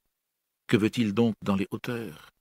Que 0.68 0.78
veut-il 0.78 1.14
donc 1.14 1.36
dans 1.42 1.56
les 1.56 1.68
hauteurs? 1.72 2.32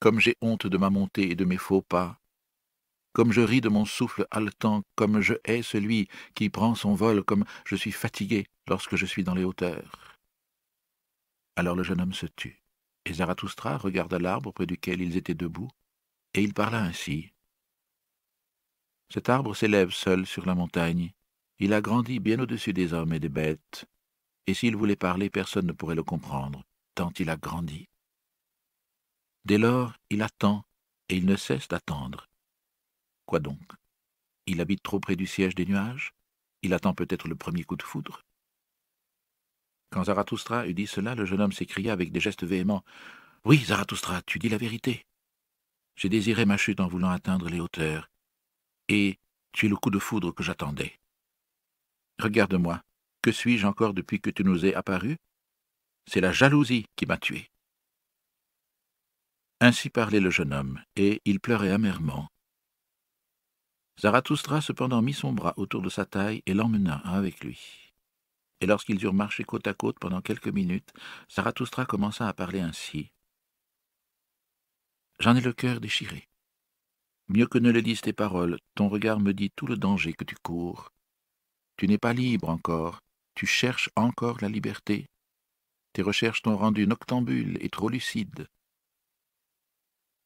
Comme 0.00 0.20
j'ai 0.20 0.36
honte 0.40 0.66
de 0.66 0.76
ma 0.76 0.90
montée 0.90 1.30
et 1.30 1.34
de 1.34 1.44
mes 1.44 1.56
faux 1.56 1.82
pas, 1.82 2.20
comme 3.12 3.32
je 3.32 3.40
ris 3.40 3.60
de 3.60 3.68
mon 3.68 3.84
souffle 3.84 4.26
haletant, 4.30 4.82
comme 4.94 5.20
je 5.20 5.34
hais 5.44 5.62
celui 5.62 6.08
qui 6.34 6.50
prend 6.50 6.76
son 6.76 6.94
vol, 6.94 7.24
comme 7.24 7.44
je 7.64 7.74
suis 7.74 7.90
fatigué 7.90 8.46
lorsque 8.68 8.94
je 8.94 9.06
suis 9.06 9.24
dans 9.24 9.34
les 9.34 9.42
hauteurs. 9.42 10.16
Alors 11.56 11.74
le 11.74 11.82
jeune 11.82 12.00
homme 12.00 12.12
se 12.12 12.26
tut, 12.26 12.62
et 13.04 13.14
Zarathustra 13.14 13.76
regarda 13.76 14.20
l'arbre 14.20 14.52
près 14.52 14.66
duquel 14.66 15.00
ils 15.00 15.16
étaient 15.16 15.34
debout, 15.34 15.70
et 16.34 16.42
il 16.42 16.54
parla 16.54 16.80
ainsi. 16.80 17.32
Cet 19.12 19.28
arbre 19.28 19.56
s'élève 19.56 19.90
seul 19.90 20.26
sur 20.26 20.46
la 20.46 20.54
montagne, 20.54 21.12
il 21.58 21.72
a 21.72 21.80
grandi 21.80 22.20
bien 22.20 22.38
au-dessus 22.38 22.72
des 22.72 22.92
hommes 22.92 23.12
et 23.12 23.20
des 23.20 23.28
bêtes, 23.28 23.86
et 24.46 24.54
s'il 24.54 24.76
voulait 24.76 24.96
parler, 24.96 25.28
personne 25.30 25.66
ne 25.66 25.72
pourrait 25.72 25.94
le 25.94 26.02
comprendre, 26.04 26.64
tant 26.94 27.12
il 27.18 27.30
a 27.30 27.36
grandi. 27.36 27.88
Dès 29.44 29.58
lors, 29.58 29.94
il 30.10 30.22
attend, 30.22 30.64
et 31.08 31.16
il 31.16 31.26
ne 31.26 31.36
cesse 31.36 31.68
d'attendre. 31.68 32.28
Quoi 33.26 33.40
donc? 33.40 33.60
Il 34.46 34.60
habite 34.60 34.82
trop 34.82 35.00
près 35.00 35.16
du 35.16 35.26
siège 35.26 35.54
des 35.54 35.66
nuages? 35.66 36.12
Il 36.62 36.74
attend 36.74 36.94
peut-être 36.94 37.28
le 37.28 37.34
premier 37.34 37.64
coup 37.64 37.76
de 37.76 37.82
foudre? 37.82 38.24
Quand 39.90 40.04
Zarathustra 40.04 40.66
eut 40.66 40.74
dit 40.74 40.86
cela, 40.86 41.14
le 41.14 41.24
jeune 41.24 41.40
homme 41.40 41.52
s'écria 41.52 41.92
avec 41.92 42.12
des 42.12 42.20
gestes 42.20 42.44
véhéments. 42.44 42.84
Oui, 43.44 43.58
Zarathustra, 43.58 44.22
tu 44.22 44.38
dis 44.38 44.48
la 44.48 44.58
vérité. 44.58 45.06
J'ai 45.96 46.08
désiré 46.08 46.44
ma 46.44 46.56
chute 46.56 46.80
en 46.80 46.88
voulant 46.88 47.10
atteindre 47.10 47.48
les 47.48 47.60
hauteurs, 47.60 48.10
et 48.88 49.18
tu 49.52 49.66
es 49.66 49.68
le 49.68 49.76
coup 49.76 49.90
de 49.90 49.98
foudre 49.98 50.32
que 50.32 50.42
j'attendais. 50.42 50.98
Regarde-moi, 52.18 52.82
que 53.22 53.30
suis-je 53.30 53.66
encore 53.66 53.94
depuis 53.94 54.20
que 54.20 54.30
tu 54.30 54.42
nous 54.42 54.66
es 54.66 54.74
apparu 54.74 55.18
C'est 56.06 56.20
la 56.20 56.32
jalousie 56.32 56.86
qui 56.96 57.06
m'a 57.06 57.16
tué. 57.16 57.50
Ainsi 59.60 59.88
parlait 59.88 60.20
le 60.20 60.30
jeune 60.30 60.52
homme, 60.52 60.82
et 60.96 61.20
il 61.24 61.38
pleurait 61.38 61.70
amèrement. 61.70 62.28
Zarathustra 64.00 64.60
cependant 64.60 65.02
mit 65.02 65.14
son 65.14 65.32
bras 65.32 65.54
autour 65.56 65.82
de 65.82 65.88
sa 65.88 66.06
taille 66.06 66.42
et 66.46 66.54
l'emmena 66.54 66.96
avec 67.04 67.40
lui. 67.40 67.92
Et 68.60 68.66
lorsqu'ils 68.66 69.02
eurent 69.04 69.14
marché 69.14 69.44
côte 69.44 69.66
à 69.66 69.74
côte 69.74 69.98
pendant 70.00 70.20
quelques 70.20 70.48
minutes, 70.48 70.92
Zarathustra 71.32 71.86
commença 71.86 72.28
à 72.28 72.32
parler 72.32 72.60
ainsi. 72.60 73.12
J'en 75.20 75.36
ai 75.36 75.40
le 75.40 75.52
cœur 75.52 75.80
déchiré. 75.80 76.28
Mieux 77.28 77.46
que 77.46 77.58
ne 77.58 77.70
le 77.70 77.82
disent 77.82 78.00
tes 78.00 78.12
paroles, 78.12 78.58
ton 78.74 78.88
regard 78.88 79.20
me 79.20 79.32
dit 79.32 79.50
tout 79.50 79.66
le 79.66 79.76
danger 79.76 80.12
que 80.12 80.24
tu 80.24 80.36
cours. 80.36 80.92
Tu 81.78 81.86
n'es 81.86 81.96
pas 81.96 82.12
libre 82.12 82.48
encore, 82.48 83.00
tu 83.36 83.46
cherches 83.46 83.88
encore 83.94 84.38
la 84.42 84.48
liberté. 84.48 85.06
Tes 85.92 86.02
recherches 86.02 86.42
t'ont 86.42 86.56
rendu 86.56 86.88
noctambule 86.88 87.56
et 87.60 87.70
trop 87.70 87.88
lucide. 87.88 88.48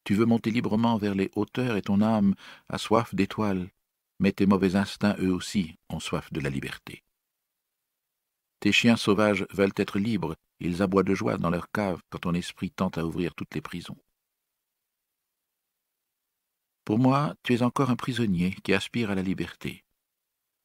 Tu 0.03 0.15
veux 0.15 0.25
monter 0.25 0.49
librement 0.49 0.97
vers 0.97 1.13
les 1.13 1.29
hauteurs 1.35 1.77
et 1.77 1.83
ton 1.83 2.01
âme 2.01 2.33
a 2.69 2.79
soif 2.79 3.13
d'étoiles, 3.13 3.69
mais 4.19 4.31
tes 4.31 4.47
mauvais 4.47 4.75
instincts, 4.75 5.15
eux 5.19 5.31
aussi, 5.31 5.75
ont 5.89 5.99
soif 5.99 6.33
de 6.33 6.39
la 6.39 6.49
liberté. 6.49 7.03
Tes 8.59 8.71
chiens 8.71 8.97
sauvages 8.97 9.45
veulent 9.51 9.77
être 9.77 9.99
libres, 9.99 10.35
ils 10.59 10.81
aboient 10.81 11.03
de 11.03 11.13
joie 11.13 11.37
dans 11.37 11.51
leur 11.51 11.69
cave 11.71 12.01
quand 12.09 12.19
ton 12.19 12.33
esprit 12.33 12.71
tente 12.71 12.97
à 12.97 13.05
ouvrir 13.05 13.35
toutes 13.35 13.53
les 13.53 13.61
prisons. 13.61 13.97
Pour 16.83 16.97
moi, 16.97 17.35
tu 17.43 17.53
es 17.53 17.61
encore 17.61 17.91
un 17.91 17.95
prisonnier 17.95 18.55
qui 18.63 18.73
aspire 18.73 19.11
à 19.11 19.15
la 19.15 19.21
liberté. 19.21 19.82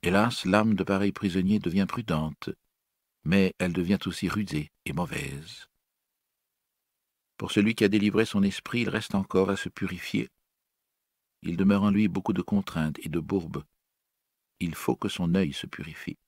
Hélas, 0.03 0.45
l'âme 0.45 0.75
de 0.75 0.85
pareil 0.85 1.11
prisonnier 1.11 1.59
devient 1.59 1.87
prudente, 1.89 2.51
mais 3.25 3.55
elle 3.59 3.73
devient 3.73 3.99
aussi 4.07 4.29
rusée 4.29 4.71
et 4.85 4.93
mauvaise. 4.93 5.67
Pour 7.37 7.51
celui 7.51 7.75
qui 7.75 7.85
a 7.85 7.89
délivré 7.89 8.25
son 8.25 8.43
esprit, 8.43 8.83
il 8.83 8.89
reste 8.89 9.17
encore 9.17 9.51
à 9.51 9.57
se 9.57 9.69
purifier. 9.69 10.29
Il 11.43 11.57
demeure 11.57 11.83
en 11.83 11.91
lui 11.91 12.07
beaucoup 12.07 12.33
de 12.33 12.43
contraintes 12.43 12.99
et 13.03 13.09
de 13.09 13.19
bourbes. 13.19 13.65
Il 14.61 14.75
faut 14.75 14.97
que 14.97 15.09
son 15.09 15.35
œil 15.35 15.53
se 15.53 15.67
purifie. 15.67 16.19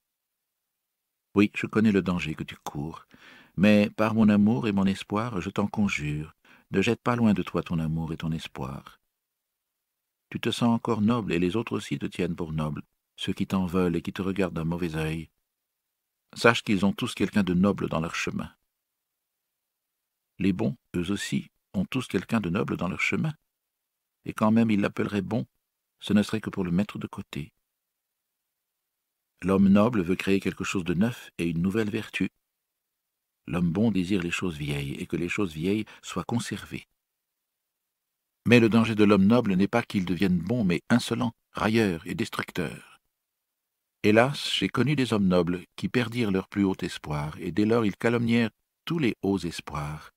Oui, 1.33 1.49
je 1.55 1.65
connais 1.65 1.93
le 1.93 2.01
danger 2.01 2.35
que 2.35 2.43
tu 2.43 2.57
cours, 2.57 3.07
mais 3.55 3.89
par 3.89 4.15
mon 4.15 4.27
amour 4.27 4.67
et 4.67 4.73
mon 4.73 4.85
espoir, 4.85 5.39
je 5.39 5.49
t'en 5.49 5.67
conjure, 5.67 6.35
ne 6.71 6.81
jette 6.81 7.01
pas 7.01 7.15
loin 7.15 7.33
de 7.33 7.43
toi 7.43 7.63
ton 7.63 7.79
amour 7.79 8.11
et 8.11 8.17
ton 8.17 8.31
espoir. 8.31 8.99
Tu 10.29 10.41
te 10.41 10.51
sens 10.51 10.69
encore 10.69 11.01
noble 11.01 11.31
et 11.31 11.39
les 11.39 11.55
autres 11.55 11.73
aussi 11.73 11.99
te 11.99 12.05
tiennent 12.05 12.35
pour 12.35 12.51
noble, 12.51 12.83
ceux 13.15 13.33
qui 13.33 13.47
t'en 13.47 13.65
veulent 13.65 13.95
et 13.95 14.01
qui 14.01 14.13
te 14.13 14.21
regardent 14.21 14.55
d'un 14.55 14.63
mauvais 14.63 14.95
œil. 14.95 15.29
Sache 16.33 16.63
qu'ils 16.63 16.85
ont 16.85 16.93
tous 16.93 17.13
quelqu'un 17.13 17.43
de 17.43 17.53
noble 17.53 17.89
dans 17.89 17.99
leur 17.99 18.15
chemin. 18.15 18.51
Les 20.39 20.53
bons, 20.53 20.75
eux 20.95 21.11
aussi, 21.11 21.51
ont 21.73 21.85
tous 21.85 22.07
quelqu'un 22.07 22.39
de 22.39 22.49
noble 22.49 22.77
dans 22.77 22.87
leur 22.87 23.01
chemin. 23.01 23.33
Et 24.25 24.33
quand 24.33 24.51
même 24.51 24.71
ils 24.71 24.81
l'appelleraient 24.81 25.21
bon, 25.21 25.45
ce 25.99 26.13
ne 26.13 26.23
serait 26.23 26.41
que 26.41 26.49
pour 26.49 26.63
le 26.63 26.71
mettre 26.71 26.97
de 26.97 27.07
côté. 27.07 27.53
L'homme 29.43 29.69
noble 29.69 30.01
veut 30.01 30.15
créer 30.15 30.39
quelque 30.39 30.63
chose 30.63 30.83
de 30.83 30.93
neuf 30.93 31.31
et 31.37 31.47
une 31.47 31.61
nouvelle 31.61 31.89
vertu. 31.89 32.29
L'homme 33.47 33.71
bon 33.71 33.91
désire 33.91 34.21
les 34.21 34.31
choses 34.31 34.57
vieilles 34.57 34.93
et 34.95 35.07
que 35.07 35.15
les 35.15 35.29
choses 35.29 35.53
vieilles 35.53 35.85
soient 36.01 36.23
conservées. 36.23 36.87
Mais 38.45 38.59
le 38.59 38.69
danger 38.69 38.95
de 38.95 39.03
l'homme 39.03 39.25
noble 39.25 39.53
n'est 39.53 39.67
pas 39.67 39.83
qu'il 39.83 40.05
devienne 40.05 40.37
bon, 40.37 40.63
mais 40.63 40.81
insolent, 40.89 41.33
railleur 41.51 42.05
et 42.07 42.15
destructeur. 42.15 42.90
Hélas, 44.03 44.51
j'ai 44.53 44.69
connu 44.69 44.95
des 44.95 45.13
hommes 45.13 45.27
nobles 45.27 45.65
qui 45.75 45.87
perdirent 45.87 46.31
leur 46.31 46.47
plus 46.47 46.63
haut 46.63 46.75
espoir, 46.81 47.35
et 47.39 47.51
dès 47.51 47.65
lors 47.65 47.85
ils 47.85 47.95
calomnièrent 47.95 48.51
tous 48.85 48.99
les 48.99 49.15
hauts 49.21 49.37
espoirs, 49.37 50.11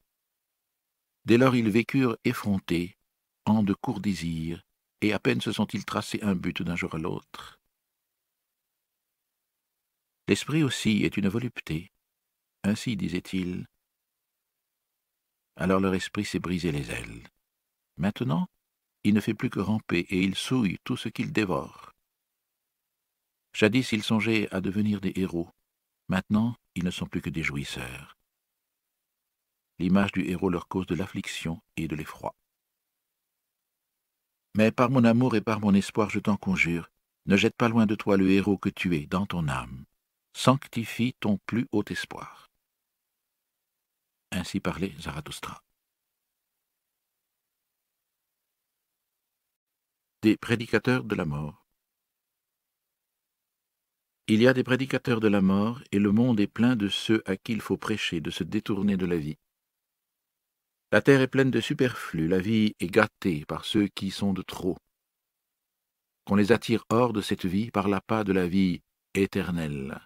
Dès 1.25 1.39
lors 1.39 1.57
ils 1.57 1.71
vécurent 1.71 2.19
effrontés, 2.25 2.99
en 3.47 3.63
de 3.63 3.73
courts 3.73 4.01
désirs, 4.01 4.63
et 5.01 5.13
à 5.13 5.19
peine 5.19 5.41
se 5.41 5.53
sont-ils 5.53 5.85
tracés 5.85 6.21
un 6.23 6.35
but 6.35 6.63
d'un 6.63 6.77
jour 6.77 6.95
à 6.95 6.99
l'autre. 6.99 7.59
L'esprit 10.29 10.63
aussi 10.63 11.05
est 11.05 11.17
une 11.17 11.29
volupté, 11.29 11.93
ainsi 12.63 12.97
disait-il. 12.97 13.67
Alors 15.57 15.81
leur 15.81 15.95
esprit 15.95 16.25
s'est 16.25 16.39
brisé 16.39 16.73
les 16.73 16.91
ailes. 16.91 17.23
Maintenant, 17.97 18.49
il 19.03 19.15
ne 19.15 19.21
fait 19.21 19.35
plus 19.35 19.51
que 19.51 19.61
ramper 19.61 20.07
et 20.11 20.21
il 20.23 20.35
souille 20.35 20.79
tout 20.85 20.97
ce 20.97 21.09
qu'il 21.09 21.33
dévore. 21.33 21.94
Jadis 23.55 23.93
ils 23.93 24.03
songeaient 24.03 24.49
à 24.53 24.61
devenir 24.61 25.01
des 25.01 25.13
héros, 25.17 25.49
maintenant 26.09 26.57
ils 26.75 26.85
ne 26.85 26.91
sont 26.91 27.07
plus 27.07 27.23
que 27.23 27.31
des 27.31 27.43
jouisseurs 27.43 28.15
l'image 29.79 30.13
du 30.13 30.29
héros 30.29 30.51
leur 30.51 30.69
cause 30.69 30.87
de 30.87 30.95
l'affliction 30.95 31.61
et 31.77 31.89
de 31.89 31.97
l'effroi. 31.97 32.35
Mais 34.57 34.71
par 34.71 34.91
mon 34.91 35.05
amour 35.05 35.35
et 35.35 35.41
par 35.41 35.61
mon 35.61 35.75
espoir, 35.75 36.11
je 36.11 36.21
t'en 36.21 36.37
conjure, 36.37 36.91
ne 37.27 37.37
jette 37.37 37.57
pas 37.57 37.69
loin 37.69 37.87
de 37.87 37.95
toi 37.95 38.17
le 38.17 38.31
héros 38.31 38.59
que 38.59 38.69
tu 38.69 38.97
es 38.97 39.07
dans 39.07 39.27
ton 39.27 39.49
âme. 39.49 39.85
Sanctifie 40.33 41.15
ton 41.21 41.39
plus 41.47 41.67
haut 41.73 41.85
espoir. 41.89 42.51
Ainsi 44.31 44.61
parlait 44.61 44.95
Zarathustra. 45.01 45.63
Des 50.23 50.37
prédicateurs 50.37 51.05
de 51.05 51.15
la 51.15 51.25
mort. 51.25 51.64
Il 54.27 54.41
y 54.41 54.49
a 54.49 54.55
des 54.55 54.65
prédicateurs 54.65 55.21
de 55.21 55.29
la 55.29 55.43
mort, 55.43 55.83
et 55.93 55.99
le 55.99 56.11
monde 56.11 56.41
est 56.41 56.47
plein 56.47 56.77
de 56.77 56.89
ceux 56.89 57.23
à 57.27 57.37
qui 57.37 57.53
il 57.53 57.61
faut 57.61 57.77
prêcher 57.77 58.23
de 58.23 58.31
se 58.31 58.43
détourner 58.43 58.97
de 58.97 59.05
la 59.05 59.19
vie. 59.19 59.37
La 60.93 61.03
terre 61.03 61.21
est 61.21 61.29
pleine 61.29 61.51
de 61.51 61.61
superflus, 61.61 62.27
la 62.27 62.39
vie 62.39 62.75
est 62.81 62.87
gâtée 62.87 63.45
par 63.45 63.67
ceux 63.67 63.89
qui 63.89 64.11
sont 64.11 64.33
de 64.33 64.41
trop. 64.41 64.79
Qu'on 66.25 66.37
les 66.37 66.53
attire 66.53 66.87
hors 66.89 67.13
de 67.13 67.21
cette 67.21 67.45
vie 67.45 67.71
par 67.71 67.87
l'appât 67.87 68.25
de 68.25 68.33
la 68.33 68.49
vie 68.49 68.81
éternelle. 69.13 70.01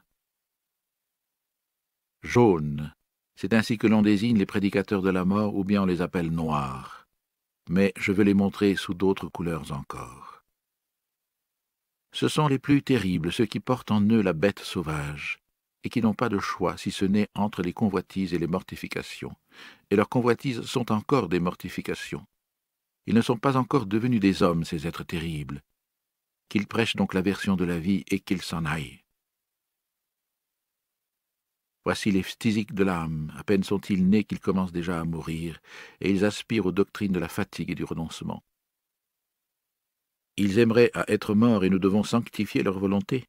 Jaune, 2.22 2.92
c'est 3.36 3.54
ainsi 3.54 3.78
que 3.78 3.86
l'on 3.86 4.02
désigne 4.02 4.36
les 4.38 4.46
prédicateurs 4.46 5.02
de 5.02 5.10
la 5.10 5.24
mort, 5.24 5.54
ou 5.54 5.62
bien 5.62 5.82
on 5.82 5.86
les 5.86 6.02
appelle 6.02 6.30
noirs. 6.30 7.06
Mais 7.70 7.92
je 7.96 8.10
veux 8.10 8.24
les 8.24 8.34
montrer 8.34 8.74
sous 8.74 8.94
d'autres 8.94 9.28
couleurs 9.28 9.70
encore. 9.70 10.37
Ce 12.12 12.28
sont 12.28 12.48
les 12.48 12.58
plus 12.58 12.82
terribles, 12.82 13.32
ceux 13.32 13.46
qui 13.46 13.60
portent 13.60 13.90
en 13.90 14.00
eux 14.00 14.22
la 14.22 14.32
bête 14.32 14.60
sauvage, 14.60 15.40
et 15.84 15.88
qui 15.88 16.00
n'ont 16.00 16.14
pas 16.14 16.28
de 16.28 16.38
choix 16.38 16.76
si 16.76 16.90
ce 16.90 17.04
n'est 17.04 17.28
entre 17.34 17.62
les 17.62 17.72
convoitises 17.72 18.34
et 18.34 18.38
les 18.38 18.46
mortifications. 18.46 19.36
Et 19.90 19.96
leurs 19.96 20.08
convoitises 20.08 20.62
sont 20.62 20.90
encore 20.90 21.28
des 21.28 21.40
mortifications. 21.40 22.26
Ils 23.06 23.14
ne 23.14 23.22
sont 23.22 23.38
pas 23.38 23.56
encore 23.56 23.86
devenus 23.86 24.20
des 24.20 24.42
hommes, 24.42 24.64
ces 24.64 24.86
êtres 24.86 25.04
terribles. 25.04 25.62
Qu'ils 26.48 26.66
prêchent 26.66 26.96
donc 26.96 27.14
la 27.14 27.22
version 27.22 27.56
de 27.56 27.64
la 27.64 27.78
vie 27.78 28.04
et 28.10 28.20
qu'ils 28.20 28.42
s'en 28.42 28.64
aillent. 28.64 29.02
Voici 31.84 32.10
les 32.10 32.22
phtisiques 32.22 32.74
de 32.74 32.84
l'âme, 32.84 33.32
à 33.38 33.44
peine 33.44 33.62
sont-ils 33.62 34.06
nés 34.06 34.24
qu'ils 34.24 34.40
commencent 34.40 34.72
déjà 34.72 35.00
à 35.00 35.04
mourir, 35.04 35.58
et 36.02 36.10
ils 36.10 36.24
aspirent 36.24 36.66
aux 36.66 36.72
doctrines 36.72 37.12
de 37.12 37.18
la 37.18 37.28
fatigue 37.28 37.70
et 37.70 37.74
du 37.74 37.84
renoncement. 37.84 38.42
Ils 40.38 40.60
aimeraient 40.60 40.92
à 40.94 41.04
être 41.12 41.34
morts 41.34 41.64
et 41.64 41.68
nous 41.68 41.80
devons 41.80 42.04
sanctifier 42.04 42.62
leur 42.62 42.78
volonté. 42.78 43.26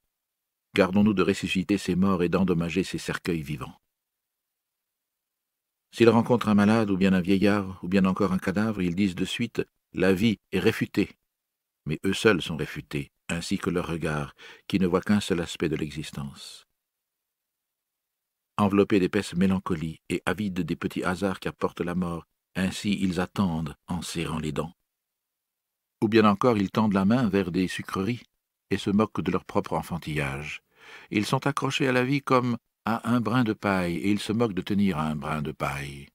Gardons-nous 0.75 1.15
de 1.15 1.23
ressusciter 1.23 1.79
ces 1.79 1.95
morts 1.95 2.21
et 2.21 2.29
d'endommager 2.29 2.83
ces 2.83 2.99
cercueils 2.99 3.41
vivants. 3.41 3.75
S'ils 5.91 6.09
rencontrent 6.09 6.49
un 6.49 6.55
malade 6.55 6.91
ou 6.91 6.97
bien 6.97 7.13
un 7.13 7.21
vieillard 7.21 7.79
ou 7.83 7.87
bien 7.87 8.05
encore 8.05 8.31
un 8.31 8.37
cadavre, 8.37 8.83
ils 8.83 8.95
disent 8.95 9.15
de 9.15 9.25
suite 9.25 9.63
La 9.91 10.13
vie 10.13 10.37
est 10.51 10.59
réfutée. 10.59 11.09
Mais 11.87 11.99
eux 12.05 12.13
seuls 12.13 12.43
sont 12.43 12.57
réfutés, 12.57 13.11
ainsi 13.27 13.57
que 13.57 13.71
leur 13.71 13.87
regard, 13.87 14.35
qui 14.67 14.79
ne 14.79 14.85
voit 14.85 15.01
qu'un 15.01 15.19
seul 15.19 15.41
aspect 15.41 15.69
de 15.69 15.75
l'existence 15.75 16.69
enveloppés 18.59 18.99
d'épaisse 18.99 19.35
mélancolie 19.35 20.01
et 20.09 20.21
avides 20.25 20.59
des 20.61 20.75
petits 20.75 21.03
hasards 21.03 21.39
qu'apporte 21.39 21.79
la 21.79 21.95
mort, 21.95 22.25
ainsi 22.55 22.97
ils 22.99 23.19
attendent 23.21 23.75
en 23.87 24.01
serrant 24.01 24.39
les 24.39 24.51
dents. 24.51 24.73
Ou 26.01 26.07
bien 26.07 26.25
encore 26.25 26.57
ils 26.57 26.71
tendent 26.71 26.93
la 26.93 27.05
main 27.05 27.29
vers 27.29 27.51
des 27.51 27.67
sucreries 27.67 28.23
et 28.69 28.77
se 28.77 28.89
moquent 28.89 29.21
de 29.21 29.31
leur 29.31 29.45
propre 29.45 29.73
enfantillage. 29.73 30.61
Ils 31.11 31.25
sont 31.25 31.45
accrochés 31.47 31.87
à 31.87 31.91
la 31.91 32.03
vie 32.03 32.21
comme 32.21 32.57
à 32.85 33.09
un 33.09 33.21
brin 33.21 33.43
de 33.43 33.53
paille, 33.53 33.97
et 33.97 34.09
ils 34.09 34.19
se 34.19 34.31
moquent 34.31 34.53
de 34.53 34.61
tenir 34.61 34.97
un 34.97 35.15
brin 35.15 35.41
de 35.41 35.51
paille. 35.51 36.07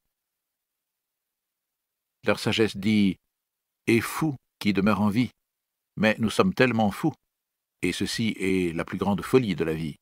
Leur 2.24 2.38
sagesse 2.38 2.76
dit 2.76 3.16
Est 3.86 4.00
fou 4.00 4.36
qui 4.58 4.72
demeure 4.72 5.00
en 5.00 5.08
vie, 5.08 5.30
mais 5.96 6.16
nous 6.18 6.30
sommes 6.30 6.54
tellement 6.54 6.90
fous, 6.90 7.14
et 7.82 7.92
ceci 7.92 8.34
est 8.38 8.74
la 8.74 8.84
plus 8.84 8.98
grande 8.98 9.22
folie 9.22 9.54
de 9.54 9.64
la 9.64 9.74
vie. 9.74 9.96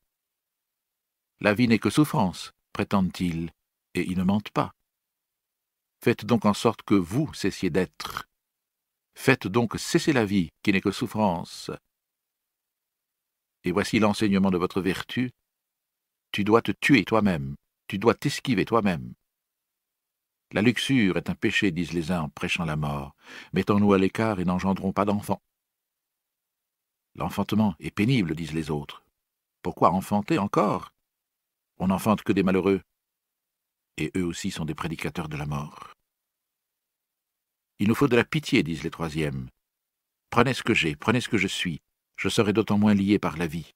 La 1.41 1.53
vie 1.53 1.67
n'est 1.67 1.79
que 1.79 1.89
souffrance, 1.89 2.51
prétendent-ils, 2.71 3.51
et 3.93 4.09
ils 4.09 4.17
ne 4.17 4.23
mentent 4.23 4.51
pas. 4.51 4.71
Faites 6.01 6.25
donc 6.25 6.45
en 6.45 6.53
sorte 6.53 6.81
que 6.83 6.95
vous 6.95 7.31
cessiez 7.33 7.69
d'être. 7.69 8.27
Faites 9.15 9.47
donc 9.47 9.79
cesser 9.79 10.13
la 10.13 10.25
vie, 10.25 10.49
qui 10.63 10.71
n'est 10.71 10.81
que 10.81 10.91
souffrance. 10.91 11.71
Et 13.63 13.71
voici 13.71 13.99
l'enseignement 13.99 14.51
de 14.51 14.57
votre 14.57 14.81
vertu. 14.81 15.31
Tu 16.31 16.43
dois 16.43 16.61
te 16.61 16.71
tuer 16.71 17.05
toi-même, 17.05 17.55
tu 17.87 17.97
dois 17.97 18.15
t'esquiver 18.15 18.65
toi-même. 18.65 19.13
La 20.51 20.61
luxure 20.61 21.17
est 21.17 21.29
un 21.29 21.35
péché, 21.35 21.71
disent 21.71 21.93
les 21.93 22.11
uns 22.11 22.21
en 22.21 22.29
prêchant 22.29 22.65
la 22.65 22.75
mort. 22.75 23.15
Mettons-nous 23.53 23.93
à 23.93 23.97
l'écart 23.97 24.39
et 24.39 24.45
n'engendrons 24.45 24.93
pas 24.93 25.05
d'enfants. 25.05 25.41
L'enfantement 27.15 27.75
est 27.79 27.91
pénible, 27.91 28.35
disent 28.35 28.53
les 28.53 28.71
autres. 28.71 29.03
Pourquoi 29.61 29.91
enfanter 29.91 30.37
encore? 30.37 30.93
On 31.77 31.87
n'enfante 31.87 32.23
que 32.23 32.33
des 32.33 32.43
malheureux, 32.43 32.81
et 33.97 34.11
eux 34.15 34.25
aussi 34.25 34.51
sont 34.51 34.65
des 34.65 34.75
prédicateurs 34.75 35.29
de 35.29 35.37
la 35.37 35.45
mort. 35.45 35.93
Il 37.83 37.89
nous 37.89 37.95
faut 37.95 38.07
de 38.07 38.15
la 38.15 38.23
pitié, 38.23 38.63
disent 38.63 38.83
les 38.83 38.91
troisièmes. 38.91 39.49
Prenez 40.29 40.53
ce 40.53 40.63
que 40.63 40.73
j'ai, 40.73 40.95
prenez 40.95 41.19
ce 41.19 41.27
que 41.27 41.37
je 41.37 41.49
suis, 41.49 41.81
je 42.15 42.29
serai 42.29 42.53
d'autant 42.53 42.77
moins 42.77 42.93
lié 42.93 43.19
par 43.19 43.35
la 43.35 43.45
vie. 43.45 43.73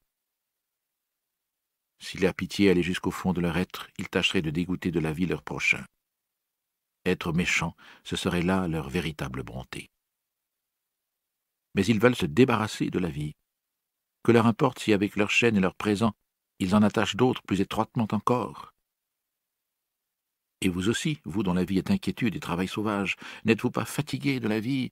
Si 2.00 2.18
la 2.18 2.32
pitié 2.32 2.70
allait 2.70 2.84
jusqu'au 2.84 3.12
fond 3.12 3.34
de 3.34 3.42
leur 3.42 3.58
être, 3.58 3.90
ils 3.98 4.08
tâcheraient 4.08 4.42
de 4.42 4.50
dégoûter 4.50 4.92
de 4.92 5.02
la 5.02 5.12
vie 5.12 5.26
leur 5.26 5.44
prochain. 5.44 5.84
Être 7.06 7.34
méchants, 7.34 7.76
ce 8.06 8.16
serait 8.16 8.44
là 8.44 8.70
leur 8.70 8.88
véritable 8.88 9.44
bonté. 9.44 9.90
Mais 11.76 11.86
ils 11.86 12.00
veulent 12.00 12.16
se 12.16 12.26
débarrasser 12.26 12.90
de 12.90 13.00
la 13.00 13.10
vie. 13.10 13.34
Que 14.24 14.32
leur 14.32 14.48
importe 14.48 14.80
si 14.80 14.94
avec 14.94 15.18
leur 15.18 15.32
chaîne 15.32 15.58
et 15.58 15.60
leur 15.60 15.76
présent 15.76 16.14
ils 16.60 16.76
en 16.76 16.82
attachent 16.82 17.18
d'autres 17.18 17.44
plus 17.44 17.60
étroitement 17.60 18.08
encore. 18.14 18.74
Et 20.62 20.70
vous 20.70 20.90
aussi, 20.90 21.20
vous 21.24 21.44
dont 21.44 21.54
la 21.54 21.64
vie 21.64 21.78
est 21.78 21.92
inquiétude 21.92 22.36
et 22.36 22.40
travail 22.40 22.68
sauvage, 22.68 23.16
n'êtes-vous 23.46 23.72
pas 23.72 23.86
fatigué 23.86 24.40
de 24.40 24.48
la 24.48 24.60
vie? 24.60 24.92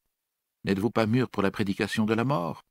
N'êtes-vous 0.64 0.92
pas 0.92 1.08
mûr 1.08 1.30
pour 1.30 1.44
la 1.44 1.52
prédication 1.52 2.06
de 2.06 2.14
la 2.14 2.24
mort? 2.24 2.64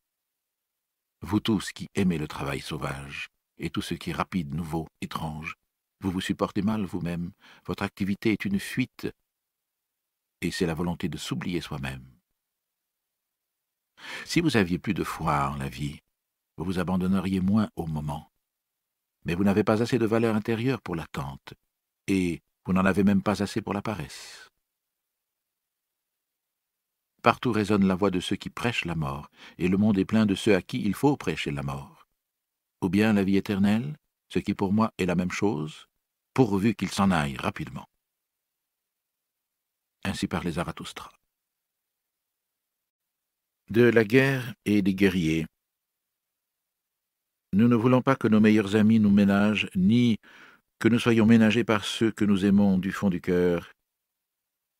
Vous 1.21 1.41
tous 1.41 1.73
qui 1.73 1.89
aimez 1.95 2.19
le 2.19 2.29
travail 2.29 2.61
sauvage, 2.61 3.31
et 3.59 3.71
tout 3.71 3.83
ce 3.83 3.95
qui 3.95 4.11
est 4.11 4.15
rapide, 4.15 4.55
nouveau, 4.55 4.87
étrange, 5.01 5.57
vous 6.01 6.11
vous 6.11 6.21
supportez 6.21 6.63
mal 6.63 6.85
vous-même, 6.85 7.33
votre 7.67 7.83
activité 7.83 8.33
est 8.33 8.45
une 8.45 8.61
fuite, 8.61 9.09
et 10.41 10.51
c'est 10.51 10.67
la 10.67 10.75
volonté 10.75 11.09
de 11.09 11.17
s'oublier 11.17 11.61
soi-même. 11.61 12.05
Si 14.25 14.41
vous 14.41 14.57
aviez 14.57 14.79
plus 14.79 14.95
de 14.95 15.05
foi 15.05 15.51
en 15.51 15.57
la 15.57 15.69
vie, 15.69 16.01
vous 16.57 16.65
vous 16.65 16.79
abandonneriez 16.79 17.41
moins 17.41 17.71
au 17.75 17.87
moment. 17.87 18.31
Mais 19.25 19.35
vous 19.35 19.45
n'avez 19.45 19.65
pas 19.65 19.83
assez 19.83 19.99
de 19.99 20.07
valeur 20.07 20.37
intérieure 20.37 20.83
pour 20.83 20.95
l'attente, 20.95 21.55
et 22.07 22.43
vous 22.65 22.73
n'en 22.73 22.85
avez 22.85 23.05
même 23.05 23.23
pas 23.23 23.43
assez 23.43 23.61
pour 23.61 23.75
la 23.75 23.83
paresse. 23.83 24.51
Partout 27.23 27.53
résonne 27.53 27.87
la 27.87 27.95
voix 27.95 28.11
de 28.11 28.21
ceux 28.21 28.37
qui 28.37 28.51
prêchent 28.51 28.85
la 28.85 28.95
mort, 28.95 29.31
et 29.57 29.69
le 29.69 29.79
monde 29.79 29.99
est 29.99 30.05
plein 30.05 30.27
de 30.27 30.35
ceux 30.35 30.55
à 30.55 30.63
qui 30.63 30.83
il 30.83 30.95
faut 30.95 31.17
prêcher 31.17 31.51
la 31.51 31.63
mort. 31.63 32.07
Ou 32.83 32.89
bien 32.89 33.15
la 33.15 33.25
vie 33.25 33.37
éternelle, 33.37 33.97
ce 34.29 34.39
qui 34.39 34.55
pour 34.55 34.73
moi 34.73 34.93
est 34.99 35.07
la 35.07 35.15
même 35.15 35.31
chose, 35.31 35.89
pourvu 36.35 36.75
qu'ils 36.75 36.91
s'en 36.91 37.11
aillent 37.11 37.37
rapidement. 37.37 37.89
Ainsi 40.05 40.27
parlait 40.27 40.53
Zarathustra. 40.53 41.11
De 43.71 43.85
la 43.85 44.05
guerre 44.05 44.55
et 44.67 44.83
des 44.83 44.95
guerriers, 44.95 45.47
nous 47.55 47.69
ne 47.69 47.77
voulons 47.77 48.03
pas 48.03 48.17
que 48.17 48.29
nos 48.29 48.41
meilleurs 48.41 48.75
amis 48.75 48.99
nous 48.99 49.11
ménagent, 49.11 49.71
ni 49.77 50.19
que 50.79 50.89
nous 50.89 50.99
soyons 50.99 51.27
ménagés 51.27 51.65
par 51.65 51.85
ceux 51.85 52.11
que 52.11 52.25
nous 52.25 52.45
aimons 52.45 52.79
du 52.79 52.93
fond 52.93 53.11
du 53.11 53.21
cœur. 53.21 53.73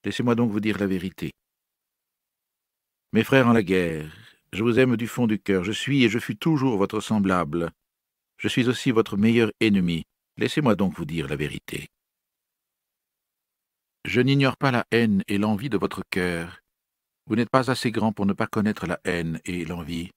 Laissez-moi 0.05 0.35
donc 0.35 0.51
vous 0.51 0.61
dire 0.61 0.79
la 0.79 0.87
vérité. 0.87 1.33
Mes 3.13 3.25
frères 3.25 3.47
en 3.47 3.53
la 3.53 3.63
guerre, 3.63 4.13
je 4.53 4.63
vous 4.63 4.79
aime 4.79 4.97
du 4.97 5.07
fond 5.07 5.27
du 5.27 5.39
cœur, 5.39 5.65
je 5.65 5.73
suis 5.73 6.05
et 6.05 6.09
je 6.09 6.19
fus 6.19 6.37
toujours 6.37 6.77
votre 6.77 7.01
semblable. 7.01 7.71
Je 8.39 8.49
suis 8.49 8.69
aussi 8.69 8.91
votre 8.91 9.17
meilleur 9.17 9.51
ennemi. 9.61 10.05
Laissez-moi 10.37 10.75
donc 10.75 10.95
vous 10.95 11.05
dire 11.05 11.29
la 11.29 11.37
vérité. 11.37 11.87
Je 14.05 14.21
n'ignore 14.21 14.57
pas 14.57 14.71
la 14.71 14.85
haine 14.91 15.23
et 15.29 15.39
l'envie 15.39 15.71
de 15.71 15.79
votre 15.79 16.03
cœur. 16.11 16.61
Vous 17.27 17.37
n'êtes 17.37 17.49
pas 17.49 17.71
assez 17.71 17.91
grand 17.91 18.13
pour 18.13 18.27
ne 18.27 18.35
pas 18.35 18.47
connaître 18.47 18.87
la 18.87 19.01
haine 19.05 19.41
et 19.45 19.65
l'envie. 19.65 20.11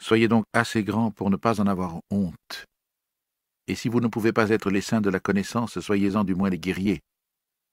Soyez 0.00 0.28
donc 0.28 0.44
assez 0.52 0.84
grand 0.84 1.10
pour 1.10 1.30
ne 1.30 1.36
pas 1.36 1.60
en 1.60 1.66
avoir 1.66 2.00
honte. 2.10 2.64
Et 3.68 3.74
si 3.74 3.88
vous 3.88 4.00
ne 4.00 4.08
pouvez 4.08 4.32
pas 4.32 4.50
être 4.50 4.70
les 4.70 4.80
saints 4.80 5.00
de 5.00 5.10
la 5.10 5.20
connaissance, 5.20 5.80
soyez-en 5.80 6.24
du 6.24 6.34
moins 6.34 6.50
les 6.50 6.58
guerriers. 6.58 7.00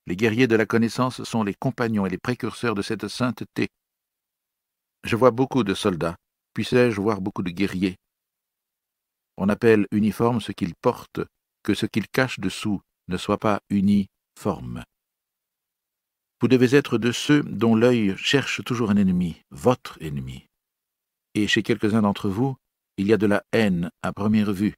Les 0.06 0.16
guerriers 0.16 0.46
de 0.46 0.56
la 0.56 0.66
connaissance 0.66 1.22
sont 1.24 1.42
les 1.44 1.54
compagnons 1.54 2.06
et 2.06 2.10
les 2.10 2.18
précurseurs 2.18 2.74
de 2.74 2.82
cette 2.82 3.08
sainteté. 3.08 3.68
Je 5.04 5.16
vois 5.16 5.30
beaucoup 5.30 5.64
de 5.64 5.74
soldats, 5.74 6.16
puissais-je 6.52 7.00
voir 7.00 7.20
beaucoup 7.20 7.42
de 7.42 7.50
guerriers. 7.50 7.96
On 9.36 9.48
appelle 9.48 9.86
uniforme 9.90 10.40
ce 10.40 10.52
qu'ils 10.52 10.74
portent, 10.74 11.20
que 11.62 11.74
ce 11.74 11.86
qu'ils 11.86 12.08
cachent 12.08 12.40
dessous 12.40 12.80
ne 13.08 13.16
soit 13.16 13.38
pas 13.38 13.60
uniforme. 13.70 14.84
Vous 16.40 16.48
devez 16.48 16.74
être 16.76 16.98
de 16.98 17.12
ceux 17.12 17.42
dont 17.42 17.74
l'œil 17.74 18.14
cherche 18.16 18.62
toujours 18.64 18.90
un 18.90 18.96
ennemi, 18.96 19.40
votre 19.50 19.96
ennemi 20.00 20.46
et 21.34 21.48
chez 21.48 21.62
quelques-uns 21.62 22.02
d'entre 22.02 22.28
vous, 22.28 22.56
il 22.96 23.06
y 23.06 23.12
a 23.12 23.16
de 23.16 23.26
la 23.26 23.44
haine 23.52 23.90
à 24.02 24.12
première 24.12 24.52
vue. 24.52 24.74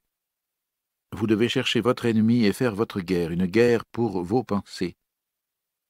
Vous 1.13 1.27
devez 1.27 1.49
chercher 1.49 1.81
votre 1.81 2.05
ennemi 2.05 2.45
et 2.45 2.53
faire 2.53 2.75
votre 2.75 2.99
guerre, 2.99 3.31
une 3.31 3.45
guerre 3.45 3.83
pour 3.91 4.23
vos 4.23 4.43
pensées. 4.43 4.95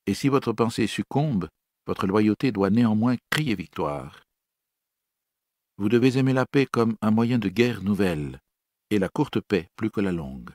Et 0.06 0.14
si 0.14 0.30
votre 0.30 0.54
pensée 0.54 0.88
succombe, 0.88 1.50
votre 1.86 2.08
loyauté 2.08 2.52
doit 2.52 2.70
néanmoins 2.70 3.16
crier 3.30 3.56
victoire. 3.56 4.24
Vous 5.78 5.90
devez 5.90 6.18
aimer 6.18 6.34
la 6.34 6.46
paix 6.46 6.66
comme 6.66 6.96
un 7.02 7.12
moyen 7.12 7.40
de 7.40 7.50
guerre 7.50 7.82
nouvelle, 7.84 8.40
et 8.90 9.00
la 9.00 9.10
courte 9.10 9.40
paix 9.40 9.70
plus 9.76 9.92
que 9.92 10.02
la 10.02 10.12
longue. 10.12 10.52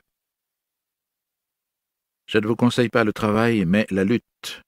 Je 2.25 2.37
ne 2.37 2.47
vous 2.47 2.55
conseille 2.55 2.89
pas 2.89 3.03
le 3.03 3.13
travail, 3.13 3.65
mais 3.65 3.85
la 3.89 4.03
lutte. 4.03 4.61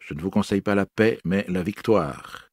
Je 0.00 0.14
ne 0.14 0.20
vous 0.20 0.30
conseille 0.30 0.60
pas 0.60 0.74
la 0.74 0.86
paix, 0.86 1.20
mais 1.24 1.44
la 1.48 1.62
victoire. 1.62 2.48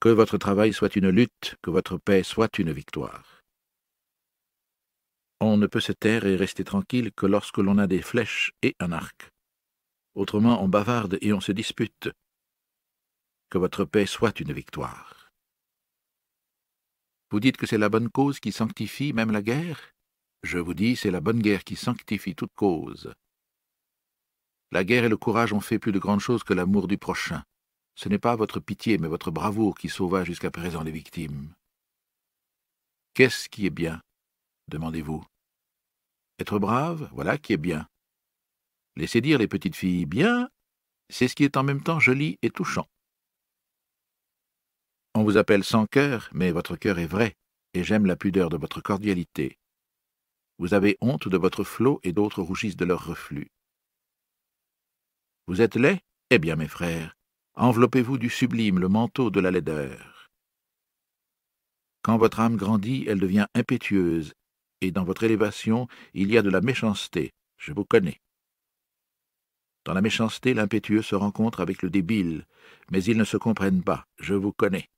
Que 0.00 0.08
votre 0.08 0.38
travail 0.38 0.72
soit 0.72 0.96
une 0.96 1.08
lutte, 1.08 1.56
que 1.62 1.70
votre 1.70 1.98
paix 1.98 2.22
soit 2.22 2.58
une 2.58 2.72
victoire. 2.72 3.35
On 5.40 5.58
ne 5.58 5.66
peut 5.66 5.80
se 5.80 5.92
taire 5.92 6.24
et 6.24 6.36
rester 6.36 6.64
tranquille 6.64 7.12
que 7.12 7.26
lorsque 7.26 7.58
l'on 7.58 7.76
a 7.78 7.86
des 7.86 8.00
flèches 8.00 8.52
et 8.62 8.74
un 8.80 8.92
arc. 8.92 9.30
Autrement, 10.14 10.62
on 10.62 10.68
bavarde 10.68 11.18
et 11.20 11.34
on 11.34 11.40
se 11.40 11.52
dispute. 11.52 12.08
Que 13.50 13.58
votre 13.58 13.84
paix 13.84 14.06
soit 14.06 14.40
une 14.40 14.52
victoire. 14.52 15.30
Vous 17.30 17.40
dites 17.40 17.58
que 17.58 17.66
c'est 17.66 17.76
la 17.76 17.90
bonne 17.90 18.08
cause 18.08 18.40
qui 18.40 18.50
sanctifie 18.50 19.12
même 19.12 19.30
la 19.30 19.42
guerre? 19.42 19.92
Je 20.42 20.58
vous 20.58 20.74
dis, 20.74 20.96
c'est 20.96 21.10
la 21.10 21.20
bonne 21.20 21.42
guerre 21.42 21.64
qui 21.64 21.76
sanctifie 21.76 22.34
toute 22.34 22.54
cause. 22.54 23.12
La 24.72 24.84
guerre 24.84 25.04
et 25.04 25.08
le 25.08 25.16
courage 25.16 25.52
ont 25.52 25.60
fait 25.60 25.78
plus 25.78 25.92
de 25.92 25.98
grandes 25.98 26.20
choses 26.20 26.44
que 26.44 26.54
l'amour 26.54 26.88
du 26.88 26.98
prochain. 26.98 27.42
Ce 27.94 28.08
n'est 28.08 28.18
pas 28.18 28.36
votre 28.36 28.60
pitié, 28.60 28.96
mais 28.98 29.08
votre 29.08 29.30
bravoure 29.30 29.76
qui 29.76 29.88
sauva 29.88 30.24
jusqu'à 30.24 30.50
présent 30.50 30.82
les 30.82 30.92
victimes. 30.92 31.54
Qu'est-ce 33.14 33.48
qui 33.48 33.66
est 33.66 33.70
bien? 33.70 34.00
Demandez-vous. 34.68 35.24
Être 36.38 36.58
brave, 36.58 37.08
voilà 37.12 37.38
qui 37.38 37.52
est 37.52 37.58
bien. 37.58 37.88
Laissez 38.96 39.20
dire 39.20 39.38
les 39.38 39.48
petites 39.48 39.76
filles 39.76 40.06
bien, 40.06 40.48
c'est 41.08 41.28
ce 41.28 41.34
qui 41.34 41.44
est 41.44 41.56
en 41.56 41.62
même 41.62 41.82
temps 41.82 42.00
joli 42.00 42.38
et 42.42 42.50
touchant. 42.50 42.88
On 45.14 45.24
vous 45.24 45.36
appelle 45.36 45.64
sans 45.64 45.86
cœur, 45.86 46.28
mais 46.32 46.50
votre 46.50 46.76
cœur 46.76 46.98
est 46.98 47.06
vrai, 47.06 47.36
et 47.74 47.84
j'aime 47.84 48.06
la 48.06 48.16
pudeur 48.16 48.50
de 48.50 48.56
votre 48.56 48.80
cordialité. 48.80 49.58
Vous 50.58 50.74
avez 50.74 50.96
honte 51.00 51.28
de 51.28 51.36
votre 51.36 51.64
flot 51.64 52.00
et 52.02 52.12
d'autres 52.12 52.42
rougissent 52.42 52.76
de 52.76 52.84
leur 52.84 53.06
reflux. 53.06 53.50
Vous 55.46 55.60
êtes 55.60 55.76
laid? 55.76 56.00
Eh 56.30 56.38
bien, 56.38 56.56
mes 56.56 56.68
frères, 56.68 57.14
enveloppez-vous 57.54 58.18
du 58.18 58.30
sublime, 58.30 58.78
le 58.78 58.88
manteau 58.88 59.30
de 59.30 59.38
la 59.38 59.50
laideur. 59.50 60.28
Quand 62.02 62.18
votre 62.18 62.40
âme 62.40 62.56
grandit, 62.56 63.04
elle 63.06 63.20
devient 63.20 63.46
impétueuse, 63.54 64.34
et 64.80 64.90
dans 64.90 65.04
votre 65.04 65.24
élévation, 65.24 65.88
il 66.14 66.30
y 66.30 66.38
a 66.38 66.42
de 66.42 66.50
la 66.50 66.60
méchanceté, 66.60 67.32
je 67.56 67.72
vous 67.72 67.84
connais. 67.84 68.20
Dans 69.84 69.94
la 69.94 70.02
méchanceté, 70.02 70.52
l'impétueux 70.52 71.02
se 71.02 71.14
rencontre 71.14 71.60
avec 71.60 71.82
le 71.82 71.90
débile, 71.90 72.44
mais 72.90 73.02
ils 73.04 73.16
ne 73.16 73.24
se 73.24 73.36
comprennent 73.36 73.84
pas, 73.84 74.06
je 74.18 74.34
vous 74.34 74.52
connais. 74.52 74.88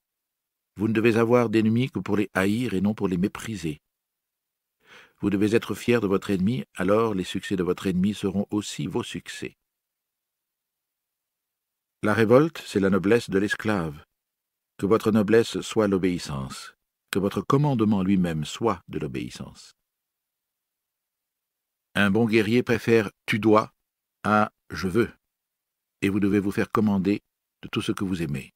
Vous 0.76 0.88
ne 0.88 0.94
devez 0.94 1.16
avoir 1.16 1.50
d'ennemis 1.50 1.90
que 1.90 1.98
pour 1.98 2.16
les 2.16 2.30
haïr 2.34 2.74
et 2.74 2.80
non 2.80 2.94
pour 2.94 3.08
les 3.08 3.18
mépriser. 3.18 3.80
Vous 5.20 5.30
devez 5.30 5.54
être 5.54 5.74
fier 5.74 6.00
de 6.00 6.06
votre 6.06 6.30
ennemi, 6.30 6.64
alors 6.74 7.14
les 7.14 7.24
succès 7.24 7.56
de 7.56 7.64
votre 7.64 7.86
ennemi 7.86 8.14
seront 8.14 8.46
aussi 8.50 8.86
vos 8.86 9.02
succès. 9.02 9.56
La 12.04 12.14
révolte, 12.14 12.62
c'est 12.64 12.78
la 12.78 12.90
noblesse 12.90 13.28
de 13.28 13.38
l'esclave. 13.38 14.00
Que 14.78 14.86
votre 14.86 15.10
noblesse 15.10 15.60
soit 15.60 15.88
l'obéissance, 15.88 16.77
que 17.10 17.18
votre 17.18 17.40
commandement 17.40 18.02
lui-même 18.02 18.44
soit 18.44 18.82
de 18.88 18.98
l'obéissance. 18.98 19.74
Un 21.94 22.10
bon 22.10 22.26
guerrier 22.26 22.62
préfère 22.62 23.10
tu 23.26 23.38
dois 23.38 23.72
à 24.24 24.52
je 24.70 24.88
veux, 24.88 25.10
et 26.02 26.08
vous 26.08 26.20
devez 26.20 26.38
vous 26.38 26.50
faire 26.52 26.70
commander 26.70 27.22
de 27.62 27.68
tout 27.68 27.80
ce 27.80 27.92
que 27.92 28.04
vous 28.04 28.22
aimez. 28.22 28.52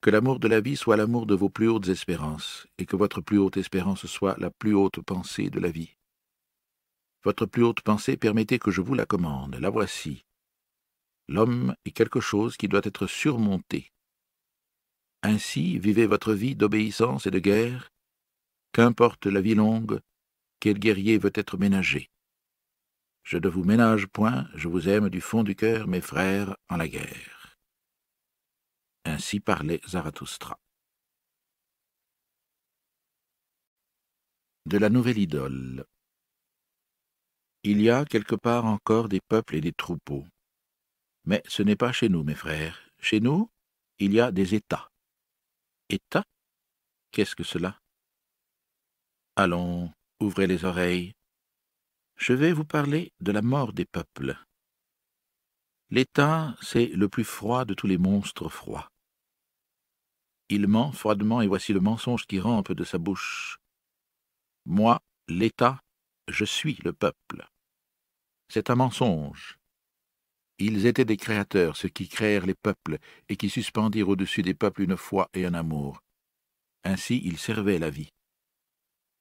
Que 0.00 0.10
l'amour 0.10 0.38
de 0.38 0.48
la 0.48 0.60
vie 0.60 0.76
soit 0.76 0.98
l'amour 0.98 1.24
de 1.24 1.34
vos 1.34 1.48
plus 1.48 1.68
hautes 1.68 1.88
espérances, 1.88 2.66
et 2.76 2.84
que 2.84 2.96
votre 2.96 3.22
plus 3.22 3.38
haute 3.38 3.56
espérance 3.56 4.06
soit 4.06 4.36
la 4.38 4.50
plus 4.50 4.74
haute 4.74 5.00
pensée 5.00 5.48
de 5.48 5.58
la 5.58 5.70
vie. 5.70 5.96
Votre 7.24 7.46
plus 7.46 7.64
haute 7.64 7.80
pensée, 7.80 8.18
permettez 8.18 8.58
que 8.58 8.70
je 8.70 8.82
vous 8.82 8.94
la 8.94 9.06
commande, 9.06 9.54
la 9.54 9.70
voici. 9.70 10.26
L'homme 11.26 11.74
est 11.86 11.92
quelque 11.92 12.20
chose 12.20 12.58
qui 12.58 12.68
doit 12.68 12.82
être 12.84 13.06
surmonté. 13.06 13.93
Ainsi 15.26 15.78
vivez 15.78 16.06
votre 16.06 16.34
vie 16.34 16.54
d'obéissance 16.54 17.26
et 17.26 17.30
de 17.30 17.38
guerre, 17.38 17.90
qu'importe 18.72 19.24
la 19.24 19.40
vie 19.40 19.54
longue, 19.54 20.02
quel 20.60 20.78
guerrier 20.78 21.16
veut 21.16 21.32
être 21.34 21.56
ménagé. 21.56 22.10
Je 23.22 23.38
ne 23.38 23.48
vous 23.48 23.64
ménage 23.64 24.06
point, 24.06 24.50
je 24.54 24.68
vous 24.68 24.86
aime 24.86 25.08
du 25.08 25.22
fond 25.22 25.42
du 25.42 25.56
cœur, 25.56 25.86
mes 25.86 26.02
frères, 26.02 26.54
en 26.68 26.76
la 26.76 26.88
guerre. 26.88 27.56
Ainsi 29.06 29.40
parlait 29.40 29.80
Zarathustra. 29.88 30.58
De 34.66 34.76
la 34.76 34.90
nouvelle 34.90 35.18
idole. 35.18 35.86
Il 37.62 37.80
y 37.80 37.88
a 37.88 38.04
quelque 38.04 38.34
part 38.34 38.66
encore 38.66 39.08
des 39.08 39.22
peuples 39.22 39.56
et 39.56 39.62
des 39.62 39.72
troupeaux. 39.72 40.26
Mais 41.24 41.42
ce 41.48 41.62
n'est 41.62 41.76
pas 41.76 41.92
chez 41.92 42.10
nous, 42.10 42.24
mes 42.24 42.34
frères. 42.34 42.78
Chez 42.98 43.20
nous, 43.20 43.50
il 43.98 44.12
y 44.12 44.20
a 44.20 44.30
des 44.30 44.54
États. 44.54 44.90
États 45.94 46.24
Qu'est-ce 47.12 47.36
que 47.36 47.44
cela? 47.44 47.80
Allons, 49.36 49.92
ouvrez 50.20 50.46
les 50.46 50.64
oreilles 50.64 51.14
je 52.16 52.32
vais 52.32 52.52
vous 52.52 52.64
parler 52.64 53.12
de 53.20 53.32
la 53.32 53.42
mort 53.42 53.72
des 53.72 53.84
peuples. 53.84 54.38
L'État, 55.90 56.56
c'est 56.62 56.86
le 56.86 57.08
plus 57.08 57.24
froid 57.24 57.64
de 57.64 57.74
tous 57.74 57.86
les 57.86 57.98
monstres 57.98 58.48
froids. 58.48 58.88
Il 60.48 60.66
ment 60.68 60.92
froidement, 60.92 61.42
et 61.42 61.46
voici 61.46 61.72
le 61.72 61.80
mensonge 61.80 62.26
qui 62.26 62.38
rampe 62.38 62.72
de 62.72 62.84
sa 62.84 62.98
bouche. 62.98 63.58
Moi, 64.64 65.00
l'État, 65.28 65.80
je 66.28 66.44
suis 66.44 66.78
le 66.84 66.92
peuple. 66.92 67.46
C'est 68.48 68.70
un 68.70 68.76
mensonge. 68.76 69.58
Ils 70.58 70.86
étaient 70.86 71.04
des 71.04 71.16
créateurs, 71.16 71.76
ceux 71.76 71.88
qui 71.88 72.08
créèrent 72.08 72.46
les 72.46 72.54
peuples, 72.54 72.98
et 73.28 73.36
qui 73.36 73.50
suspendirent 73.50 74.08
au-dessus 74.08 74.42
des 74.42 74.54
peuples 74.54 74.82
une 74.82 74.96
foi 74.96 75.28
et 75.34 75.44
un 75.46 75.54
amour. 75.54 76.00
Ainsi 76.84 77.20
ils 77.24 77.38
servaient 77.38 77.78
la 77.78 77.90
vie. 77.90 78.10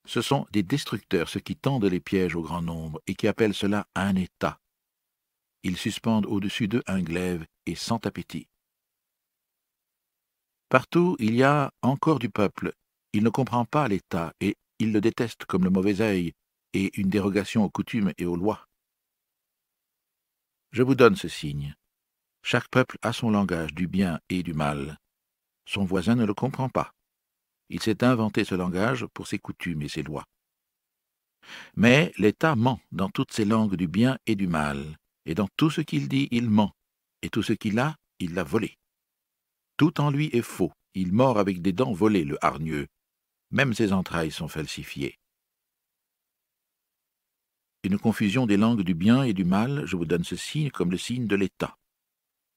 Ce 0.06 0.22
sont 0.22 0.46
des 0.52 0.64
destructeurs, 0.64 1.30
ceux 1.30 1.40
qui 1.40 1.56
tendent 1.56 1.86
les 1.86 2.02
pièges 2.02 2.36
au 2.36 2.42
grand 2.42 2.62
nombre 2.62 3.02
et 3.08 3.16
qui 3.16 3.28
appellent 3.28 3.54
cela 3.54 3.88
un 3.96 4.16
État. 4.16 4.60
Ils 5.64 5.78
suspendent 5.78 6.26
au-dessus 6.26 6.68
d'eux 6.68 6.84
un 6.88 7.02
glaive 7.02 7.46
et 7.66 7.76
sans 7.76 8.06
appétit. 8.06 8.48
Partout, 10.68 11.16
il 11.20 11.36
y 11.36 11.44
a 11.44 11.72
encore 11.82 12.20
du 12.20 12.30
peuple. 12.30 12.74
Il 13.14 13.24
ne 13.24 13.30
comprend 13.30 13.64
pas 13.64 13.88
l'État 13.88 14.34
et 14.42 14.56
il 14.80 14.92
le 14.92 15.00
déteste 15.00 15.46
comme 15.46 15.64
le 15.64 15.70
mauvais 15.70 16.02
œil 16.02 16.34
et 16.74 17.00
une 17.00 17.10
dérogation 17.10 17.64
aux 17.64 17.70
coutumes 17.70 18.12
et 18.18 18.26
aux 18.26 18.36
lois. 18.36 18.68
Je 20.74 20.82
vous 20.82 20.96
donne 20.96 21.16
ce 21.16 21.28
signe. 21.28 21.76
Chaque 22.42 22.68
peuple 22.68 22.98
a 23.04 23.14
son 23.14 23.30
langage 23.30 23.76
du 23.76 23.88
bien 23.88 24.20
et 24.30 24.42
du 24.42 24.54
mal. 24.54 24.98
Son 25.66 25.86
voisin 25.86 26.16
ne 26.16 26.26
le 26.26 26.34
comprend 26.34 26.68
pas. 26.68 26.94
Il 27.70 27.80
s'est 27.80 28.04
inventé 28.04 28.44
ce 28.44 28.56
langage 28.56 29.06
pour 29.14 29.28
ses 29.28 29.38
coutumes 29.38 29.84
et 29.84 29.88
ses 29.88 30.02
lois. 30.02 30.26
Mais 31.76 32.12
l'État 32.18 32.56
ment 32.56 32.82
dans 32.92 33.10
toutes 33.10 33.32
ses 33.32 33.46
langues 33.46 33.76
du 33.76 33.88
bien 33.88 34.18
et 34.26 34.36
du 34.36 34.48
mal, 34.48 34.98
et 35.28 35.36
dans 35.36 35.48
tout 35.58 35.70
ce 35.70 35.82
qu'il 35.82 36.08
dit, 36.08 36.28
il 36.32 36.50
ment, 36.50 36.74
et 37.22 37.30
tout 37.30 37.44
ce 37.44 37.54
qu'il 37.54 37.78
a, 37.78 37.96
il 38.18 38.34
l'a 38.34 38.44
volé. 38.44 38.80
Tout 39.78 40.02
en 40.02 40.10
lui 40.10 40.32
est 40.34 40.42
faux, 40.42 40.72
il 40.96 41.14
mord 41.14 41.38
avec 41.38 41.62
des 41.62 41.74
dents 41.74 41.94
volées, 41.94 42.26
le 42.26 42.44
hargneux. 42.44 42.88
Même 43.52 43.76
ses 43.76 43.94
entrailles 43.94 44.32
sont 44.32 44.48
falsifiées. 44.48 45.20
Une 47.84 48.00
confusion 48.00 48.46
des 48.46 48.56
langues 48.56 48.84
du 48.84 48.94
bien 48.94 49.24
et 49.24 49.34
du 49.34 49.44
mal, 49.44 49.86
je 49.86 49.98
vous 49.98 50.06
donne 50.06 50.24
ce 50.24 50.38
signe 50.38 50.72
comme 50.72 50.92
le 50.92 50.98
signe 50.98 51.28
de 51.28 51.36
l'État. 51.36 51.78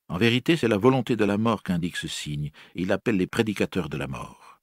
En 0.08 0.18
vérité, 0.18 0.56
c'est 0.56 0.68
la 0.68 0.78
volonté 0.78 1.16
de 1.16 1.24
la 1.24 1.36
mort 1.36 1.64
qu'indique 1.64 1.96
ce 1.96 2.06
signe, 2.06 2.52
et 2.76 2.82
il 2.82 2.92
appelle 2.92 3.16
les 3.16 3.26
prédicateurs 3.26 3.88
de 3.88 3.96
la 3.96 4.06
mort. 4.06 4.60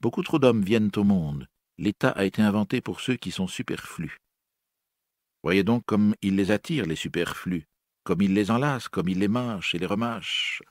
Beaucoup 0.00 0.22
trop 0.22 0.38
d'hommes 0.38 0.62
viennent 0.62 0.90
au 0.96 1.04
monde. 1.04 1.48
L'État 1.76 2.10
a 2.10 2.24
été 2.24 2.40
inventé 2.40 2.80
pour 2.80 3.00
ceux 3.00 3.16
qui 3.16 3.30
sont 3.30 3.46
superflus. 3.46 4.16
Voyez 5.42 5.64
donc 5.64 5.84
comme 5.84 6.14
il 6.22 6.36
les 6.36 6.50
attire, 6.50 6.86
les 6.86 6.96
superflus, 6.96 7.66
comme 8.04 8.22
il 8.22 8.32
les 8.32 8.50
enlace, 8.50 8.88
comme 8.88 9.10
il 9.10 9.18
les 9.18 9.28
mâche 9.28 9.74
et 9.74 9.78
les 9.78 9.86
remâche. 9.86 10.62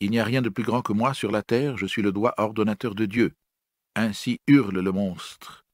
Il 0.00 0.10
n'y 0.10 0.18
a 0.18 0.24
rien 0.24 0.40
de 0.40 0.48
plus 0.48 0.64
grand 0.64 0.80
que 0.80 0.94
moi 0.94 1.12
sur 1.12 1.30
la 1.30 1.42
terre, 1.42 1.76
je 1.76 1.84
suis 1.84 2.00
le 2.00 2.12
doigt 2.12 2.32
ordonnateur 2.38 2.94
de 2.94 3.04
Dieu. 3.04 3.34
Ainsi 3.94 4.40
hurle 4.46 4.80
le 4.80 4.92
monstre. 4.92 5.66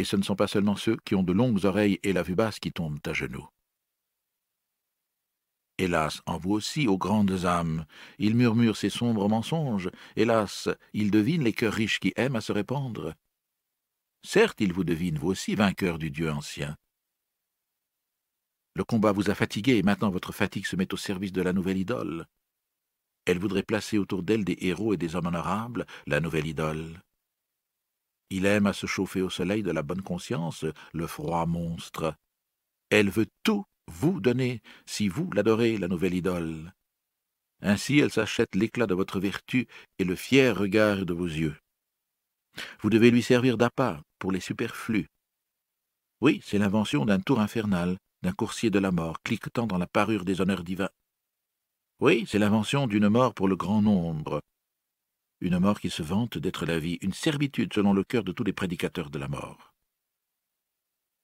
Et 0.00 0.04
ce 0.04 0.16
ne 0.16 0.22
sont 0.22 0.34
pas 0.34 0.46
seulement 0.46 0.76
ceux 0.76 0.96
qui 1.04 1.14
ont 1.14 1.22
de 1.22 1.34
longues 1.34 1.66
oreilles 1.66 2.00
et 2.02 2.14
la 2.14 2.22
vue 2.22 2.34
basse 2.34 2.58
qui 2.58 2.72
tombent 2.72 3.06
à 3.06 3.12
genoux. 3.12 3.46
Hélas, 5.76 6.22
en 6.24 6.38
vous 6.38 6.52
aussi, 6.52 6.88
ô 6.88 6.96
grandes 6.96 7.44
âmes, 7.44 7.84
il 8.18 8.34
murmure 8.34 8.78
ces 8.78 8.88
sombres 8.88 9.28
mensonges, 9.28 9.90
hélas, 10.16 10.70
il 10.94 11.10
devine 11.10 11.44
les 11.44 11.52
cœurs 11.52 11.74
riches 11.74 12.00
qui 12.00 12.14
aiment 12.16 12.36
à 12.36 12.40
se 12.40 12.50
répandre. 12.50 13.12
Certes, 14.22 14.62
il 14.62 14.72
vous 14.72 14.84
devine, 14.84 15.18
vous 15.18 15.28
aussi, 15.28 15.54
vainqueur 15.54 15.98
du 15.98 16.10
Dieu 16.10 16.30
ancien. 16.30 16.78
Le 18.74 18.84
combat 18.84 19.12
vous 19.12 19.28
a 19.28 19.34
fatigué 19.34 19.76
et 19.76 19.82
maintenant 19.82 20.08
votre 20.08 20.32
fatigue 20.32 20.64
se 20.64 20.76
met 20.76 20.94
au 20.94 20.96
service 20.96 21.32
de 21.32 21.42
la 21.42 21.52
nouvelle 21.52 21.76
idole. 21.76 22.26
Elle 23.26 23.38
voudrait 23.38 23.64
placer 23.64 23.98
autour 23.98 24.22
d'elle 24.22 24.46
des 24.46 24.56
héros 24.62 24.94
et 24.94 24.96
des 24.96 25.14
hommes 25.14 25.26
honorables, 25.26 25.84
la 26.06 26.20
nouvelle 26.20 26.46
idole. 26.46 27.02
Il 28.30 28.46
aime 28.46 28.66
à 28.66 28.72
se 28.72 28.86
chauffer 28.86 29.22
au 29.22 29.30
soleil 29.30 29.62
de 29.62 29.72
la 29.72 29.82
bonne 29.82 30.02
conscience, 30.02 30.64
le 30.92 31.06
froid 31.06 31.46
monstre. 31.46 32.14
Elle 32.88 33.10
veut 33.10 33.28
tout 33.42 33.64
vous 33.88 34.20
donner, 34.20 34.62
si 34.86 35.08
vous 35.08 35.30
l'adorez, 35.32 35.76
la 35.76 35.88
nouvelle 35.88 36.14
idole. 36.14 36.72
Ainsi 37.60 37.98
elle 37.98 38.10
s'achète 38.10 38.54
l'éclat 38.54 38.86
de 38.86 38.94
votre 38.94 39.20
vertu 39.20 39.66
et 39.98 40.04
le 40.04 40.14
fier 40.14 40.56
regard 40.56 41.04
de 41.04 41.12
vos 41.12 41.26
yeux. 41.26 41.56
Vous 42.80 42.90
devez 42.90 43.10
lui 43.10 43.22
servir 43.22 43.58
d'appât 43.58 44.00
pour 44.18 44.32
les 44.32 44.40
superflus. 44.40 45.08
Oui, 46.20 46.40
c'est 46.44 46.58
l'invention 46.58 47.04
d'un 47.04 47.20
tour 47.20 47.40
infernal, 47.40 47.96
d'un 48.22 48.32
coursier 48.32 48.70
de 48.70 48.78
la 48.78 48.92
mort, 48.92 49.22
cliquetant 49.22 49.66
dans 49.66 49.78
la 49.78 49.86
parure 49.86 50.24
des 50.24 50.40
honneurs 50.40 50.64
divins. 50.64 50.90
Oui, 52.00 52.24
c'est 52.26 52.38
l'invention 52.38 52.86
d'une 52.86 53.08
mort 53.08 53.34
pour 53.34 53.48
le 53.48 53.56
grand 53.56 53.82
nombre. 53.82 54.40
Une 55.40 55.58
mort 55.58 55.80
qui 55.80 55.90
se 55.90 56.02
vante 56.02 56.38
d'être 56.38 56.66
la 56.66 56.78
vie, 56.78 56.98
une 57.00 57.12
servitude 57.12 57.72
selon 57.72 57.92
le 57.92 58.04
cœur 58.04 58.24
de 58.24 58.32
tous 58.32 58.44
les 58.44 58.52
prédicateurs 58.52 59.10
de 59.10 59.18
la 59.18 59.28
mort. 59.28 59.74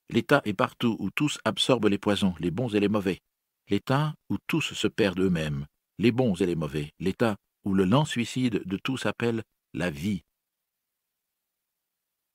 L'état 0.09 0.41
est 0.45 0.55
partout 0.55 0.97
où 1.01 1.11
tous 1.11 1.39
absorbent 1.45 1.89
les 1.89 1.99
poisons, 1.99 2.35
les 2.39 2.51
bons 2.51 2.75
et 2.75 2.81
les 2.81 2.89
mauvais. 2.89 3.21
L'état 3.69 4.15
où 4.31 4.39
tous 4.47 4.73
se 4.73 4.87
perdent 4.87 5.21
eux-mêmes, 5.21 5.67
les 5.99 6.13
bons 6.13 6.41
et 6.41 6.47
les 6.47 6.55
mauvais. 6.55 6.93
L'état 7.01 7.37
où 7.65 7.75
le 7.75 7.85
lent 7.85 8.05
suicide 8.05 8.63
de 8.65 8.77
tous 8.77 8.99
s'appelle 8.99 9.43
la 9.75 9.91
vie. 9.91 10.23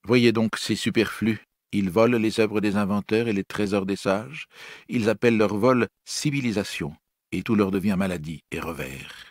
Voyez 0.03 0.31
donc 0.31 0.57
ces 0.57 0.75
superflus. 0.75 1.39
Ils 1.71 1.89
volent 1.89 2.17
les 2.17 2.41
œuvres 2.41 2.59
des 2.59 2.75
inventeurs 2.75 3.29
et 3.29 3.33
les 3.33 3.45
trésors 3.45 3.85
des 3.85 3.95
sages. 3.95 4.47
Ils 4.89 5.09
appellent 5.09 5.37
leur 5.37 5.55
vol 5.55 5.87
civilisation, 6.03 6.93
et 7.31 7.43
tout 7.43 7.55
leur 7.55 7.71
devient 7.71 7.95
maladie 7.97 8.43
et 8.51 8.59
revers. 8.59 9.30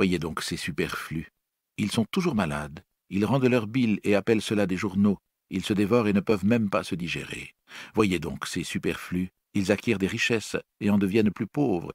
Voyez 0.00 0.18
donc 0.18 0.40
ces 0.40 0.56
superflus. 0.56 1.28
Ils 1.76 1.92
sont 1.92 2.06
toujours 2.06 2.34
malades. 2.34 2.82
Ils 3.10 3.26
rendent 3.26 3.44
leur 3.44 3.66
bile 3.66 4.00
et 4.02 4.14
appellent 4.14 4.40
cela 4.40 4.66
des 4.66 4.78
journaux. 4.78 5.18
Ils 5.50 5.62
se 5.62 5.74
dévorent 5.74 6.08
et 6.08 6.14
ne 6.14 6.20
peuvent 6.20 6.46
même 6.46 6.70
pas 6.70 6.84
se 6.84 6.94
digérer. 6.94 7.54
Voyez 7.92 8.18
donc 8.18 8.46
ces 8.46 8.64
superflus. 8.64 9.28
Ils 9.52 9.70
acquièrent 9.70 9.98
des 9.98 10.06
richesses 10.06 10.56
et 10.80 10.88
en 10.88 10.96
deviennent 10.96 11.30
plus 11.30 11.46
pauvres. 11.46 11.92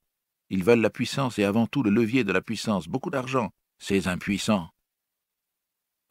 Ils 0.51 0.63
veulent 0.63 0.81
la 0.81 0.91
puissance 0.91 1.39
et 1.39 1.45
avant 1.45 1.65
tout 1.65 1.81
le 1.81 1.89
levier 1.89 2.23
de 2.23 2.31
la 2.31 2.41
puissance, 2.41 2.87
beaucoup 2.87 3.09
d'argent. 3.09 3.49
Ces 3.79 4.07
impuissants. 4.07 4.69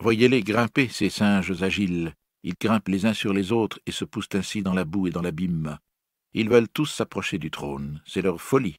Voyez-les 0.00 0.42
grimper, 0.42 0.88
ces 0.88 1.10
singes 1.10 1.62
agiles. 1.62 2.12
Ils 2.42 2.56
grimpent 2.60 2.88
les 2.88 3.06
uns 3.06 3.14
sur 3.14 3.32
les 3.32 3.52
autres 3.52 3.78
et 3.86 3.92
se 3.92 4.04
poussent 4.04 4.34
ainsi 4.34 4.64
dans 4.64 4.74
la 4.74 4.84
boue 4.84 5.06
et 5.06 5.12
dans 5.12 5.22
l'abîme. 5.22 5.78
Ils 6.32 6.48
veulent 6.48 6.68
tous 6.68 6.86
s'approcher 6.86 7.38
du 7.38 7.52
trône. 7.52 8.02
C'est 8.04 8.22
leur 8.22 8.40
folie. 8.40 8.78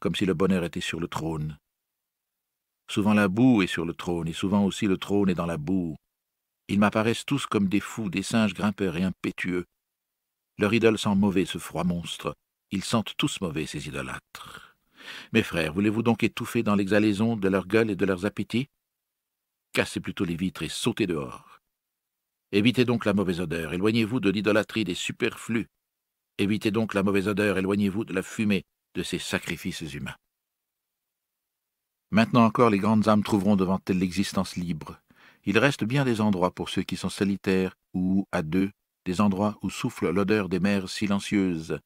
Comme 0.00 0.16
si 0.16 0.26
le 0.26 0.34
bonheur 0.34 0.64
était 0.64 0.80
sur 0.80 0.98
le 0.98 1.06
trône. 1.06 1.56
Souvent 2.88 3.14
la 3.14 3.28
boue 3.28 3.62
est 3.62 3.66
sur 3.66 3.84
le 3.84 3.94
trône, 3.94 4.28
et 4.28 4.32
souvent 4.32 4.64
aussi 4.64 4.86
le 4.86 4.96
trône 4.96 5.28
est 5.28 5.34
dans 5.34 5.46
la 5.46 5.56
boue. 5.56 5.96
Ils 6.68 6.78
m'apparaissent 6.78 7.24
tous 7.24 7.46
comme 7.46 7.68
des 7.68 7.80
fous, 7.80 8.10
des 8.10 8.22
singes 8.22 8.54
grimpeurs 8.54 8.96
et 8.96 9.02
impétueux. 9.02 9.66
Leur 10.58 10.72
idole 10.72 10.98
sent 10.98 11.14
mauvais, 11.14 11.44
ce 11.44 11.58
froid 11.58 11.84
monstre. 11.84 12.34
Ils 12.70 12.84
sentent 12.84 13.14
tous 13.16 13.40
mauvais, 13.40 13.66
ces 13.66 13.88
idolâtres. 13.88 14.76
Mes 15.32 15.42
frères, 15.42 15.72
voulez-vous 15.72 16.02
donc 16.02 16.22
étouffer 16.22 16.62
dans 16.62 16.74
l'exhalaison 16.74 17.36
de 17.36 17.48
leur 17.48 17.66
gueule 17.66 17.90
et 17.90 17.96
de 17.96 18.06
leurs 18.06 18.26
appétits? 18.26 18.68
Cassez 19.72 20.00
plutôt 20.00 20.24
les 20.24 20.36
vitres 20.36 20.62
et 20.62 20.68
sautez 20.68 21.06
dehors. 21.06 21.60
Évitez 22.52 22.84
donc 22.84 23.04
la 23.04 23.12
mauvaise 23.12 23.40
odeur, 23.40 23.72
éloignez-vous 23.74 24.20
de 24.20 24.30
l'idolâtrie 24.30 24.84
des 24.84 24.94
superflus. 24.94 25.66
Évitez 26.38 26.70
donc 26.70 26.94
la 26.94 27.02
mauvaise 27.02 27.28
odeur, 27.28 27.58
éloignez-vous 27.58 28.04
de 28.04 28.14
la 28.14 28.22
fumée 28.22 28.64
de 28.94 29.02
ces 29.02 29.18
sacrifices 29.18 29.80
humains. 29.92 30.16
Maintenant 32.10 32.44
encore, 32.44 32.70
les 32.70 32.78
grandes 32.78 33.08
âmes 33.08 33.24
trouveront 33.24 33.56
devant 33.56 33.80
elles 33.88 33.98
l'existence 33.98 34.56
libre. 34.56 35.00
Il 35.44 35.58
reste 35.58 35.84
bien 35.84 36.04
des 36.04 36.20
endroits 36.20 36.54
pour 36.54 36.68
ceux 36.68 36.82
qui 36.82 36.96
sont 36.96 37.08
solitaires 37.08 37.76
ou 37.94 38.26
à 38.32 38.42
deux, 38.42 38.70
des 39.04 39.20
endroits 39.20 39.58
où 39.62 39.70
souffle 39.70 40.10
l'odeur 40.10 40.48
des 40.48 40.60
mers 40.60 40.88
silencieuses. 40.88 41.78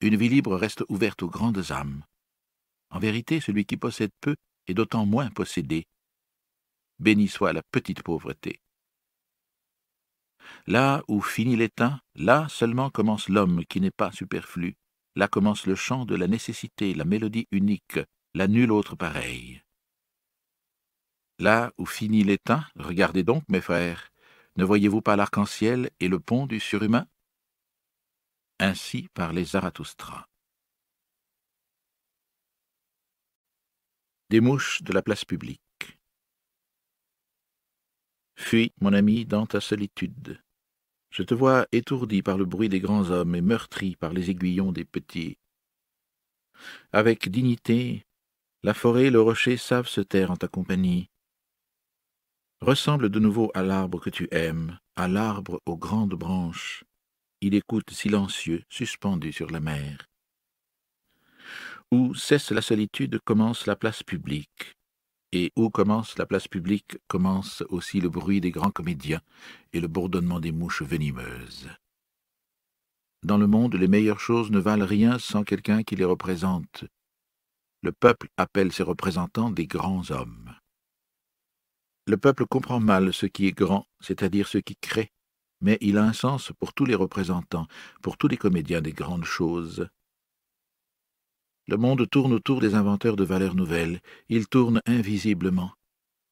Une 0.00 0.16
vie 0.16 0.28
libre 0.28 0.56
reste 0.56 0.84
ouverte 0.88 1.22
aux 1.22 1.30
grandes 1.30 1.70
âmes. 1.70 2.04
En 2.90 2.98
vérité, 2.98 3.40
celui 3.40 3.64
qui 3.64 3.76
possède 3.76 4.10
peu 4.20 4.36
est 4.66 4.74
d'autant 4.74 5.06
moins 5.06 5.30
possédé. 5.30 5.86
Béni 6.98 7.28
soit 7.28 7.52
la 7.52 7.62
petite 7.70 8.02
pauvreté. 8.02 8.60
Là 10.66 11.02
où 11.08 11.20
finit 11.20 11.56
l'état, 11.56 12.00
là 12.14 12.48
seulement 12.48 12.90
commence 12.90 13.28
l'homme 13.28 13.64
qui 13.66 13.80
n'est 13.80 13.90
pas 13.90 14.12
superflu. 14.12 14.74
Là 15.16 15.28
commence 15.28 15.66
le 15.66 15.74
chant 15.74 16.04
de 16.04 16.14
la 16.14 16.26
nécessité, 16.26 16.94
la 16.94 17.04
mélodie 17.04 17.46
unique, 17.50 17.98
la 18.34 18.48
nulle 18.48 18.72
autre 18.72 18.96
pareille. 18.96 19.62
Là 21.38 21.72
où 21.76 21.86
finit 21.86 22.24
l'état, 22.24 22.68
regardez 22.76 23.24
donc, 23.24 23.44
mes 23.48 23.60
frères, 23.60 24.10
ne 24.56 24.64
voyez-vous 24.64 25.02
pas 25.02 25.16
l'arc-en-ciel 25.16 25.90
et 26.00 26.08
le 26.08 26.20
pont 26.20 26.46
du 26.46 26.60
surhumain? 26.60 27.06
Ainsi 28.58 29.08
parlait 29.14 29.44
Zarathustra. 29.44 30.28
Des 34.30 34.40
mouches 34.40 34.82
de 34.82 34.92
la 34.92 35.02
place 35.02 35.24
publique. 35.24 35.60
Fuis, 38.36 38.72
mon 38.80 38.92
ami, 38.92 39.26
dans 39.26 39.46
ta 39.46 39.60
solitude. 39.60 40.42
Je 41.10 41.22
te 41.22 41.34
vois 41.34 41.66
étourdi 41.72 42.22
par 42.22 42.38
le 42.38 42.46
bruit 42.46 42.70
des 42.70 42.80
grands 42.80 43.10
hommes 43.10 43.34
et 43.34 43.42
meurtri 43.42 43.96
par 43.96 44.14
les 44.14 44.30
aiguillons 44.30 44.72
des 44.72 44.86
petits. 44.86 45.38
Avec 46.92 47.28
dignité, 47.28 48.06
la 48.62 48.74
forêt 48.74 49.06
et 49.06 49.10
le 49.10 49.20
rocher 49.20 49.56
savent 49.56 49.88
se 49.88 50.00
taire 50.00 50.30
en 50.30 50.36
ta 50.36 50.48
compagnie. 50.48 51.10
Ressemble 52.60 53.08
de 53.08 53.18
nouveau 53.18 53.50
à 53.54 53.62
l'arbre 53.62 53.98
que 53.98 54.10
tu 54.10 54.28
aimes, 54.30 54.78
à 54.94 55.08
l'arbre 55.08 55.60
aux 55.66 55.76
grandes 55.76 56.14
branches. 56.14 56.84
Il 57.40 57.54
écoute 57.54 57.90
silencieux, 57.90 58.62
suspendu 58.68 59.32
sur 59.32 59.50
la 59.50 59.58
mer. 59.58 60.08
Où 61.90 62.14
cesse 62.14 62.52
la 62.52 62.62
solitude 62.62 63.18
commence 63.24 63.66
la 63.66 63.74
place 63.74 64.04
publique, 64.04 64.76
et 65.32 65.50
où 65.56 65.70
commence 65.70 66.16
la 66.18 66.26
place 66.26 66.46
publique 66.46 66.98
commence 67.08 67.64
aussi 67.68 68.00
le 68.00 68.10
bruit 68.10 68.40
des 68.40 68.52
grands 68.52 68.70
comédiens 68.70 69.20
et 69.72 69.80
le 69.80 69.88
bourdonnement 69.88 70.38
des 70.38 70.52
mouches 70.52 70.82
venimeuses. 70.82 71.68
Dans 73.24 73.38
le 73.38 73.46
monde, 73.46 73.74
les 73.74 73.88
meilleures 73.88 74.20
choses 74.20 74.50
ne 74.50 74.60
valent 74.60 74.86
rien 74.86 75.18
sans 75.18 75.42
quelqu'un 75.42 75.82
qui 75.82 75.96
les 75.96 76.04
représente, 76.04 76.84
le 77.82 77.92
peuple 77.92 78.28
appelle 78.36 78.72
ses 78.72 78.84
représentants 78.84 79.50
des 79.50 79.66
grands 79.66 80.10
hommes. 80.10 80.54
Le 82.06 82.16
peuple 82.16 82.46
comprend 82.46 82.80
mal 82.80 83.12
ce 83.12 83.26
qui 83.26 83.46
est 83.46 83.52
grand, 83.52 83.86
c'est-à-dire 84.00 84.48
ce 84.48 84.58
qui 84.58 84.76
crée, 84.76 85.10
mais 85.60 85.78
il 85.80 85.98
a 85.98 86.04
un 86.04 86.12
sens 86.12 86.52
pour 86.58 86.74
tous 86.74 86.84
les 86.84 86.94
représentants, 86.94 87.66
pour 88.02 88.16
tous 88.16 88.28
les 88.28 88.36
comédiens 88.36 88.80
des 88.80 88.92
grandes 88.92 89.24
choses. 89.24 89.88
Le 91.68 91.76
monde 91.76 92.08
tourne 92.08 92.32
autour 92.32 92.60
des 92.60 92.74
inventeurs 92.74 93.16
de 93.16 93.24
valeurs 93.24 93.54
nouvelles, 93.54 94.00
il 94.28 94.48
tourne 94.48 94.80
invisiblement, 94.86 95.72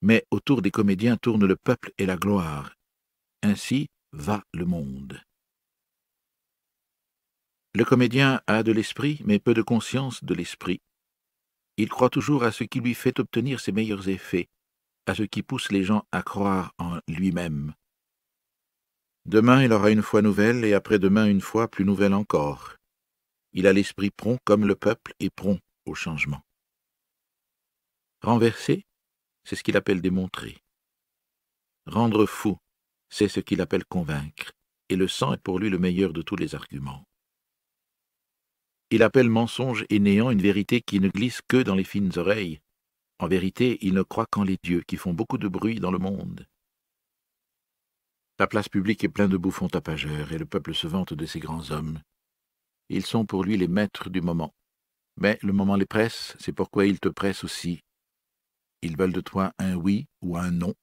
mais 0.03 0.25
autour 0.31 0.63
des 0.63 0.73
comédiens 0.73 1.17
tourne 1.17 1.47
le 1.47 1.57
peuple 1.57 1.93
et 1.99 2.07
la 2.07 2.17
gloire. 2.17 2.75
Ainsi 3.43 3.89
va 4.13 4.43
le 4.53 4.65
monde. 4.65 5.21
Le 7.75 7.85
comédien 7.85 8.41
a 8.49 8.65
de 8.65 8.73
l'esprit, 8.73 9.21
mais 9.25 9.39
peu 9.39 9.55
de 9.55 9.63
conscience 9.63 10.25
de 10.25 10.35
l'esprit. 10.35 10.81
Il 11.81 11.89
croit 11.89 12.11
toujours 12.11 12.45
à 12.45 12.53
ce 12.53 12.63
qui 12.63 12.81
lui 12.81 12.93
fait 12.93 13.21
obtenir 13.21 13.59
ses 13.59 13.73
meilleurs 13.73 14.11
effets, 14.11 14.51
à 15.07 15.15
ce 15.15 15.23
qui 15.23 15.43
pousse 15.43 15.73
les 15.73 15.83
gens 15.83 16.05
à 16.13 16.23
croire 16.23 16.75
en 16.77 17.01
lui-même. 17.09 17.73
Demain 19.25 19.63
il 19.63 19.73
aura 19.73 19.91
une 19.91 20.03
foi 20.03 20.21
nouvelle 20.21 20.67
et 20.67 20.75
après-demain 20.75 21.25
une 21.25 21.41
foi 21.41 21.69
plus 21.69 21.87
nouvelle 21.87 22.13
encore. 22.13 22.77
Il 23.55 23.67
a 23.67 23.73
l'esprit 23.73 24.11
prompt 24.11 24.39
comme 24.45 24.67
le 24.67 24.75
peuple 24.75 25.15
est 25.21 25.31
prompt 25.31 25.59
au 25.87 25.95
changement. 25.95 26.43
Renverser, 28.21 28.85
c'est 29.45 29.57
ce 29.57 29.63
qu'il 29.63 29.79
appelle 29.79 30.03
démontrer. 30.03 30.59
Rendre 31.87 32.27
fou, 32.27 32.59
c'est 33.09 33.29
ce 33.29 33.41
qu'il 33.41 33.63
appelle 33.63 33.87
convaincre, 33.87 34.53
et 34.91 34.97
le 34.97 35.09
sang 35.09 35.33
est 35.33 35.43
pour 35.43 35.59
lui 35.59 35.71
le 35.71 35.79
meilleur 35.79 36.13
de 36.13 36.21
tous 36.21 36.37
les 36.37 36.55
arguments. 36.55 37.07
Il 38.91 39.05
appelle 39.05 39.31
mensonge 39.31 39.85
et 39.89 40.01
néant 40.01 40.31
une 40.31 40.43
vérité 40.43 40.81
qui 40.81 40.99
ne 40.99 41.09
glisse 41.09 41.41
que 41.47 41.63
dans 41.63 41.77
les 41.77 41.85
fines 41.85 42.11
oreilles. 42.17 42.61
En 43.21 43.29
vérité, 43.29 43.79
il 43.83 43.95
ne 43.95 44.03
croit 44.03 44.27
qu'en 44.27 44.43
les 44.43 44.59
dieux 44.63 44.83
qui 44.83 44.97
font 44.97 45.15
beaucoup 45.15 45.39
de 45.39 45.47
bruit 45.47 45.79
dans 45.79 45.93
le 45.93 45.99
monde. 45.99 46.47
La 48.41 48.47
place 48.47 48.69
publique 48.69 49.05
est 49.05 49.09
pleine 49.09 49.31
de 49.31 49.37
bouffons 49.37 49.69
tapageurs, 49.69 50.33
et 50.33 50.39
le 50.39 50.47
peuple 50.47 50.75
se 50.75 50.87
vante 50.87 51.13
de 51.13 51.27
ces 51.27 51.39
grands 51.39 51.71
hommes. 51.71 52.01
Ils 52.89 53.07
sont 53.07 53.27
pour 53.27 53.45
lui 53.45 53.57
les 53.57 53.69
maîtres 53.69 54.11
du 54.11 54.23
moment. 54.23 54.55
Mais 55.19 55.39
le 55.43 55.53
moment 55.53 55.77
les 55.77 55.87
presse, 55.87 56.35
c'est 56.41 56.53
pourquoi 56.53 56.87
ils 56.87 56.99
te 56.99 57.09
pressent 57.09 57.45
aussi. 57.45 57.85
Ils 58.83 58.97
veulent 58.97 59.13
de 59.13 59.21
toi 59.21 59.53
un 59.59 59.75
oui 59.77 60.07
ou 60.23 60.37
un 60.37 60.51
non. 60.51 60.75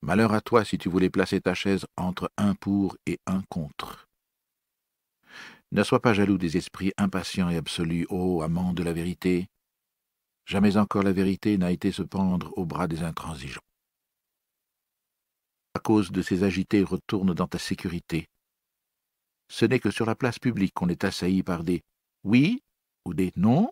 Malheur 0.00 0.32
à 0.32 0.40
toi 0.40 0.64
si 0.64 0.78
tu 0.78 0.88
voulais 0.88 1.10
placer 1.10 1.40
ta 1.40 1.54
chaise 1.54 1.86
entre 1.96 2.30
un 2.38 2.54
pour 2.54 2.96
et 3.06 3.18
un 3.26 3.42
contre. 3.50 4.08
Ne 5.72 5.82
sois 5.84 6.02
pas 6.02 6.12
jaloux 6.12 6.36
des 6.36 6.58
esprits 6.58 6.92
impatients 6.98 7.48
et 7.48 7.56
absolus, 7.56 8.06
ô 8.10 8.42
amant 8.42 8.74
de 8.74 8.82
la 8.82 8.92
vérité. 8.92 9.48
Jamais 10.44 10.76
encore 10.76 11.02
la 11.02 11.12
vérité 11.12 11.56
n'a 11.56 11.72
été 11.72 11.92
se 11.92 12.02
pendre 12.02 12.52
au 12.58 12.66
bras 12.66 12.88
des 12.88 13.02
intransigeants. 13.02 13.62
À 15.74 15.80
cause 15.80 16.12
de 16.12 16.20
ces 16.20 16.44
agités, 16.44 16.82
retourne 16.82 17.32
dans 17.32 17.46
ta 17.46 17.58
sécurité. 17.58 18.26
Ce 19.48 19.64
n'est 19.64 19.80
que 19.80 19.90
sur 19.90 20.04
la 20.04 20.14
place 20.14 20.38
publique 20.38 20.74
qu'on 20.74 20.90
est 20.90 21.04
assailli 21.04 21.42
par 21.42 21.64
des 21.64 21.80
oui 22.22 22.62
ou 23.06 23.14
des 23.14 23.32
non. 23.36 23.70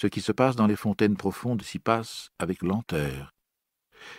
Ce 0.00 0.06
qui 0.06 0.22
se 0.22 0.32
passe 0.32 0.56
dans 0.56 0.66
les 0.66 0.76
fontaines 0.76 1.18
profondes 1.18 1.60
s'y 1.60 1.78
passe 1.78 2.30
avec 2.38 2.62
lenteur. 2.62 3.34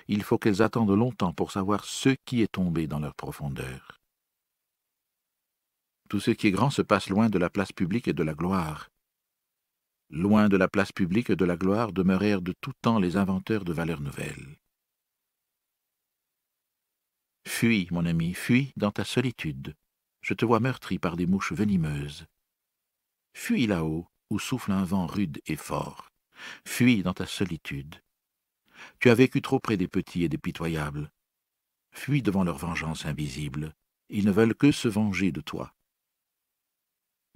Il 0.07 0.21
faut 0.21 0.37
qu'elles 0.37 0.61
attendent 0.61 0.95
longtemps 0.95 1.33
pour 1.33 1.51
savoir 1.51 1.85
ce 1.85 2.09
qui 2.23 2.43
est 2.43 2.51
tombé 2.51 2.85
dans 2.85 2.99
leur 2.99 3.15
profondeur. 3.15 3.96
Tout 6.09 6.19
ce 6.19 6.31
qui 6.31 6.47
est 6.47 6.51
grand 6.51 6.69
se 6.69 6.81
passe 6.81 7.09
loin 7.09 7.29
de 7.29 7.37
la 7.37 7.49
place 7.49 7.73
publique 7.73 8.07
et 8.07 8.13
de 8.13 8.23
la 8.23 8.33
gloire. 8.33 8.89
Loin 10.09 10.47
de 10.47 10.55
la 10.55 10.69
place 10.69 10.93
publique 10.93 11.29
et 11.29 11.35
de 11.35 11.43
la 11.43 11.57
gloire 11.57 11.91
demeurèrent 11.91 12.41
de 12.41 12.53
tout 12.61 12.71
temps 12.81 12.99
les 12.99 13.17
inventeurs 13.17 13.65
de 13.65 13.73
valeurs 13.73 13.99
nouvelles. 13.99 14.57
Fuis, 17.45 17.87
mon 17.91 18.05
ami, 18.05 18.33
fuis 18.33 18.71
dans 18.77 18.91
ta 18.91 19.03
solitude. 19.03 19.75
Je 20.21 20.33
te 20.33 20.45
vois 20.45 20.61
meurtri 20.61 20.97
par 20.97 21.17
des 21.17 21.25
mouches 21.25 21.51
venimeuses. 21.51 22.25
Fuis 23.33 23.67
là-haut, 23.67 24.07
où 24.29 24.39
souffle 24.39 24.71
un 24.71 24.83
vent 24.83 25.07
rude 25.07 25.41
et 25.45 25.55
fort. 25.57 26.09
Fuis 26.65 27.03
dans 27.03 27.13
ta 27.13 27.25
solitude. 27.25 28.01
Tu 28.99 29.09
as 29.09 29.15
vécu 29.15 29.41
trop 29.41 29.59
près 29.59 29.75
des 29.75 29.87
petits 29.87 30.23
et 30.23 30.29
des 30.29 30.37
pitoyables. 30.37 31.11
Fuis 31.91 32.21
devant 32.21 32.43
leur 32.43 32.57
vengeance 32.57 33.05
invisible. 33.05 33.73
Ils 34.09 34.25
ne 34.25 34.31
veulent 34.31 34.55
que 34.55 34.71
se 34.71 34.87
venger 34.87 35.31
de 35.31 35.41
toi. 35.41 35.73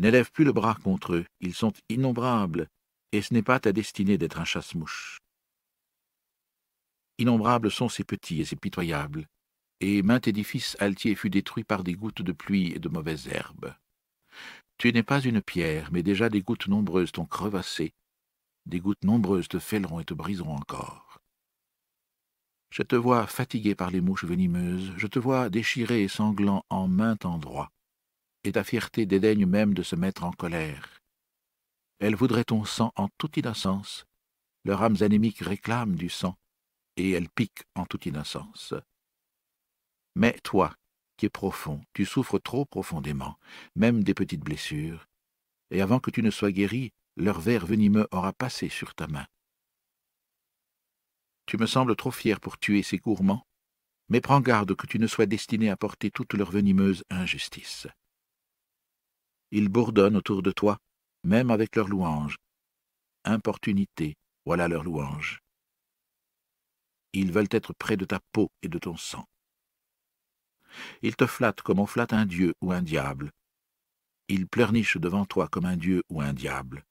N'élève 0.02 0.32
plus 0.32 0.46
le 0.46 0.52
bras 0.52 0.74
contre 0.74 1.14
eux, 1.14 1.26
ils 1.42 1.54
sont 1.54 1.74
innombrables, 1.88 2.68
et 3.12 3.22
ce 3.22 3.36
n'est 3.36 3.44
pas 3.44 3.60
ta 3.60 3.72
destinée 3.72 4.18
d'être 4.18 4.40
un 4.40 4.46
chasse-mouche. 4.46 5.20
Innombrables 7.20 7.70
sont 7.70 7.88
ces 7.88 8.04
petits 8.04 8.42
et 8.42 8.46
ces 8.46 8.56
pitoyables, 8.56 9.28
et 9.80 10.02
maint 10.02 10.20
édifice 10.20 10.76
altier 10.80 11.14
fut 11.14 11.30
détruit 11.30 11.64
par 11.64 11.84
des 11.84 11.94
gouttes 11.94 12.24
de 12.24 12.32
pluie 12.32 12.72
et 12.72 12.80
de 12.80 12.90
mauvaises 12.90 13.28
herbes. 13.28 13.76
Tu 14.80 14.92
n'es 14.92 15.04
pas 15.04 15.22
une 15.22 15.40
pierre, 15.40 15.92
mais 15.92 16.02
déjà 16.02 16.30
des 16.30 16.42
gouttes 16.42 16.68
nombreuses 16.68 17.12
t'ont 17.12 17.28
crevassé, 17.28 17.94
des 18.66 18.80
gouttes 18.80 19.04
nombreuses 19.04 19.50
te 19.50 19.60
fêleront 19.60 20.00
et 20.00 20.06
te 20.06 20.16
briseront 20.16 20.56
encore. 20.56 21.22
Je 22.72 22.82
te 22.82 22.96
vois 22.96 23.28
fatigué 23.28 23.76
par 23.76 23.92
les 23.92 24.02
mouches 24.02 24.26
venimeuses, 24.26 24.94
je 24.98 25.06
te 25.06 25.20
vois 25.20 25.52
déchiré 25.52 26.02
et 26.02 26.08
sanglant 26.08 26.66
en 26.72 26.88
maint 26.88 27.18
endroit 27.24 27.70
et 28.44 28.54
ta 28.54 28.64
fierté 28.64 29.06
dédaigne 29.06 29.46
même 29.46 29.74
de 29.74 29.84
se 29.84 29.96
mettre 29.96 30.24
en 30.24 30.32
colère. 30.32 31.02
Elles 32.00 32.16
voudraient 32.16 32.44
ton 32.44 32.66
sang 32.66 32.92
en 32.96 33.10
toute 33.18 33.38
innocence, 33.38 34.06
leurs 34.66 34.82
âmes 34.82 34.98
anémiques 35.02 35.40
réclament 35.40 35.96
du 35.96 36.10
sang, 36.10 36.36
et 36.98 37.12
elles 37.12 37.30
piquent 37.30 37.66
en 37.76 37.86
toute 37.86 38.06
innocence. 38.06 38.74
Mais 40.16 40.40
toi, 40.44 40.76
qui 41.18 41.28
es 41.28 41.30
profond, 41.30 41.82
tu 41.94 42.06
souffres 42.06 42.40
trop 42.40 42.66
profondément, 42.66 43.38
même 43.76 44.04
des 44.04 44.14
petites 44.14 44.44
blessures, 44.44 45.08
et 45.70 45.82
avant 45.82 46.00
que 46.00 46.12
tu 46.12 46.24
ne 46.24 46.32
sois 46.32 46.52
guéri, 46.52 46.92
leur 47.16 47.40
ver 47.40 47.66
venimeux 47.66 48.08
aura 48.12 48.34
passé 48.34 48.70
sur 48.70 48.96
ta 48.96 49.08
main. 49.08 49.28
Tu 51.46 51.58
me 51.58 51.66
sembles 51.66 51.96
trop 51.96 52.12
fier 52.12 52.40
pour 52.40 52.58
tuer 52.58 52.82
ces 52.84 52.98
gourmands, 52.98 53.46
mais 54.10 54.22
prends 54.22 54.42
garde 54.42 54.76
que 54.76 54.88
tu 54.88 55.00
ne 55.00 55.08
sois 55.08 55.26
destiné 55.26 55.70
à 55.70 55.78
porter 55.78 56.12
toute 56.12 56.34
leur 56.34 56.52
venimeuse 56.52 57.04
injustice. 57.10 57.88
Ils 59.52 59.70
bourdonnent 59.70 60.16
autour 60.16 60.42
de 60.42 60.52
toi, 60.52 60.78
même 61.24 61.52
avec 61.52 61.76
leurs 61.76 61.88
louanges. 61.88 62.38
Importunité, 63.26 64.16
voilà 64.46 64.68
leur 64.68 64.84
louange. 64.84 65.40
Ils 67.14 67.32
veulent 67.32 67.52
être 67.52 67.74
près 67.74 67.98
de 67.98 68.06
ta 68.06 68.20
peau 68.32 68.50
et 68.62 68.70
de 68.70 68.80
ton 68.80 68.96
sang. 68.96 69.26
Ils 71.02 71.18
te 71.18 71.28
flattent 71.28 71.62
comme 71.62 71.80
on 71.80 71.86
flatte 71.86 72.14
un 72.14 72.26
dieu 72.26 72.54
ou 72.62 72.72
un 72.72 72.82
diable. 72.82 73.32
Ils 74.30 74.48
pleurnichent 74.48 74.98
devant 74.98 75.26
toi 75.26 75.50
comme 75.50 75.66
un 75.66 75.76
dieu 75.76 76.04
ou 76.10 76.22
un 76.22 76.34
diable. 76.34 76.86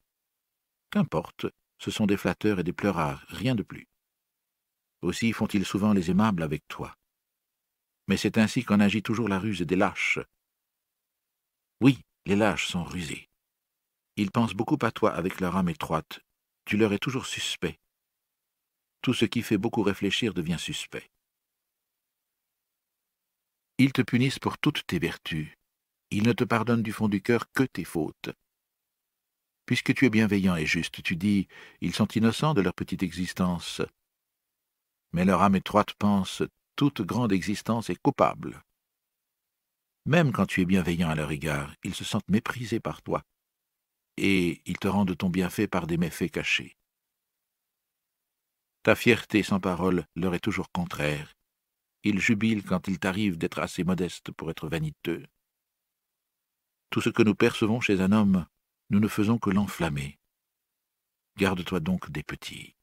Qu'importe, 0.90 1.46
ce 1.78 1.90
sont 1.90 2.06
des 2.06 2.18
flatteurs 2.18 2.58
et 2.58 2.64
des 2.64 2.74
pleurards, 2.74 3.24
rien 3.28 3.54
de 3.54 3.62
plus. 3.62 3.86
Aussi 5.00 5.32
font-ils 5.32 5.64
souvent 5.64 5.94
les 5.94 6.10
aimables 6.10 6.42
avec 6.42 6.68
toi. 6.68 6.94
Mais 8.06 8.18
c'est 8.18 8.36
ainsi 8.36 8.64
qu'en 8.64 8.80
agit 8.80 9.02
toujours 9.02 9.28
la 9.28 9.38
ruse 9.38 9.62
des 9.62 9.76
lâches. 9.76 10.18
Oui, 11.80 11.98
les 12.26 12.36
lâches 12.36 12.66
sont 12.66 12.84
rusés. 12.84 13.28
Ils 14.16 14.30
pensent 14.30 14.54
beaucoup 14.54 14.78
à 14.82 14.90
toi 14.90 15.14
avec 15.14 15.40
leur 15.40 15.56
âme 15.56 15.68
étroite. 15.68 16.20
Tu 16.64 16.76
leur 16.76 16.92
es 16.92 16.98
toujours 16.98 17.26
suspect. 17.26 17.80
Tout 19.02 19.14
ce 19.14 19.24
qui 19.24 19.42
fait 19.42 19.58
beaucoup 19.58 19.82
réfléchir 19.82 20.34
devient 20.34 20.58
suspect. 20.58 21.10
Ils 23.78 23.92
te 23.92 24.02
punissent 24.02 24.38
pour 24.38 24.58
toutes 24.58 24.86
tes 24.86 24.98
vertus. 24.98 25.48
Ils 26.10 26.24
ne 26.24 26.32
te 26.32 26.44
pardonnent 26.44 26.82
du 26.82 26.92
fond 26.92 27.08
du 27.08 27.22
cœur 27.22 27.50
que 27.52 27.62
tes 27.62 27.84
fautes. 27.84 28.30
Puisque 29.64 29.94
tu 29.94 30.04
es 30.04 30.10
bienveillant 30.10 30.56
et 30.56 30.66
juste, 30.66 31.02
tu 31.02 31.16
dis, 31.16 31.48
ils 31.80 31.94
sont 31.94 32.08
innocents 32.08 32.52
de 32.52 32.60
leur 32.60 32.74
petite 32.74 33.02
existence. 33.02 33.80
Mais 35.12 35.24
leur 35.24 35.42
âme 35.42 35.56
étroite 35.56 35.94
pense, 35.94 36.42
toute 36.76 37.02
grande 37.02 37.32
existence 37.32 37.88
est 37.88 38.00
coupable. 38.02 38.62
Même 40.06 40.32
quand 40.32 40.46
tu 40.46 40.62
es 40.62 40.64
bienveillant 40.64 41.10
à 41.10 41.14
leur 41.14 41.30
égard, 41.30 41.74
ils 41.84 41.94
se 41.94 42.04
sentent 42.04 42.28
méprisés 42.28 42.80
par 42.80 43.02
toi, 43.02 43.22
et 44.16 44.62
ils 44.66 44.78
te 44.78 44.88
rendent 44.88 45.16
ton 45.16 45.30
bienfait 45.30 45.68
par 45.68 45.86
des 45.86 45.98
méfaits 45.98 46.30
cachés. 46.30 46.76
Ta 48.82 48.94
fierté 48.94 49.42
sans 49.42 49.60
parole 49.60 50.06
leur 50.16 50.34
est 50.34 50.40
toujours 50.40 50.70
contraire. 50.72 51.34
Ils 52.02 52.18
jubilent 52.18 52.64
quand 52.64 52.88
il 52.88 52.98
t'arrive 52.98 53.36
d'être 53.36 53.58
assez 53.58 53.84
modeste 53.84 54.32
pour 54.32 54.50
être 54.50 54.68
vaniteux. 54.68 55.26
Tout 56.88 57.02
ce 57.02 57.10
que 57.10 57.22
nous 57.22 57.34
percevons 57.34 57.80
chez 57.80 58.00
un 58.00 58.12
homme, 58.12 58.46
nous 58.88 59.00
ne 59.00 59.08
faisons 59.08 59.38
que 59.38 59.50
l'enflammer. 59.50 60.18
Garde-toi 61.36 61.80
donc 61.80 62.10
des 62.10 62.22
petits. 62.22 62.74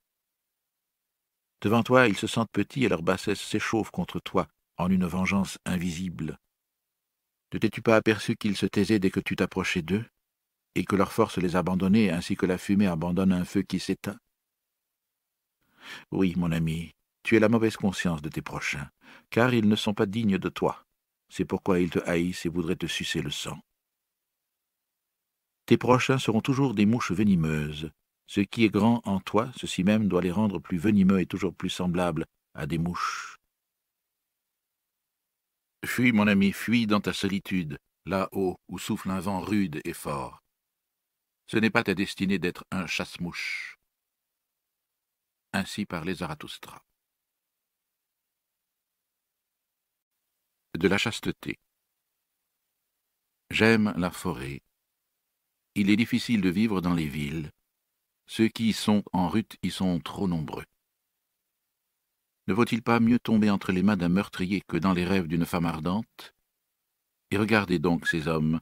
Devant 1.61 1.81
toi, 1.81 2.07
ils 2.07 2.17
se 2.17 2.27
sentent 2.27 2.51
petits 2.51 2.85
et 2.85 2.89
leur 2.89 3.01
bassesse 3.01 3.41
s'échauffe 3.41 3.89
contre 3.89 4.19
toi 4.19 4.47
en 4.77 4.89
une 4.91 5.05
vengeance 5.05 5.57
invisible. 5.65 6.39
Ne 7.53 7.59
t'es-tu 7.59 7.81
pas 7.81 7.95
aperçu 7.95 8.35
qu'ils 8.35 8.57
se 8.57 8.65
taisaient 8.65 8.99
dès 8.99 9.09
que 9.11 9.19
tu 9.19 9.35
t'approchais 9.35 9.81
d'eux, 9.81 10.05
et 10.75 10.83
que 10.85 10.95
leur 10.95 11.11
force 11.11 11.37
les 11.37 11.55
abandonnait 11.55 12.11
ainsi 12.11 12.35
que 12.35 12.45
la 12.45 12.57
fumée 12.57 12.87
abandonne 12.87 13.33
un 13.33 13.45
feu 13.45 13.61
qui 13.61 13.79
s'éteint? 13.79 14.19
Oui, 16.11 16.33
mon 16.37 16.51
ami, 16.51 16.91
tu 17.23 17.35
es 17.35 17.39
la 17.39 17.49
mauvaise 17.49 17.77
conscience 17.77 18.21
de 18.21 18.29
tes 18.29 18.41
prochains, 18.41 18.89
car 19.29 19.53
ils 19.53 19.67
ne 19.67 19.75
sont 19.75 19.93
pas 19.93 20.05
dignes 20.05 20.37
de 20.37 20.49
toi. 20.49 20.83
C'est 21.29 21.45
pourquoi 21.45 21.79
ils 21.79 21.89
te 21.89 21.99
haïssent 21.99 22.45
et 22.45 22.49
voudraient 22.49 22.75
te 22.75 22.85
sucer 22.85 23.21
le 23.21 23.31
sang. 23.31 23.59
Tes 25.65 25.77
prochains 25.77 26.17
seront 26.17 26.41
toujours 26.41 26.73
des 26.73 26.85
mouches 26.85 27.11
venimeuses. 27.11 27.91
Ce 28.25 28.41
qui 28.41 28.65
est 28.65 28.69
grand 28.69 29.01
en 29.05 29.19
toi, 29.19 29.51
ceci 29.57 29.83
même 29.83 30.07
doit 30.07 30.21
les 30.21 30.31
rendre 30.31 30.59
plus 30.59 30.77
venimeux 30.77 31.19
et 31.21 31.25
toujours 31.25 31.53
plus 31.53 31.69
semblables 31.69 32.25
à 32.53 32.67
des 32.67 32.77
mouches. 32.77 33.36
Fuis, 35.85 36.11
mon 36.11 36.27
ami, 36.27 36.51
fuis 36.51 36.87
dans 36.87 37.01
ta 37.01 37.13
solitude, 37.13 37.77
là-haut 38.05 38.59
où 38.67 38.79
souffle 38.79 39.11
un 39.11 39.19
vent 39.19 39.39
rude 39.39 39.81
et 39.85 39.93
fort. 39.93 40.43
Ce 41.45 41.57
n'est 41.57 41.69
pas 41.69 41.83
ta 41.83 41.93
destinée 41.93 42.39
d'être 42.39 42.65
un 42.71 42.87
chasse-mouche. 42.87 43.77
Ainsi 45.53 45.85
parlait 45.85 46.15
Zarathustra. 46.15 46.83
De 50.77 50.87
la 50.87 50.97
chasteté. 50.97 51.59
J'aime 53.49 53.93
la 53.97 54.11
forêt. 54.11 54.61
Il 55.75 55.89
est 55.89 55.95
difficile 55.95 56.41
de 56.41 56.49
vivre 56.49 56.81
dans 56.81 56.93
les 56.93 57.07
villes. 57.07 57.51
Ceux 58.25 58.49
qui 58.49 58.69
y 58.69 58.73
sont 58.73 59.03
en 59.13 59.29
rut 59.29 59.57
y 59.63 59.71
sont 59.71 59.99
trop 60.01 60.27
nombreux. 60.27 60.65
Ne 62.47 62.53
vaut-il 62.53 62.81
pas 62.81 63.01
mieux 63.01 63.19
tomber 63.19 63.49
entre 63.49 63.73
les 63.73 63.83
mains 63.83 63.97
d'un 63.97 64.09
meurtrier 64.09 64.61
que 64.61 64.77
dans 64.77 64.93
les 64.93 65.03
rêves 65.03 65.27
d'une 65.27 65.45
femme 65.45 65.65
ardente? 65.65 66.33
Et 67.29 67.37
regardez 67.37 67.77
donc 67.77 68.07
ces 68.07 68.29
hommes. 68.29 68.61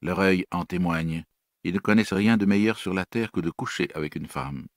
Leur 0.00 0.20
œil 0.20 0.46
en 0.52 0.64
témoigne. 0.64 1.24
Ils 1.64 1.74
ne 1.74 1.80
connaissent 1.80 2.12
rien 2.12 2.36
de 2.36 2.46
meilleur 2.46 2.78
sur 2.78 2.94
la 2.94 3.04
terre 3.04 3.32
que 3.32 3.40
de 3.40 3.50
coucher 3.50 3.88
avec 3.94 4.14
une 4.14 4.28
femme. 4.28 4.68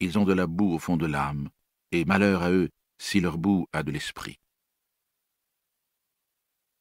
Ils 0.00 0.18
ont 0.18 0.24
de 0.24 0.32
la 0.32 0.46
boue 0.46 0.72
au 0.72 0.78
fond 0.78 0.96
de 0.96 1.04
l'âme, 1.04 1.50
et 1.92 2.06
malheur 2.06 2.42
à 2.42 2.50
eux 2.50 2.70
si 2.96 3.20
leur 3.20 3.36
boue 3.36 3.66
a 3.72 3.82
de 3.82 3.92
l'esprit. 3.92 4.38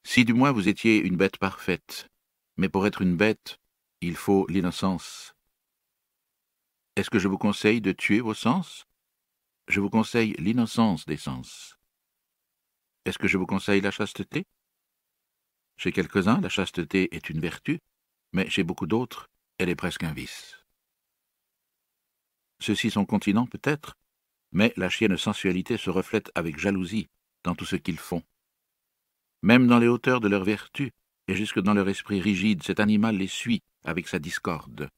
Si 0.06 0.24
du 0.24 0.34
moins 0.34 0.54
vous 0.54 0.70
étiez 0.70 0.98
une 0.98 1.18
bête 1.18 1.38
parfaite, 1.38 2.08
mais 2.56 2.70
pour 2.70 2.88
être 2.88 3.02
une 3.02 3.18
bête, 3.18 3.60
il 4.00 4.16
faut 4.16 4.48
l'innocence. 4.48 5.34
Est-ce 6.96 7.10
que 7.10 7.20
je 7.20 7.28
vous 7.28 7.38
conseille 7.38 7.82
de 7.82 7.92
tuer 7.92 8.22
vos 8.22 8.34
sens? 8.34 8.87
Je 9.68 9.82
vous 9.82 9.90
conseille 9.90 10.34
l'innocence 10.40 11.06
des 11.06 11.18
sens. 11.18 11.78
Est-ce 13.06 13.18
que 13.18 13.28
je 13.28 13.38
vous 13.38 13.46
conseille 13.46 13.82
la 13.82 13.92
chasteté? 13.92 14.46
Chez 15.78 15.92
quelques-uns, 15.92 16.42
la 16.42 16.50
chasteté 16.50 17.16
est 17.16 17.30
une 17.30 17.40
vertu, 17.40 17.80
mais 18.34 18.50
chez 18.50 18.64
beaucoup 18.64 18.88
d'autres, 18.88 19.30
elle 19.58 19.70
est 19.70 19.76
presque 19.76 20.04
un 20.04 20.14
vice. 20.14 20.56
Ceux-ci 22.60 22.90
sont 22.90 23.06
continents 23.06 23.46
peut-être, 23.46 23.96
mais 24.52 24.74
la 24.78 24.90
chienne 24.90 25.18
sensualité 25.18 25.78
se 25.78 25.90
reflète 25.90 26.32
avec 26.34 26.58
jalousie 26.58 27.08
dans 27.44 27.56
tout 27.56 27.66
ce 27.66 27.76
qu'ils 27.76 28.00
font. 28.00 28.24
Même 29.44 29.68
dans 29.68 29.80
les 29.80 29.88
hauteurs 29.88 30.22
de 30.22 30.28
leur 30.28 30.44
vertu, 30.44 30.92
et 31.28 31.36
jusque 31.36 31.60
dans 31.60 31.74
leur 31.74 31.90
esprit 31.90 32.22
rigide, 32.22 32.64
cet 32.64 32.80
animal 32.80 33.18
les 33.18 33.28
suit 33.28 33.62
avec 33.84 34.08
sa 34.08 34.18
discorde. 34.18 34.90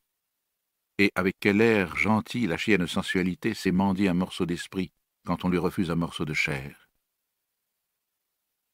Et 1.01 1.13
avec 1.15 1.37
quel 1.39 1.61
air 1.61 1.95
gentil 1.95 2.45
la 2.45 2.57
chienne 2.57 2.85
sensualité 2.85 3.53
s'est 3.53 3.71
mendier 3.71 4.09
un 4.09 4.13
morceau 4.13 4.45
d'esprit 4.45 4.91
quand 5.25 5.45
on 5.45 5.49
lui 5.49 5.57
refuse 5.57 5.91
un 5.91 5.95
morceau 5.95 6.25
de 6.25 6.33
chair. 6.33 6.89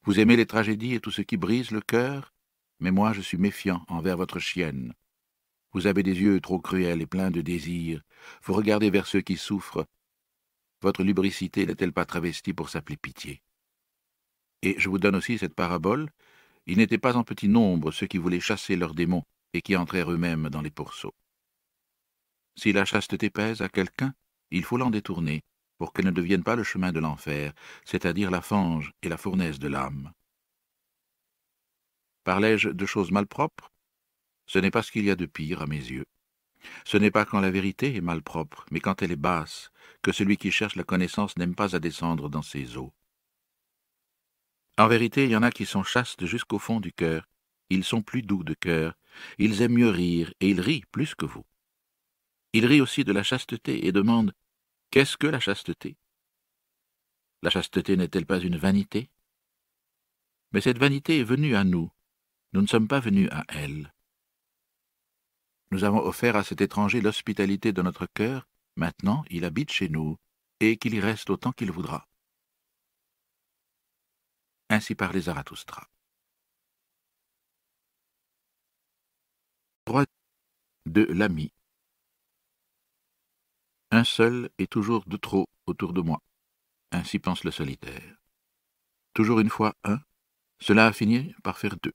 Vous 0.06 0.19
aimez 0.19 0.35
les 0.35 0.47
tragédies 0.47 0.95
et 0.95 0.99
tout 0.99 1.11
ce 1.11 1.22
qui 1.22 1.38
brise 1.38 1.69
le 1.69 1.81
cœur, 1.81 2.34
mais 2.80 2.89
moi 2.89 3.14
je 3.14 3.22
suis 3.22 3.38
méfiant 3.38 3.85
envers 3.89 4.18
votre 4.18 4.39
chienne. 4.39 4.95
Vous 5.72 5.85
avez 5.85 6.02
des 6.02 6.19
yeux 6.19 6.41
trop 6.41 6.60
cruels 6.60 7.03
et 7.03 7.06
pleins 7.06 7.30
de 7.30 7.41
désirs, 7.41 8.02
vous 8.41 8.53
regardez 8.53 8.89
vers 8.89 9.06
ceux 9.06 9.22
qui 9.22 9.38
souffrent. 9.38 9.85
Votre 10.81 11.03
lubricité 11.03 11.68
n'est-elle 11.68 11.93
pas 11.93 12.06
travestie 12.06 12.53
pour 12.53 12.69
s'appeler 12.69 12.97
pitié? 12.97 13.43
Et 14.64 14.73
je 14.80 14.89
vous 14.89 14.97
donne 14.97 15.15
aussi 15.15 15.38
cette 15.38 15.53
parabole. 15.53 16.10
Il 16.65 16.80
n'était 16.80 16.97
pas 16.97 17.18
en 17.18 17.23
petit 17.23 17.49
nombre 17.49 17.91
ceux 17.91 18.07
qui 18.07 18.18
voulaient 18.18 18.39
chasser 18.39 18.76
leurs 18.77 18.95
démons 18.95 19.26
et 19.53 19.61
qui 19.61 19.76
entrèrent 19.76 20.11
eux-mêmes 20.11 20.49
dans 20.49 20.61
les 20.64 20.72
pourceaux. 20.72 21.14
Si 22.56 22.72
la 22.72 22.86
chasteté 22.86 23.30
pèse 23.30 23.61
à 23.61 23.69
quelqu'un, 23.69 24.14
il 24.52 24.64
faut 24.64 24.77
l'en 24.77 24.90
détourner, 24.90 25.44
pour 25.77 25.91
qu'elle 25.91 26.06
ne 26.06 26.11
devienne 26.11 26.44
pas 26.44 26.56
le 26.56 26.64
chemin 26.64 26.91
de 26.91 26.99
l'enfer, 26.99 27.53
c'est-à-dire 27.84 28.32
la 28.32 28.41
fange 28.41 28.94
et 29.02 29.10
la 29.10 29.18
fournaise 29.18 29.60
de 29.60 29.68
l'âme. 29.68 30.14
Parlais-je 32.23 32.69
de 32.69 32.86
choses 32.86 33.11
malpropres? 33.11 33.72
Ce 34.48 34.60
n'est 34.60 34.72
pas 34.72 34.84
ce 34.84 34.91
qu'il 34.91 35.06
y 35.06 35.11
a 35.11 35.15
de 35.15 35.26
pire 35.26 35.61
à 35.61 35.68
mes 35.68 35.76
yeux. 35.76 36.06
Ce 36.86 36.98
n'est 36.98 37.11
pas 37.11 37.26
quand 37.26 37.40
la 37.40 37.52
vérité 37.52 37.95
est 37.95 38.02
malpropre, 38.02 38.65
mais 38.72 38.80
quand 38.80 39.02
elle 39.02 39.11
est 39.11 39.18
basse, 39.18 39.72
que 40.02 40.11
celui 40.11 40.38
qui 40.38 40.52
cherche 40.52 40.76
la 40.76 40.84
connaissance 40.84 41.38
n'aime 41.38 41.56
pas 41.56 41.76
à 41.76 41.80
descendre 41.80 42.30
dans 42.30 42.41
ses 42.41 42.77
eaux. 42.77 42.94
En 44.77 44.88
vérité, 44.88 45.26
il 45.26 45.32
y 45.32 45.36
en 45.36 45.44
a 45.44 45.52
qui 45.52 45.65
sont 45.65 45.84
chastes 45.84 46.26
jusqu'au 46.26 46.60
fond 46.60 46.80
du 46.80 46.91
cœur. 46.91 47.27
Ils 47.69 47.84
sont 47.84 48.02
plus 48.02 48.22
doux 48.22 48.44
de 48.44 48.53
cœur, 48.53 48.95
ils 49.38 49.61
aiment 49.61 49.73
mieux 49.73 49.90
rire, 49.90 50.34
et 50.40 50.49
ils 50.49 50.61
rient 50.61 50.84
plus 50.91 51.15
que 51.15 51.26
vous. 51.26 51.45
Ils 52.56 52.65
rient 52.65 52.80
aussi 52.80 53.03
de 53.03 53.11
la 53.11 53.22
chasteté 53.22 53.86
et 53.86 53.91
demandent 53.91 54.34
Qu'est-ce 54.90 55.18
que 55.18 55.27
la 55.27 55.41
chasteté? 55.41 55.98
La 57.41 57.49
chasteté 57.49 57.98
n'est-elle 57.98 58.26
pas 58.26 58.40
une 58.40 58.56
vanité? 58.56 59.10
Mais 60.53 60.61
cette 60.61 60.77
vanité 60.77 61.19
est 61.19 61.26
venue 61.26 61.57
à 61.57 61.65
nous, 61.65 61.91
nous 62.53 62.61
ne 62.61 62.68
sommes 62.68 62.88
pas 62.88 63.02
venus 63.02 63.27
à 63.34 63.44
elle. 63.49 63.94
Nous 65.72 65.84
avons 65.84 65.99
offert 65.99 66.38
à 66.38 66.45
cet 66.45 66.61
étranger 66.61 67.02
l'hospitalité 67.02 67.73
de 67.73 67.82
notre 67.82 68.06
cœur, 68.06 68.48
maintenant 68.77 69.26
il 69.30 69.44
habite 69.44 69.73
chez 69.73 69.90
nous, 69.90 70.18
et 70.61 70.77
qu'il 70.77 70.94
y 70.94 71.02
reste 71.02 71.30
autant 71.30 71.52
qu'il 71.52 71.73
voudra. 71.73 72.07
Ainsi 74.69 74.95
parlait 74.95 75.27
Zarathustra. 75.27 75.90
de 80.86 81.02
l'ami. 81.11 81.55
Un 83.96 84.04
seul 84.04 84.50
est 84.58 84.70
toujours 84.70 85.06
de 85.08 85.16
trop 85.16 85.48
autour 85.68 85.94
de 85.94 86.02
moi. 86.02 86.22
Ainsi 86.92 87.18
pense 87.18 87.46
le 87.46 87.52
solitaire. 87.52 88.18
Toujours 89.14 89.40
une 89.40 89.50
fois 89.50 89.74
un, 89.86 90.02
cela 90.60 90.88
a 90.88 90.92
fini 90.92 91.34
par 91.44 91.58
faire 91.58 91.78
deux. 91.82 91.94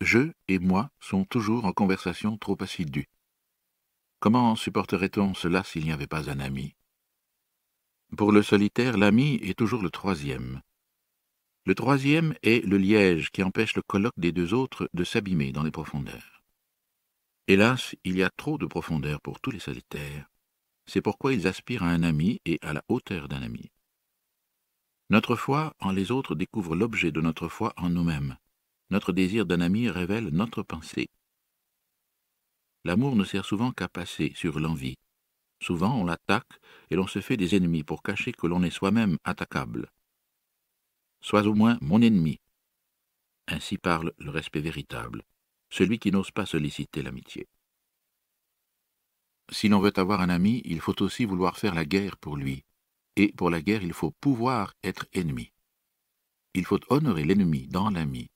Je 0.00 0.30
et 0.46 0.60
moi 0.60 0.92
sont 1.00 1.24
toujours 1.24 1.64
en 1.64 1.72
conversation 1.72 2.38
trop 2.38 2.56
assidue. 2.60 3.08
Comment 4.20 4.54
supporterait-on 4.54 5.34
cela 5.34 5.64
s'il 5.64 5.82
n'y 5.82 5.90
avait 5.90 6.06
pas 6.06 6.30
un 6.30 6.38
ami? 6.38 6.76
Pour 8.16 8.30
le 8.30 8.44
solitaire, 8.44 8.96
l'ami 8.96 9.40
est 9.42 9.58
toujours 9.58 9.82
le 9.82 9.90
troisième. 9.90 10.62
Le 11.64 11.74
troisième 11.74 12.36
est 12.44 12.64
le 12.64 12.78
liège 12.78 13.32
qui 13.32 13.42
empêche 13.42 13.74
le 13.74 13.82
colloque 13.82 14.16
des 14.16 14.30
deux 14.30 14.54
autres 14.54 14.88
de 14.94 15.02
s'abîmer 15.02 15.50
dans 15.50 15.64
les 15.64 15.72
profondeurs. 15.72 16.44
Hélas, 17.48 17.96
il 18.04 18.16
y 18.16 18.22
a 18.22 18.30
trop 18.30 18.58
de 18.58 18.66
profondeur 18.66 19.20
pour 19.20 19.40
tous 19.40 19.50
les 19.50 19.58
solitaires. 19.58 20.30
C'est 20.86 21.02
pourquoi 21.02 21.32
ils 21.34 21.46
aspirent 21.46 21.82
à 21.82 21.90
un 21.90 22.02
ami 22.02 22.40
et 22.44 22.58
à 22.62 22.72
la 22.72 22.84
hauteur 22.88 23.28
d'un 23.28 23.42
ami. 23.42 23.70
Notre 25.10 25.36
foi 25.36 25.74
en 25.80 25.92
les 25.92 26.10
autres 26.10 26.34
découvre 26.34 26.74
l'objet 26.74 27.12
de 27.12 27.20
notre 27.20 27.48
foi 27.48 27.72
en 27.76 27.90
nous-mêmes. 27.90 28.36
Notre 28.90 29.12
désir 29.12 29.46
d'un 29.46 29.60
ami 29.60 29.88
révèle 29.88 30.28
notre 30.28 30.62
pensée. 30.62 31.08
L'amour 32.84 33.16
ne 33.16 33.24
sert 33.24 33.44
souvent 33.44 33.72
qu'à 33.72 33.88
passer 33.88 34.32
sur 34.36 34.60
l'envie. 34.60 34.96
Souvent 35.60 35.96
on 35.96 36.04
l'attaque 36.04 36.60
et 36.90 36.96
l'on 36.96 37.06
se 37.06 37.20
fait 37.20 37.36
des 37.36 37.56
ennemis 37.56 37.82
pour 37.82 38.02
cacher 38.02 38.32
que 38.32 38.46
l'on 38.46 38.62
est 38.62 38.70
soi-même 38.70 39.18
attaquable. 39.24 39.90
Sois 41.20 41.46
au 41.46 41.54
moins 41.54 41.78
mon 41.80 42.00
ennemi. 42.00 42.40
Ainsi 43.48 43.78
parle 43.78 44.12
le 44.18 44.30
respect 44.30 44.60
véritable, 44.60 45.22
celui 45.70 45.98
qui 45.98 46.10
n'ose 46.10 46.30
pas 46.30 46.46
solliciter 46.46 47.02
l'amitié. 47.02 47.48
Si 49.50 49.68
l'on 49.68 49.80
veut 49.80 49.92
avoir 49.96 50.20
un 50.20 50.28
ami, 50.28 50.62
il 50.64 50.80
faut 50.80 51.02
aussi 51.02 51.24
vouloir 51.24 51.56
faire 51.56 51.74
la 51.74 51.84
guerre 51.84 52.16
pour 52.16 52.36
lui. 52.36 52.64
Et 53.16 53.32
pour 53.32 53.50
la 53.50 53.62
guerre, 53.62 53.82
il 53.82 53.92
faut 53.92 54.10
pouvoir 54.10 54.74
être 54.82 55.06
ennemi. 55.12 55.52
Il 56.54 56.64
faut 56.64 56.80
honorer 56.88 57.24
l'ennemi 57.24 57.66
dans 57.68 57.90
l'ami. 57.90 58.30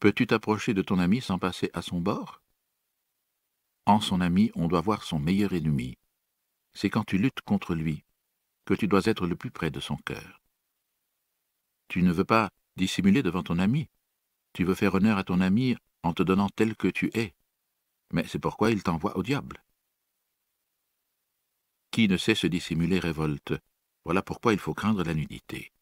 Peux-tu 0.00 0.26
t'approcher 0.26 0.74
de 0.74 0.82
ton 0.82 0.98
ami 0.98 1.20
sans 1.20 1.38
passer 1.38 1.70
à 1.72 1.82
son 1.82 2.00
bord? 2.00 2.42
En 3.86 4.00
son 4.00 4.20
ami, 4.20 4.50
on 4.54 4.68
doit 4.68 4.80
voir 4.80 5.02
son 5.02 5.18
meilleur 5.18 5.52
ennemi. 5.52 5.96
C'est 6.74 6.90
quand 6.90 7.04
tu 7.04 7.18
luttes 7.18 7.40
contre 7.44 7.74
lui 7.74 8.04
que 8.64 8.74
tu 8.74 8.86
dois 8.86 9.06
être 9.06 9.26
le 9.26 9.36
plus 9.36 9.50
près 9.50 9.70
de 9.70 9.80
son 9.80 9.96
cœur. 9.96 10.40
Tu 11.88 12.02
ne 12.02 12.12
veux 12.12 12.24
pas 12.24 12.50
dissimuler 12.76 13.22
devant 13.22 13.42
ton 13.42 13.58
ami. 13.58 13.88
Tu 14.52 14.64
veux 14.64 14.74
faire 14.74 14.94
honneur 14.94 15.18
à 15.18 15.24
ton 15.24 15.40
ami 15.40 15.76
en 16.02 16.12
te 16.12 16.22
donnant 16.22 16.48
tel 16.48 16.76
que 16.76 16.88
tu 16.88 17.10
es 17.14 17.34
mais 18.12 18.24
c'est 18.28 18.38
pourquoi 18.38 18.70
il 18.70 18.82
t'envoie 18.82 19.16
au 19.16 19.22
diable. 19.22 19.62
Qui 21.90 22.08
ne 22.08 22.16
sait 22.16 22.34
se 22.34 22.46
dissimuler 22.46 22.98
révolte. 22.98 23.54
Voilà 24.04 24.22
pourquoi 24.22 24.52
il 24.52 24.58
faut 24.58 24.74
craindre 24.74 25.04
la 25.04 25.14
nudité. 25.14 25.72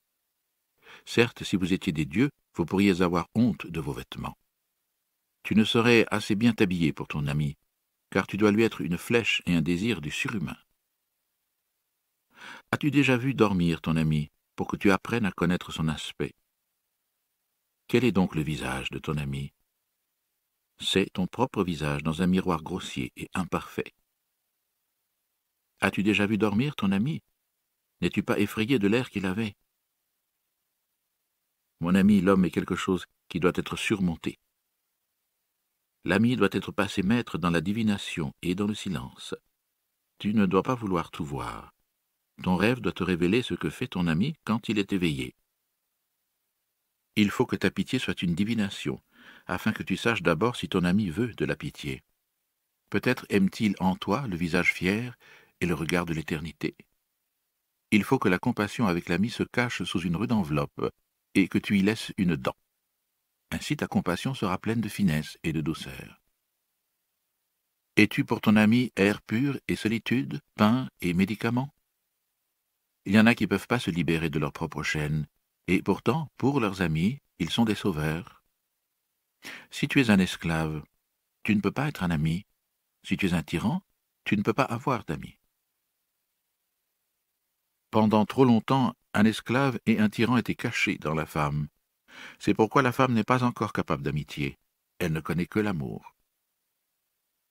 Certes, 1.04 1.44
si 1.44 1.56
vous 1.56 1.72
étiez 1.72 1.92
des 1.92 2.04
dieux, 2.04 2.30
vous 2.54 2.64
pourriez 2.64 3.02
avoir 3.02 3.28
honte 3.34 3.66
de 3.66 3.80
vos 3.80 3.92
vêtements. 3.92 4.36
Tu 5.42 5.54
ne 5.54 5.64
serais 5.64 6.06
assez 6.10 6.34
bien 6.34 6.54
habillé 6.58 6.92
pour 6.92 7.08
ton 7.08 7.26
ami, 7.26 7.56
car 8.10 8.26
tu 8.26 8.36
dois 8.36 8.50
lui 8.50 8.64
être 8.64 8.80
une 8.80 8.98
flèche 8.98 9.42
et 9.46 9.54
un 9.54 9.62
désir 9.62 10.00
du 10.00 10.10
surhumain. 10.10 10.56
As-tu 12.72 12.90
déjà 12.90 13.16
vu 13.16 13.34
dormir 13.34 13.80
ton 13.80 13.96
ami 13.96 14.30
pour 14.56 14.68
que 14.68 14.76
tu 14.76 14.90
apprennes 14.90 15.26
à 15.26 15.32
connaître 15.32 15.72
son 15.72 15.88
aspect? 15.88 16.34
Quel 17.88 18.04
est 18.04 18.12
donc 18.12 18.34
le 18.34 18.42
visage 18.42 18.90
de 18.90 18.98
ton 18.98 19.16
ami? 19.16 19.52
C'est 20.80 21.12
ton 21.12 21.26
propre 21.26 21.62
visage 21.62 22.02
dans 22.02 22.22
un 22.22 22.26
miroir 22.26 22.62
grossier 22.62 23.12
et 23.16 23.28
imparfait. 23.34 23.92
As-tu 25.80 26.02
déjà 26.02 26.26
vu 26.26 26.38
dormir 26.38 26.74
ton 26.76 26.90
ami? 26.92 27.22
N'es-tu 28.00 28.22
pas 28.22 28.38
effrayé 28.38 28.78
de 28.78 28.88
l'air 28.88 29.10
qu'il 29.10 29.26
avait? 29.26 29.56
Mon 31.80 31.94
ami, 31.94 32.20
l'homme 32.20 32.44
est 32.44 32.50
quelque 32.50 32.76
chose 32.76 33.06
qui 33.28 33.40
doit 33.40 33.52
être 33.54 33.76
surmonté. 33.76 34.38
L'ami 36.04 36.36
doit 36.36 36.48
être 36.52 36.72
passé 36.72 37.02
maître 37.02 37.36
dans 37.36 37.50
la 37.50 37.60
divination 37.60 38.32
et 38.42 38.54
dans 38.54 38.66
le 38.66 38.74
silence. 38.74 39.34
Tu 40.18 40.34
ne 40.34 40.46
dois 40.46 40.62
pas 40.62 40.74
vouloir 40.74 41.10
tout 41.10 41.24
voir. 41.24 41.74
Ton 42.42 42.56
rêve 42.56 42.80
doit 42.80 42.92
te 42.92 43.04
révéler 43.04 43.42
ce 43.42 43.54
que 43.54 43.68
fait 43.68 43.88
ton 43.88 44.06
ami 44.06 44.34
quand 44.44 44.68
il 44.70 44.78
est 44.78 44.94
éveillé. 44.94 45.34
Il 47.16 47.30
faut 47.30 47.44
que 47.44 47.56
ta 47.56 47.70
pitié 47.70 47.98
soit 47.98 48.22
une 48.22 48.34
divination, 48.34 49.00
afin 49.46 49.72
que 49.72 49.82
tu 49.82 49.96
saches 49.96 50.22
d'abord 50.22 50.56
si 50.56 50.68
ton 50.68 50.84
ami 50.84 51.10
veut 51.10 51.32
de 51.34 51.44
la 51.44 51.56
pitié. 51.56 52.02
Peut-être 52.90 53.26
aime-t-il 53.28 53.74
en 53.80 53.96
toi 53.96 54.26
le 54.26 54.36
visage 54.36 54.72
fier 54.72 55.16
et 55.60 55.66
le 55.66 55.74
regard 55.74 56.06
de 56.06 56.14
l'éternité. 56.14 56.76
Il 57.92 58.04
faut 58.04 58.18
que 58.18 58.28
la 58.28 58.38
compassion 58.38 58.86
avec 58.86 59.08
l'ami 59.08 59.30
se 59.30 59.42
cache 59.42 59.82
sous 59.82 60.00
une 60.00 60.16
rude 60.16 60.32
enveloppe, 60.32 60.90
et 61.34 61.48
que 61.48 61.58
tu 61.58 61.78
y 61.78 61.82
laisses 61.82 62.12
une 62.16 62.36
dent. 62.36 62.56
Ainsi 63.52 63.76
ta 63.76 63.86
compassion 63.86 64.34
sera 64.34 64.58
pleine 64.58 64.80
de 64.80 64.88
finesse 64.88 65.38
et 65.42 65.52
de 65.52 65.60
douceur. 65.60 66.20
Es-tu 67.96 68.24
pour 68.24 68.40
ton 68.40 68.56
ami 68.56 68.92
air 68.96 69.20
pur 69.22 69.58
et 69.68 69.76
solitude, 69.76 70.40
pain 70.54 70.88
et 71.00 71.12
médicaments? 71.12 71.74
Il 73.04 73.14
y 73.14 73.20
en 73.20 73.26
a 73.26 73.34
qui 73.34 73.44
ne 73.44 73.48
peuvent 73.48 73.66
pas 73.66 73.80
se 73.80 73.90
libérer 73.90 74.30
de 74.30 74.38
leur 74.38 74.52
propre 74.52 74.82
chaîne, 74.82 75.26
et 75.66 75.82
pourtant, 75.82 76.28
pour 76.36 76.60
leurs 76.60 76.82
amis, 76.82 77.18
ils 77.38 77.50
sont 77.50 77.64
des 77.64 77.74
sauveurs, 77.74 78.39
si 79.70 79.88
tu 79.88 80.00
es 80.00 80.10
un 80.10 80.18
esclave, 80.18 80.82
tu 81.42 81.54
ne 81.54 81.60
peux 81.60 81.70
pas 81.70 81.88
être 81.88 82.02
un 82.02 82.10
ami. 82.10 82.46
Si 83.02 83.16
tu 83.16 83.26
es 83.26 83.32
un 83.32 83.42
tyran, 83.42 83.82
tu 84.24 84.36
ne 84.36 84.42
peux 84.42 84.52
pas 84.52 84.64
avoir 84.64 85.04
d'amis. 85.04 85.38
Pendant 87.90 88.26
trop 88.26 88.44
longtemps, 88.44 88.94
un 89.14 89.24
esclave 89.24 89.80
et 89.86 89.98
un 89.98 90.08
tyran 90.08 90.36
étaient 90.36 90.54
cachés 90.54 90.98
dans 90.98 91.14
la 91.14 91.26
femme. 91.26 91.68
C'est 92.38 92.54
pourquoi 92.54 92.82
la 92.82 92.92
femme 92.92 93.14
n'est 93.14 93.24
pas 93.24 93.42
encore 93.42 93.72
capable 93.72 94.02
d'amitié. 94.02 94.58
Elle 94.98 95.12
ne 95.12 95.20
connaît 95.20 95.46
que 95.46 95.58
l'amour. 95.58 96.14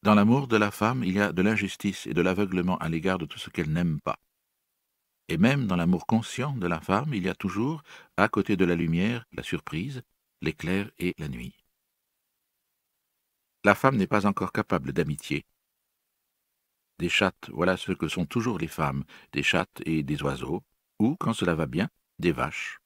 Dans 0.02 0.16
l'amour 0.16 0.48
de 0.48 0.56
la 0.56 0.72
femme, 0.72 1.04
il 1.04 1.16
y 1.16 1.20
a 1.20 1.34
de 1.34 1.42
l'injustice 1.42 2.08
et 2.08 2.14
de 2.14 2.22
l'aveuglement 2.22 2.78
à 2.78 2.88
l'égard 2.88 3.18
de 3.18 3.26
tout 3.26 3.40
ce 3.40 3.50
qu'elle 3.50 3.72
n'aime 3.72 4.00
pas. 4.00 4.20
Et 5.28 5.38
même 5.38 5.68
dans 5.68 5.76
l'amour 5.76 6.06
conscient 6.06 6.54
de 6.54 6.68
la 6.68 6.80
femme, 6.80 7.14
il 7.14 7.24
y 7.24 7.30
a 7.30 7.36
toujours, 7.36 7.84
à 8.16 8.30
côté 8.30 8.56
de 8.56 8.66
la 8.66 8.76
lumière, 8.76 9.26
la 9.34 9.44
surprise, 9.44 10.02
l'éclair 10.42 10.90
et 11.00 11.16
la 11.18 11.28
nuit. 11.28 11.54
La 13.66 13.76
femme 13.76 13.98
n'est 13.98 14.08
pas 14.08 14.26
encore 14.26 14.54
capable 14.54 14.94
d'amitié. 14.94 15.46
Des 16.98 17.10
chattes, 17.10 17.50
voilà 17.52 17.76
ce 17.76 17.92
que 17.92 18.08
sont 18.08 18.26
toujours 18.26 18.58
les 18.58 18.68
femmes, 18.68 19.04
des 19.34 19.44
chattes 19.44 19.82
et 19.86 20.02
des 20.02 20.24
oiseaux, 20.24 20.64
ou, 21.00 21.18
quand 21.18 21.34
cela 21.34 21.56
va 21.56 21.66
bien, 21.66 21.90
des 22.20 22.32
vaches. 22.32 22.80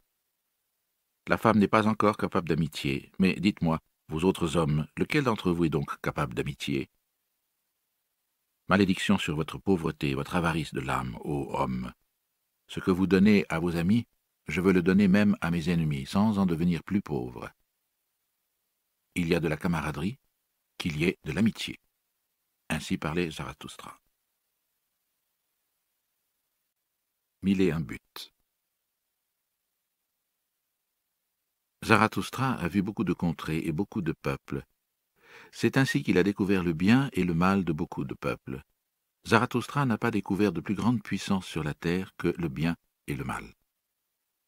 La 1.27 1.37
femme 1.37 1.59
n'est 1.59 1.67
pas 1.67 1.87
encore 1.87 2.17
capable 2.17 2.49
d'amitié, 2.49 3.11
mais 3.19 3.35
dites-moi, 3.35 3.79
vous 4.09 4.25
autres 4.25 4.57
hommes, 4.57 4.87
lequel 4.97 5.25
d'entre 5.25 5.51
vous 5.51 5.65
est 5.65 5.69
donc 5.69 6.01
capable 6.01 6.33
d'amitié? 6.33 6.89
Malédiction 8.67 9.19
sur 9.19 9.35
votre 9.35 9.59
pauvreté 9.59 10.09
et 10.09 10.15
votre 10.15 10.35
avarice 10.35 10.73
de 10.73 10.81
l'âme, 10.81 11.17
ô 11.23 11.55
homme. 11.55 11.93
Ce 12.67 12.79
que 12.79 12.91
vous 12.91 13.05
donnez 13.05 13.45
à 13.49 13.59
vos 13.59 13.75
amis, 13.75 14.07
je 14.47 14.59
veux 14.59 14.73
le 14.73 14.81
donner 14.81 15.07
même 15.07 15.37
à 15.39 15.51
mes 15.51 15.69
ennemis, 15.69 16.07
sans 16.07 16.39
en 16.39 16.47
devenir 16.47 16.83
plus 16.83 17.01
pauvre. 17.01 17.51
Il 19.15 19.27
y 19.27 19.35
a 19.35 19.39
de 19.39 19.47
la 19.47 19.57
camaraderie, 19.57 20.17
qu'il 20.84 20.97
y 20.97 21.05
ait 21.05 21.18
de 21.23 21.31
l'amitié. 21.31 21.80
Ainsi 22.68 22.97
parlait 22.97 23.31
Zarathustra. 23.31 24.01
Mille 27.41 27.61
et 27.61 27.72
un 27.72 27.80
buts. 27.80 28.34
Zarathustra 31.85 32.55
a 32.55 32.68
vu 32.68 32.81
beaucoup 32.81 33.05
de 33.05 33.14
contrées 33.14 33.60
et 33.60 33.72
beaucoup 33.72 34.01
de 34.01 34.11
peuples. 34.11 34.65
C'est 35.53 35.77
ainsi 35.77 36.03
qu'il 36.03 36.18
a 36.18 36.23
découvert 36.23 36.65
le 36.65 36.73
bien 36.73 37.10
et 37.14 37.23
le 37.23 37.34
mal 37.34 37.64
de 37.64 37.72
beaucoup 37.72 38.03
de 38.03 38.14
peuples. 38.14 38.61
Zarathustra 39.26 39.85
n'a 39.85 39.97
pas 39.97 40.11
découvert 40.11 40.51
de 40.51 40.60
plus 40.60 40.76
grande 40.76 41.01
puissance 41.01 41.45
sur 41.45 41.64
la 41.64 41.73
terre 41.73 42.14
que 42.18 42.35
le 42.38 42.49
bien 42.49 42.76
et 43.07 43.15
le 43.15 43.23
mal. 43.23 43.45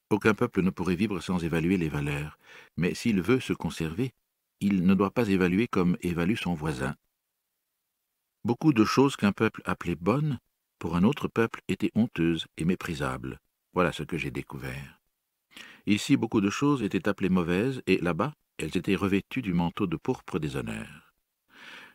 Aucun 0.10 0.34
peuple 0.34 0.64
ne 0.64 0.70
pourrait 0.70 0.98
vivre 0.98 1.22
sans 1.22 1.45
évaluer 1.45 1.78
les 1.78 1.88
valeurs, 1.88 2.38
mais 2.76 2.94
s'il 2.94 3.22
veut 3.22 3.40
se 3.40 3.53
conserver, 3.53 4.14
il 4.60 4.86
ne 4.86 4.94
doit 4.94 5.11
pas 5.11 5.30
évaluer 5.30 5.68
comme 5.68 5.98
évalue 6.02 6.36
son 6.36 6.53
voisin. 6.53 6.95
Beaucoup 8.44 8.73
de 8.73 8.86
choses 8.86 9.15
qu'un 9.15 9.32
peuple 9.32 9.61
appelait 9.65 9.95
bonnes, 9.95 10.40
pour 10.80 10.95
un 10.95 11.03
autre 11.03 11.27
peuple 11.27 11.61
étaient 11.68 11.91
honteuses 11.95 12.48
et 12.57 12.65
méprisables. 12.65 13.40
Voilà 13.73 13.91
ce 13.91 14.03
que 14.03 14.18
j'ai 14.18 14.32
découvert. 14.32 15.02
Ici, 15.88 16.18
beaucoup 16.18 16.41
de 16.41 16.49
choses 16.49 16.84
étaient 16.84 17.07
appelées 17.07 17.30
mauvaises, 17.30 17.82
et 17.88 17.98
là-bas, 17.98 18.34
elles 18.57 18.77
étaient 18.77 18.95
revêtues 18.95 19.41
du 19.41 19.53
manteau 19.53 19.88
de 19.88 19.98
pourpre 19.98 20.40
des 20.40 20.56
honneurs. 20.56 21.14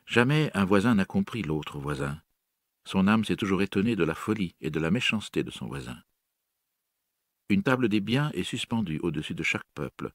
Jamais 0.06 0.50
un 0.54 0.64
voisin 0.64 0.94
n'a 0.96 1.04
compris 1.04 1.42
l'autre 1.42 1.78
voisin. 1.78 2.20
Son 2.84 3.06
âme 3.06 3.24
s'est 3.24 3.36
toujours 3.36 3.62
étonnée 3.62 3.96
de 3.96 4.04
la 4.04 4.14
folie 4.14 4.54
et 4.60 4.70
de 4.70 4.80
la 4.80 4.90
méchanceté 4.90 5.42
de 5.42 5.50
son 5.50 5.66
voisin. 5.66 5.96
Une 7.48 7.62
table 7.62 7.88
des 7.88 8.00
biens 8.00 8.30
est 8.34 8.42
suspendue 8.42 9.00
au-dessus 9.02 9.34
de 9.34 9.42
chaque 9.42 9.68
peuple. 9.74 10.12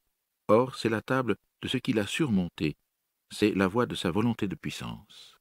Or, 0.48 0.76
c'est 0.76 0.90
la 0.90 1.02
table 1.02 1.38
de 1.62 1.68
ce 1.68 1.78
qu'il 1.78 2.00
a 2.00 2.06
surmonté, 2.06 2.78
c'est 3.32 3.56
la 3.56 3.68
voie 3.68 3.86
de 3.86 3.96
sa 3.96 4.12
volonté 4.12 4.48
de 4.48 4.56
puissance. 4.56 5.40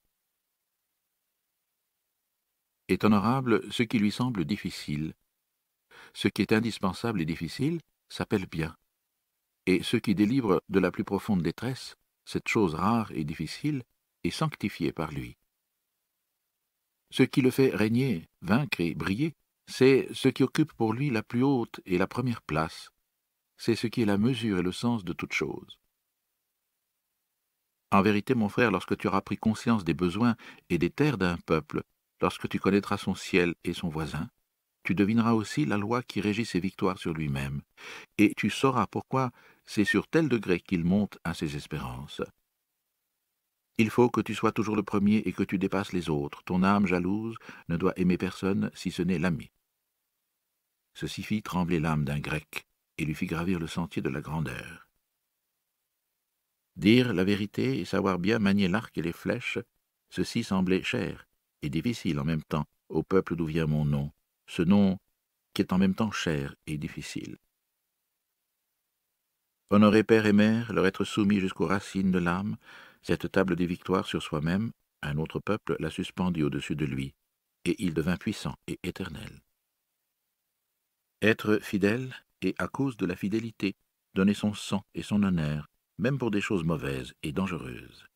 Est 2.88 3.04
honorable 3.04 3.70
ce 3.72 3.82
qui 3.82 3.98
lui 3.98 4.10
semble 4.10 4.44
difficile. 4.44 5.14
Ce 6.14 6.28
qui 6.28 6.42
est 6.42 6.52
indispensable 6.52 7.20
et 7.20 7.24
difficile 7.24 7.80
s'appelle 8.08 8.46
bien. 8.46 8.76
Et 9.66 9.82
ce 9.82 9.96
qui 9.96 10.14
délivre 10.14 10.62
de 10.68 10.80
la 10.80 10.90
plus 10.90 11.04
profonde 11.04 11.42
détresse, 11.42 11.96
cette 12.24 12.48
chose 12.48 12.74
rare 12.74 13.10
et 13.12 13.24
difficile, 13.24 13.82
est 14.22 14.30
sanctifié 14.30 14.92
par 14.92 15.12
lui. 15.12 15.36
Ce 17.10 17.22
qui 17.22 17.42
le 17.42 17.50
fait 17.50 17.74
régner, 17.74 18.28
vaincre 18.42 18.80
et 18.80 18.94
briller, 18.94 19.34
c'est 19.66 20.08
ce 20.12 20.28
qui 20.28 20.42
occupe 20.42 20.72
pour 20.72 20.92
lui 20.92 21.10
la 21.10 21.22
plus 21.22 21.42
haute 21.42 21.80
et 21.86 21.98
la 21.98 22.06
première 22.06 22.42
place. 22.42 22.90
C'est 23.56 23.76
ce 23.76 23.86
qui 23.86 24.02
est 24.02 24.06
la 24.06 24.18
mesure 24.18 24.58
et 24.58 24.62
le 24.62 24.72
sens 24.72 25.04
de 25.04 25.12
toute 25.12 25.32
chose. 25.32 25.78
En 27.90 28.02
vérité, 28.02 28.34
mon 28.34 28.48
frère, 28.48 28.70
lorsque 28.70 28.96
tu 28.96 29.06
auras 29.06 29.20
pris 29.20 29.36
conscience 29.36 29.84
des 29.84 29.94
besoins 29.94 30.36
et 30.68 30.78
des 30.78 30.90
terres 30.90 31.18
d'un 31.18 31.36
peuple, 31.36 31.84
lorsque 32.20 32.48
tu 32.48 32.58
connaîtras 32.58 32.98
son 32.98 33.14
ciel 33.14 33.54
et 33.62 33.72
son 33.72 33.88
voisin, 33.88 34.28
tu 34.82 34.94
devineras 34.94 35.32
aussi 35.32 35.64
la 35.64 35.78
loi 35.78 36.02
qui 36.02 36.20
régit 36.20 36.44
ses 36.44 36.60
victoires 36.60 36.98
sur 36.98 37.14
lui-même, 37.14 37.62
et 38.18 38.34
tu 38.36 38.50
sauras 38.50 38.86
pourquoi 38.86 39.30
c'est 39.64 39.84
sur 39.84 40.08
tel 40.08 40.28
degré 40.28 40.60
qu'il 40.60 40.84
monte 40.84 41.18
à 41.24 41.34
ses 41.34 41.56
espérances. 41.56 42.20
Il 43.78 43.90
faut 43.90 44.10
que 44.10 44.20
tu 44.20 44.34
sois 44.34 44.52
toujours 44.52 44.76
le 44.76 44.82
premier 44.82 45.18
et 45.18 45.32
que 45.32 45.42
tu 45.42 45.58
dépasses 45.58 45.92
les 45.92 46.10
autres. 46.10 46.42
Ton 46.44 46.62
âme 46.62 46.86
jalouse 46.86 47.36
ne 47.68 47.76
doit 47.76 47.98
aimer 47.98 48.18
personne 48.18 48.70
si 48.74 48.90
ce 48.90 49.02
n'est 49.02 49.18
l'ami. 49.18 49.50
Ceci 50.94 51.22
fit 51.22 51.42
trembler 51.42 51.80
l'âme 51.80 52.04
d'un 52.04 52.20
grec 52.20 52.66
et 52.98 53.04
lui 53.04 53.14
fit 53.14 53.26
gravir 53.26 53.58
le 53.58 53.66
sentier 53.66 54.02
de 54.02 54.08
la 54.08 54.20
grandeur. 54.20 54.88
Dire 56.76 57.12
la 57.12 57.24
vérité 57.24 57.78
et 57.78 57.84
savoir 57.84 58.18
bien 58.18 58.38
manier 58.38 58.68
l'arc 58.68 58.96
et 58.98 59.02
les 59.02 59.12
flèches, 59.12 59.58
ceci 60.10 60.44
semblait 60.44 60.82
cher 60.82 61.26
et 61.62 61.70
difficile 61.70 62.18
en 62.20 62.24
même 62.24 62.42
temps 62.42 62.66
au 62.88 63.02
peuple 63.02 63.36
d'où 63.36 63.46
vient 63.46 63.66
mon 63.66 63.84
nom, 63.84 64.12
ce 64.46 64.62
nom 64.62 64.98
qui 65.54 65.62
est 65.62 65.72
en 65.72 65.78
même 65.78 65.94
temps 65.94 66.10
cher 66.10 66.54
et 66.66 66.76
difficile. 66.76 67.38
Honorer 69.70 70.04
père 70.04 70.26
et 70.26 70.32
mère, 70.32 70.72
leur 70.72 70.86
être 70.86 71.04
soumis 71.04 71.40
jusqu'aux 71.40 71.66
racines 71.66 72.10
de 72.10 72.18
l'âme, 72.18 72.56
cette 73.02 73.30
table 73.30 73.56
des 73.56 73.66
victoires 73.66 74.06
sur 74.06 74.22
soi-même, 74.22 74.72
un 75.02 75.18
autre 75.18 75.40
peuple 75.40 75.76
la 75.78 75.90
suspendit 75.90 76.42
au-dessus 76.42 76.76
de 76.76 76.84
lui, 76.84 77.14
et 77.64 77.76
il 77.82 77.94
devint 77.94 78.16
puissant 78.16 78.56
et 78.66 78.78
éternel. 78.82 79.42
Être 81.22 81.58
fidèle, 81.62 82.14
et 82.44 82.54
à 82.58 82.68
cause 82.68 82.96
de 82.96 83.06
la 83.06 83.16
fidélité, 83.16 83.74
donner 84.14 84.34
son 84.34 84.54
sang 84.54 84.84
et 84.94 85.02
son 85.02 85.22
honneur, 85.22 85.68
même 85.98 86.18
pour 86.18 86.30
des 86.30 86.40
choses 86.40 86.64
mauvaises 86.64 87.14
et 87.22 87.32
dangereuses. 87.32 88.06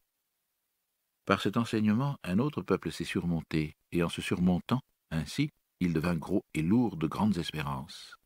Par 1.25 1.41
cet 1.41 1.57
enseignement, 1.57 2.19
un 2.23 2.39
autre 2.39 2.63
peuple 2.63 2.93
s'est 2.93 3.05
surmonté, 3.05 3.77
et 3.93 4.03
en 4.03 4.09
se 4.09 4.23
surmontant, 4.23 4.83
ainsi, 5.11 5.51
il 5.81 5.93
devint 5.93 6.17
gros 6.17 6.45
et 6.55 6.63
lourd 6.63 6.97
de 6.97 7.07
grandes 7.07 7.39
espérances. 7.39 8.17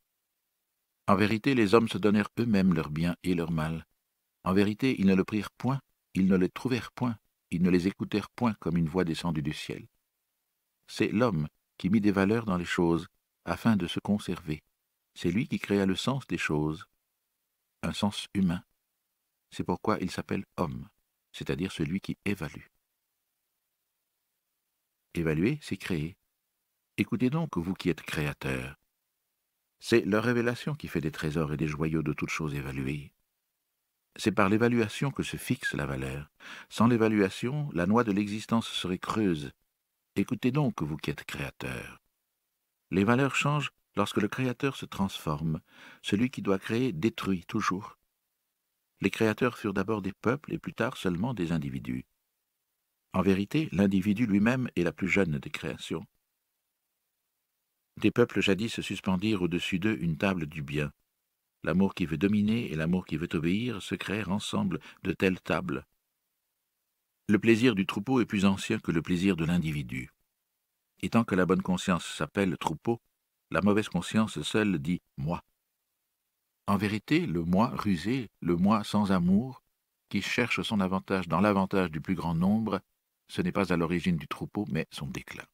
En 1.07 1.17
vérité, 1.17 1.55
les 1.55 1.75
hommes 1.75 1.89
se 1.89 1.99
donnèrent 1.99 2.31
eux-mêmes 2.39 2.75
leur 2.75 2.91
bien 2.91 3.17
et 3.23 3.35
leur 3.35 3.51
mal. 3.51 3.87
En 4.45 4.53
vérité, 4.53 4.97
ils 4.99 5.07
ne 5.07 5.15
le 5.15 5.25
prirent 5.25 5.51
point 5.51 5.81
ils 6.15 6.27
ne 6.27 6.37
les 6.37 6.49
trouvèrent 6.49 6.93
point, 6.93 7.17
ils 7.51 7.63
ne 7.63 7.71
les 7.71 7.89
écoutèrent 7.89 8.31
point 8.31 8.55
comme 8.61 8.77
une 8.77 8.89
voix 8.89 9.05
descendue 9.05 9.43
du 9.43 9.53
ciel. 9.53 9.87
C'est 10.87 11.09
l'homme 11.09 11.49
qui 11.79 11.89
mit 11.89 12.01
des 12.01 12.13
valeurs 12.13 12.45
dans 12.45 12.59
les 12.59 12.65
choses, 12.65 13.09
afin 13.45 13.77
de 13.77 13.87
se 13.87 13.99
conserver. 13.99 14.63
C'est 15.15 15.31
lui 15.31 15.47
qui 15.47 15.59
créa 15.59 15.87
le 15.87 15.97
sens 15.97 16.27
des 16.27 16.39
choses, 16.39 16.87
un 17.83 17.93
sens 17.93 18.29
humain. 18.35 18.63
C'est 19.51 19.65
pourquoi 19.65 19.99
il 20.01 20.11
s'appelle 20.11 20.45
homme, 20.57 20.89
c'est-à-dire 21.33 21.73
celui 21.73 22.01
qui 22.01 22.17
évalue. 22.25 22.67
Évaluer, 25.15 25.59
c'est 25.61 25.77
créer. 25.77 26.17
Écoutez 26.97 27.29
donc, 27.29 27.57
vous 27.57 27.75
qui 27.75 27.91
êtes 27.91 28.03
créateurs. 28.03 28.77
C'est 29.79 30.07
leur 30.07 30.25
révélation 30.25 30.75
qui 30.75 30.89
fait 30.89 31.01
des 31.01 31.11
trésors 31.11 31.53
et 31.53 31.57
des 31.57 31.67
joyaux 31.67 32.03
de 32.03 32.13
toutes 32.13 32.31
choses 32.31 32.55
évaluées. 32.55 33.13
C'est 34.17 34.33
par 34.33 34.49
l'évaluation 34.49 35.11
que 35.11 35.23
se 35.23 35.37
fixe 35.37 35.75
la 35.75 35.87
valeur. 35.87 36.31
Sans 36.69 36.87
l'évaluation, 36.87 37.71
la 37.73 37.87
noix 37.87 38.05
de 38.05 38.13
l'existence 38.13 38.69
serait 38.69 38.99
creuse. 38.99 39.53
Écoutez 40.17 40.51
donc, 40.51 40.83
vous 40.83 40.97
qui 40.97 41.11
êtes 41.11 41.25
créateur. 41.25 42.01
Les 42.91 43.05
valeurs 43.05 43.35
changent 43.35 43.73
lorsque 43.97 44.19
le 44.19 44.29
créateur 44.29 44.77
se 44.77 44.87
transforme. 44.87 45.61
Celui 46.03 46.31
qui 46.31 46.43
doit 46.43 46.59
créer 46.59 46.93
détruit 46.93 47.45
toujours. 47.47 47.99
Les 49.01 49.11
créateurs 49.11 49.59
furent 49.59 49.75
d'abord 49.75 50.03
des 50.03 50.13
peuples 50.13 50.53
et 50.53 50.59
plus 50.59 50.75
tard 50.75 50.97
seulement 50.97 51.35
des 51.35 51.53
individus. 51.53 52.05
En 53.13 53.23
vérité, 53.23 53.69
l'individu 53.73 54.27
lui-même 54.27 54.71
est 54.77 54.85
la 54.85 54.93
plus 54.93 55.09
jeune 55.09 55.39
des 55.39 55.51
créations. 55.51 56.07
Des 58.01 58.11
peuples 58.11 58.41
jadis 58.41 58.73
se 58.73 58.83
suspendirent 58.83 59.43
au-dessus 59.43 59.79
d'eux 59.79 59.99
une 60.01 60.17
table 60.17 60.47
du 60.47 60.63
bien. 60.63 60.93
L'amour 61.63 61.95
qui 61.95 62.07
veut 62.07 62.17
dominer 62.17 62.73
et 62.73 62.75
l'amour 62.75 63.05
qui 63.05 63.17
veut 63.17 63.29
obéir 63.35 63.83
se 63.83 63.95
créèrent 63.95 64.31
ensemble 64.31 64.81
de 65.03 65.13
telles 65.13 65.41
tables. 65.41 65.87
Le 67.29 67.39
plaisir 67.39 67.75
du 67.75 67.87
troupeau 67.87 68.21
est 68.21 68.27
plus 68.27 68.45
ancien 68.45 68.79
que 68.79 68.91
le 68.91 69.03
plaisir 69.03 69.37
de 69.37 69.45
l'individu. 69.45 70.11
Et 71.03 71.11
tant 71.11 71.25
que 71.25 71.35
la 71.35 71.47
bonne 71.47 71.63
conscience 71.63 72.07
s'appelle 72.07 72.57
troupeau, 72.59 73.01
la 73.53 73.61
mauvaise 73.61 73.89
conscience 73.89 74.41
seule 74.43 74.79
dit 74.79 75.03
moi. 75.19 75.45
En 76.67 76.77
vérité, 76.77 77.27
le 77.27 77.45
moi 77.45 77.69
rusé, 77.69 78.31
le 78.41 78.57
moi 78.57 78.83
sans 78.83 79.13
amour, 79.13 79.63
qui 80.09 80.23
cherche 80.23 80.63
son 80.63 80.81
avantage 80.81 81.29
dans 81.29 81.41
l'avantage 81.41 81.91
du 81.91 82.01
plus 82.01 82.15
grand 82.15 82.35
nombre, 82.35 82.81
ce 83.29 83.43
n'est 83.43 83.53
pas 83.53 83.73
à 83.73 83.77
l'origine 83.77 84.17
du 84.17 84.27
troupeau, 84.27 84.67
mais 84.71 84.87
son 84.91 85.07
déclin. 85.07 85.45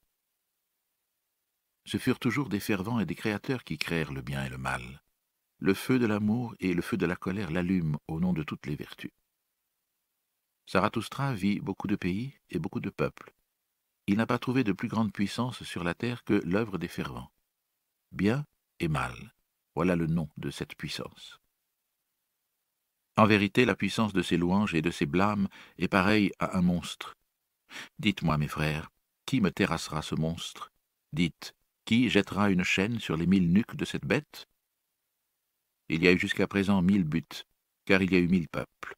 Ce 1.86 1.96
furent 1.96 2.18
toujours 2.20 2.48
des 2.48 2.60
fervents 2.60 3.00
et 3.00 3.06
des 3.06 3.14
créateurs 3.14 3.64
qui 3.64 3.78
créèrent 3.78 4.12
le 4.12 4.22
bien 4.22 4.44
et 4.44 4.48
le 4.48 4.58
mal. 4.58 5.02
le 5.60 5.74
feu 5.74 5.98
de 5.98 6.06
l'amour 6.06 6.54
et 6.60 6.72
le 6.72 6.82
feu 6.82 6.96
de 6.96 7.06
la 7.06 7.16
colère 7.16 7.50
l'allument 7.50 8.00
au 8.06 8.20
nom 8.20 8.32
de 8.32 8.44
toutes 8.44 8.66
les 8.66 8.76
vertus. 8.76 9.10
Zarathustra 10.70 11.34
vit 11.34 11.60
beaucoup 11.60 11.88
de 11.88 11.96
pays 11.96 12.34
et 12.50 12.60
beaucoup 12.60 12.80
de 12.80 12.90
peuples. 12.90 13.34
Il 14.06 14.18
n'a 14.18 14.26
pas 14.26 14.38
trouvé 14.38 14.62
de 14.62 14.72
plus 14.72 14.88
grande 14.88 15.12
puissance 15.12 15.64
sur 15.64 15.82
la 15.82 15.94
terre 15.94 16.22
que 16.22 16.34
l'œuvre 16.44 16.78
des 16.78 16.88
fervents. 16.88 17.30
Bien 18.12 18.44
et 18.80 18.89
mal, 18.89 19.35
voilà 19.74 19.97
le 19.97 20.06
nom 20.06 20.28
de 20.36 20.51
cette 20.51 20.74
puissance. 20.74 21.39
En 23.16 23.26
vérité, 23.26 23.64
la 23.64 23.74
puissance 23.74 24.12
de 24.12 24.22
ses 24.22 24.36
louanges 24.36 24.74
et 24.74 24.82
de 24.82 24.90
ses 24.90 25.06
blâmes 25.06 25.48
est 25.76 25.89
pareille 25.89 26.32
à 26.39 26.56
un 26.56 26.62
monstre. 26.62 27.16
Dites-moi, 27.98 28.39
mes 28.39 28.48
frères, 28.48 28.90
qui 29.26 29.40
me 29.40 29.51
terrassera 29.51 30.02
ce 30.02 30.14
monstre? 30.14 30.72
Dites, 31.12 31.55
qui 31.85 32.09
jettera 32.09 32.51
une 32.51 32.64
chaîne 32.64 33.01
sur 33.01 33.16
les 33.16 33.26
mille 33.26 33.52
nuques 33.52 33.76
de 33.76 33.85
cette 33.85 34.06
bête? 34.06 34.48
Il 35.89 36.02
y 36.02 36.09
a 36.09 36.12
eu 36.12 36.18
jusqu'à 36.18 36.47
présent 36.47 36.80
mille 36.80 37.05
buts, 37.05 37.44
car 37.86 38.02
il 38.02 38.12
y 38.12 38.16
a 38.16 38.20
eu 38.20 38.28
mille 38.28 38.48
peuples. 38.48 38.97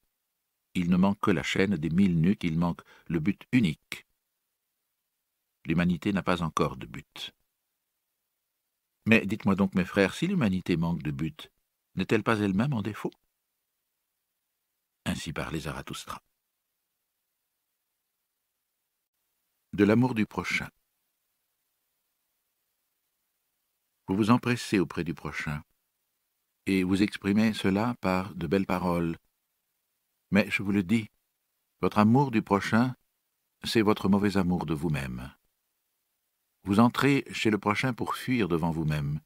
Il 0.74 0.90
ne 0.90 0.96
manque 0.96 1.20
que 1.20 1.30
la 1.30 1.42
chaîne 1.42 1.76
des 1.76 1.90
mille 1.90 2.20
nuques, 2.20 2.44
il 2.44 2.58
manque 2.58 2.82
le 3.06 3.20
but 3.20 3.42
unique. 3.52 4.06
L'humanité 5.64 6.12
n'a 6.12 6.22
pas 6.22 6.42
encore 6.42 6.76
de 6.76 6.86
but. 6.86 7.32
Mais 9.10 9.26
dites-moi 9.26 9.56
donc, 9.56 9.74
mes 9.74 9.84
frères, 9.84 10.14
si 10.14 10.28
l'humanité 10.28 10.76
manque 10.76 11.02
de 11.02 11.10
but, 11.10 11.50
n'est-elle 11.96 12.22
pas 12.22 12.38
elle-même 12.38 12.72
en 12.72 12.80
défaut? 12.80 13.10
Ainsi 15.04 15.32
parlait 15.32 15.58
Zarathustra. 15.58 16.22
De 19.72 19.82
l'amour 19.82 20.14
du 20.14 20.26
prochain. 20.26 20.68
Vous 24.06 24.14
vous 24.14 24.30
empressez 24.30 24.78
auprès 24.78 25.02
du 25.02 25.12
prochain, 25.12 25.64
et 26.66 26.84
vous 26.84 27.02
exprimez 27.02 27.52
cela 27.52 27.96
par 28.00 28.32
de 28.36 28.46
belles 28.46 28.64
paroles. 28.64 29.16
Mais 30.30 30.48
je 30.52 30.62
vous 30.62 30.70
le 30.70 30.84
dis, 30.84 31.10
votre 31.80 31.98
amour 31.98 32.30
du 32.30 32.42
prochain, 32.42 32.94
c'est 33.64 33.82
votre 33.82 34.08
mauvais 34.08 34.36
amour 34.36 34.66
de 34.66 34.74
vous-même. 34.74 35.34
Vous 36.64 36.80
entrez 36.80 37.24
chez 37.32 37.50
le 37.50 37.58
prochain 37.58 37.92
pour 37.92 38.16
fuir 38.16 38.48
devant 38.48 38.70
vous-même, 38.70 39.20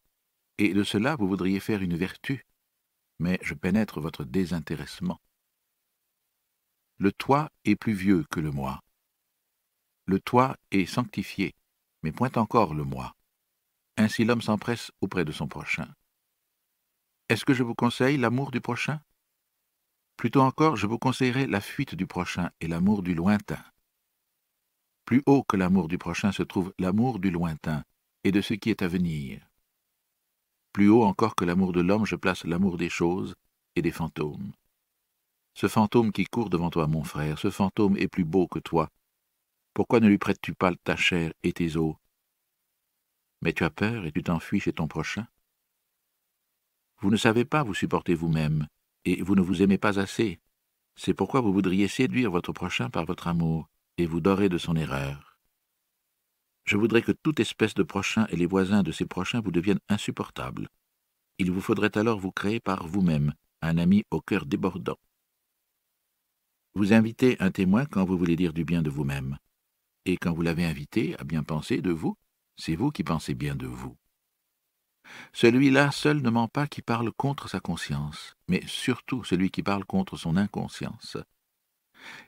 et 0.59 0.73
de 0.73 0.85
cela 0.85 1.17
vous 1.17 1.29
voudriez 1.29 1.61
faire 1.61 1.83
une 1.83 1.97
vertu, 1.97 2.47
mais 3.19 3.39
je 3.43 3.55
pénètre 3.55 4.01
votre 4.01 4.25
désintéressement. 4.25 5.21
Le 6.99 7.11
toi 7.13 7.51
est 7.65 7.77
plus 7.77 7.93
vieux 7.93 8.25
que 8.31 8.41
le 8.41 8.51
moi. 8.51 8.81
Le 10.07 10.21
toi 10.21 10.57
est 10.71 10.87
sanctifié, 10.87 11.55
mais 12.03 12.13
point 12.13 12.31
encore 12.37 12.75
le 12.75 12.85
moi. 12.85 13.17
Ainsi 13.97 14.25
l'homme 14.25 14.43
s'empresse 14.43 14.93
auprès 15.01 15.25
de 15.25 15.33
son 15.33 15.49
prochain. 15.49 15.89
Est-ce 17.29 17.45
que 17.45 17.55
je 17.55 17.63
vous 17.63 17.75
conseille 17.75 18.17
l'amour 18.17 18.51
du 18.51 18.61
prochain? 18.61 19.01
Plutôt 20.17 20.43
encore, 20.43 20.77
je 20.77 20.87
vous 20.87 20.99
conseillerais 20.99 21.47
la 21.47 21.61
fuite 21.61 21.95
du 21.95 22.07
prochain 22.07 22.51
et 22.61 22.69
l'amour 22.69 23.03
du 23.03 23.15
lointain. 23.15 23.63
Plus 25.05 25.23
haut 25.27 25.43
que 25.43 25.57
l'amour 25.57 25.89
du 25.89 25.99
prochain 25.99 26.33
se 26.33 26.43
trouve 26.43 26.73
l'amour 26.79 27.19
du 27.19 27.31
lointain 27.31 27.85
et 28.25 28.33
de 28.33 28.41
ce 28.41 28.55
qui 28.55 28.71
est 28.71 28.83
à 28.83 28.89
venir. 28.89 29.41
Plus 30.73 30.89
haut 30.89 31.05
encore 31.05 31.37
que 31.37 31.45
l'amour 31.45 31.73
de 31.73 31.81
l'homme, 31.81 32.07
je 32.07 32.17
place 32.17 32.45
l'amour 32.45 32.79
des 32.79 32.89
choses 32.89 33.35
et 33.77 33.83
des 33.83 33.93
fantômes. 33.93 34.53
Ce 35.55 35.69
fantôme 35.69 36.11
qui 36.11 36.25
court 36.25 36.51
devant 36.51 36.71
toi, 36.71 36.87
mon 36.87 37.05
frère, 37.05 37.39
ce 37.39 37.51
fantôme 37.51 37.97
est 37.97 38.09
plus 38.09 38.25
beau 38.25 38.49
que 38.49 38.59
toi. 38.59 38.91
Pourquoi 39.73 40.01
ne 40.01 40.09
lui 40.09 40.19
prêtes-tu 40.19 40.55
pas 40.55 40.75
ta 40.75 40.97
chair 40.97 41.33
et 41.43 41.53
tes 41.53 41.77
os? 41.77 41.95
Mais 43.43 43.53
tu 43.53 43.63
as 43.63 43.71
peur 43.71 44.07
et 44.07 44.13
tu 44.13 44.23
t'enfuis 44.23 44.61
chez 44.61 44.73
ton 44.73 44.89
prochain? 44.89 45.27
Vous 47.01 47.11
ne 47.11 47.17
savez 47.17 47.45
pas 47.45 47.63
vous 47.63 47.75
supporter 47.75 48.15
vous-même, 48.15 48.67
et 49.05 49.23
vous 49.23 49.35
ne 49.35 49.43
vous 49.43 49.63
aimez 49.63 49.79
pas 49.79 50.01
assez. 50.01 50.41
C'est 50.97 51.15
pourquoi 51.15 51.41
vous 51.41 51.53
voudriez 51.53 51.89
séduire 51.89 52.31
votre 52.31 52.53
prochain 52.53 52.89
par 52.89 53.05
votre 53.05 53.29
amour, 53.29 53.69
et 53.99 54.07
vous 54.07 54.21
dorez 54.21 54.49
de 54.49 54.59
son 54.59 54.77
erreur. 54.77 55.39
Je 56.65 56.77
voudrais 56.77 57.03
que 57.03 57.13
toute 57.13 57.41
espèce 57.41 57.75
de 57.75 57.83
prochain 57.83 58.27
et 58.31 58.37
les 58.37 58.47
voisins 58.47 58.83
de 58.83 58.93
ces 58.93 59.07
prochains 59.07 59.41
vous 59.41 59.51
deviennent 59.51 59.81
insupportables. 59.89 60.69
Il 61.39 61.51
vous 61.51 61.61
faudrait 61.61 61.97
alors 61.99 62.19
vous 62.19 62.33
créer 62.33 62.61
par 62.61 62.87
vous-même 62.87 63.35
un 63.61 63.79
ami 63.79 64.05
au 64.11 64.21
cœur 64.21 64.47
débordant. 64.47 64.99
Vous 66.75 66.93
invitez 66.93 67.37
un 67.41 67.51
témoin 67.51 67.87
quand 67.87 68.05
vous 68.05 68.19
voulez 68.19 68.37
dire 68.37 68.53
du 68.53 68.65
bien 68.65 68.83
de 68.83 68.91
vous-même. 68.91 69.39
Et 70.07 70.17
quand 70.17 70.33
vous 70.33 70.43
l'avez 70.43 70.65
invité 70.65 71.19
à 71.19 71.25
bien 71.25 71.43
penser 71.43 71.81
de 71.81 71.91
vous, 71.91 72.17
c'est 72.57 72.77
vous 72.77 72.91
qui 72.91 73.05
pensez 73.05 73.35
bien 73.35 73.55
de 73.55 73.67
vous. 73.67 73.97
Celui-là 75.33 75.91
seul 75.91 76.23
ne 76.23 76.31
ment 76.31 76.49
pas 76.49 76.67
qui 76.67 76.83
parle 76.83 77.13
contre 77.13 77.49
sa 77.49 77.61
conscience, 77.61 78.37
mais 78.49 78.63
surtout 78.67 79.23
celui 79.25 79.51
qui 79.51 79.63
parle 79.63 79.85
contre 79.85 80.17
son 80.17 80.37
inconscience. 80.37 81.17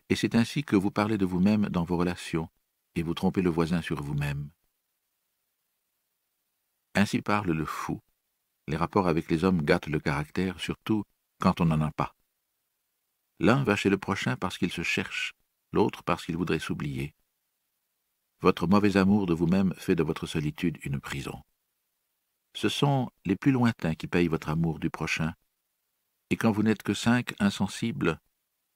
Et 0.09 0.17
c'est 0.17 0.35
ainsi 0.35 0.65
que 0.65 0.77
vous 0.77 0.91
parlez 0.91 1.19
de 1.19 1.27
vous-même 1.27 1.69
dans 1.69 1.85
vos 1.85 1.97
relations, 1.97 2.49
et 2.95 3.03
vous 3.03 3.15
trompez 3.15 3.43
le 3.43 3.51
voisin 3.51 3.83
sur 3.83 4.03
vous-même. 4.03 4.51
Ainsi 6.95 7.21
parle 7.21 7.51
le 7.51 7.65
fou. 7.65 8.01
Les 8.69 8.77
rapports 8.77 9.07
avec 9.07 9.31
les 9.31 9.45
hommes 9.45 9.63
gâtent 9.63 9.89
le 9.89 10.01
caractère, 10.01 10.61
surtout 10.61 11.05
quand 11.41 11.61
on 11.61 11.67
n'en 11.67 11.81
a 11.81 11.91
pas. 11.91 12.15
L'un 13.39 13.65
va 13.65 13.77
chez 13.77 13.91
le 13.91 13.99
prochain 13.99 14.37
parce 14.37 14.57
qu'il 14.57 14.73
se 14.73 14.83
cherche, 14.83 15.35
l'autre 15.73 16.03
parce 16.03 16.25
qu'il 16.25 16.37
voudrait 16.37 16.59
s'oublier. 16.59 17.15
Votre 18.41 18.67
mauvais 18.67 18.97
amour 18.97 19.27
de 19.27 19.35
vous-même 19.35 19.75
fait 19.77 19.95
de 19.95 20.03
votre 20.03 20.27
solitude 20.27 20.79
une 20.83 21.01
prison. 21.01 21.43
Ce 22.55 22.71
sont 22.71 23.11
les 23.27 23.37
plus 23.37 23.53
lointains 23.53 23.95
qui 23.95 24.07
payent 24.07 24.29
votre 24.29 24.49
amour 24.49 24.79
du 24.79 24.89
prochain, 24.89 25.35
et 26.31 26.37
quand 26.37 26.51
vous 26.51 26.63
n'êtes 26.63 26.83
que 26.83 26.95
cinq 26.95 27.35
insensibles, 27.39 28.19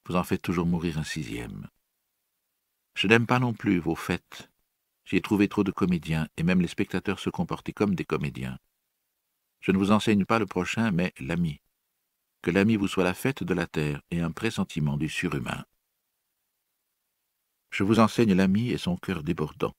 vous 0.06 0.16
en 0.16 0.24
faites 0.24 0.42
toujours 0.42 0.66
mourir 0.66 0.98
un 0.98 1.04
sixième. 1.04 1.68
Je 2.94 3.06
n'aime 3.06 3.26
pas 3.26 3.38
non 3.38 3.52
plus 3.52 3.78
vos 3.78 3.94
fêtes. 3.94 4.50
J'y 5.04 5.16
ai 5.16 5.20
trouvé 5.20 5.48
trop 5.48 5.64
de 5.64 5.72
comédiens, 5.72 6.28
et 6.36 6.42
même 6.42 6.60
les 6.60 6.68
spectateurs 6.68 7.18
se 7.18 7.30
comportaient 7.30 7.72
comme 7.72 7.94
des 7.94 8.04
comédiens. 8.04 8.58
Je 9.60 9.72
ne 9.72 9.78
vous 9.78 9.90
enseigne 9.90 10.24
pas 10.24 10.38
le 10.38 10.46
prochain, 10.46 10.90
mais 10.90 11.12
l'ami 11.18 11.60
que 12.42 12.50
l'ami 12.50 12.76
vous 12.76 12.88
soit 12.88 13.04
la 13.04 13.14
fête 13.14 13.44
de 13.44 13.54
la 13.54 13.66
terre 13.66 14.00
et 14.10 14.20
un 14.20 14.30
pressentiment 14.30 14.96
du 14.96 15.08
surhumain. 15.08 15.64
Je 17.70 17.84
vous 17.84 18.00
enseigne 18.00 18.34
l'ami 18.34 18.70
et 18.70 18.78
son 18.78 18.96
cœur 18.96 19.22
débordant. 19.22 19.74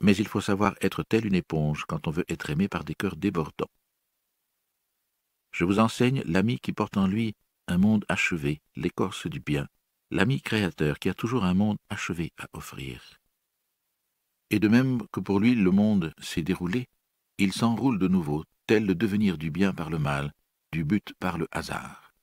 Mais 0.00 0.16
il 0.16 0.28
faut 0.28 0.40
savoir 0.40 0.74
être 0.80 1.02
telle 1.02 1.26
une 1.26 1.34
éponge 1.34 1.84
quand 1.86 2.06
on 2.06 2.10
veut 2.10 2.24
être 2.28 2.50
aimé 2.50 2.68
par 2.68 2.84
des 2.84 2.94
cœurs 2.94 3.16
débordants. 3.16 3.70
Je 5.52 5.64
vous 5.64 5.78
enseigne 5.78 6.22
l'ami 6.26 6.58
qui 6.58 6.72
porte 6.72 6.96
en 6.96 7.06
lui 7.06 7.34
un 7.66 7.78
monde 7.78 8.04
achevé, 8.08 8.60
l'écorce 8.76 9.26
du 9.26 9.40
bien, 9.40 9.68
l'ami 10.10 10.40
créateur 10.40 10.98
qui 10.98 11.08
a 11.08 11.14
toujours 11.14 11.44
un 11.44 11.54
monde 11.54 11.78
achevé 11.88 12.32
à 12.38 12.48
offrir. 12.52 13.20
Et 14.50 14.58
de 14.58 14.68
même 14.68 15.06
que 15.08 15.20
pour 15.20 15.40
lui 15.40 15.54
le 15.54 15.70
monde 15.70 16.12
s'est 16.20 16.42
déroulé, 16.42 16.88
il 17.38 17.52
s'enroule 17.52 17.98
de 17.98 18.08
nouveau, 18.08 18.44
tel 18.66 18.86
le 18.86 18.94
devenir 18.94 19.38
du 19.38 19.50
bien 19.50 19.72
par 19.72 19.90
le 19.90 19.98
mal, 19.98 20.32
du 20.72 20.84
but 20.84 21.14
par 21.18 21.38
le 21.38 21.48
hasard. 21.50 22.14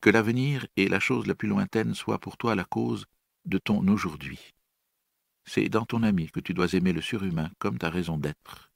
Que 0.00 0.10
l'avenir 0.10 0.66
et 0.76 0.88
la 0.88 1.00
chose 1.00 1.26
la 1.26 1.34
plus 1.34 1.48
lointaine 1.48 1.94
soient 1.94 2.20
pour 2.20 2.36
toi 2.36 2.54
la 2.54 2.64
cause 2.64 3.06
de 3.44 3.58
ton 3.58 3.86
aujourd'hui. 3.88 4.54
C'est 5.44 5.68
dans 5.68 5.86
ton 5.86 6.02
ami 6.02 6.30
que 6.30 6.40
tu 6.40 6.54
dois 6.54 6.72
aimer 6.74 6.92
le 6.92 7.00
surhumain 7.00 7.50
comme 7.58 7.78
ta 7.78 7.88
raison 7.88 8.18
d'être. 8.18 8.70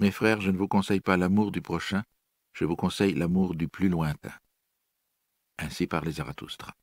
Mes 0.00 0.10
frères, 0.10 0.40
je 0.40 0.50
ne 0.50 0.56
vous 0.56 0.68
conseille 0.68 1.00
pas 1.00 1.16
l'amour 1.16 1.52
du 1.52 1.60
prochain, 1.60 2.02
je 2.58 2.64
vous 2.64 2.74
conseille 2.74 3.14
l'amour 3.14 3.54
du 3.54 3.68
plus 3.68 3.88
lointain. 3.88 4.36
Ainsi 5.58 5.86
parlait 5.86 6.10
Zarathustra. 6.10 6.74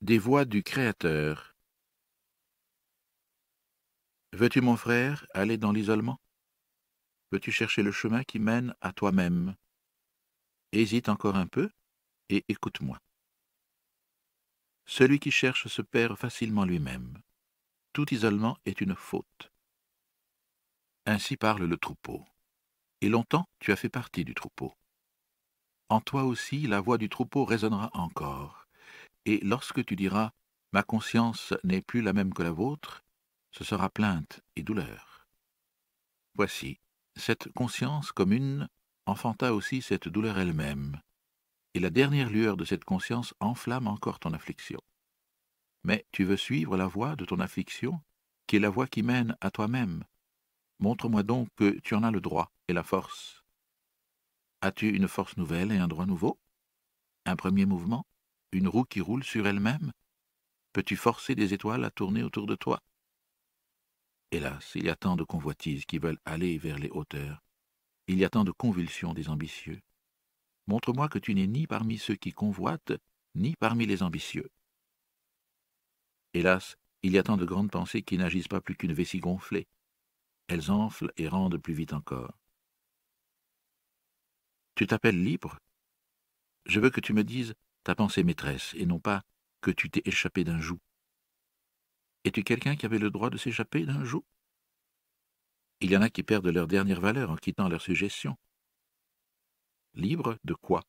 Des 0.00 0.16
voix 0.16 0.46
du 0.46 0.62
Créateur. 0.62 1.54
Veux-tu, 4.32 4.62
mon 4.62 4.78
frère, 4.78 5.26
aller 5.34 5.58
dans 5.58 5.72
l'isolement? 5.72 6.18
Veux-tu 7.30 7.52
chercher 7.52 7.82
le 7.82 7.92
chemin 7.92 8.24
qui 8.24 8.38
mène 8.38 8.74
à 8.80 8.94
toi-même? 8.94 9.54
Hésite 10.72 11.10
encore 11.10 11.36
un 11.36 11.46
peu 11.46 11.70
et 12.30 12.42
écoute-moi. 12.48 12.98
Celui 14.86 15.18
qui 15.18 15.30
cherche 15.30 15.68
se 15.68 15.82
perd 15.82 16.16
facilement 16.16 16.64
lui-même. 16.64 17.20
Tout 17.92 18.14
isolement 18.14 18.56
est 18.64 18.80
une 18.80 18.94
faute. 18.94 19.53
Ainsi 21.06 21.36
parle 21.36 21.64
le 21.64 21.76
troupeau. 21.76 22.24
Et 23.00 23.08
longtemps 23.08 23.48
tu 23.58 23.72
as 23.72 23.76
fait 23.76 23.88
partie 23.88 24.24
du 24.24 24.34
troupeau. 24.34 24.74
En 25.88 26.00
toi 26.00 26.24
aussi 26.24 26.66
la 26.66 26.80
voix 26.80 26.98
du 26.98 27.08
troupeau 27.08 27.44
résonnera 27.44 27.90
encore. 27.92 28.66
Et 29.26 29.40
lorsque 29.42 29.84
tu 29.84 29.96
diras 29.96 30.32
Ma 30.72 30.82
conscience 30.82 31.54
n'est 31.62 31.82
plus 31.82 32.02
la 32.02 32.12
même 32.12 32.34
que 32.34 32.42
la 32.42 32.50
vôtre, 32.50 33.04
ce 33.52 33.62
sera 33.62 33.88
plainte 33.88 34.40
et 34.56 34.64
douleur. 34.64 35.28
Voici, 36.34 36.80
cette 37.14 37.52
conscience 37.52 38.10
commune 38.10 38.68
enfanta 39.06 39.54
aussi 39.54 39.82
cette 39.82 40.08
douleur 40.08 40.36
elle-même, 40.36 41.00
et 41.74 41.78
la 41.78 41.90
dernière 41.90 42.28
lueur 42.28 42.56
de 42.56 42.64
cette 42.64 42.82
conscience 42.82 43.34
enflamme 43.38 43.86
encore 43.86 44.18
ton 44.18 44.32
affliction. 44.32 44.80
Mais 45.84 46.06
tu 46.10 46.24
veux 46.24 46.36
suivre 46.36 46.76
la 46.76 46.88
voie 46.88 47.14
de 47.14 47.24
ton 47.24 47.38
affliction, 47.38 48.00
qui 48.48 48.56
est 48.56 48.60
la 48.60 48.70
voie 48.70 48.88
qui 48.88 49.04
mène 49.04 49.36
à 49.40 49.52
toi-même. 49.52 50.02
Montre-moi 50.78 51.22
donc 51.22 51.48
que 51.56 51.78
tu 51.80 51.94
en 51.94 52.02
as 52.02 52.10
le 52.10 52.20
droit 52.20 52.52
et 52.68 52.72
la 52.72 52.82
force. 52.82 53.44
As-tu 54.60 54.88
une 54.90 55.08
force 55.08 55.36
nouvelle 55.36 55.72
et 55.72 55.78
un 55.78 55.88
droit 55.88 56.06
nouveau? 56.06 56.38
Un 57.26 57.36
premier 57.36 57.66
mouvement? 57.66 58.06
Une 58.52 58.68
roue 58.68 58.84
qui 58.84 59.00
roule 59.00 59.24
sur 59.24 59.46
elle-même? 59.46 59.92
Peux-tu 60.72 60.96
forcer 60.96 61.34
des 61.34 61.54
étoiles 61.54 61.84
à 61.84 61.90
tourner 61.90 62.22
autour 62.22 62.46
de 62.46 62.56
toi? 62.56 62.82
Hélas, 64.30 64.72
il 64.74 64.86
y 64.86 64.90
a 64.90 64.96
tant 64.96 65.16
de 65.16 65.22
convoitises 65.22 65.84
qui 65.84 65.98
veulent 65.98 66.20
aller 66.24 66.58
vers 66.58 66.78
les 66.78 66.90
hauteurs. 66.90 67.44
Il 68.08 68.18
y 68.18 68.24
a 68.24 68.30
tant 68.30 68.44
de 68.44 68.50
convulsions 68.50 69.14
des 69.14 69.28
ambitieux. 69.28 69.80
Montre-moi 70.66 71.08
que 71.08 71.18
tu 71.18 71.34
n'es 71.34 71.46
ni 71.46 71.66
parmi 71.66 71.98
ceux 71.98 72.16
qui 72.16 72.32
convoitent, 72.32 72.92
ni 73.34 73.54
parmi 73.54 73.86
les 73.86 74.02
ambitieux. 74.02 74.50
Hélas, 76.32 76.76
il 77.02 77.12
y 77.12 77.18
a 77.18 77.22
tant 77.22 77.36
de 77.36 77.44
grandes 77.44 77.70
pensées 77.70 78.02
qui 78.02 78.18
n'agissent 78.18 78.48
pas 78.48 78.60
plus 78.60 78.74
qu'une 78.74 78.92
vessie 78.92 79.20
gonflée. 79.20 79.68
Elles 80.48 80.70
enflent 80.70 81.12
et 81.16 81.28
rendent 81.28 81.58
plus 81.58 81.74
vite 81.74 81.92
encore. 81.92 82.38
Tu 84.74 84.86
t'appelles 84.86 85.22
libre? 85.22 85.58
Je 86.66 86.80
veux 86.80 86.90
que 86.90 87.00
tu 87.00 87.12
me 87.12 87.24
dises 87.24 87.54
ta 87.84 87.94
pensée 87.94 88.24
maîtresse, 88.24 88.72
et 88.74 88.86
non 88.86 88.98
pas 88.98 89.22
que 89.60 89.70
tu 89.70 89.90
t'es 89.90 90.02
échappé 90.04 90.44
d'un 90.44 90.60
joug. 90.60 90.78
Es-tu 92.24 92.42
quelqu'un 92.42 92.76
qui 92.76 92.86
avait 92.86 92.98
le 92.98 93.10
droit 93.10 93.30
de 93.30 93.36
s'échapper 93.36 93.84
d'un 93.84 94.04
joug? 94.04 94.24
Il 95.80 95.90
y 95.90 95.96
en 95.96 96.02
a 96.02 96.08
qui 96.08 96.22
perdent 96.22 96.48
leur 96.48 96.66
dernière 96.66 97.00
valeur 97.00 97.30
en 97.30 97.36
quittant 97.36 97.68
leur 97.68 97.82
suggestion. 97.82 98.36
Libre 99.92 100.38
de 100.44 100.54
quoi? 100.54 100.82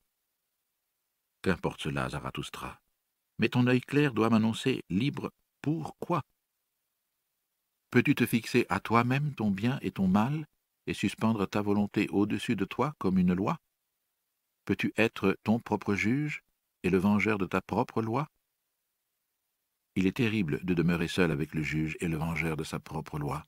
Qu'importe 1.41 1.81
cela, 1.81 2.09
Zarathustra. 2.09 2.81
Mais 3.37 3.49
ton 3.49 3.67
œil 3.67 3.81
clair 3.81 4.13
doit 4.13 4.29
m'annoncer 4.29 4.83
libre 4.89 5.31
pour 5.61 5.97
quoi? 5.99 6.23
Peux-tu 7.95 8.13
te 8.13 8.25
fixer 8.25 8.65
à 8.67 8.81
toi-même 8.81 9.33
ton 9.35 9.51
bien 9.51 9.79
et 9.81 9.89
ton 9.89 10.09
mal 10.09 10.49
et 10.85 10.93
suspendre 10.93 11.47
ta 11.47 11.61
volonté 11.61 12.09
au-dessus 12.09 12.57
de 12.57 12.65
toi 12.65 12.93
comme 12.97 13.17
une 13.17 13.33
loi? 13.33 13.61
Peux-tu 14.65 14.91
être 14.97 15.39
ton 15.45 15.59
propre 15.59 15.95
juge 15.95 16.43
et 16.83 16.89
le 16.89 16.97
vengeur 16.97 17.37
de 17.37 17.45
ta 17.45 17.61
propre 17.61 18.01
loi? 18.01 18.29
Il 19.95 20.07
est 20.07 20.17
terrible 20.17 20.59
de 20.65 20.73
demeurer 20.73 21.07
seul 21.07 21.31
avec 21.31 21.55
le 21.55 21.63
juge 21.63 21.95
et 22.01 22.09
le 22.09 22.17
vengeur 22.17 22.57
de 22.57 22.65
sa 22.65 22.79
propre 22.79 23.17
loi. 23.17 23.45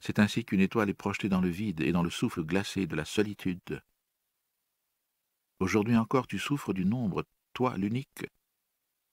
C'est 0.00 0.18
ainsi 0.18 0.44
qu'une 0.44 0.60
étoile 0.60 0.90
est 0.90 0.92
projetée 0.92 1.30
dans 1.30 1.40
le 1.40 1.48
vide 1.48 1.80
et 1.80 1.92
dans 1.92 2.02
le 2.02 2.10
souffle 2.10 2.44
glacé 2.44 2.86
de 2.86 2.94
la 2.94 3.06
solitude. 3.06 3.82
Aujourd'hui 5.60 5.96
encore 5.96 6.26
tu 6.26 6.38
souffres 6.38 6.74
du 6.74 6.84
nombre, 6.84 7.24
toi 7.54 7.78
l'unique. 7.78 8.26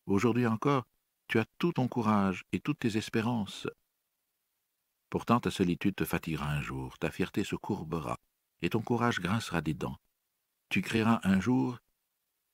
Aujourd'hui 0.06 0.48
encore 0.48 0.86
tu 1.30 1.40
as 1.40 1.46
tout 1.60 1.72
ton 1.72 1.88
courage 1.88 2.44
et 2.52 2.60
toutes 2.60 2.80
tes 2.80 2.98
espérances. 2.98 3.66
Pourtant 5.10 5.40
ta 5.40 5.52
solitude 5.52 5.96
te 5.96 6.06
fatiguera 6.06 6.50
un 6.50 6.62
jour, 6.62 6.98
ta 7.00 7.12
fierté 7.12 7.44
se 7.44 7.56
courbera, 7.56 8.20
et 8.62 8.70
ton 8.70 8.82
courage 8.82 9.20
grincera 9.20 9.62
des 9.62 9.74
dents 9.74 9.98
tu 10.70 10.84
créeras 10.84 11.20
un 11.24 11.40
jour 11.40 11.80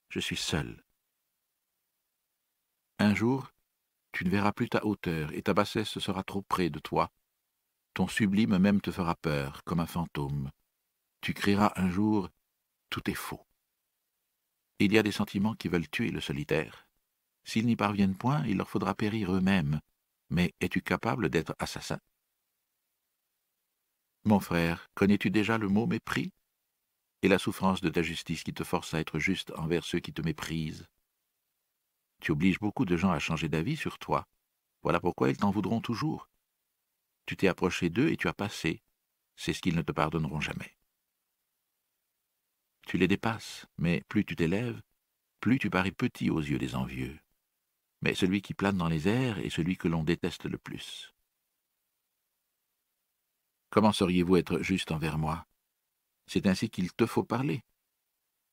Je 0.09 0.21
suis 0.21 0.37
seul. 0.37 0.83
Un 2.97 3.13
jour, 3.13 3.51
tu 4.13 4.23
ne 4.23 4.29
verras 4.29 4.53
plus 4.53 4.69
ta 4.69 4.85
hauteur, 4.85 5.33
et 5.33 5.41
ta 5.41 5.53
bassesse 5.53 5.99
sera 5.99 6.23
trop 6.23 6.41
près 6.41 6.69
de 6.69 6.79
toi. 6.79 7.11
Ton 7.93 8.07
sublime 8.07 8.57
même 8.57 8.79
te 8.79 8.91
fera 8.91 9.15
peur, 9.15 9.63
comme 9.65 9.81
un 9.81 9.85
fantôme. 9.85 10.49
Tu 11.19 11.33
crieras 11.33 11.73
un 11.75 11.89
jour 11.89 12.29
Tout 12.89 13.09
est 13.09 13.15
faux. 13.15 13.45
Il 14.79 14.93
y 14.93 14.97
a 14.97 15.03
des 15.03 15.11
sentiments 15.11 15.55
qui 15.55 15.67
veulent 15.67 15.89
tuer 15.89 16.11
le 16.11 16.21
solitaire. 16.21 16.87
S'ils 17.43 17.65
n'y 17.65 17.75
parviennent 17.75 18.15
point, 18.15 18.45
il 18.47 18.55
leur 18.57 18.69
faudra 18.69 18.95
périr 18.95 19.33
eux-mêmes. 19.33 19.81
Mais 20.29 20.53
es-tu 20.61 20.81
capable 20.81 21.29
d'être 21.29 21.55
assassin? 21.59 21.99
Mon 24.27 24.39
frère, 24.39 24.89
connais-tu 24.95 25.29
déjà 25.29 25.59
le 25.59 25.67
mot 25.67 25.85
mépris? 25.85 26.31
Et 27.21 27.27
la 27.27 27.37
souffrance 27.37 27.81
de 27.81 27.89
ta 27.89 28.01
justice 28.01 28.43
qui 28.43 28.55
te 28.55 28.63
force 28.63 28.95
à 28.95 28.99
être 28.99 29.19
juste 29.19 29.51
envers 29.55 29.85
ceux 29.85 29.99
qui 29.99 30.13
te 30.13 30.23
méprisent. 30.23 30.87
Tu 32.21 32.31
obliges 32.31 32.59
beaucoup 32.59 32.85
de 32.85 32.97
gens 32.97 33.11
à 33.11 33.19
changer 33.19 33.49
d'avis 33.49 33.77
sur 33.77 33.99
toi. 33.99 34.25
Voilà 34.81 34.99
pourquoi 34.99 35.29
ils 35.29 35.37
t'en 35.37 35.51
voudront 35.51 35.79
toujours. 35.79 36.27
Tu 37.27 37.37
t'es 37.37 37.47
approché 37.47 37.91
d'eux 37.91 38.09
et 38.09 38.17
tu 38.17 38.27
as 38.27 38.33
passé. 38.33 38.81
C'est 39.35 39.53
ce 39.53 39.61
qu'ils 39.61 39.75
ne 39.75 39.83
te 39.83 39.91
pardonneront 39.91 40.41
jamais. 40.41 40.75
Tu 42.87 42.97
les 42.97 43.07
dépasses, 43.07 43.67
mais 43.77 44.01
plus 44.07 44.25
tu 44.25 44.35
t'élèves, 44.35 44.81
plus 45.39 45.59
tu 45.59 45.69
parais 45.69 45.91
petit 45.91 46.31
aux 46.31 46.41
yeux 46.41 46.57
des 46.57 46.73
envieux. 46.73 47.19
Mais 48.01 48.15
celui 48.15 48.41
qui 48.41 48.55
plane 48.55 48.77
dans 48.77 48.89
les 48.89 49.07
airs 49.07 49.37
est 49.37 49.51
celui 49.51 49.77
que 49.77 49.87
l'on 49.87 50.03
déteste 50.03 50.45
le 50.45 50.57
plus. 50.57 51.14
Comment 53.69 53.91
sauriez-vous 53.91 54.37
être 54.37 54.59
juste 54.61 54.91
envers 54.91 55.17
moi? 55.17 55.45
C'est 56.27 56.47
ainsi 56.47 56.69
qu'il 56.69 56.91
te 56.93 57.05
faut 57.05 57.23
parler. 57.23 57.63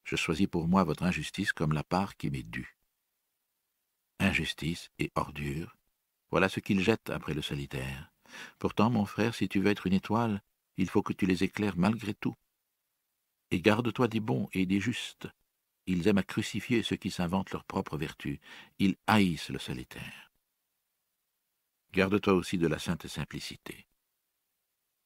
Je 0.04 0.16
choisis 0.16 0.46
pour 0.46 0.68
moi 0.68 0.84
votre 0.84 1.04
injustice 1.04 1.52
comme 1.52 1.72
la 1.72 1.84
part 1.84 2.16
qui 2.16 2.30
m'est 2.30 2.42
due. 2.42 2.76
Injustice 4.18 4.90
et 4.98 5.10
ordure, 5.14 5.76
voilà 6.32 6.48
ce 6.48 6.60
qu'ils 6.60 6.80
jettent 6.80 7.10
après 7.10 7.34
le 7.34 7.42
solitaire. 7.42 8.10
Pourtant, 8.58 8.88
mon 8.88 9.04
frère, 9.04 9.34
si 9.34 9.48
tu 9.48 9.60
veux 9.60 9.70
être 9.70 9.86
une 9.86 9.92
étoile, 9.92 10.42
il 10.78 10.88
faut 10.88 11.02
que 11.02 11.12
tu 11.12 11.26
les 11.26 11.44
éclaires 11.44 11.76
malgré 11.76 12.14
tout. 12.14 12.34
Et 13.50 13.60
garde-toi 13.60 14.08
des 14.08 14.20
bons 14.20 14.48
et 14.54 14.64
des 14.64 14.80
justes. 14.80 15.28
Ils 15.86 16.08
aiment 16.08 16.18
à 16.18 16.22
crucifier 16.22 16.82
ceux 16.82 16.96
qui 16.96 17.10
s'inventent 17.10 17.50
leur 17.50 17.64
propre 17.64 17.98
vertu. 17.98 18.40
Ils 18.78 18.96
haïssent 19.06 19.50
le 19.50 19.58
solitaire. 19.58 20.32
Garde-toi 21.92 22.32
aussi 22.32 22.56
de 22.56 22.66
la 22.66 22.78
sainte 22.78 23.06
simplicité. 23.06 23.86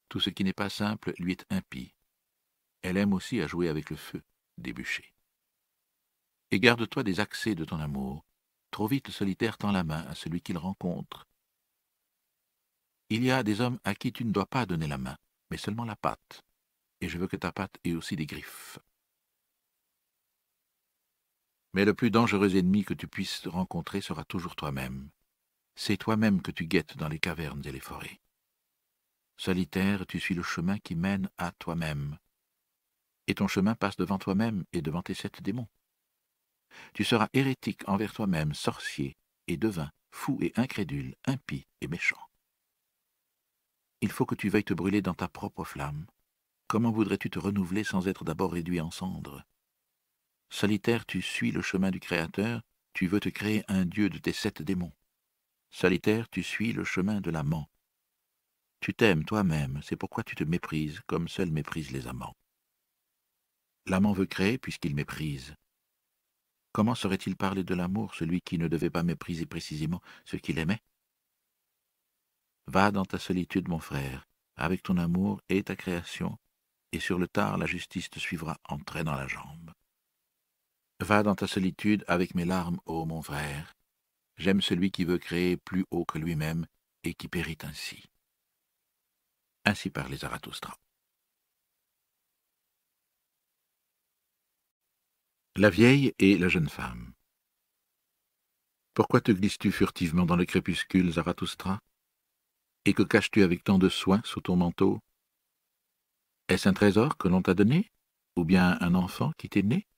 Tout 0.08 0.20
ce 0.20 0.30
qui 0.30 0.44
n'est 0.44 0.52
pas 0.52 0.68
simple 0.68 1.12
lui 1.18 1.32
est 1.32 1.46
impie. 1.50 1.94
Elle 2.82 2.96
aime 2.96 3.12
aussi 3.12 3.40
à 3.40 3.46
jouer 3.46 3.68
avec 3.68 3.90
le 3.90 3.96
feu, 3.96 4.22
débuché. 4.58 5.12
Et 6.50 6.60
garde-toi 6.60 7.02
des 7.02 7.20
accès 7.20 7.54
de 7.54 7.64
ton 7.64 7.80
amour. 7.80 8.24
Trop 8.70 8.86
vite 8.86 9.08
le 9.08 9.12
solitaire 9.12 9.58
tend 9.58 9.72
la 9.72 9.84
main 9.84 10.04
à 10.06 10.14
celui 10.14 10.40
qu'il 10.40 10.58
rencontre. 10.58 11.26
Il 13.08 13.24
y 13.24 13.30
a 13.30 13.42
des 13.42 13.60
hommes 13.60 13.78
à 13.84 13.94
qui 13.94 14.12
tu 14.12 14.24
ne 14.24 14.32
dois 14.32 14.46
pas 14.46 14.66
donner 14.66 14.86
la 14.86 14.98
main, 14.98 15.16
mais 15.50 15.56
seulement 15.56 15.84
la 15.84 15.96
patte. 15.96 16.42
Et 17.00 17.08
je 17.08 17.18
veux 17.18 17.28
que 17.28 17.36
ta 17.36 17.52
patte 17.52 17.76
ait 17.84 17.94
aussi 17.94 18.16
des 18.16 18.26
griffes. 18.26 18.78
Mais 21.74 21.84
le 21.84 21.94
plus 21.94 22.10
dangereux 22.10 22.56
ennemi 22.56 22.84
que 22.84 22.94
tu 22.94 23.06
puisses 23.06 23.46
rencontrer 23.46 24.00
sera 24.00 24.24
toujours 24.24 24.56
toi-même. 24.56 25.10
C'est 25.74 25.98
toi-même 25.98 26.40
que 26.40 26.50
tu 26.50 26.66
guettes 26.66 26.96
dans 26.96 27.08
les 27.08 27.18
cavernes 27.18 27.62
et 27.66 27.72
les 27.72 27.80
forêts. 27.80 28.20
Solitaire, 29.36 30.06
tu 30.06 30.20
suis 30.20 30.34
le 30.34 30.42
chemin 30.42 30.78
qui 30.78 30.94
mène 30.94 31.28
à 31.38 31.52
toi-même 31.52 32.18
et 33.26 33.34
ton 33.34 33.48
chemin 33.48 33.74
passe 33.74 33.96
devant 33.96 34.18
toi-même 34.18 34.64
et 34.72 34.82
devant 34.82 35.02
tes 35.02 35.14
sept 35.14 35.42
démons. 35.42 35.68
Tu 36.94 37.04
seras 37.04 37.28
hérétique 37.32 37.88
envers 37.88 38.12
toi-même, 38.12 38.54
sorcier 38.54 39.16
et 39.46 39.56
devin, 39.56 39.90
fou 40.10 40.38
et 40.40 40.52
incrédule, 40.56 41.16
impie 41.24 41.66
et 41.80 41.88
méchant. 41.88 42.20
Il 44.00 44.10
faut 44.10 44.26
que 44.26 44.34
tu 44.34 44.48
veuilles 44.48 44.64
te 44.64 44.74
brûler 44.74 45.02
dans 45.02 45.14
ta 45.14 45.28
propre 45.28 45.64
flamme. 45.64 46.06
Comment 46.68 46.90
voudrais-tu 46.90 47.30
te 47.30 47.38
renouveler 47.38 47.84
sans 47.84 48.08
être 48.08 48.24
d'abord 48.24 48.52
réduit 48.52 48.80
en 48.80 48.90
cendres? 48.90 49.44
Solitaire, 50.50 51.06
tu 51.06 51.22
suis 51.22 51.50
le 51.50 51.62
chemin 51.62 51.90
du 51.90 52.00
Créateur, 52.00 52.60
tu 52.92 53.06
veux 53.06 53.20
te 53.20 53.28
créer 53.28 53.64
un 53.68 53.84
dieu 53.84 54.08
de 54.08 54.18
tes 54.18 54.32
sept 54.32 54.62
démons. 54.62 54.92
Solitaire, 55.70 56.28
tu 56.28 56.42
suis 56.42 56.72
le 56.72 56.84
chemin 56.84 57.20
de 57.20 57.30
l'amant. 57.30 57.68
Tu 58.80 58.94
t'aimes 58.94 59.24
toi-même, 59.24 59.80
c'est 59.82 59.96
pourquoi 59.96 60.22
tu 60.22 60.34
te 60.34 60.44
méprises, 60.44 61.00
comme 61.06 61.28
seuls 61.28 61.50
méprisent 61.50 61.90
les 61.90 62.06
amants. 62.06 62.36
L'amant 63.86 64.12
veut 64.12 64.26
créer 64.26 64.58
puisqu'il 64.58 64.94
méprise. 64.94 65.54
Comment 66.72 66.94
saurait-il 66.94 67.36
parler 67.36 67.64
de 67.64 67.74
l'amour, 67.74 68.14
celui 68.14 68.40
qui 68.40 68.58
ne 68.58 68.68
devait 68.68 68.90
pas 68.90 69.02
mépriser 69.02 69.46
précisément 69.46 70.02
ce 70.24 70.36
qu'il 70.36 70.58
aimait? 70.58 70.82
Va 72.66 72.90
dans 72.90 73.04
ta 73.04 73.18
solitude, 73.18 73.68
mon 73.68 73.78
frère, 73.78 74.26
avec 74.56 74.82
ton 74.82 74.98
amour 74.98 75.40
et 75.48 75.62
ta 75.62 75.76
création, 75.76 76.36
et 76.92 77.00
sur 77.00 77.18
le 77.18 77.28
tard 77.28 77.58
la 77.58 77.66
justice 77.66 78.10
te 78.10 78.18
suivra 78.18 78.58
en 78.68 78.78
traînant 78.78 79.14
la 79.14 79.28
jambe. 79.28 79.72
Va 81.00 81.22
dans 81.22 81.34
ta 81.34 81.46
solitude 81.46 82.04
avec 82.08 82.34
mes 82.34 82.44
larmes, 82.44 82.78
ô 82.86 83.06
mon 83.06 83.22
frère. 83.22 83.74
J'aime 84.36 84.60
celui 84.60 84.90
qui 84.90 85.04
veut 85.04 85.18
créer 85.18 85.56
plus 85.56 85.84
haut 85.90 86.04
que 86.04 86.18
lui-même 86.18 86.66
et 87.04 87.14
qui 87.14 87.28
périt 87.28 87.58
ainsi. 87.62 88.04
Ainsi 89.68 89.90
parlait 89.90 90.18
Zarathustra. 90.18 90.78
La 95.56 95.70
vieille 95.70 96.14
et 96.20 96.38
la 96.38 96.46
jeune 96.46 96.68
femme. 96.68 97.12
Pourquoi 98.94 99.20
te 99.20 99.32
glisses-tu 99.32 99.72
furtivement 99.72 100.24
dans 100.24 100.36
le 100.36 100.44
crépuscule, 100.44 101.10
Zarathustra? 101.10 101.80
Et 102.84 102.94
que 102.94 103.02
caches-tu 103.02 103.42
avec 103.42 103.64
tant 103.64 103.80
de 103.80 103.88
soin 103.88 104.20
sous 104.24 104.40
ton 104.40 104.54
manteau? 104.54 105.00
Est-ce 106.46 106.68
un 106.68 106.72
trésor 106.72 107.16
que 107.16 107.26
l'on 107.26 107.42
t'a 107.42 107.54
donné? 107.54 107.90
Ou 108.36 108.44
bien 108.44 108.78
un 108.80 108.94
enfant 108.94 109.32
qui 109.36 109.48
t'est 109.48 109.64
né? 109.64 109.88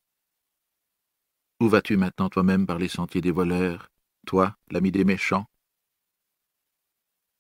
Où 1.61 1.69
vas-tu 1.69 1.99
maintenant 1.99 2.31
toi-même 2.31 2.67
par 2.67 2.79
les 2.79 2.89
sentiers 2.89 3.21
des 3.21 3.33
voleurs, 3.33 3.91
toi, 4.27 4.57
l'ami 4.71 4.93
des 4.93 5.05
méchants? 5.05 5.45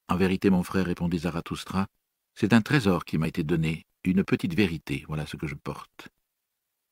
En 0.09 0.17
vérité, 0.17 0.51
mon 0.51 0.63
frère, 0.63 0.85
répondit 0.85 1.21
Zarathustra, 1.21 1.87
C'est 2.41 2.53
un 2.53 2.63
trésor 2.63 3.05
qui 3.05 3.19
m'a 3.19 3.27
été 3.27 3.43
donné, 3.43 3.85
une 4.05 4.23
petite 4.23 4.55
vérité, 4.55 5.05
voilà 5.09 5.27
ce 5.27 5.37
que 5.37 5.49
je 5.49 5.57
porte. 5.57 6.09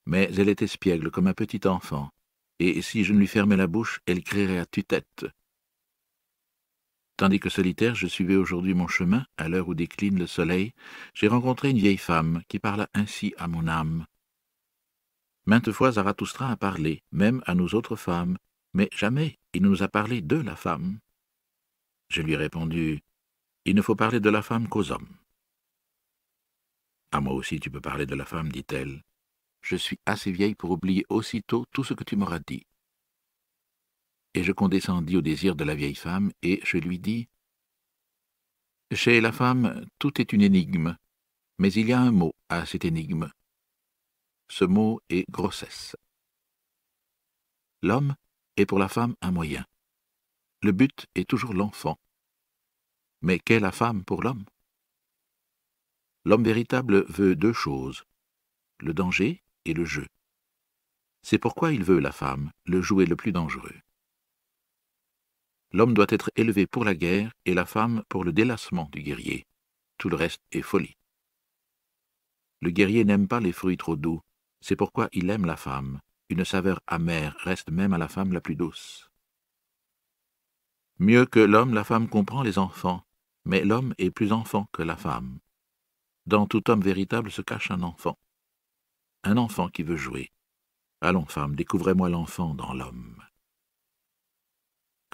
Mais 0.05 0.28
elle 0.36 0.48
est 0.48 0.60
espiègle 0.60 1.12
comme 1.12 1.28
un 1.28 1.35
petit 1.35 1.68
enfant, 1.68 2.10
et 2.59 2.82
si 2.82 3.05
je 3.05 3.12
ne 3.12 3.20
lui 3.20 3.28
fermais 3.28 3.56
la 3.56 3.68
bouche, 3.68 4.01
elle 4.06 4.24
crierait 4.24 4.59
à 4.59 4.66
tue-tête. 4.66 5.24
Tandis 7.16 7.39
que 7.39 7.48
solitaire, 7.48 7.94
je 7.94 8.09
suivais 8.09 8.35
aujourd'hui 8.35 8.74
mon 8.74 8.89
chemin, 8.89 9.24
à 9.36 9.48
l'heure 9.48 9.68
où 9.68 9.74
décline 9.74 10.18
le 10.18 10.27
soleil, 10.27 10.73
j'ai 11.14 11.28
rencontré 11.28 11.70
une 11.70 11.78
vieille 11.78 11.97
femme 11.97 12.43
qui 12.48 12.59
parla 12.59 12.90
ainsi 12.93 13.32
à 13.39 13.47
mon 13.47 13.68
âme. 13.68 14.05
Maintes 15.44 15.70
fois 15.70 15.93
Zarathustra 15.93 16.51
a 16.51 16.56
parlé, 16.56 17.05
même 17.12 17.40
à 17.47 17.55
nous 17.55 17.77
autres 17.77 17.94
femmes, 17.94 18.36
mais 18.74 18.89
jamais 18.93 19.39
il 19.55 19.62
ne 19.62 19.68
nous 19.68 19.85
a 19.85 19.89
parlé 19.89 20.23
de 20.23 20.39
la 20.39 20.56
femme. 20.56 20.98
Je 22.09 22.20
lui 22.20 22.32
ai 22.32 22.36
répondu, 22.36 23.05
Il 23.64 23.77
ne 23.77 23.82
faut 23.82 23.94
parler 23.94 24.18
de 24.18 24.28
la 24.28 24.43
femme 24.43 24.66
qu'aux 24.66 24.90
hommes. 24.90 25.06
À 27.17 27.21
moi 27.21 27.33
aussi 27.33 27.59
tu 27.59 27.71
peux 27.71 27.81
parler 27.81 28.07
de 28.07 28.15
la 28.15 28.27
femme, 28.27 28.53
dit-elle. 28.53 29.03
Je 29.63 29.77
suis 29.77 29.99
assez 30.07 30.31
vieille 30.31 30.55
pour 30.55 30.71
oublier 30.71 31.05
aussitôt 31.09 31.65
tout 31.73 31.83
ce 31.83 31.95
que 31.95 32.05
tu 32.05 32.17
m'auras 32.17 32.41
dit 32.47 32.67
et 34.37 34.43
je 34.43 34.53
condescendis 34.53 35.17
au 35.17 35.23
désir 35.23 35.57
de 35.57 35.65
la 35.65 35.75
vieille 35.75 35.95
femme, 35.95 36.31
et 36.43 36.61
je 36.63 36.77
lui 36.77 36.99
dis 36.99 37.27
Chez 38.93 39.23
la 39.23 39.33
femme, 39.33 39.87
tout 39.99 40.21
est 40.21 40.35
une 40.35 40.43
énigme, 40.43 40.95
mais 41.59 41.73
il 41.73 41.89
y 41.89 41.95
a 41.95 42.01
un 42.01 42.11
mot 42.11 42.35
à 42.51 42.67
cette 42.67 42.85
énigme. 42.85 43.31
Ce 44.51 44.67
mot 44.67 45.01
est 45.09 45.25
grossesse. 45.31 45.97
L'homme 47.83 48.15
est 48.59 48.67
pour 48.67 48.79
la 48.79 48.89
femme 48.89 49.15
un 49.23 49.31
moyen. 49.31 49.65
Le 50.63 50.73
but 50.73 51.07
est 51.15 51.29
toujours 51.29 51.55
l'enfant. 51.55 51.99
Mais 53.23 53.39
qu'est 53.39 53.61
la 53.61 53.73
femme 53.73 54.05
pour 54.05 54.23
l'homme? 54.23 54.45
L'homme 56.27 56.43
véritable 56.43 57.05
veut 57.09 57.36
deux 57.36 57.53
choses, 57.53 58.03
le 58.81 58.93
danger 58.93 59.44
et 59.65 59.74
le 59.74 59.85
jeu. 59.85 60.09
C'est 61.23 61.39
pourquoi 61.39 61.73
il 61.73 61.85
veut 61.85 62.01
la 62.01 62.11
femme, 62.11 62.51
le 62.65 62.82
jouet 62.82 63.07
le 63.07 63.15
plus 63.15 63.31
dangereux. 63.31 63.77
L'homme 65.70 65.94
doit 65.94 66.09
être 66.09 66.32
élevé 66.35 66.66
pour 66.66 66.85
la 66.85 66.97
guerre 66.97 67.31
et 67.44 67.55
la 67.55 67.65
femme 67.65 68.03
pour 68.09 68.24
le 68.24 68.32
délassement 68.32 68.89
du 68.90 69.03
guerrier. 69.03 69.47
Tout 69.98 70.09
le 70.09 70.16
reste 70.16 70.43
est 70.51 70.62
folie. 70.62 70.97
Le 72.61 72.70
guerrier 72.70 73.05
n'aime 73.05 73.28
pas 73.28 73.39
les 73.39 73.53
fruits 73.53 73.77
trop 73.77 73.94
doux, 73.94 74.20
c'est 74.61 74.74
pourquoi 74.74 75.09
il 75.12 75.31
aime 75.31 75.47
la 75.47 75.57
femme. 75.57 76.01
Une 76.28 76.44
saveur 76.44 76.81
amère 76.89 77.36
reste 77.44 77.70
même 77.70 77.93
à 77.93 77.98
la 77.98 78.09
femme 78.09 78.32
la 78.32 78.40
plus 78.40 78.57
douce. 78.57 79.12
Mieux 80.98 81.24
que 81.24 81.39
l'homme, 81.39 81.73
la 81.73 81.85
femme 81.85 82.09
comprend 82.09 82.43
les 82.43 82.59
enfants, 82.59 83.05
mais 83.44 83.65
l'homme 83.65 83.94
est 83.98 84.11
plus 84.11 84.32
enfant 84.32 84.66
que 84.73 84.82
la 84.82 84.97
femme. 84.97 85.39
Dans 86.27 86.47
tout 86.47 86.70
homme 86.70 86.82
véritable 86.82 87.31
se 87.31 87.43
cache 87.43 87.70
un 87.70 87.82
enfant. 87.82 88.19
Un 89.24 89.36
enfant 89.36 89.69
qui 89.69 89.82
veut 89.82 89.97
jouer. 89.97 90.32
Allons, 91.01 91.27
femme, 91.27 91.55
découvrez-moi 91.55 92.09
l'enfant 92.09 92.55
dans 92.55 92.73
l'homme 92.73 93.16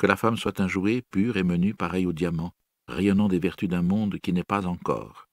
que 0.03 0.07
la 0.09 0.17
femme 0.17 0.37
soit 0.37 0.59
un 0.59 0.67
jouet 0.67 1.03
pur 1.13 1.37
et 1.37 1.45
menu 1.45 1.75
pareil 1.75 2.07
au 2.07 2.13
diamant, 2.13 2.53
rayonnant 2.89 3.29
des 3.29 3.39
vertus 3.39 3.69
d'un 3.69 3.83
monde 3.83 4.19
qui 4.19 4.33
n'est 4.33 4.43
pas 4.43 4.67
encore. 4.67 5.29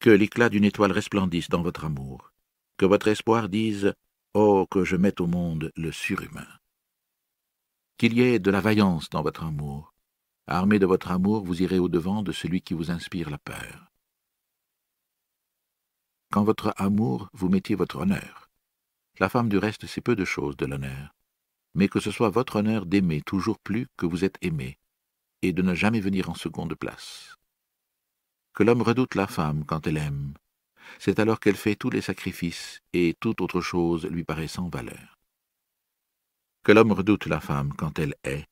Que 0.00 0.10
l'éclat 0.10 0.48
d'une 0.48 0.64
étoile 0.64 0.90
resplendisse 0.90 1.48
dans 1.48 1.62
votre 1.62 1.84
amour, 1.84 2.32
que 2.76 2.86
votre 2.86 3.06
espoir 3.06 3.48
dise 3.48 3.94
Oh, 4.34 4.66
que 4.68 4.84
je 4.84 4.96
mette 4.96 5.20
au 5.20 5.28
monde 5.28 5.70
le 5.76 5.92
surhumain. 5.92 6.46
Qu'il 7.98 8.14
y 8.14 8.22
ait 8.22 8.40
de 8.40 8.50
la 8.50 8.60
vaillance 8.60 9.10
dans 9.10 9.22
votre 9.22 9.44
amour. 9.44 9.94
Armé 10.48 10.78
de 10.78 10.86
votre 10.86 11.12
amour, 11.12 11.44
vous 11.44 11.62
irez 11.62 11.78
au-devant 11.78 12.24
de 12.24 12.32
celui 12.32 12.62
qui 12.62 12.74
vous 12.74 12.90
inspire 12.90 13.30
la 13.30 13.38
peur. 13.38 13.89
Quand 16.32 16.44
votre 16.44 16.72
amour, 16.76 17.28
vous 17.32 17.48
mettiez 17.48 17.76
votre 17.76 17.98
honneur. 17.98 18.50
La 19.18 19.28
femme 19.28 19.48
du 19.48 19.58
reste, 19.58 19.86
c'est 19.86 20.00
peu 20.00 20.16
de 20.16 20.24
choses 20.24 20.56
de 20.56 20.66
l'honneur 20.66 21.14
mais 21.74 21.88
que 21.88 22.00
ce 22.00 22.10
soit 22.10 22.30
votre 22.30 22.56
honneur 22.56 22.86
d'aimer 22.86 23.22
toujours 23.22 23.58
plus 23.58 23.86
que 23.96 24.06
vous 24.06 24.24
êtes 24.24 24.38
aimé, 24.42 24.78
et 25.42 25.52
de 25.52 25.62
ne 25.62 25.74
jamais 25.74 26.00
venir 26.00 26.30
en 26.30 26.34
seconde 26.34 26.74
place. 26.74 27.36
Que 28.54 28.62
l'homme 28.62 28.82
redoute 28.82 29.14
la 29.14 29.26
femme 29.26 29.64
quand 29.64 29.86
elle 29.86 29.96
aime, 29.96 30.34
c'est 30.98 31.20
alors 31.20 31.38
qu'elle 31.38 31.56
fait 31.56 31.76
tous 31.76 31.90
les 31.90 32.00
sacrifices 32.00 32.80
et 32.92 33.14
toute 33.20 33.40
autre 33.40 33.60
chose 33.60 34.06
lui 34.06 34.24
paraît 34.24 34.48
sans 34.48 34.68
valeur. 34.68 35.18
Que 36.64 36.72
l'homme 36.72 36.92
redoute 36.92 37.26
la 37.26 37.40
femme 37.40 37.72
quand 37.74 37.98
elle 37.98 38.16
est, 38.24 38.46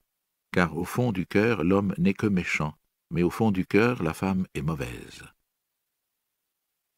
car 0.53 0.77
au 0.77 0.85
fond 0.85 1.13
du 1.13 1.27
cœur 1.27 1.65
l'homme 1.65 1.95
n'est 1.99 2.15
que 2.15 2.27
méchant, 2.27 2.75
mais 3.11 3.23
au 3.23 3.31
fond 3.31 3.51
du 3.51 3.67
cœur 3.67 4.03
la 4.03 4.15
femme 4.15 4.47
est 4.55 4.63
mauvaise. 4.63 5.25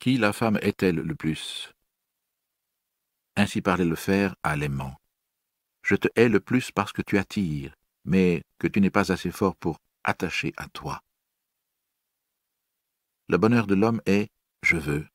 Qui 0.01 0.17
la 0.17 0.33
femme 0.33 0.59
est-elle 0.63 0.97
le 0.97 1.15
plus? 1.15 1.75
Ainsi 3.37 3.61
parlait 3.61 3.85
le 3.85 3.97
fer 3.97 4.35
à 4.43 4.57
l'aimant. 4.57 4.97
Je 5.83 5.95
te 5.95 6.09
hais 6.17 6.31
le 6.31 6.41
plus 6.41 6.71
parce 6.71 6.91
que 6.93 7.03
tu 7.03 7.19
attires, 7.19 7.77
mais 8.07 8.43
que 8.59 8.67
tu 8.67 8.81
n'es 8.81 8.89
pas 8.89 9.13
assez 9.13 9.31
fort 9.31 9.57
pour 9.57 9.79
attacher 10.03 10.55
à 10.57 10.69
toi. 10.69 11.03
Le 13.29 13.37
bonheur 13.37 13.67
de 13.67 13.75
l'homme 13.75 14.01
est 14.07 14.31
je 14.63 14.79
veux, 14.79 15.07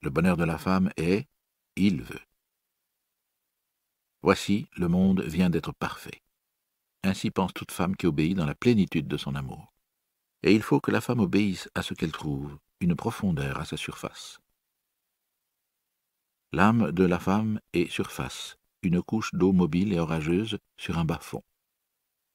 le 0.00 0.10
bonheur 0.10 0.36
de 0.36 0.44
la 0.44 0.58
femme 0.58 0.90
est 0.96 1.28
il 1.76 2.02
veut. 2.02 2.20
Voici, 4.22 4.66
le 4.76 4.88
monde 4.88 5.20
vient 5.20 5.50
d'être 5.50 5.72
parfait. 5.72 6.20
Ainsi 7.04 7.30
pense 7.30 7.54
toute 7.54 7.70
femme 7.70 7.94
qui 7.94 8.08
obéit 8.08 8.36
dans 8.36 8.46
la 8.46 8.56
plénitude 8.56 9.06
de 9.06 9.16
son 9.16 9.36
amour. 9.36 9.72
Et 10.42 10.52
il 10.52 10.62
faut 10.62 10.80
que 10.80 10.90
la 10.90 11.00
femme 11.00 11.20
obéisse 11.20 11.70
à 11.76 11.82
ce 11.82 11.94
qu'elle 11.94 12.10
trouve, 12.10 12.58
une 12.82 12.96
profondeur 12.96 13.58
à 13.60 13.64
sa 13.64 13.76
surface. 13.76 14.40
L'âme 16.52 16.92
de 16.92 17.04
la 17.04 17.18
femme 17.18 17.60
est 17.72 17.90
surface, 17.90 18.58
une 18.82 19.02
couche 19.02 19.32
d'eau 19.32 19.52
mobile 19.52 19.92
et 19.92 19.98
orageuse 19.98 20.58
sur 20.76 20.98
un 20.98 21.04
bas-fond. 21.04 21.42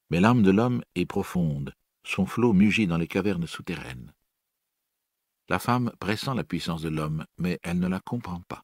Mais 0.09 0.19
l'âme 0.19 0.41
de 0.41 0.51
l'homme 0.51 0.83
est 0.95 1.05
profonde, 1.05 1.73
son 2.03 2.25
flot 2.25 2.53
mugit 2.53 2.87
dans 2.87 2.97
les 2.97 3.07
cavernes 3.07 3.45
souterraines. 3.45 4.13
La 5.49 5.59
femme 5.59 5.91
pressent 5.99 6.33
la 6.33 6.43
puissance 6.43 6.81
de 6.81 6.89
l'homme, 6.89 7.25
mais 7.37 7.59
elle 7.61 7.79
ne 7.79 7.87
la 7.87 7.99
comprend 7.99 8.41
pas. 8.47 8.63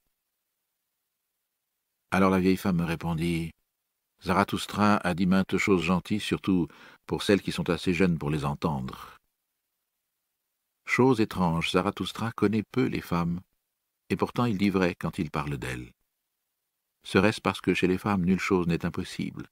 Alors 2.12 2.30
la 2.30 2.40
vieille 2.40 2.58
femme 2.58 2.78
me 2.78 2.86
répondit 2.86 3.52
Zarathustra 4.24 4.98
a 4.98 5.14
dit 5.14 5.26
maintes 5.26 5.58
choses 5.58 5.84
gentilles, 5.84 6.22
surtout 6.22 6.68
pour 7.06 7.24
celles 7.24 7.42
qui 7.42 7.52
sont 7.52 7.70
assez 7.70 7.94
jeunes 7.94 8.18
pour 8.18 8.30
les 8.30 8.46
entendre. 8.46 9.20
Chose 10.86 11.22
étrange, 11.22 11.72
Zarathustra 11.72 12.32
connaît 12.32 12.64
peu 12.64 12.86
les 12.86 13.02
femmes, 13.02 13.42
et 14.10 14.16
pourtant 14.16 14.46
il 14.46 14.58
dit 14.58 14.70
vrai 14.70 14.96
quand 14.96 15.18
il 15.18 15.32
parle 15.32 15.58
d'elles. 15.58 15.92
Serait-ce 17.04 17.42
parce 17.42 17.62
que 17.62 17.74
chez 17.74 17.88
les 17.88 17.98
femmes 17.98 18.24
nulle 18.26 18.40
chose 18.40 18.68
n'est 18.68 18.86
impossible? 18.86 19.48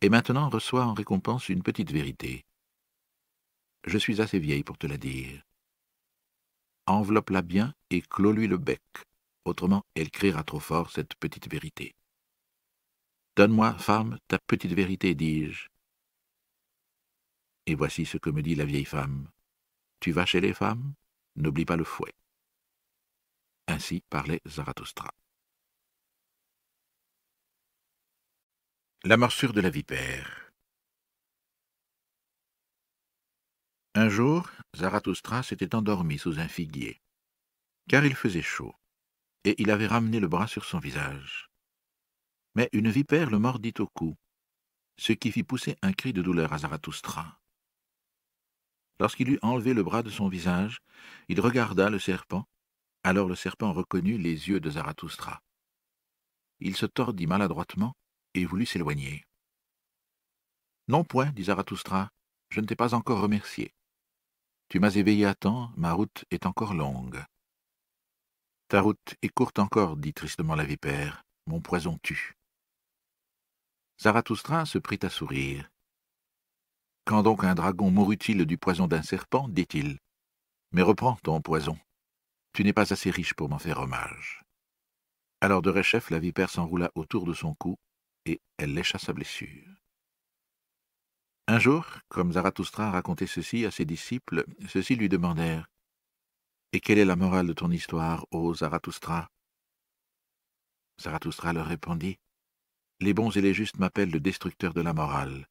Et 0.00 0.08
maintenant 0.08 0.48
reçois 0.48 0.84
en 0.84 0.94
récompense 0.94 1.48
une 1.48 1.62
petite 1.62 1.90
vérité. 1.90 2.44
Je 3.84 3.98
suis 3.98 4.20
assez 4.20 4.38
vieille 4.38 4.64
pour 4.64 4.78
te 4.78 4.86
la 4.86 4.98
dire. 4.98 5.42
Enveloppe-la 6.86 7.42
bien 7.42 7.74
et 7.90 8.02
clôt-lui 8.02 8.46
le 8.46 8.58
bec, 8.58 8.82
autrement 9.44 9.84
elle 9.94 10.10
criera 10.10 10.44
trop 10.44 10.60
fort 10.60 10.90
cette 10.90 11.14
petite 11.14 11.50
vérité. 11.50 11.94
Donne-moi, 13.36 13.74
femme, 13.78 14.18
ta 14.28 14.38
petite 14.38 14.72
vérité, 14.72 15.14
dis-je. 15.14 15.68
Et 17.66 17.74
voici 17.74 18.06
ce 18.06 18.18
que 18.18 18.30
me 18.30 18.42
dit 18.42 18.54
la 18.54 18.64
vieille 18.64 18.84
femme. 18.84 19.28
Tu 20.00 20.12
vas 20.12 20.26
chez 20.26 20.40
les 20.40 20.54
femmes, 20.54 20.94
n'oublie 21.36 21.64
pas 21.64 21.76
le 21.76 21.84
fouet. 21.84 22.14
Ainsi 23.68 24.02
parlait 24.08 24.40
Zarathustra. 24.46 25.10
La 29.04 29.16
morsure 29.16 29.52
de 29.52 29.60
la 29.60 29.70
vipère. 29.70 30.52
Un 33.94 34.08
jour, 34.08 34.50
Zarathustra 34.76 35.42
s'était 35.42 35.74
endormi 35.74 36.18
sous 36.18 36.38
un 36.38 36.48
figuier, 36.48 37.00
car 37.88 38.04
il 38.04 38.14
faisait 38.14 38.42
chaud, 38.42 38.74
et 39.44 39.54
il 39.58 39.70
avait 39.70 39.86
ramené 39.86 40.20
le 40.20 40.28
bras 40.28 40.46
sur 40.46 40.64
son 40.64 40.78
visage. 40.78 41.50
Mais 42.54 42.68
une 42.72 42.90
vipère 42.90 43.30
le 43.30 43.38
mordit 43.38 43.74
au 43.78 43.86
cou, 43.86 44.16
ce 44.98 45.12
qui 45.12 45.32
fit 45.32 45.44
pousser 45.44 45.76
un 45.82 45.92
cri 45.92 46.12
de 46.12 46.22
douleur 46.22 46.52
à 46.52 46.58
Zarathustra. 46.58 47.40
Lorsqu'il 48.98 49.30
eut 49.30 49.38
enlevé 49.42 49.74
le 49.74 49.82
bras 49.82 50.02
de 50.02 50.10
son 50.10 50.28
visage, 50.28 50.78
il 51.28 51.40
regarda 51.40 51.90
le 51.90 51.98
serpent, 51.98 52.46
alors 53.02 53.28
le 53.28 53.34
serpent 53.34 53.72
reconnut 53.72 54.18
les 54.18 54.48
yeux 54.48 54.60
de 54.60 54.70
Zarathustra. 54.70 55.42
Il 56.60 56.76
se 56.76 56.86
tordit 56.86 57.26
maladroitement 57.26 57.94
et 58.34 58.46
voulut 58.46 58.66
s'éloigner. 58.66 59.24
Non 60.88 61.04
point, 61.04 61.30
dit 61.32 61.44
Zarathustra, 61.44 62.10
je 62.50 62.60
ne 62.60 62.66
t'ai 62.66 62.76
pas 62.76 62.94
encore 62.94 63.20
remercié. 63.20 63.74
Tu 64.68 64.80
m'as 64.80 64.94
éveillé 64.94 65.26
à 65.26 65.34
temps, 65.34 65.72
ma 65.76 65.92
route 65.92 66.24
est 66.30 66.46
encore 66.46 66.74
longue. 66.74 67.22
Ta 68.68 68.80
route 68.80 69.14
est 69.22 69.28
courte 69.28 69.58
encore, 69.58 69.96
dit 69.96 70.12
tristement 70.12 70.54
la 70.54 70.64
vipère, 70.64 71.22
mon 71.46 71.60
poison 71.60 71.98
tue. 72.02 72.34
Zarathustra 74.00 74.66
se 74.66 74.78
prit 74.78 74.98
à 75.02 75.08
sourire. 75.08 75.70
Quand 77.06 77.22
donc 77.22 77.44
un 77.44 77.54
dragon 77.54 77.92
mourut-il 77.92 78.44
du 78.46 78.58
poison 78.58 78.88
d'un 78.88 79.02
serpent 79.02 79.48
dit-il. 79.48 80.00
Mais 80.72 80.82
reprends 80.82 81.14
ton 81.22 81.40
poison. 81.40 81.78
Tu 82.52 82.64
n'es 82.64 82.72
pas 82.72 82.92
assez 82.92 83.12
riche 83.12 83.34
pour 83.34 83.48
m'en 83.48 83.60
faire 83.60 83.78
hommage. 83.78 84.42
Alors 85.40 85.62
de 85.62 85.70
Rechef, 85.70 86.10
la 86.10 86.18
vipère 86.18 86.50
s'enroula 86.50 86.90
autour 86.96 87.24
de 87.24 87.32
son 87.32 87.54
cou, 87.54 87.78
et 88.24 88.40
elle 88.56 88.74
lécha 88.74 88.98
sa 88.98 89.12
blessure. 89.12 89.68
Un 91.46 91.60
jour, 91.60 91.86
comme 92.08 92.32
Zarathustra 92.32 92.90
racontait 92.90 93.28
ceci 93.28 93.64
à 93.64 93.70
ses 93.70 93.84
disciples, 93.84 94.44
ceux-ci 94.68 94.96
lui 94.96 95.08
demandèrent 95.08 95.70
Et 96.72 96.80
quelle 96.80 96.98
est 96.98 97.04
la 97.04 97.14
morale 97.14 97.46
de 97.46 97.52
ton 97.52 97.70
histoire, 97.70 98.26
ô 98.32 98.52
Zarathustra? 98.52 99.30
Zarathustra 101.00 101.52
leur 101.52 101.66
répondit 101.66 102.18
Les 102.98 103.14
bons 103.14 103.30
et 103.36 103.42
les 103.42 103.54
justes 103.54 103.78
m'appellent 103.78 104.10
le 104.10 104.18
destructeur 104.18 104.74
de 104.74 104.80
la 104.80 104.92
morale. 104.92 105.46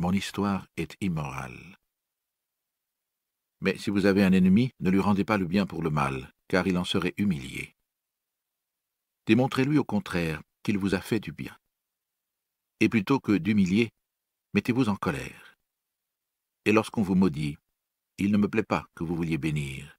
Mon 0.00 0.12
histoire 0.12 0.66
est 0.78 0.96
immorale. 1.02 1.76
Mais 3.60 3.76
si 3.76 3.90
vous 3.90 4.06
avez 4.06 4.24
un 4.24 4.32
ennemi, 4.32 4.70
ne 4.80 4.88
lui 4.88 4.98
rendez 4.98 5.26
pas 5.26 5.36
le 5.36 5.44
bien 5.44 5.66
pour 5.66 5.82
le 5.82 5.90
mal, 5.90 6.32
car 6.48 6.66
il 6.66 6.78
en 6.78 6.84
serait 6.84 7.12
humilié. 7.18 7.76
Démontrez-lui 9.26 9.76
au 9.76 9.84
contraire 9.84 10.40
qu'il 10.62 10.78
vous 10.78 10.94
a 10.94 11.02
fait 11.02 11.20
du 11.20 11.32
bien. 11.32 11.54
Et 12.80 12.88
plutôt 12.88 13.20
que 13.20 13.32
d'humilier, 13.32 13.90
mettez-vous 14.54 14.88
en 14.88 14.96
colère. 14.96 15.58
Et 16.64 16.72
lorsqu'on 16.72 17.02
vous 17.02 17.14
maudit, 17.14 17.58
il 18.16 18.32
ne 18.32 18.38
me 18.38 18.48
plaît 18.48 18.62
pas 18.62 18.86
que 18.94 19.04
vous 19.04 19.14
vouliez 19.14 19.36
bénir. 19.36 19.98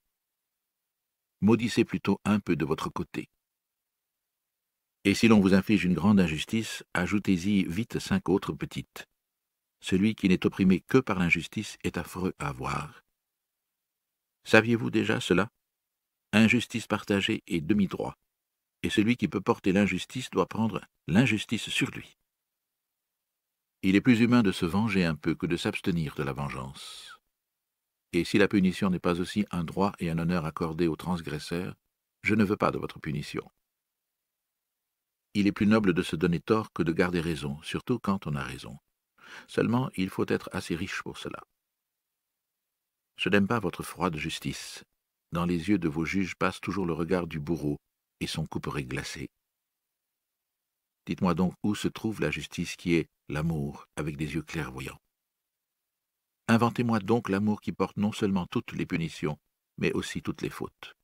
Maudissez 1.42 1.84
plutôt 1.84 2.18
un 2.24 2.40
peu 2.40 2.56
de 2.56 2.64
votre 2.64 2.88
côté. 2.88 3.28
Et 5.04 5.14
si 5.14 5.28
l'on 5.28 5.38
vous 5.38 5.54
inflige 5.54 5.84
une 5.84 5.94
grande 5.94 6.18
injustice, 6.18 6.82
ajoutez-y 6.92 7.62
vite 7.66 8.00
cinq 8.00 8.28
autres 8.28 8.52
petites. 8.52 9.06
Celui 9.82 10.14
qui 10.14 10.28
n'est 10.28 10.46
opprimé 10.46 10.80
que 10.80 10.98
par 10.98 11.18
l'injustice 11.18 11.76
est 11.82 11.98
affreux 11.98 12.34
à 12.38 12.52
voir. 12.52 13.02
Saviez-vous 14.44 14.90
déjà 14.90 15.20
cela? 15.20 15.50
Injustice 16.32 16.86
partagée 16.86 17.42
est 17.48 17.60
demi-droit, 17.60 18.16
et 18.84 18.90
celui 18.90 19.16
qui 19.16 19.26
peut 19.26 19.40
porter 19.40 19.72
l'injustice 19.72 20.30
doit 20.30 20.48
prendre 20.48 20.80
l'injustice 21.08 21.68
sur 21.68 21.90
lui. 21.90 22.16
Il 23.82 23.96
est 23.96 24.00
plus 24.00 24.20
humain 24.20 24.44
de 24.44 24.52
se 24.52 24.64
venger 24.64 25.04
un 25.04 25.16
peu 25.16 25.34
que 25.34 25.46
de 25.46 25.56
s'abstenir 25.56 26.14
de 26.14 26.22
la 26.22 26.32
vengeance. 26.32 27.18
Et 28.12 28.22
si 28.22 28.38
la 28.38 28.46
punition 28.46 28.88
n'est 28.88 29.00
pas 29.00 29.20
aussi 29.20 29.44
un 29.50 29.64
droit 29.64 29.92
et 29.98 30.10
un 30.10 30.18
honneur 30.18 30.44
accordés 30.44 30.86
aux 30.86 30.96
transgresseurs, 30.96 31.74
je 32.22 32.36
ne 32.36 32.44
veux 32.44 32.56
pas 32.56 32.70
de 32.70 32.78
votre 32.78 33.00
punition. 33.00 33.50
Il 35.34 35.48
est 35.48 35.52
plus 35.52 35.66
noble 35.66 35.92
de 35.92 36.02
se 36.02 36.14
donner 36.14 36.38
tort 36.38 36.72
que 36.72 36.84
de 36.84 36.92
garder 36.92 37.20
raison, 37.20 37.60
surtout 37.62 37.98
quand 37.98 38.28
on 38.28 38.36
a 38.36 38.42
raison. 38.44 38.78
Seulement, 39.48 39.90
il 39.96 40.10
faut 40.10 40.26
être 40.28 40.48
assez 40.52 40.74
riche 40.74 41.02
pour 41.02 41.18
cela. 41.18 41.40
Je 43.16 43.28
n'aime 43.28 43.46
pas 43.46 43.60
votre 43.60 43.82
froide 43.82 44.16
justice. 44.16 44.84
Dans 45.32 45.46
les 45.46 45.68
yeux 45.68 45.78
de 45.78 45.88
vos 45.88 46.04
juges 46.04 46.34
passe 46.34 46.60
toujours 46.60 46.86
le 46.86 46.92
regard 46.92 47.26
du 47.26 47.40
bourreau 47.40 47.78
et 48.20 48.26
son 48.26 48.46
couperet 48.46 48.84
glacé. 48.84 49.28
Dites-moi 51.06 51.34
donc 51.34 51.54
où 51.62 51.74
se 51.74 51.88
trouve 51.88 52.20
la 52.20 52.30
justice 52.30 52.76
qui 52.76 52.94
est 52.94 53.08
l'amour 53.28 53.86
avec 53.96 54.16
des 54.16 54.34
yeux 54.34 54.42
clairvoyants? 54.42 54.98
Inventez-moi 56.48 57.00
donc 57.00 57.28
l'amour 57.28 57.60
qui 57.60 57.72
porte 57.72 57.96
non 57.96 58.12
seulement 58.12 58.46
toutes 58.46 58.72
les 58.72 58.86
punitions, 58.86 59.38
mais 59.78 59.92
aussi 59.92 60.22
toutes 60.22 60.42
les 60.42 60.50
fautes. 60.50 60.94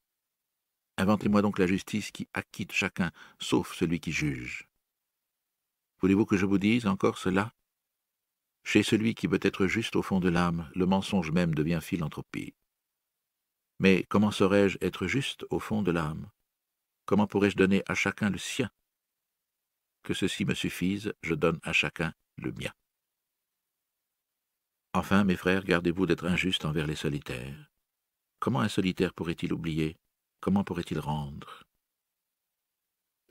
Inventez-moi 0.99 1.43
donc 1.43 1.59
la 1.59 1.67
justice 1.67 2.11
qui 2.11 2.29
acquitte 2.35 2.73
chacun, 2.73 3.13
sauf 3.39 3.75
celui 3.75 4.01
qui 4.01 4.13
juge. 4.13 4.69
Voulez-vous 6.01 6.27
que 6.27 6.37
je 6.37 6.47
vous 6.47 6.59
dise 6.59 6.87
encore 6.87 7.19
cela? 7.19 7.53
Chez 8.65 8.83
celui 8.83 9.15
qui 9.15 9.27
veut 9.27 9.41
être 9.43 9.67
juste 9.67 9.97
au 9.97 10.03
fond 10.03 10.21
de 10.21 10.29
l'âme, 10.29 10.71
le 10.75 10.87
mensonge 10.87 11.31
même 11.31 11.55
devient 11.55 11.81
philanthropie. 11.83 12.55
Mais 13.79 14.05
comment 14.09 14.31
saurais-je 14.31 14.79
être 14.81 15.07
juste 15.07 15.47
au 15.51 15.59
fond 15.59 15.83
de 15.83 15.91
l'âme? 15.91 16.31
Comment 17.07 17.27
pourrais-je 17.27 17.57
donner 17.57 17.83
à 17.89 17.95
chacun 17.95 18.29
le 18.29 18.39
sien? 18.39 18.71
Que 20.03 20.15
ceci 20.15 20.45
me 20.45 20.55
suffise, 20.55 21.15
je 21.23 21.35
donne 21.35 21.59
à 21.63 21.73
chacun 21.73 22.13
le 22.37 22.53
mien. 22.53 22.73
Enfin, 24.95 25.25
mes 25.25 25.37
frères, 25.37 25.65
gardez-vous 25.65 26.07
d'être 26.07 26.27
injustes 26.27 26.65
envers 26.65 26.87
les 26.87 26.97
solitaires. 26.97 27.71
Comment 28.41 28.61
un 28.61 28.69
solitaire 28.69 29.15
pourrait-il 29.15 29.53
oublier? 29.53 29.97
Comment 30.41 30.65
pourrait-il 30.65 30.99
rendre? 30.99 31.63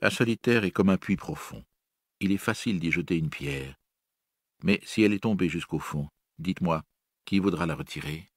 Un 0.00 0.10
solitaire 0.10 0.64
est 0.64 0.70
comme 0.70 0.90
un 0.90 0.96
puits 0.96 1.16
profond. 1.16 1.64
Il 2.20 2.32
est 2.32 2.38
facile 2.38 2.78
d'y 2.80 2.90
jeter 2.90 3.16
une 3.16 3.30
pierre. 3.30 3.74
Mais 4.62 4.80
si 4.84 5.02
elle 5.02 5.12
est 5.12 5.22
tombée 5.22 5.48
jusqu'au 5.48 5.78
fond, 5.78 6.08
dites-moi, 6.38 6.82
qui 7.24 7.38
voudra 7.38 7.66
la 7.66 7.74
retirer? 7.74 8.28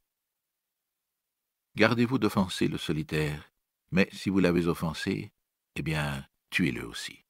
Gardez-vous 1.76 2.20
d'offenser 2.20 2.68
le 2.68 2.78
solitaire, 2.78 3.52
mais 3.92 4.10
si 4.12 4.30
vous 4.30 4.40
l'avez 4.40 4.68
offensé, 4.68 5.32
eh 5.76 5.82
bien, 5.82 6.26
tuez-le 6.50 6.86
aussi 6.86 7.22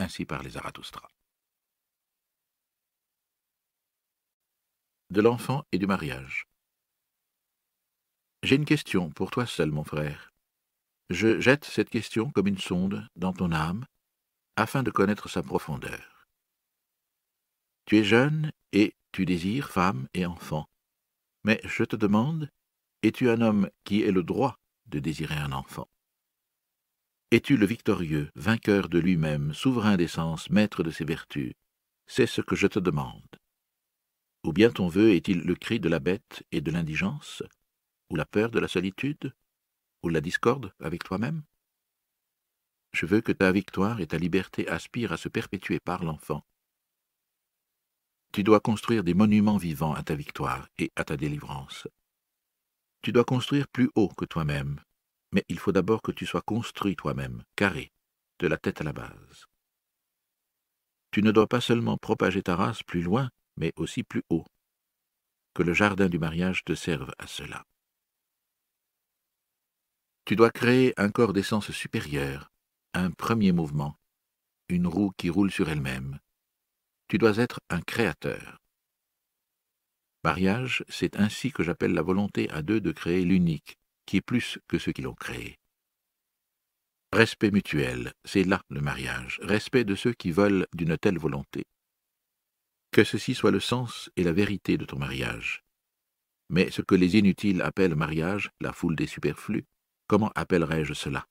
ainsi 0.00 0.24
par 0.24 0.42
les 0.42 0.50
Zarathustra. 0.50 1.08
De 5.10 5.20
l'enfant 5.20 5.64
et 5.72 5.78
du 5.78 5.86
mariage. 5.86 6.46
J'ai 8.42 8.56
une 8.56 8.64
question 8.64 9.10
pour 9.10 9.30
toi 9.30 9.46
seul, 9.46 9.70
mon 9.70 9.84
frère. 9.84 10.32
Je 11.10 11.40
jette 11.40 11.64
cette 11.64 11.90
question 11.90 12.30
comme 12.30 12.46
une 12.46 12.58
sonde 12.58 13.06
dans 13.16 13.32
ton 13.32 13.52
âme, 13.52 13.84
afin 14.56 14.82
de 14.82 14.90
connaître 14.90 15.28
sa 15.28 15.42
profondeur. 15.42 16.09
Tu 17.84 17.98
es 17.98 18.04
jeune 18.04 18.52
et 18.72 18.94
tu 19.12 19.24
désires 19.24 19.70
femme 19.70 20.08
et 20.14 20.26
enfant. 20.26 20.68
Mais 21.44 21.60
je 21.64 21.84
te 21.84 21.96
demande, 21.96 22.50
es-tu 23.02 23.30
un 23.30 23.40
homme 23.40 23.70
qui 23.84 24.02
ait 24.02 24.12
le 24.12 24.22
droit 24.22 24.58
de 24.86 24.98
désirer 24.98 25.36
un 25.36 25.52
enfant? 25.52 25.88
Es-tu 27.30 27.56
le 27.56 27.66
victorieux, 27.66 28.30
vainqueur 28.34 28.88
de 28.88 28.98
lui-même, 28.98 29.54
souverain 29.54 29.96
des 29.96 30.08
sens, 30.08 30.50
maître 30.50 30.82
de 30.82 30.90
ses 30.90 31.04
vertus? 31.04 31.54
C'est 32.06 32.26
ce 32.26 32.40
que 32.40 32.56
je 32.56 32.66
te 32.66 32.78
demande. 32.80 33.38
Ou 34.42 34.52
bien 34.52 34.70
ton 34.70 34.88
vœu 34.88 35.12
est-il 35.14 35.40
le 35.42 35.54
cri 35.54 35.80
de 35.80 35.88
la 35.88 36.00
bête 36.00 36.42
et 36.50 36.60
de 36.60 36.70
l'indigence? 36.70 37.42
Ou 38.10 38.16
la 38.16 38.24
peur 38.24 38.50
de 38.50 38.58
la 38.58 38.68
solitude? 38.68 39.32
Ou 40.02 40.08
la 40.08 40.20
discorde 40.20 40.74
avec 40.80 41.04
toi-même? 41.04 41.42
Je 42.92 43.06
veux 43.06 43.20
que 43.20 43.32
ta 43.32 43.52
victoire 43.52 44.00
et 44.00 44.08
ta 44.08 44.18
liberté 44.18 44.66
aspirent 44.66 45.12
à 45.12 45.16
se 45.16 45.28
perpétuer 45.28 45.78
par 45.78 46.02
l'enfant. 46.02 46.44
Tu 48.32 48.44
dois 48.44 48.60
construire 48.60 49.02
des 49.02 49.14
monuments 49.14 49.56
vivants 49.56 49.94
à 49.94 50.02
ta 50.04 50.14
victoire 50.14 50.68
et 50.78 50.92
à 50.94 51.04
ta 51.04 51.16
délivrance. 51.16 51.88
Tu 53.02 53.10
dois 53.10 53.24
construire 53.24 53.66
plus 53.66 53.90
haut 53.96 54.08
que 54.08 54.24
toi-même, 54.24 54.80
mais 55.32 55.44
il 55.48 55.58
faut 55.58 55.72
d'abord 55.72 56.00
que 56.00 56.12
tu 56.12 56.26
sois 56.26 56.42
construit 56.42 56.94
toi-même, 56.94 57.42
carré, 57.56 57.90
de 58.38 58.46
la 58.46 58.56
tête 58.56 58.80
à 58.80 58.84
la 58.84 58.92
base. 58.92 59.46
Tu 61.10 61.22
ne 61.22 61.32
dois 61.32 61.48
pas 61.48 61.60
seulement 61.60 61.96
propager 61.96 62.42
ta 62.42 62.54
race 62.54 62.84
plus 62.84 63.02
loin, 63.02 63.30
mais 63.56 63.72
aussi 63.76 64.04
plus 64.04 64.22
haut. 64.30 64.44
Que 65.54 65.64
le 65.64 65.74
jardin 65.74 66.08
du 66.08 66.20
mariage 66.20 66.62
te 66.64 66.74
serve 66.74 67.10
à 67.18 67.26
cela. 67.26 67.64
Tu 70.24 70.36
dois 70.36 70.50
créer 70.50 70.94
un 70.96 71.10
corps 71.10 71.32
d'essence 71.32 71.72
supérieure, 71.72 72.52
un 72.94 73.10
premier 73.10 73.50
mouvement, 73.50 73.96
une 74.68 74.86
roue 74.86 75.10
qui 75.16 75.30
roule 75.30 75.50
sur 75.50 75.68
elle-même. 75.68 76.20
Tu 77.10 77.18
dois 77.18 77.38
être 77.38 77.58
un 77.70 77.80
créateur. 77.80 78.60
Mariage, 80.22 80.84
c'est 80.88 81.16
ainsi 81.16 81.50
que 81.50 81.64
j'appelle 81.64 81.92
la 81.92 82.02
volonté 82.02 82.48
à 82.50 82.62
deux 82.62 82.80
de 82.80 82.92
créer 82.92 83.24
l'unique, 83.24 83.78
qui 84.06 84.18
est 84.18 84.20
plus 84.20 84.60
que 84.68 84.78
ceux 84.78 84.92
qui 84.92 85.02
l'ont 85.02 85.16
créé. 85.16 85.58
Respect 87.12 87.50
mutuel, 87.50 88.12
c'est 88.24 88.44
là 88.44 88.62
le 88.68 88.80
mariage, 88.80 89.40
respect 89.42 89.82
de 89.82 89.96
ceux 89.96 90.12
qui 90.12 90.30
veulent 90.30 90.68
d'une 90.72 90.96
telle 90.96 91.18
volonté. 91.18 91.64
Que 92.92 93.02
ceci 93.02 93.34
soit 93.34 93.50
le 93.50 93.58
sens 93.58 94.08
et 94.14 94.22
la 94.22 94.32
vérité 94.32 94.78
de 94.78 94.84
ton 94.84 95.00
mariage. 95.00 95.64
Mais 96.48 96.70
ce 96.70 96.80
que 96.80 96.94
les 96.94 97.16
inutiles 97.16 97.62
appellent 97.62 97.96
mariage, 97.96 98.52
la 98.60 98.72
foule 98.72 98.94
des 98.94 99.08
superflus, 99.08 99.64
comment 100.06 100.30
appellerais-je 100.36 100.94
cela? 100.94 101.26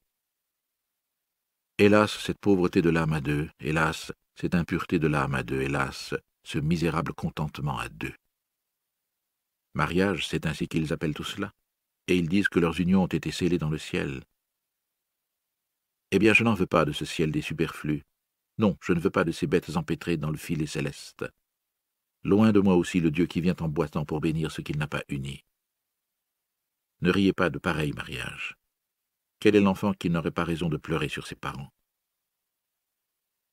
Hélas, 1.77 2.19
cette 2.19 2.39
pauvreté 2.39 2.81
de 2.81 2.89
l'âme 2.89 3.13
à 3.13 3.21
deux, 3.21 3.49
hélas, 3.61 4.11
cette 4.39 4.55
impureté 4.55 4.99
de 4.99 5.07
l'âme 5.07 5.35
à 5.35 5.43
deux, 5.43 5.61
hélas, 5.61 6.15
ce 6.43 6.59
misérable 6.59 7.13
contentement 7.13 7.77
à 7.77 7.89
deux. 7.89 8.13
Mariage, 9.73 10.27
c'est 10.27 10.45
ainsi 10.45 10.69
qu'ils 10.69 10.93
appellent 10.93 11.13
tout 11.13 11.25
cela 11.25 11.53
et 12.07 12.17
ils 12.17 12.29
disent 12.29 12.47
que 12.47 12.59
leurs 12.59 12.79
unions 12.79 13.03
ont 13.03 13.07
été 13.07 13.31
scellées 13.31 13.57
dans 13.57 13.69
le 13.69 13.77
ciel. 13.77 14.23
Eh 16.11 16.19
bien, 16.19 16.33
je 16.33 16.43
n'en 16.43 16.53
veux 16.53 16.65
pas 16.65 16.85
de 16.85 16.93
ce 16.93 17.03
ciel 17.03 17.31
des 17.31 17.41
superflus. 17.41 18.03
Non, 18.57 18.77
je 18.81 18.93
ne 18.93 18.99
veux 18.99 19.09
pas 19.09 19.25
de 19.25 19.31
ces 19.31 19.45
bêtes 19.45 19.75
empêtrées 19.75 20.17
dans 20.17 20.31
le 20.31 20.37
filet 20.37 20.65
céleste. 20.65 21.25
Loin 22.23 22.51
de 22.53 22.61
moi 22.61 22.75
aussi 22.75 23.01
le 23.01 23.11
Dieu 23.11 23.25
qui 23.25 23.41
vient 23.41 23.55
en 23.59 23.67
boitant 23.67 24.05
pour 24.05 24.21
bénir 24.21 24.51
ce 24.51 24.61
qu'il 24.61 24.77
n'a 24.77 24.87
pas 24.87 25.03
uni. 25.09 25.43
Ne 27.01 27.11
riez 27.11 27.33
pas 27.33 27.49
de 27.49 27.59
pareil 27.59 27.91
mariage. 27.91 28.57
Quel 29.39 29.55
est 29.55 29.61
l'enfant 29.61 29.93
qui 29.93 30.09
n'aurait 30.09 30.31
pas 30.31 30.45
raison 30.45 30.69
de 30.69 30.77
pleurer 30.77 31.09
sur 31.09 31.27
ses 31.27 31.35
parents? 31.35 31.71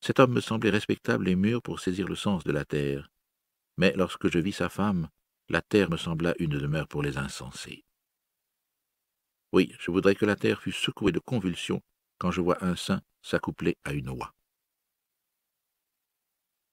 Cet 0.01 0.19
homme 0.19 0.33
me 0.33 0.41
semblait 0.41 0.69
respectable 0.69 1.27
et 1.27 1.35
mûr 1.35 1.61
pour 1.61 1.79
saisir 1.79 2.07
le 2.07 2.15
sens 2.15 2.43
de 2.43 2.51
la 2.51 2.65
terre, 2.65 3.09
mais 3.77 3.93
lorsque 3.95 4.29
je 4.29 4.39
vis 4.39 4.53
sa 4.53 4.69
femme, 4.69 5.09
la 5.49 5.61
terre 5.61 5.89
me 5.89 5.97
sembla 5.97 6.33
une 6.39 6.57
demeure 6.57 6.87
pour 6.87 7.03
les 7.03 7.17
insensés. 7.17 7.85
Oui, 9.53 9.73
je 9.79 9.91
voudrais 9.91 10.15
que 10.15 10.25
la 10.25 10.35
terre 10.35 10.61
fût 10.61 10.71
secouée 10.71 11.11
de 11.11 11.19
convulsions 11.19 11.81
quand 12.17 12.31
je 12.31 12.41
vois 12.41 12.63
un 12.63 12.75
saint 12.75 13.01
s'accoupler 13.21 13.77
à 13.83 13.93
une 13.93 14.09
oie. 14.09 14.33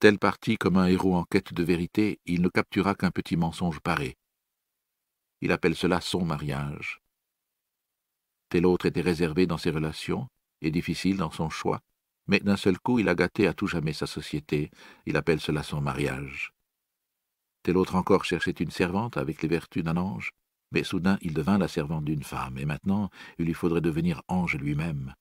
Tel 0.00 0.18
parti 0.18 0.56
comme 0.56 0.76
un 0.76 0.86
héros 0.86 1.14
en 1.14 1.24
quête 1.24 1.54
de 1.54 1.62
vérité, 1.62 2.20
il 2.26 2.42
ne 2.42 2.48
captura 2.48 2.94
qu'un 2.94 3.10
petit 3.10 3.36
mensonge 3.36 3.80
paré. 3.80 4.16
Il 5.40 5.52
appelle 5.52 5.76
cela 5.76 6.00
son 6.00 6.24
mariage. 6.24 7.00
Tel 8.48 8.66
autre 8.66 8.86
était 8.86 9.00
réservé 9.00 9.46
dans 9.46 9.58
ses 9.58 9.70
relations 9.70 10.28
et 10.60 10.70
difficile 10.70 11.16
dans 11.16 11.30
son 11.30 11.48
choix, 11.48 11.80
mais 12.26 12.40
d'un 12.40 12.56
seul 12.56 12.78
coup 12.78 12.98
il 12.98 13.08
a 13.08 13.14
gâté 13.14 13.46
à 13.46 13.54
tout 13.54 13.66
jamais 13.66 13.92
sa 13.92 14.06
société, 14.06 14.70
il 15.06 15.16
appelle 15.16 15.40
cela 15.40 15.62
son 15.62 15.80
mariage. 15.80 16.52
Tel 17.62 17.76
autre 17.76 17.96
encore 17.96 18.24
cherchait 18.24 18.50
une 18.50 18.70
servante 18.70 19.16
avec 19.16 19.42
les 19.42 19.48
vertus 19.48 19.84
d'un 19.84 19.96
ange, 19.96 20.30
mais 20.70 20.84
soudain 20.84 21.18
il 21.20 21.34
devint 21.34 21.58
la 21.58 21.68
servante 21.68 22.04
d'une 22.04 22.22
femme, 22.22 22.58
et 22.58 22.66
maintenant 22.66 23.10
il 23.38 23.46
lui 23.46 23.54
faudrait 23.54 23.80
devenir 23.80 24.22
ange 24.28 24.56
lui-même. 24.56 25.14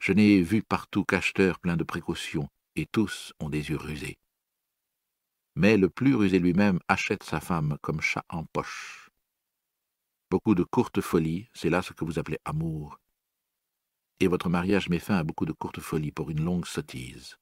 Je 0.00 0.12
n'ai 0.12 0.42
vu 0.42 0.62
partout 0.62 1.04
qu'acheteurs 1.04 1.58
pleins 1.60 1.76
de 1.76 1.84
précautions, 1.84 2.48
et 2.76 2.86
tous 2.86 3.32
ont 3.40 3.50
des 3.50 3.70
yeux 3.70 3.76
rusés. 3.76 4.18
Mais 5.56 5.76
le 5.76 5.90
plus 5.90 6.14
rusé 6.14 6.38
lui-même 6.38 6.78
achète 6.88 7.22
sa 7.22 7.40
femme 7.40 7.76
comme 7.82 8.00
chat 8.00 8.24
en 8.28 8.44
poche. 8.44 9.10
Beaucoup 10.30 10.54
de 10.54 10.62
courtes 10.62 11.00
folies, 11.00 11.48
c'est 11.54 11.70
là 11.70 11.82
ce 11.82 11.92
que 11.92 12.04
vous 12.04 12.18
appelez 12.18 12.38
amour. 12.44 12.99
Et 14.20 14.28
votre 14.28 14.48
mariage 14.48 14.88
met 14.88 14.98
fin 14.98 15.16
à 15.16 15.24
beaucoup 15.24 15.46
de 15.46 15.52
courtes 15.52 15.80
folies 15.80 16.12
pour 16.12 16.30
une 16.30 16.44
longue 16.44 16.66
sottise. 16.66 17.36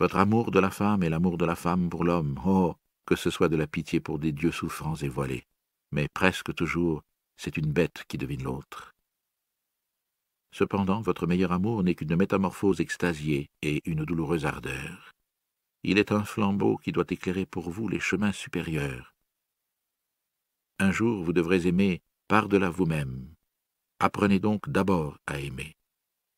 Votre 0.00 0.16
amour 0.16 0.50
de 0.50 0.58
la 0.58 0.70
femme 0.70 1.02
et 1.02 1.08
l'amour 1.08 1.38
de 1.38 1.44
la 1.44 1.54
femme 1.54 1.90
pour 1.90 2.04
l'homme, 2.04 2.40
oh, 2.44 2.74
que 3.06 3.16
ce 3.16 3.30
soit 3.30 3.48
de 3.48 3.56
la 3.56 3.66
pitié 3.66 4.00
pour 4.00 4.18
des 4.18 4.32
dieux 4.32 4.50
souffrants 4.50 4.96
et 4.96 5.08
voilés, 5.08 5.46
mais 5.92 6.08
presque 6.08 6.54
toujours 6.54 7.02
c'est 7.36 7.56
une 7.56 7.72
bête 7.72 8.04
qui 8.08 8.18
devine 8.18 8.44
l'autre. 8.44 8.94
Cependant, 10.52 11.00
votre 11.00 11.26
meilleur 11.26 11.52
amour 11.52 11.82
n'est 11.82 11.94
qu'une 11.94 12.14
métamorphose 12.14 12.80
extasiée 12.80 13.50
et 13.62 13.80
une 13.84 14.04
douloureuse 14.04 14.46
ardeur. 14.46 15.12
Il 15.82 15.98
est 15.98 16.12
un 16.12 16.24
flambeau 16.24 16.76
qui 16.76 16.92
doit 16.92 17.06
éclairer 17.08 17.46
pour 17.46 17.70
vous 17.70 17.88
les 17.88 18.00
chemins 18.00 18.32
supérieurs. 18.32 19.14
Un 20.78 20.92
jour, 20.92 21.24
vous 21.24 21.32
devrez 21.32 21.66
aimer 21.66 22.02
par-delà 22.28 22.70
vous-même. 22.70 23.34
Apprenez 24.04 24.40
donc 24.40 24.68
d'abord 24.68 25.16
à 25.28 25.38
aimer. 25.38 25.76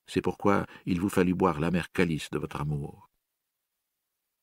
C'est 0.06 0.20
pourquoi 0.20 0.66
il 0.84 1.00
vous 1.00 1.08
fallut 1.08 1.32
boire 1.32 1.60
l'amer 1.60 1.90
calice 1.92 2.28
de 2.28 2.38
votre 2.38 2.60
amour. 2.60 3.08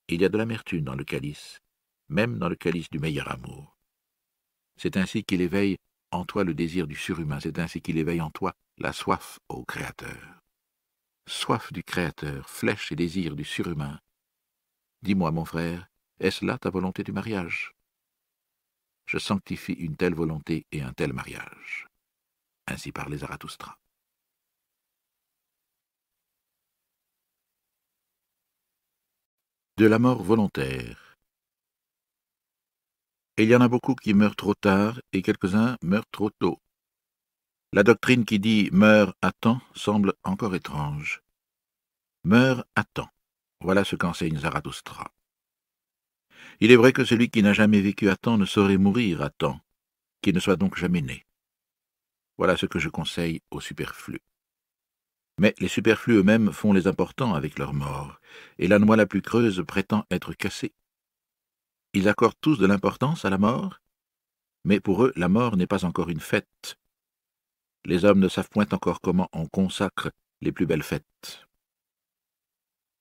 Il 0.07 0.22
y 0.22 0.26
a 0.26 0.30
de 0.30 0.39
l'amertume 0.39 0.84
dans 0.84 0.95
le 0.95 1.03
calice, 1.03 1.60
même 2.10 2.39
dans 2.39 2.49
le 2.49 2.56
calice 2.56 2.89
du 2.89 2.98
meilleur 2.98 3.30
amour. 3.30 3.77
C'est 4.76 4.98
ainsi 4.98 5.23
qu'il 5.23 5.41
éveille 5.41 5.77
en 6.10 6.26
toi 6.26 6.43
le 6.43 6.56
désir 6.56 6.88
du 6.88 6.95
surhumain, 6.95 7.39
c'est 7.39 7.60
ainsi 7.60 7.80
qu'il 7.80 7.99
éveille 7.99 8.22
en 8.22 8.31
toi 8.31 8.56
la 8.80 8.91
soif 8.91 9.38
au 9.49 9.64
Créateur. 9.65 10.41
Soif 11.27 11.72
du 11.72 11.84
Créateur, 11.84 12.49
flèche 12.49 12.91
et 12.91 12.95
désir 12.95 13.35
du 13.35 13.43
surhumain. 13.43 13.99
Dis-moi, 15.03 15.30
mon 15.30 15.45
frère, 15.45 15.88
est-ce 16.19 16.43
là 16.43 16.57
ta 16.57 16.72
volonté 16.72 17.03
du 17.03 17.11
mariage? 17.11 17.76
Je 19.06 19.19
sanctifie 19.19 19.73
une 19.73 19.95
telle 19.95 20.15
volonté 20.15 20.65
et 20.72 20.81
un 20.81 20.93
tel 20.93 21.14
mariage. 21.14 21.90
Ainsi 22.72 22.91
parlait 22.91 23.18
Zarathustra. 23.18 23.77
De 29.77 29.85
la 29.88 29.99
mort 29.99 30.22
volontaire 30.23 31.11
il 33.38 33.49
y 33.49 33.56
en 33.56 33.61
a 33.61 33.68
beaucoup 33.68 33.95
qui 33.95 34.14
meurent 34.14 34.35
trop 34.35 34.53
tard 34.53 35.02
et 35.14 35.23
quelques-uns 35.23 35.76
meurent 35.81 36.10
trop 36.11 36.30
tôt. 36.30 36.60
La 37.73 37.81
doctrine 37.81 38.23
qui 38.23 38.39
dit 38.39 38.69
meurs 38.72 39.15
à 39.22 39.31
temps 39.31 39.61
semble 39.73 40.14
encore 40.23 40.53
étrange. 40.53 41.23
Meurs 42.23 42.65
à 42.76 42.84
temps. 42.84 43.10
Voilà 43.61 43.84
ce 43.84 43.95
qu'enseigne 43.95 44.38
Zarathustra. 44.38 45.11
Il 46.60 46.72
est 46.72 46.76
vrai 46.76 46.93
que 46.93 47.03
celui 47.03 47.31
qui 47.31 47.41
n'a 47.41 47.53
jamais 47.53 47.81
vécu 47.81 48.10
à 48.10 48.15
temps 48.15 48.38
ne 48.38 48.45
saurait 48.45 48.77
mourir 48.77 49.23
à 49.23 49.31
temps, 49.31 49.60
qui 50.22 50.34
ne 50.34 50.39
soit 50.39 50.57
donc 50.57 50.77
jamais 50.77 51.02
né. 51.02 51.26
Voilà 52.37 52.57
ce 52.57 52.65
que 52.65 52.79
je 52.79 52.89
conseille 52.89 53.41
aux 53.51 53.61
superflus. 53.61 54.21
Mais 55.39 55.53
les 55.59 55.67
superflus 55.67 56.17
eux-mêmes 56.17 56.51
font 56.51 56.73
les 56.73 56.87
importants 56.87 57.33
avec 57.33 57.57
leur 57.57 57.73
mort, 57.73 58.19
et 58.59 58.67
la 58.67 58.79
noix 58.79 58.95
la 58.95 59.05
plus 59.05 59.21
creuse 59.21 59.63
prétend 59.67 60.05
être 60.11 60.33
cassée. 60.33 60.73
Ils 61.93 62.07
accordent 62.07 62.39
tous 62.41 62.57
de 62.57 62.67
l'importance 62.67 63.25
à 63.25 63.29
la 63.29 63.37
mort, 63.37 63.81
mais 64.63 64.79
pour 64.79 65.03
eux 65.03 65.13
la 65.15 65.29
mort 65.29 65.57
n'est 65.57 65.67
pas 65.67 65.85
encore 65.85 66.09
une 66.09 66.19
fête. 66.19 66.77
Les 67.85 68.05
hommes 68.05 68.19
ne 68.19 68.29
savent 68.29 68.49
point 68.49 68.67
encore 68.71 69.01
comment 69.01 69.29
on 69.33 69.47
consacre 69.47 70.11
les 70.41 70.51
plus 70.51 70.65
belles 70.65 70.83
fêtes. 70.83 71.47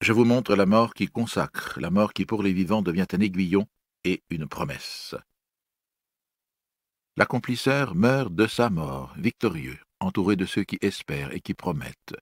Je 0.01 0.13
vous 0.15 0.25
montre 0.25 0.57
la 0.57 0.65
mort 0.65 0.95
qui 0.95 1.09
consacre, 1.09 1.79
la 1.79 1.91
mort 1.91 2.15
qui 2.15 2.25
pour 2.25 2.43
les 2.43 2.55
vivants 2.55 2.81
devient 2.81 3.07
un 3.13 3.21
aiguillon 3.21 3.67
et 4.05 4.23
une 4.31 4.49
promesse. 4.49 5.15
L'accomplisseur 7.21 7.95
meurt 7.95 8.35
de 8.35 8.47
sa 8.47 8.71
mort, 8.71 9.13
victorieux, 9.19 9.79
entouré 10.01 10.37
de 10.37 10.47
ceux 10.47 10.65
qui 10.65 10.79
espèrent 10.81 11.35
et 11.35 11.43
qui 11.43 11.53
promettent. 11.53 12.17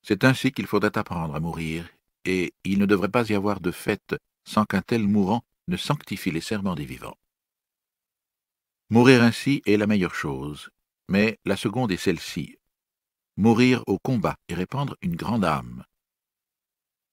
C'est 0.00 0.22
ainsi 0.22 0.52
qu'il 0.52 0.68
faudrait 0.68 0.96
apprendre 0.96 1.34
à 1.34 1.40
mourir, 1.40 1.88
et 2.24 2.54
il 2.62 2.78
ne 2.78 2.86
devrait 2.86 3.08
pas 3.08 3.28
y 3.28 3.34
avoir 3.34 3.58
de 3.58 3.72
fête 3.72 4.14
sans 4.44 4.64
qu'un 4.64 4.80
tel 4.80 5.08
mourant 5.08 5.42
ne 5.66 5.76
sanctifie 5.76 6.30
les 6.30 6.40
serments 6.40 6.76
des 6.76 6.84
vivants. 6.84 7.16
Mourir 8.90 9.24
ainsi 9.24 9.60
est 9.66 9.76
la 9.76 9.88
meilleure 9.88 10.14
chose, 10.14 10.70
mais 11.08 11.40
la 11.44 11.56
seconde 11.56 11.90
est 11.90 11.96
celle-ci. 11.96 12.58
Mourir 13.36 13.82
au 13.88 13.98
combat 13.98 14.36
et 14.48 14.54
répandre 14.54 14.94
une 15.02 15.16
grande 15.16 15.44
âme. 15.44 15.82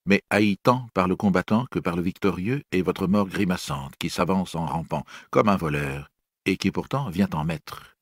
Mais 0.06 0.22
haï 0.30 0.58
tant 0.58 0.90
par 0.94 1.08
le 1.08 1.16
combattant 1.16 1.66
que 1.72 1.80
par 1.80 1.96
le 1.96 2.04
victorieux 2.04 2.62
est 2.72 2.84
votre 2.84 3.08
mort 3.08 3.26
grimaçante 3.26 3.96
qui 3.98 4.12
s'avance 4.12 4.54
en 4.54 4.68
rampant 4.68 5.06
comme 5.32 5.50
un 5.50 5.58
voleur 5.58 6.12
et 6.46 6.58
qui 6.58 6.72
pourtant 6.72 7.10
vient 7.10 7.30
en 7.34 7.44
maître. 7.44 7.98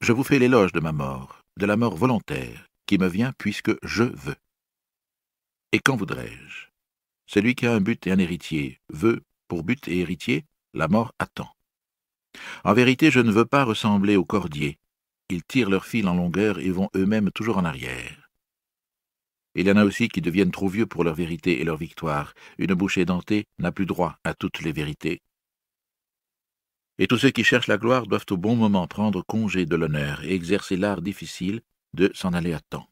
Je 0.00 0.12
vous 0.12 0.24
fais 0.24 0.38
l'éloge 0.38 0.72
de 0.72 0.80
ma 0.80 0.92
mort, 0.92 1.42
de 1.58 1.66
la 1.66 1.76
mort 1.76 1.96
volontaire, 1.96 2.66
qui 2.86 2.98
me 2.98 3.08
vient 3.08 3.32
puisque 3.38 3.72
je 3.86 4.04
veux. 4.04 4.36
Et 5.72 5.78
quand 5.78 5.96
voudrais-je? 5.96 6.68
Celui 7.26 7.54
qui 7.54 7.66
a 7.66 7.72
un 7.72 7.80
but 7.80 8.06
et 8.06 8.12
un 8.12 8.18
héritier 8.18 8.80
veut, 8.88 9.22
pour 9.48 9.62
but 9.62 9.86
et 9.88 10.00
héritier, 10.00 10.44
la 10.74 10.88
mort 10.88 11.12
attend. 11.18 11.50
En 12.64 12.74
vérité, 12.74 13.10
je 13.10 13.20
ne 13.20 13.30
veux 13.30 13.44
pas 13.44 13.64
ressembler 13.64 14.16
aux 14.16 14.24
cordiers. 14.24 14.78
Ils 15.28 15.44
tirent 15.44 15.70
leur 15.70 15.86
fil 15.86 16.08
en 16.08 16.14
longueur 16.14 16.58
et 16.58 16.70
vont 16.70 16.90
eux-mêmes 16.96 17.30
toujours 17.30 17.58
en 17.58 17.64
arrière. 17.64 18.30
Il 19.54 19.66
y 19.66 19.70
en 19.70 19.76
a 19.76 19.84
aussi 19.84 20.08
qui 20.08 20.20
deviennent 20.20 20.50
trop 20.50 20.68
vieux 20.68 20.86
pour 20.86 21.04
leur 21.04 21.14
vérité 21.14 21.60
et 21.60 21.64
leur 21.64 21.76
victoire. 21.76 22.34
Une 22.58 22.74
bouche 22.74 22.98
édentée 22.98 23.46
n'a 23.58 23.70
plus 23.70 23.86
droit 23.86 24.18
à 24.24 24.34
toutes 24.34 24.60
les 24.60 24.72
vérités. 24.72 25.20
Et 26.98 27.06
tous 27.06 27.18
ceux 27.18 27.30
qui 27.30 27.44
cherchent 27.44 27.68
la 27.68 27.78
gloire 27.78 28.06
doivent 28.06 28.26
au 28.30 28.36
bon 28.36 28.56
moment 28.56 28.86
prendre 28.86 29.22
congé 29.22 29.66
de 29.66 29.76
l'honneur 29.76 30.22
et 30.24 30.34
exercer 30.34 30.76
l'art 30.76 31.02
difficile 31.02 31.62
de 31.94 32.10
s'en 32.14 32.32
aller 32.32 32.52
à 32.52 32.60
temps. 32.60 32.88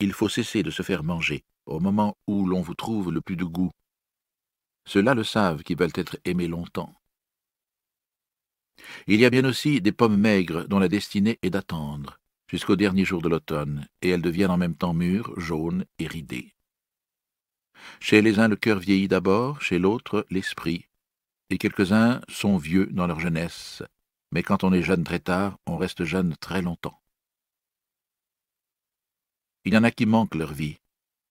Il 0.00 0.12
faut 0.12 0.28
cesser 0.28 0.62
de 0.62 0.70
se 0.70 0.82
faire 0.82 1.04
manger, 1.04 1.44
au 1.66 1.78
moment 1.78 2.16
où 2.26 2.46
l'on 2.46 2.60
vous 2.60 2.74
trouve 2.74 3.12
le 3.12 3.20
plus 3.20 3.36
de 3.36 3.44
goût. 3.44 3.70
Ceux-là 4.86 5.14
le 5.14 5.24
savent 5.24 5.62
qui 5.62 5.74
veulent 5.74 5.90
être 5.94 6.18
aimés 6.24 6.48
longtemps. 6.48 6.94
Il 9.06 9.20
y 9.20 9.24
a 9.24 9.30
bien 9.30 9.44
aussi 9.44 9.80
des 9.80 9.92
pommes 9.92 10.16
maigres 10.16 10.66
dont 10.66 10.80
la 10.80 10.88
destinée 10.88 11.38
est 11.42 11.50
d'attendre 11.50 12.18
jusqu'au 12.52 12.76
dernier 12.76 13.06
jour 13.06 13.22
de 13.22 13.30
l'automne, 13.30 13.88
et 14.02 14.10
elles 14.10 14.20
deviennent 14.20 14.50
en 14.50 14.58
même 14.58 14.76
temps 14.76 14.92
mûres, 14.92 15.32
jaunes 15.40 15.86
et 15.98 16.06
ridées. 16.06 16.54
Chez 17.98 18.20
les 18.20 18.38
uns 18.38 18.48
le 18.48 18.56
cœur 18.56 18.78
vieillit 18.78 19.08
d'abord, 19.08 19.62
chez 19.62 19.78
l'autre 19.78 20.26
l'esprit, 20.28 20.86
et 21.52 21.58
quelques-uns 21.58 22.22
sont 22.28 22.56
vieux 22.56 22.86
dans 22.86 23.06
leur 23.06 23.20
jeunesse, 23.20 23.82
mais 24.32 24.42
quand 24.42 24.64
on 24.64 24.72
est 24.72 24.82
jeune 24.82 25.04
très 25.04 25.18
tard, 25.18 25.58
on 25.66 25.76
reste 25.76 26.04
jeune 26.04 26.34
très 26.38 26.62
longtemps. 26.62 26.98
Il 29.66 29.74
y 29.74 29.76
en 29.76 29.84
a 29.84 29.90
qui 29.90 30.06
manquent 30.06 30.34
leur 30.34 30.54
vie, 30.54 30.78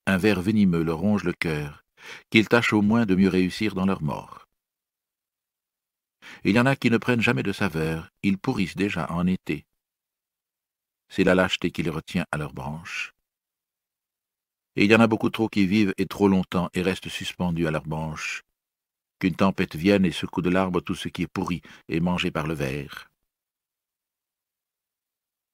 un 0.05 0.17
ver 0.17 0.39
venimeux 0.39 0.83
leur 0.83 0.99
ronge 0.99 1.23
le 1.23 1.33
cœur, 1.33 1.83
qu'ils 2.29 2.47
tâchent 2.47 2.73
au 2.73 2.83
moins 2.83 3.07
de 3.07 3.15
mieux 3.15 3.29
réussir 3.29 3.73
dans 3.73 3.87
leur 3.87 4.03
mort. 4.03 4.47
Il 6.43 6.55
y 6.55 6.59
en 6.59 6.67
a 6.67 6.75
qui 6.75 6.91
ne 6.91 6.99
prennent 6.99 7.19
jamais 7.19 7.41
de 7.41 7.51
saveur, 7.51 8.11
ils 8.21 8.37
pourrissent 8.37 8.77
déjà 8.77 9.11
en 9.11 9.25
été. 9.25 9.65
C'est 11.09 11.23
la 11.23 11.33
lâcheté 11.33 11.71
qui 11.71 11.81
les 11.81 11.89
retient 11.89 12.27
à 12.31 12.37
leurs 12.37 12.53
branches. 12.53 13.15
Et 14.75 14.85
il 14.85 14.91
y 14.91 14.95
en 14.95 15.01
a 15.01 15.07
beaucoup 15.07 15.31
trop 15.31 15.49
qui 15.49 15.65
vivent 15.65 15.95
et 15.97 16.05
trop 16.05 16.27
longtemps 16.27 16.69
et 16.75 16.83
restent 16.83 17.09
suspendus 17.09 17.65
à 17.65 17.71
leurs 17.71 17.87
branches. 17.87 18.43
Qu'une 19.21 19.35
tempête 19.35 19.77
vienne 19.77 20.05
et 20.05 20.11
secoue 20.11 20.41
de 20.41 20.49
l'arbre 20.49 20.81
tout 20.81 20.95
ce 20.95 21.07
qui 21.07 21.21
est 21.21 21.27
pourri 21.27 21.61
et 21.87 22.01
mangé 22.01 22.29
par 22.29 22.45
le 22.45 22.55
ver. 22.55 23.09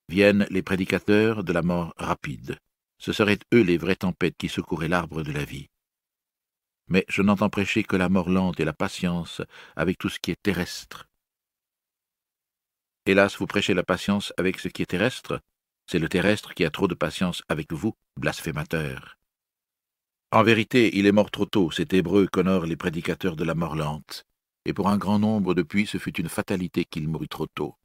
Viennent 0.10 0.48
les 0.50 0.64
prédicateurs 0.64 1.44
de 1.44 1.54
la 1.54 1.62
mort 1.62 1.94
rapide 1.98 2.58
ce 2.98 3.14
seraient 3.14 3.40
eux 3.54 3.62
les 3.62 3.78
vraies 3.78 3.96
tempêtes 3.96 4.38
qui 4.38 4.50
secouraient 4.50 4.88
l'arbre 4.88 5.24
de 5.24 5.32
la 5.32 5.46
vie. 5.46 5.70
Mais 6.88 7.06
je 7.10 7.22
n'entends 7.22 7.50
prêcher 7.50 7.84
que 7.84 7.96
la 7.96 8.10
mort 8.10 8.30
lente 8.30 8.60
et 8.60 8.66
la 8.66 8.74
patience 8.74 9.42
avec 9.76 9.98
tout 9.98 10.10
ce 10.10 10.20
qui 10.20 10.32
est 10.32 10.42
terrestre. 10.42 11.08
Hélas, 13.06 13.38
vous 13.38 13.48
prêchez 13.48 13.74
la 13.74 13.84
patience 13.84 14.34
avec 14.38 14.60
ce 14.60 14.68
qui 14.68 14.82
est 14.82 14.88
terrestre, 14.88 15.42
c'est 15.86 16.00
le 16.00 16.10
terrestre 16.10 16.54
qui 16.54 16.66
a 16.66 16.70
trop 16.70 16.88
de 16.88 16.96
patience 16.96 17.44
avec 17.48 17.72
vous, 17.72 17.94
blasphémateur. 18.18 19.18
En 20.32 20.44
vérité, 20.44 20.98
il 20.98 21.06
est 21.06 21.14
mort 21.14 21.32
trop 21.32 21.46
tôt, 21.46 21.72
cet 21.72 21.94
hébreu 21.94 22.28
qu'honorent 22.28 22.66
les 22.66 22.76
prédicateurs 22.76 23.38
de 23.38 23.46
la 23.46 23.56
mort 23.56 23.78
lente, 23.78 24.26
et 24.66 24.74
pour 24.74 24.90
un 24.90 24.98
grand 24.98 25.20
nombre 25.20 25.54
depuis 25.54 25.88
ce 25.88 25.98
fut 25.98 26.20
une 26.20 26.28
fatalité 26.28 26.84
qu'il 26.84 27.08
mourut 27.08 27.30
trop 27.30 27.48
tôt. 27.48 27.76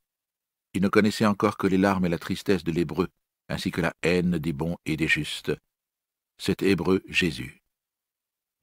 Il 0.74 0.82
ne 0.82 0.88
connaissait 0.88 1.26
encore 1.26 1.56
que 1.56 1.68
les 1.68 1.78
larmes 1.78 2.06
et 2.06 2.08
la 2.08 2.18
tristesse 2.18 2.64
de 2.64 2.72
l'hébreu, 2.72 3.08
ainsi 3.48 3.70
que 3.70 3.80
la 3.80 3.94
haine 4.02 4.38
des 4.38 4.52
bons 4.52 4.76
et 4.86 4.96
des 4.96 5.06
justes. 5.06 5.52
Cet 6.36 6.62
hébreu 6.62 7.04
Jésus. 7.06 7.62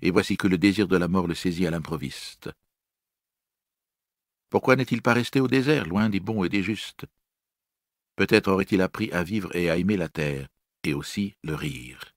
Et 0.01 0.11
voici 0.11 0.35
que 0.35 0.47
le 0.47 0.57
désir 0.57 0.89
de 0.89 0.97
la 0.97 1.07
mort 1.07 1.27
le 1.27 1.35
saisit 1.35 1.65
à 1.65 1.71
l'improviste. 1.71 2.49
Pourquoi 4.49 4.75
n'est-il 4.75 5.01
pas 5.01 5.13
resté 5.13 5.39
au 5.39 5.47
désert, 5.47 5.85
loin 5.85 6.09
des 6.09 6.19
bons 6.19 6.43
et 6.43 6.49
des 6.49 6.63
justes? 6.63 7.05
Peut-être 8.17 8.51
aurait-il 8.51 8.81
appris 8.81 9.09
à 9.11 9.23
vivre 9.23 9.55
et 9.55 9.69
à 9.69 9.77
aimer 9.77 9.95
la 9.95 10.09
terre, 10.09 10.49
et 10.83 10.93
aussi 10.93 11.35
le 11.43 11.55
rire. 11.55 12.13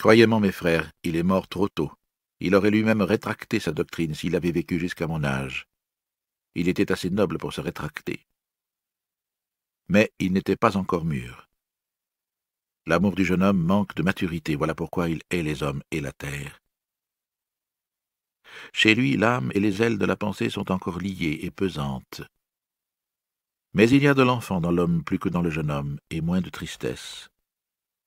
Croyez-moi, 0.00 0.40
mes 0.40 0.50
frères, 0.50 0.90
il 1.04 1.14
est 1.14 1.22
mort 1.22 1.46
trop 1.46 1.68
tôt. 1.68 1.92
Il 2.40 2.54
aurait 2.54 2.70
lui-même 2.70 3.02
rétracté 3.02 3.60
sa 3.60 3.72
doctrine 3.72 4.14
s'il 4.14 4.34
avait 4.34 4.50
vécu 4.50 4.80
jusqu'à 4.80 5.06
mon 5.06 5.22
âge. 5.24 5.66
Il 6.54 6.68
était 6.68 6.90
assez 6.90 7.10
noble 7.10 7.36
pour 7.36 7.52
se 7.52 7.60
rétracter. 7.60 8.26
Mais 9.88 10.10
il 10.18 10.32
n'était 10.32 10.56
pas 10.56 10.78
encore 10.78 11.04
mûr. 11.04 11.50
L'amour 12.86 13.14
du 13.14 13.26
jeune 13.26 13.42
homme 13.42 13.62
manque 13.62 13.94
de 13.94 14.02
maturité, 14.02 14.56
voilà 14.56 14.74
pourquoi 14.74 15.10
il 15.10 15.20
hait 15.28 15.42
les 15.42 15.62
hommes 15.62 15.82
et 15.90 16.00
la 16.00 16.12
terre. 16.12 16.62
Chez 18.72 18.94
lui, 18.94 19.18
l'âme 19.18 19.52
et 19.54 19.60
les 19.60 19.82
ailes 19.82 19.98
de 19.98 20.06
la 20.06 20.16
pensée 20.16 20.48
sont 20.48 20.72
encore 20.72 20.98
liées 20.98 21.40
et 21.42 21.50
pesantes. 21.50 22.22
Mais 23.74 23.90
il 23.90 24.02
y 24.02 24.08
a 24.08 24.14
de 24.14 24.22
l'enfant 24.22 24.62
dans 24.62 24.72
l'homme 24.72 25.04
plus 25.04 25.18
que 25.18 25.28
dans 25.28 25.42
le 25.42 25.50
jeune 25.50 25.70
homme, 25.70 25.98
et 26.08 26.22
moins 26.22 26.40
de 26.40 26.48
tristesse. 26.48 27.28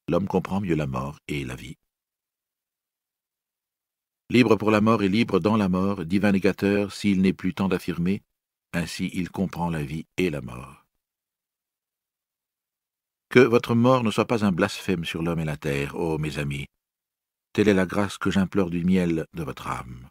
L'homme 0.09 0.27
comprend 0.27 0.59
mieux 0.59 0.75
la 0.75 0.87
mort 0.87 1.19
et 1.27 1.45
la 1.45 1.55
vie. 1.55 1.77
Libre 4.33 4.55
pour 4.55 4.71
la 4.71 4.81
mort 4.81 5.03
et 5.03 5.09
libre 5.09 5.39
dans 5.39 5.57
la 5.57 5.69
mort, 5.69 6.05
divin 6.05 6.31
négateur, 6.31 6.91
s'il 6.91 7.21
n'est 7.21 7.33
plus 7.33 7.53
temps 7.53 7.67
d'affirmer, 7.67 8.23
ainsi 8.73 9.11
il 9.13 9.29
comprend 9.29 9.69
la 9.69 9.83
vie 9.83 10.07
et 10.17 10.31
la 10.31 10.41
mort. 10.41 10.87
Que 13.29 13.41
votre 13.41 13.75
mort 13.75 14.03
ne 14.03 14.09
soit 14.09 14.25
pas 14.25 14.43
un 14.43 14.51
blasphème 14.51 15.05
sur 15.05 15.21
l'homme 15.21 15.41
et 15.41 15.45
la 15.45 15.55
terre, 15.55 15.93
ô 15.93 16.17
mes 16.17 16.39
amis. 16.39 16.65
Telle 17.53 17.67
est 17.67 17.75
la 17.75 17.85
grâce 17.85 18.17
que 18.17 18.31
j'implore 18.31 18.71
du 18.71 18.83
miel 18.83 19.27
de 19.35 19.43
votre 19.43 19.67
âme. 19.67 20.09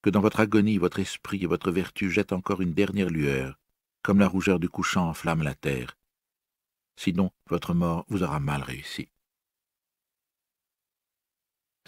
Que 0.00 0.08
dans 0.08 0.22
votre 0.22 0.40
agonie, 0.40 0.78
votre 0.78 1.00
esprit 1.00 1.44
et 1.44 1.46
votre 1.46 1.70
vertu 1.70 2.10
jettent 2.10 2.32
encore 2.32 2.62
une 2.62 2.72
dernière 2.72 3.10
lueur, 3.10 3.58
comme 4.00 4.20
la 4.20 4.26
rougeur 4.26 4.58
du 4.58 4.70
couchant 4.70 5.06
enflamme 5.06 5.42
la 5.42 5.54
terre. 5.54 5.98
Sinon, 6.96 7.30
votre 7.50 7.74
mort 7.74 8.06
vous 8.08 8.22
aura 8.22 8.40
mal 8.40 8.62
réussi. 8.62 9.10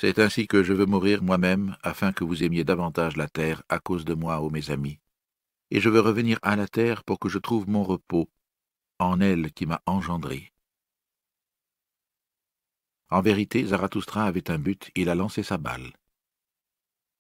C'est 0.03 0.19
ainsi 0.19 0.49
que 0.49 0.65
je 0.65 0.73
veux 0.73 0.85
mourir 0.85 1.23
moi-même, 1.23 1.77
afin 1.85 2.12
que 2.12 2.24
vous 2.24 2.43
aimiez 2.43 2.65
davantage 2.65 3.16
la 3.16 3.29
terre 3.29 3.62
à 3.69 3.79
cause 3.79 4.05
de 4.05 4.15
moi, 4.15 4.41
ô 4.41 4.51
mes 4.51 4.73
amis. 4.73 4.99
Et 5.70 5.79
je 5.79 5.89
veux 5.89 6.01
revenir 6.01 6.41
à 6.43 6.57
la 6.57 6.66
terre 6.66 7.05
pour 7.05 7.20
que 7.20 7.29
je 7.29 7.39
trouve 7.39 7.69
mon 7.69 7.85
repos 7.85 8.29
en 8.99 9.20
elle 9.20 9.53
qui 9.53 9.65
m'a 9.65 9.81
engendré. 9.87 10.53
En 13.11 13.22
vérité, 13.22 13.64
Zarathustra 13.64 14.24
avait 14.24 14.51
un 14.51 14.59
but, 14.59 14.90
il 14.97 15.09
a 15.09 15.14
lancé 15.14 15.45
sa 15.45 15.56
balle. 15.56 15.93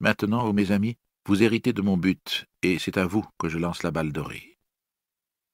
Maintenant, 0.00 0.44
ô 0.48 0.52
mes 0.52 0.72
amis, 0.72 0.96
vous 1.24 1.40
héritez 1.40 1.72
de 1.72 1.82
mon 1.82 1.96
but, 1.96 2.48
et 2.62 2.80
c'est 2.80 2.98
à 2.98 3.06
vous 3.06 3.24
que 3.38 3.48
je 3.48 3.58
lance 3.58 3.84
la 3.84 3.92
balle 3.92 4.12
dorée. 4.12 4.58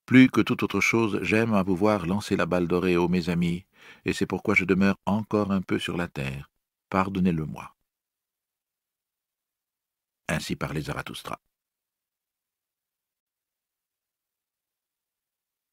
Plus 0.07 0.31
que 0.31 0.41
toute 0.41 0.63
autre 0.63 0.81
chose, 0.81 1.19
j'aime 1.21 1.53
à 1.53 1.61
vous 1.61 1.75
voir 1.75 2.07
lancer 2.07 2.35
la 2.35 2.47
balle 2.47 2.67
dorée, 2.67 2.97
ô 2.97 3.07
mes 3.07 3.29
amis, 3.29 3.65
et 4.03 4.13
c'est 4.13 4.25
pourquoi 4.25 4.55
je 4.55 4.65
demeure 4.65 4.97
encore 5.05 5.51
un 5.51 5.61
peu 5.61 5.77
sur 5.77 5.95
la 5.95 6.07
terre. 6.07 6.49
Pardonnez-le-moi. 6.89 7.75
Ainsi 10.27 10.55
parlait 10.55 10.81
Zarathustra. 10.81 11.39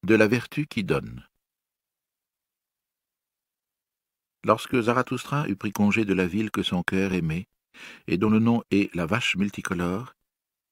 De 0.03 0.15
la 0.15 0.28
vertu 0.28 0.67
qui 0.67 0.85
donne. 0.85 1.27
Lorsque 4.45 4.81
Zarathustra 4.81 5.49
eut 5.49 5.57
pris 5.57 5.73
congé 5.73 6.05
de 6.05 6.15
la 6.15 6.27
ville 6.27 6.51
que 6.51 6.62
son 6.62 6.83
cœur 6.83 7.12
aimait, 7.15 7.49
et 8.07 8.19
dont 8.19 8.31
le 8.31 8.39
nom 8.39 8.62
est 8.70 8.95
la 8.95 9.07
vache 9.07 9.36
multicolore, 9.36 10.15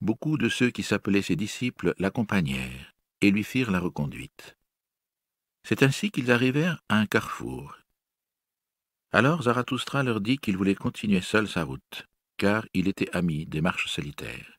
beaucoup 0.00 0.36
de 0.38 0.48
ceux 0.48 0.70
qui 0.70 0.82
s'appelaient 0.82 1.22
ses 1.22 1.36
disciples 1.36 1.94
l'accompagnèrent 1.98 2.94
et 3.22 3.30
lui 3.30 3.44
firent 3.44 3.70
la 3.70 3.80
reconduite. 3.80 4.56
C'est 5.66 5.82
ainsi 5.82 6.10
qu'ils 6.10 6.30
arrivèrent 6.30 6.82
à 6.90 6.96
un 6.96 7.06
carrefour. 7.06 7.83
Alors 9.14 9.42
Zarathustra 9.42 10.02
leur 10.02 10.20
dit 10.20 10.38
qu'il 10.38 10.56
voulait 10.56 10.74
continuer 10.74 11.20
seul 11.20 11.46
sa 11.46 11.62
route, 11.62 12.04
car 12.36 12.66
il 12.74 12.88
était 12.88 13.14
ami 13.14 13.46
des 13.46 13.60
marches 13.60 13.86
solitaires. 13.86 14.58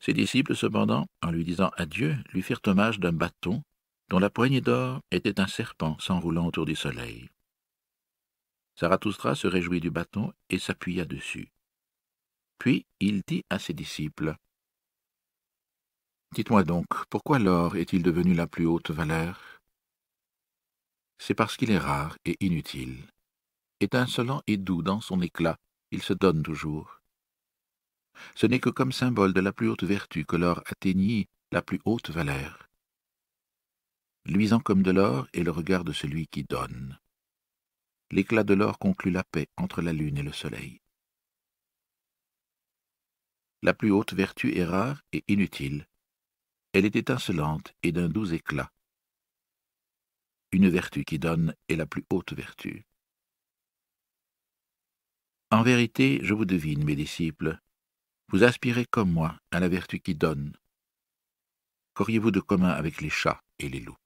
Ses 0.00 0.12
disciples, 0.12 0.56
cependant, 0.56 1.06
en 1.22 1.30
lui 1.30 1.44
disant 1.44 1.70
adieu, 1.76 2.16
lui 2.32 2.42
firent 2.42 2.58
hommage 2.66 2.98
d'un 2.98 3.12
bâton 3.12 3.62
dont 4.08 4.18
la 4.18 4.30
poignée 4.30 4.60
d'or 4.60 5.00
était 5.12 5.38
un 5.38 5.46
serpent 5.46 5.96
s'enroulant 6.00 6.44
autour 6.44 6.66
du 6.66 6.74
soleil. 6.74 7.28
Zarathustra 8.80 9.36
se 9.36 9.46
réjouit 9.46 9.80
du 9.80 9.92
bâton 9.92 10.32
et 10.50 10.58
s'appuya 10.58 11.04
dessus. 11.04 11.52
Puis 12.58 12.84
il 12.98 13.22
dit 13.28 13.44
à 13.48 13.60
ses 13.60 13.74
disciples 13.74 14.34
Dites-moi 16.34 16.64
donc, 16.64 16.88
pourquoi 17.10 17.38
l'or 17.38 17.76
est-il 17.76 18.02
devenu 18.02 18.34
la 18.34 18.48
plus 18.48 18.66
haute 18.66 18.90
valeur? 18.90 19.55
C'est 21.18 21.34
parce 21.34 21.56
qu'il 21.56 21.70
est 21.70 21.78
rare 21.78 22.16
et 22.24 22.36
inutile. 22.40 23.04
Étincelant 23.80 24.42
et 24.46 24.56
doux 24.56 24.82
dans 24.82 25.00
son 25.00 25.20
éclat, 25.20 25.58
il 25.90 26.02
se 26.02 26.12
donne 26.12 26.42
toujours. 26.42 27.00
Ce 28.34 28.46
n'est 28.46 28.60
que 28.60 28.70
comme 28.70 28.92
symbole 28.92 29.34
de 29.34 29.40
la 29.40 29.52
plus 29.52 29.68
haute 29.68 29.84
vertu 29.84 30.24
que 30.24 30.36
l'or 30.36 30.62
atteignit 30.66 31.28
la 31.52 31.62
plus 31.62 31.80
haute 31.84 32.10
valeur. 32.10 32.68
Luisant 34.24 34.60
comme 34.60 34.82
de 34.82 34.90
l'or 34.90 35.28
est 35.32 35.42
le 35.42 35.50
regard 35.50 35.84
de 35.84 35.92
celui 35.92 36.26
qui 36.26 36.44
donne. 36.44 36.98
L'éclat 38.10 38.44
de 38.44 38.54
l'or 38.54 38.78
conclut 38.78 39.10
la 39.10 39.24
paix 39.24 39.48
entre 39.56 39.82
la 39.82 39.92
lune 39.92 40.18
et 40.18 40.22
le 40.22 40.32
soleil. 40.32 40.80
La 43.62 43.74
plus 43.74 43.90
haute 43.90 44.14
vertu 44.14 44.56
est 44.56 44.64
rare 44.64 45.02
et 45.12 45.24
inutile, 45.28 45.86
elle 46.76 46.84
est 46.84 46.96
étincelante 46.96 47.74
et 47.82 47.90
d'un 47.90 48.10
doux 48.10 48.34
éclat. 48.34 48.70
Une 50.52 50.68
vertu 50.68 51.04
qui 51.04 51.18
donne 51.18 51.54
est 51.68 51.76
la 51.76 51.86
plus 51.86 52.04
haute 52.10 52.32
vertu. 52.32 52.86
En 55.50 55.62
vérité, 55.62 56.20
je 56.22 56.34
vous 56.34 56.44
devine, 56.44 56.84
mes 56.84 56.96
disciples, 56.96 57.60
vous 58.28 58.42
aspirez 58.42 58.84
comme 58.84 59.12
moi 59.12 59.38
à 59.50 59.60
la 59.60 59.68
vertu 59.68 60.00
qui 60.00 60.14
donne. 60.14 60.56
Qu'auriez-vous 61.94 62.30
de 62.30 62.40
commun 62.40 62.70
avec 62.70 63.00
les 63.00 63.10
chats 63.10 63.42
et 63.58 63.68
les 63.68 63.80
loups? 63.80 63.96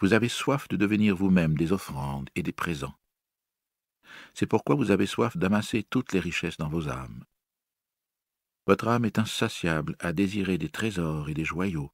Vous 0.00 0.12
avez 0.12 0.28
soif 0.28 0.68
de 0.68 0.76
devenir 0.76 1.16
vous-même 1.16 1.56
des 1.56 1.72
offrandes 1.72 2.30
et 2.36 2.42
des 2.42 2.52
présents. 2.52 2.94
C'est 4.32 4.46
pourquoi 4.46 4.76
vous 4.76 4.90
avez 4.92 5.06
soif 5.06 5.36
d'amasser 5.36 5.82
toutes 5.82 6.12
les 6.12 6.20
richesses 6.20 6.56
dans 6.56 6.68
vos 6.68 6.88
âmes. 6.88 7.24
Votre 8.66 8.88
âme 8.88 9.04
est 9.04 9.18
insatiable 9.18 9.96
à 9.98 10.12
désirer 10.12 10.58
des 10.58 10.68
trésors 10.68 11.28
et 11.28 11.34
des 11.34 11.44
joyaux, 11.44 11.92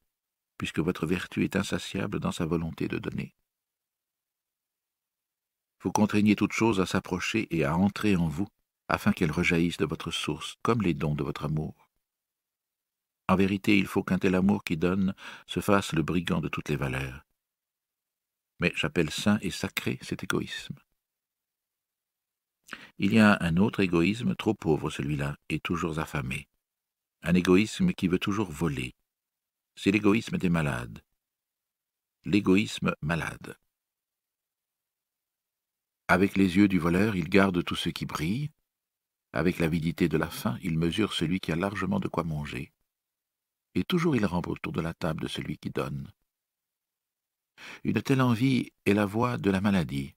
puisque 0.59 0.79
votre 0.79 1.07
vertu 1.07 1.45
est 1.45 1.57
insatiable 1.57 2.21
dans 2.21 2.33
sa 2.33 2.47
volonté 2.47 2.89
de 2.89 2.99
donner. 2.99 3.35
Vous 5.81 5.93
contraignez 5.93 6.37
toute 6.37 6.53
chose 6.53 6.81
à 6.81 6.87
s'approcher 6.87 7.47
et 7.55 7.65
à 7.65 7.77
entrer 7.77 8.17
en 8.17 8.29
vous, 8.29 8.49
afin 8.89 9.13
qu'elle 9.13 9.33
rejaillisse 9.33 9.77
de 9.77 9.85
votre 9.85 10.11
source, 10.11 10.57
comme 10.63 10.83
les 10.83 10.95
dons 10.95 11.15
de 11.15 11.25
votre 11.25 11.45
amour. 11.45 11.91
En 13.29 13.37
vérité, 13.37 13.79
il 13.79 13.87
faut 13.87 14.03
qu'un 14.03 14.19
tel 14.19 14.35
amour 14.35 14.65
qui 14.65 14.77
donne 14.77 15.15
se 15.47 15.61
fasse 15.61 15.93
le 15.93 16.03
brigand 16.03 16.41
de 16.41 16.49
toutes 16.49 16.69
les 16.69 16.77
valeurs. 16.77 17.27
Mais 18.61 18.73
j'appelle 18.77 19.11
saint 19.11 19.39
et 19.43 19.51
sacré 19.51 19.99
cet 20.03 20.25
égoïsme. 20.25 20.77
Il 22.99 23.13
y 23.13 23.19
a 23.19 23.39
un 23.41 23.57
autre 23.57 23.81
égoïsme, 23.81 24.35
trop 24.35 24.55
pauvre 24.55 24.91
celui-là, 24.91 25.37
et 25.49 25.61
toujours 25.61 25.99
affamé 25.99 26.49
un 27.25 27.35
égoïsme 27.35 27.93
qui 27.93 28.07
veut 28.07 28.19
toujours 28.19 28.51
voler. 28.51 28.95
C'est 29.77 29.91
l'égoïsme 29.91 30.39
des 30.39 30.49
malades. 30.49 31.03
L'égoïsme 32.25 32.95
malade. 33.03 33.57
Avec 36.09 36.37
les 36.37 36.57
yeux 36.57 36.69
du 36.69 36.79
voleur, 36.79 37.17
il 37.17 37.29
garde 37.29 37.65
tout 37.65 37.75
ce 37.75 37.89
qui 37.89 38.07
brille. 38.07 38.51
Avec 39.33 39.59
l'avidité 39.59 40.09
de 40.09 40.17
la 40.17 40.31
faim, 40.31 40.59
il 40.63 40.79
mesure 40.79 41.13
celui 41.13 41.41
qui 41.41 41.51
a 41.51 41.57
largement 41.57 41.99
de 41.99 42.09
quoi 42.09 42.25
manger. 42.25 42.73
Et 43.75 43.85
toujours 43.85 44.15
il 44.15 44.25
rampe 44.25 44.47
autour 44.47 44.73
de 44.73 44.81
la 44.81 44.95
table 44.95 45.23
de 45.23 45.29
celui 45.29 45.59
qui 45.59 45.71
donne. 45.71 46.13
Une 47.83 48.03
telle 48.03 48.21
envie 48.21 48.71
est 48.87 48.95
la 48.95 49.07
voix 49.07 49.39
de 49.39 49.51
la 49.51 49.61
maladie, 49.61 50.15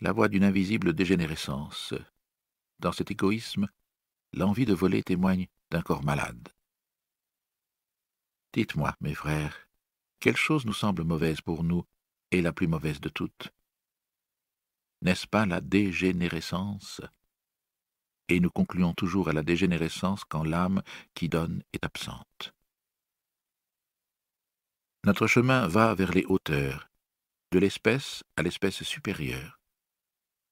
la 0.00 0.12
voix 0.12 0.28
d'une 0.28 0.44
invisible 0.44 0.94
dégénérescence. 0.94 1.94
Dans 2.78 2.92
cet 2.92 3.10
égoïsme, 3.10 3.68
l'envie 4.32 4.66
de 4.66 4.74
voler 4.74 5.02
témoigne 5.02 5.46
d'un 5.70 5.82
corps 5.82 6.04
malade. 6.04 6.48
Dites-moi, 8.54 8.94
mes 9.00 9.14
frères, 9.14 9.68
quelle 10.20 10.36
chose 10.36 10.64
nous 10.64 10.72
semble 10.72 11.02
mauvaise 11.02 11.40
pour 11.40 11.64
nous 11.64 11.84
et 12.30 12.40
la 12.40 12.52
plus 12.52 12.68
mauvaise 12.68 13.00
de 13.00 13.08
toutes? 13.08 13.52
N'est-ce 15.02 15.26
pas 15.26 15.44
la 15.44 15.60
dégénérescence? 15.60 17.00
Et 18.28 18.38
nous 18.38 18.50
concluons 18.50 18.94
toujours 18.94 19.28
à 19.28 19.32
la 19.32 19.42
dégénérescence 19.42 20.22
quand 20.24 20.44
l'âme 20.44 20.84
qui 21.14 21.28
donne 21.28 21.64
est 21.72 21.84
absente. 21.84 22.54
Notre 25.02 25.26
chemin 25.26 25.66
va 25.66 25.92
vers 25.96 26.12
les 26.12 26.24
hauteurs, 26.26 26.88
de 27.50 27.58
l'espèce 27.58 28.22
à 28.36 28.42
l'espèce 28.42 28.84
supérieure. 28.84 29.58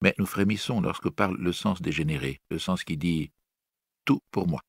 Mais 0.01 0.13
nous 0.17 0.25
frémissons 0.25 0.81
lorsque 0.81 1.09
parle 1.09 1.37
le 1.37 1.53
sens 1.53 1.81
dégénéré, 1.81 2.41
le 2.49 2.59
sens 2.59 2.83
qui 2.83 2.97
dit 2.97 3.31
tout 4.03 4.21
pour 4.29 4.45
moi. 4.49 4.61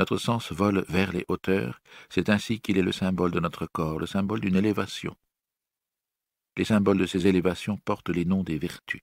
Notre 0.00 0.16
sens 0.16 0.50
vole 0.50 0.82
vers 0.88 1.12
les 1.12 1.26
hauteurs, 1.28 1.82
c'est 2.08 2.30
ainsi 2.30 2.58
qu'il 2.58 2.78
est 2.78 2.82
le 2.82 2.90
symbole 2.90 3.32
de 3.32 3.38
notre 3.38 3.66
corps, 3.66 3.98
le 3.98 4.06
symbole 4.06 4.40
d'une 4.40 4.56
élévation. 4.56 5.14
Les 6.56 6.64
symboles 6.64 6.96
de 6.96 7.04
ces 7.04 7.26
élévations 7.26 7.76
portent 7.76 8.08
les 8.08 8.24
noms 8.24 8.42
des 8.42 8.56
vertus. 8.56 9.02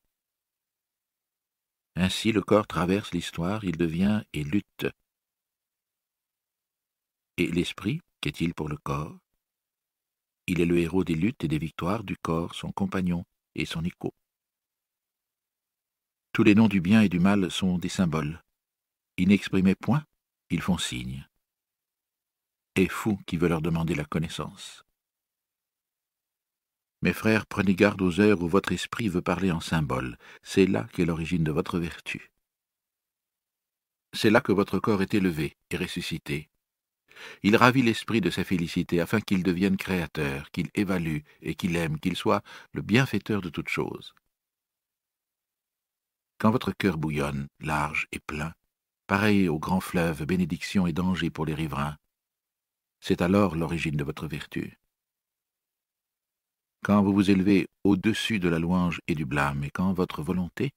Ainsi 1.95 2.31
le 2.31 2.41
corps 2.41 2.65
traverse 2.65 3.11
l'histoire, 3.11 3.63
il 3.63 3.77
devient 3.77 4.23
et 4.33 4.43
lutte. 4.43 4.87
Et 7.37 7.45
l'esprit, 7.45 8.01
qu'est-il 8.19 8.55
pour 8.55 8.67
le 8.67 8.77
corps? 8.77 9.19
Il 10.47 10.61
est 10.61 10.65
le 10.65 10.79
héros 10.79 11.03
des 11.03 11.13
luttes 11.13 11.43
et 11.43 11.47
des 11.47 11.59
victoires 11.59 12.03
du 12.03 12.17
corps, 12.17 12.55
son 12.55 12.71
compagnon 12.71 13.23
et 13.53 13.65
son 13.65 13.83
écho. 13.85 14.15
Tous 16.33 16.41
les 16.41 16.55
noms 16.55 16.67
du 16.67 16.81
bien 16.81 17.03
et 17.03 17.09
du 17.09 17.19
mal 17.19 17.51
sont 17.51 17.77
des 17.77 17.87
symboles. 17.87 18.43
Ils 19.17 19.27
n'exprimaient 19.27 19.75
point, 19.75 20.03
ils 20.49 20.61
font 20.61 20.77
signe. 20.77 21.27
Et 22.75 22.87
fou 22.87 23.19
qui 23.25 23.37
veut 23.37 23.47
leur 23.47 23.61
demander 23.61 23.95
la 23.95 24.05
connaissance. 24.05 24.83
Mes 27.01 27.13
frères, 27.13 27.45
prenez 27.45 27.75
garde 27.75 28.01
aux 28.01 28.19
heures 28.19 28.41
où 28.41 28.47
votre 28.47 28.71
esprit 28.71 29.07
veut 29.07 29.21
parler 29.21 29.51
en 29.51 29.59
symbole. 29.59 30.17
C'est 30.41 30.65
là 30.65 30.87
qu'est 30.93 31.05
l'origine 31.05 31.43
de 31.43 31.51
votre 31.51 31.79
vertu. 31.79 32.31
C'est 34.13 34.31
là 34.31 34.41
que 34.41 34.51
votre 34.51 34.79
corps 34.79 35.01
est 35.01 35.13
élevé 35.13 35.57
et 35.69 35.77
ressuscité. 35.77 36.49
Il 37.43 37.55
ravit 37.55 37.81
l'esprit 37.81 38.21
de 38.21 38.29
sa 38.29 38.43
félicité 38.43 38.99
afin 38.99 39.21
qu'il 39.21 39.43
devienne 39.43 39.77
créateur, 39.77 40.49
qu'il 40.51 40.69
évalue 40.75 41.19
et 41.41 41.55
qu'il 41.55 41.75
aime, 41.75 41.99
qu'il 41.99 42.15
soit 42.15 42.43
le 42.73 42.81
bienfaiteur 42.81 43.41
de 43.41 43.49
toutes 43.49 43.69
choses. 43.69 44.13
Quand 46.39 46.51
votre 46.51 46.71
cœur 46.71 46.97
bouillonne, 46.97 47.47
large 47.59 48.07
et 48.11 48.19
plein, 48.19 48.53
pareil 49.07 49.47
au 49.47 49.57
grand 49.57 49.79
fleuve, 49.79 50.25
bénédiction 50.25 50.85
et 50.85 50.93
danger 50.93 51.29
pour 51.29 51.45
les 51.45 51.53
riverains. 51.53 51.97
C'est 52.99 53.21
alors 53.21 53.55
l'origine 53.55 53.95
de 53.95 54.03
votre 54.03 54.27
vertu. 54.27 54.77
Quand 56.83 57.01
vous 57.01 57.13
vous 57.13 57.31
élevez 57.31 57.67
au-dessus 57.83 58.39
de 58.39 58.49
la 58.49 58.59
louange 58.59 59.01
et 59.07 59.15
du 59.15 59.25
blâme, 59.25 59.63
et 59.63 59.71
quand 59.71 59.93
votre 59.93 60.21
volonté, 60.21 60.71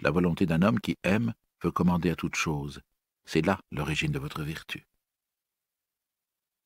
la 0.00 0.10
volonté 0.10 0.46
d'un 0.46 0.62
homme 0.62 0.78
qui 0.78 0.96
aime, 1.02 1.34
veut 1.62 1.72
commander 1.72 2.10
à 2.10 2.16
toute 2.16 2.36
chose, 2.36 2.80
c'est 3.24 3.44
là 3.44 3.58
l'origine 3.70 4.12
de 4.12 4.18
votre 4.18 4.42
vertu. 4.42 4.86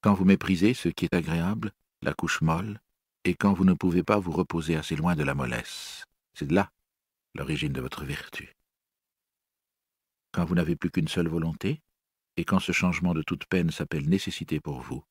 Quand 0.03 0.15
vous 0.15 0.25
méprisez 0.25 0.75
ce 0.75 0.89
qui 0.89 1.07
est 1.07 1.15
agréable, 1.15 1.73
la 2.03 2.13
couche 2.13 2.43
molle, 2.43 2.81
et 3.25 3.35
quand 3.35 3.55
vous 3.55 3.65
ne 3.65 3.73
pouvez 3.73 4.03
pas 4.03 4.19
vous 4.19 4.33
reposer 4.33 4.77
assez 4.77 4.97
loin 4.97 5.17
de 5.17 5.23
la 5.23 5.35
mollesse, 5.35 6.05
c'est 6.35 6.51
là 6.51 6.71
l'origine 7.35 7.73
de 7.73 7.81
votre 7.81 8.05
vertu 8.05 8.55
quand 10.35 10.45
vous 10.45 10.57
n'avez 10.57 10.75
plus 10.75 10.91
qu'une 10.91 11.07
seule 11.07 11.29
volonté, 11.29 11.81
et 12.37 12.45
quand 12.45 12.59
ce 12.59 12.73
changement 12.73 13.15
de 13.15 13.23
toute 13.23 13.47
peine 13.47 13.71
s'appelle 13.71 14.09
nécessité 14.09 14.59
pour 14.59 14.81
vous, 14.81 15.05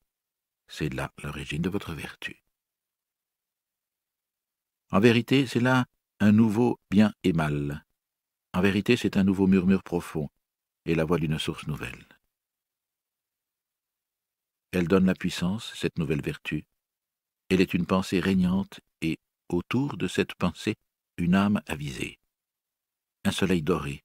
c'est 0.68 0.94
là 0.94 1.14
l'origine 1.24 1.62
de 1.62 1.70
votre 1.70 1.94
vertu. 1.94 2.44
En 4.92 5.00
vérité, 5.00 5.48
c'est 5.48 5.62
là 5.62 5.86
un 6.20 6.34
nouveau 6.34 6.78
bien 6.92 7.14
et 7.24 7.32
mal. 7.32 7.86
En 8.54 8.62
vérité, 8.62 8.98
c'est 8.98 9.16
un 9.16 9.24
nouveau 9.24 9.48
murmure 9.48 9.82
profond 9.82 10.30
et 10.86 10.94
la 10.94 11.06
voix 11.06 11.20
d'une 11.20 11.40
source 11.40 11.68
nouvelle. 11.68 12.06
Elle 14.74 14.90
donne 14.90 15.06
la 15.06 15.16
puissance, 15.16 15.74
cette 15.74 15.98
nouvelle 15.98 16.22
vertu. 16.22 16.66
Elle 17.48 17.62
est 17.62 17.74
une 17.74 17.86
pensée 17.86 18.20
régnante 18.20 18.82
et, 19.02 19.20
autour 19.48 19.96
de 19.96 20.08
cette 20.08 20.36
pensée, 20.36 20.76
une 21.18 21.36
âme 21.36 21.62
avisée. 21.66 22.20
Un 23.24 23.32
soleil 23.32 23.62
doré, 23.62 24.04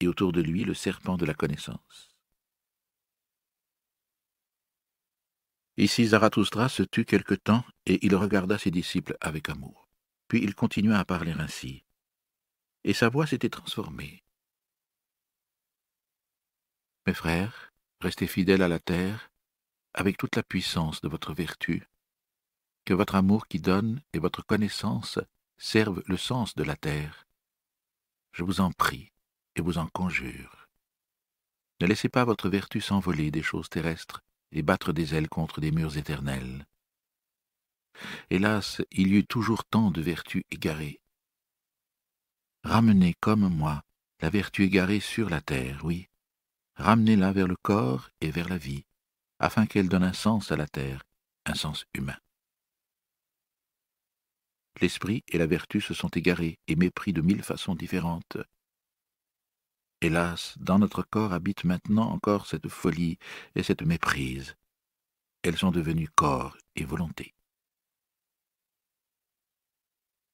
et 0.00 0.08
autour 0.08 0.32
de 0.32 0.40
lui 0.40 0.64
le 0.64 0.74
serpent 0.74 1.16
de 1.16 1.24
la 1.24 1.34
connaissance. 1.34 2.16
Ici 5.78 6.06
Zarathustra 6.06 6.68
se 6.68 6.82
tut 6.82 7.04
quelque 7.04 7.34
temps, 7.34 7.64
et 7.84 8.04
il 8.04 8.14
regarda 8.14 8.56
ses 8.56 8.70
disciples 8.70 9.16
avec 9.20 9.50
amour. 9.50 9.88
Puis 10.28 10.42
il 10.42 10.54
continua 10.54 10.98
à 10.98 11.04
parler 11.04 11.32
ainsi, 11.32 11.84
et 12.84 12.94
sa 12.94 13.08
voix 13.08 13.26
s'était 13.26 13.50
transformée. 13.50 14.22
Mes 17.06 17.14
frères, 17.14 17.72
restez 18.00 18.26
fidèles 18.26 18.62
à 18.62 18.68
la 18.68 18.78
terre, 18.78 19.30
avec 19.92 20.16
toute 20.16 20.36
la 20.36 20.42
puissance 20.42 21.00
de 21.00 21.08
votre 21.08 21.34
vertu, 21.34 21.86
que 22.84 22.94
votre 22.94 23.14
amour 23.14 23.46
qui 23.48 23.60
donne 23.60 24.02
et 24.12 24.18
votre 24.18 24.44
connaissance 24.44 25.18
servent 25.58 26.02
le 26.06 26.16
sens 26.16 26.54
de 26.54 26.64
la 26.64 26.76
terre. 26.76 27.26
Je 28.32 28.44
vous 28.44 28.60
en 28.60 28.70
prie, 28.72 29.12
et 29.56 29.60
vous 29.60 29.78
en 29.78 29.88
conjure. 29.88 30.68
Ne 31.80 31.86
laissez 31.86 32.08
pas 32.08 32.24
votre 32.24 32.48
vertu 32.48 32.80
s'envoler 32.80 33.30
des 33.30 33.42
choses 33.42 33.68
terrestres 33.68 34.22
et 34.52 34.62
battre 34.62 34.92
des 34.92 35.14
ailes 35.14 35.28
contre 35.28 35.60
des 35.60 35.72
murs 35.72 35.96
éternels. 35.96 36.66
Hélas, 38.30 38.82
il 38.92 39.08
y 39.08 39.16
eut 39.16 39.26
toujours 39.26 39.64
tant 39.64 39.90
de 39.90 40.00
vertus 40.00 40.44
égarées. 40.50 41.00
Ramenez 42.62 43.14
comme 43.20 43.48
moi 43.48 43.82
la 44.20 44.30
vertu 44.30 44.64
égarée 44.64 45.00
sur 45.00 45.28
la 45.28 45.40
terre, 45.40 45.84
oui. 45.84 46.08
Ramenez-la 46.76 47.32
vers 47.32 47.48
le 47.48 47.56
corps 47.56 48.10
et 48.20 48.30
vers 48.30 48.48
la 48.48 48.58
vie, 48.58 48.84
afin 49.38 49.66
qu'elle 49.66 49.88
donne 49.88 50.04
un 50.04 50.12
sens 50.12 50.52
à 50.52 50.56
la 50.56 50.66
terre, 50.66 51.02
un 51.44 51.54
sens 51.54 51.86
humain. 51.94 52.18
L'esprit 54.80 55.24
et 55.28 55.38
la 55.38 55.46
vertu 55.46 55.80
se 55.80 55.94
sont 55.94 56.08
égarés 56.08 56.58
et 56.66 56.76
mépris 56.76 57.12
de 57.12 57.22
mille 57.22 57.42
façons 57.42 57.74
différentes. 57.74 58.36
Hélas, 60.02 60.56
dans 60.58 60.78
notre 60.78 61.02
corps 61.02 61.32
habite 61.32 61.64
maintenant 61.64 62.10
encore 62.10 62.46
cette 62.46 62.68
folie 62.68 63.18
et 63.54 63.62
cette 63.62 63.82
méprise. 63.82 64.56
Elles 65.42 65.56
sont 65.56 65.70
devenues 65.70 66.08
corps 66.08 66.56
et 66.74 66.84
volonté. 66.84 67.34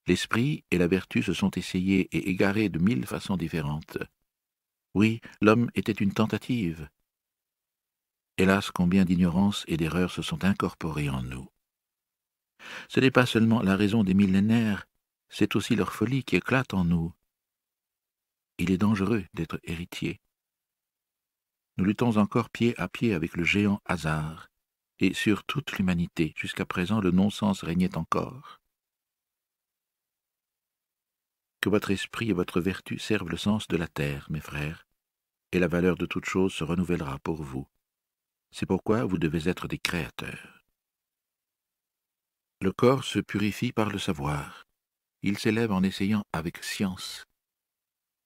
L'esprit 0.08 0.64
et 0.72 0.78
la 0.78 0.88
vertu 0.88 1.22
se 1.22 1.32
sont 1.32 1.50
essayés 1.52 2.08
et 2.16 2.30
égarés 2.30 2.68
de 2.68 2.80
mille 2.80 3.06
façons 3.06 3.36
différentes. 3.36 3.98
Oui, 4.94 5.20
l'homme 5.40 5.70
était 5.74 5.92
une 5.92 6.12
tentative. 6.12 6.88
Hélas, 8.36 8.72
combien 8.72 9.04
d'ignorance 9.04 9.64
et 9.68 9.76
d'erreurs 9.76 10.10
se 10.10 10.22
sont 10.22 10.44
incorporées 10.44 11.08
en 11.08 11.22
nous. 11.22 11.48
Ce 12.88 12.98
n'est 12.98 13.10
pas 13.12 13.26
seulement 13.26 13.62
la 13.62 13.76
raison 13.76 14.02
des 14.02 14.14
millénaires, 14.14 14.86
c'est 15.28 15.54
aussi 15.54 15.76
leur 15.76 15.92
folie 15.92 16.24
qui 16.24 16.36
éclate 16.36 16.74
en 16.74 16.84
nous, 16.84 17.12
il 18.58 18.70
est 18.70 18.78
dangereux 18.78 19.24
d'être 19.34 19.58
héritier. 19.64 20.20
Nous 21.76 21.84
luttons 21.84 22.16
encore 22.16 22.50
pied 22.50 22.78
à 22.78 22.88
pied 22.88 23.14
avec 23.14 23.36
le 23.36 23.44
géant 23.44 23.80
hasard, 23.86 24.48
et 24.98 25.14
sur 25.14 25.44
toute 25.44 25.72
l'humanité, 25.72 26.34
jusqu'à 26.36 26.66
présent, 26.66 27.00
le 27.00 27.10
non-sens 27.10 27.64
régnait 27.64 27.96
encore. 27.96 28.60
Que 31.60 31.68
votre 31.68 31.90
esprit 31.90 32.30
et 32.30 32.34
votre 32.34 32.60
vertu 32.60 32.98
servent 32.98 33.30
le 33.30 33.36
sens 33.36 33.68
de 33.68 33.76
la 33.76 33.88
terre, 33.88 34.26
mes 34.30 34.40
frères, 34.40 34.86
et 35.52 35.58
la 35.58 35.68
valeur 35.68 35.96
de 35.96 36.06
toute 36.06 36.26
chose 36.26 36.52
se 36.52 36.64
renouvellera 36.64 37.18
pour 37.20 37.42
vous. 37.42 37.66
C'est 38.50 38.66
pourquoi 38.66 39.04
vous 39.04 39.18
devez 39.18 39.48
être 39.48 39.66
des 39.66 39.78
créateurs. 39.78 40.64
Le 42.60 42.72
corps 42.72 43.04
se 43.04 43.18
purifie 43.18 43.72
par 43.72 43.88
le 43.88 43.98
savoir. 43.98 44.66
Il 45.22 45.38
s'élève 45.38 45.72
en 45.72 45.82
essayant 45.82 46.24
avec 46.32 46.62
science 46.62 47.24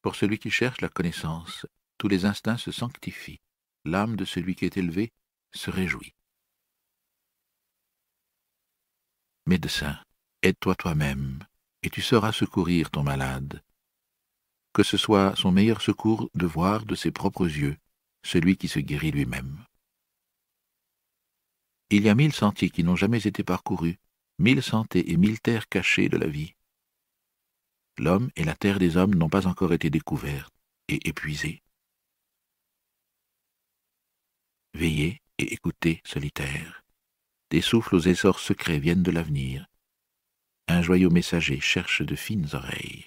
pour 0.06 0.14
celui 0.14 0.38
qui 0.38 0.52
cherche 0.52 0.82
la 0.82 0.88
connaissance, 0.88 1.66
tous 1.98 2.06
les 2.06 2.26
instincts 2.26 2.58
se 2.58 2.70
sanctifient. 2.70 3.40
L'âme 3.84 4.14
de 4.14 4.24
celui 4.24 4.54
qui 4.54 4.64
est 4.64 4.76
élevé 4.76 5.12
se 5.50 5.68
réjouit. 5.68 6.14
Médecin, 9.46 9.98
aide-toi 10.42 10.76
toi-même, 10.76 11.44
et 11.82 11.90
tu 11.90 12.02
sauras 12.02 12.30
secourir 12.30 12.92
ton 12.92 13.02
malade. 13.02 13.64
Que 14.72 14.84
ce 14.84 14.96
soit 14.96 15.34
son 15.34 15.50
meilleur 15.50 15.82
secours 15.82 16.30
de 16.36 16.46
voir 16.46 16.84
de 16.84 16.94
ses 16.94 17.10
propres 17.10 17.48
yeux 17.48 17.76
celui 18.22 18.56
qui 18.56 18.68
se 18.68 18.78
guérit 18.78 19.10
lui-même. 19.10 19.58
Il 21.90 22.04
y 22.04 22.08
a 22.08 22.14
mille 22.14 22.32
sentiers 22.32 22.70
qui 22.70 22.84
n'ont 22.84 22.94
jamais 22.94 23.26
été 23.26 23.42
parcourus, 23.42 23.98
mille 24.38 24.62
sentiers 24.62 25.10
et 25.10 25.16
mille 25.16 25.40
terres 25.40 25.68
cachées 25.68 26.08
de 26.08 26.16
la 26.16 26.28
vie 26.28 26.55
l'homme 27.98 28.30
et 28.36 28.44
la 28.44 28.54
terre 28.54 28.78
des 28.78 28.96
hommes 28.96 29.14
n'ont 29.14 29.28
pas 29.28 29.46
encore 29.46 29.72
été 29.72 29.90
découverts 29.90 30.50
et 30.88 31.08
épuisés. 31.08 31.62
Veillez 34.74 35.22
et 35.38 35.52
écoutez, 35.52 36.02
solitaire. 36.04 36.84
Des 37.50 37.60
souffles 37.60 37.94
aux 37.94 38.00
essors 38.00 38.40
secrets 38.40 38.78
viennent 38.78 39.02
de 39.02 39.10
l'avenir. 39.10 39.66
Un 40.68 40.82
joyau 40.82 41.10
messager 41.10 41.60
cherche 41.60 42.02
de 42.02 42.16
fines 42.16 42.48
oreilles. 42.52 43.06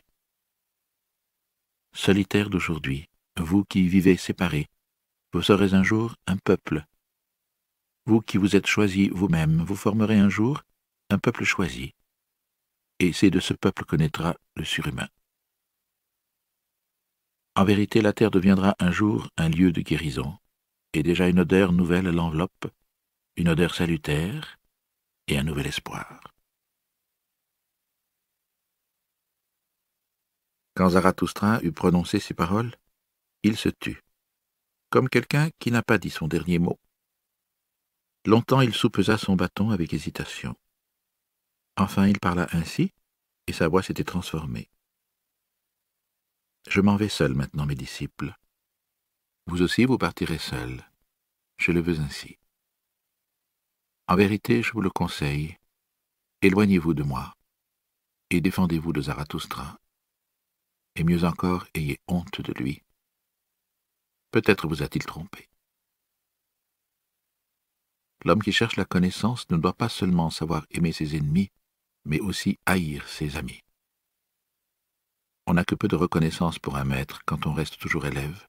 Solitaire 1.94 2.50
d'aujourd'hui, 2.50 3.10
vous 3.38 3.66
qui 3.66 3.88
vivez 3.88 4.16
séparés, 4.16 4.68
vous 5.34 5.42
serez 5.42 5.74
un 5.74 5.84
jour 5.84 6.16
un 6.28 6.38
peuple. 6.38 6.86
Vous 8.06 8.22
qui 8.22 8.38
vous 8.38 8.56
êtes 8.56 8.68
choisi 8.68 9.10
vous-même, 9.10 9.62
vous 9.64 9.76
formerez 9.76 10.18
un 10.18 10.30
jour 10.30 10.64
un 11.12 11.20
peuple 11.20 11.44
choisi. 11.44 11.94
Et 13.00 13.14
c'est 13.14 13.30
de 13.30 13.40
ce 13.40 13.54
peuple 13.54 13.86
que 13.86 13.96
naîtra 13.96 14.36
le 14.56 14.66
surhumain. 14.66 15.08
En 17.56 17.66
vérité, 17.66 18.02
la 18.02 18.14
terre 18.14 18.32
deviendra 18.32 18.76
un 18.80 18.92
jour 18.92 19.30
un 19.38 19.50
lieu 19.50 19.72
de 19.72 19.82
guérison, 19.82 20.38
et 20.94 21.04
déjà 21.04 21.28
une 21.28 21.40
odeur 21.40 21.72
nouvelle 21.72 22.10
l'enveloppe, 22.10 22.68
une 23.36 23.50
odeur 23.50 23.74
salutaire 23.74 24.60
et 25.28 25.38
un 25.38 25.44
nouvel 25.44 25.68
espoir. 25.68 26.22
Quand 30.76 30.90
Zarathustra 30.92 31.60
eut 31.64 31.74
prononcé 31.74 32.20
ces 32.20 32.34
paroles, 32.34 32.74
il 33.44 33.58
se 33.58 33.70
tut, 33.70 34.02
comme 34.90 35.10
quelqu'un 35.10 35.50
qui 35.60 35.72
n'a 35.72 35.84
pas 35.84 35.98
dit 35.98 36.10
son 36.10 36.28
dernier 36.28 36.60
mot. 36.60 36.80
Longtemps 38.26 38.62
il 38.62 38.74
soupesa 38.74 39.18
son 39.18 39.36
bâton 39.36 39.72
avec 39.72 39.94
hésitation. 39.94 40.56
Enfin 41.80 42.08
il 42.08 42.20
parla 42.20 42.46
ainsi, 42.52 42.92
et 43.48 43.54
sa 43.54 43.70
voix 43.70 43.82
s'était 43.82 44.04
transformée. 44.04 44.70
Je 46.68 46.82
m'en 46.82 46.98
vais 46.98 47.08
seul 47.08 47.34
maintenant, 47.34 47.66
mes 47.66 47.76
disciples. 47.76 48.36
Vous 49.48 49.62
aussi, 49.62 49.86
vous 49.86 49.98
partirez 49.98 50.40
seul. 50.40 50.84
Je 51.56 51.72
le 51.72 51.80
veux 51.80 52.02
ainsi. 52.02 52.38
En 54.10 54.18
vérité, 54.18 54.62
je 54.62 54.74
vous 54.74 54.82
le 54.82 54.90
conseille, 54.90 55.58
éloignez-vous 56.42 56.94
de 56.94 57.04
moi, 57.04 57.38
et 58.30 58.42
défendez-vous 58.42 58.92
de 58.92 59.02
Zarathustra. 59.04 59.80
Et 60.96 61.06
mieux 61.06 61.24
encore, 61.24 61.66
ayez 61.76 62.02
honte 62.08 62.42
de 62.42 62.52
lui. 62.52 62.84
Peut-être 64.32 64.68
vous 64.68 64.84
a-t-il 64.84 65.06
trompé. 65.06 65.50
L'homme 68.26 68.44
qui 68.44 68.52
cherche 68.52 68.76
la 68.76 68.84
connaissance 68.84 69.50
ne 69.50 69.56
doit 69.56 69.78
pas 69.78 69.88
seulement 69.88 70.30
savoir 70.30 70.66
aimer 70.72 70.92
ses 70.92 71.16
ennemis, 71.16 71.52
mais 72.06 72.20
aussi 72.20 72.58
haïr 72.66 73.08
ses 73.08 73.36
amis. 73.38 73.62
On 75.46 75.54
n'a 75.54 75.66
que 75.66 75.76
peu 75.76 75.88
de 75.88 75.96
reconnaissance 75.96 76.60
pour 76.60 76.78
un 76.78 76.84
maître 76.84 77.22
quand 77.26 77.48
on 77.48 77.54
reste 77.54 77.80
toujours 77.80 78.06
élève. 78.06 78.48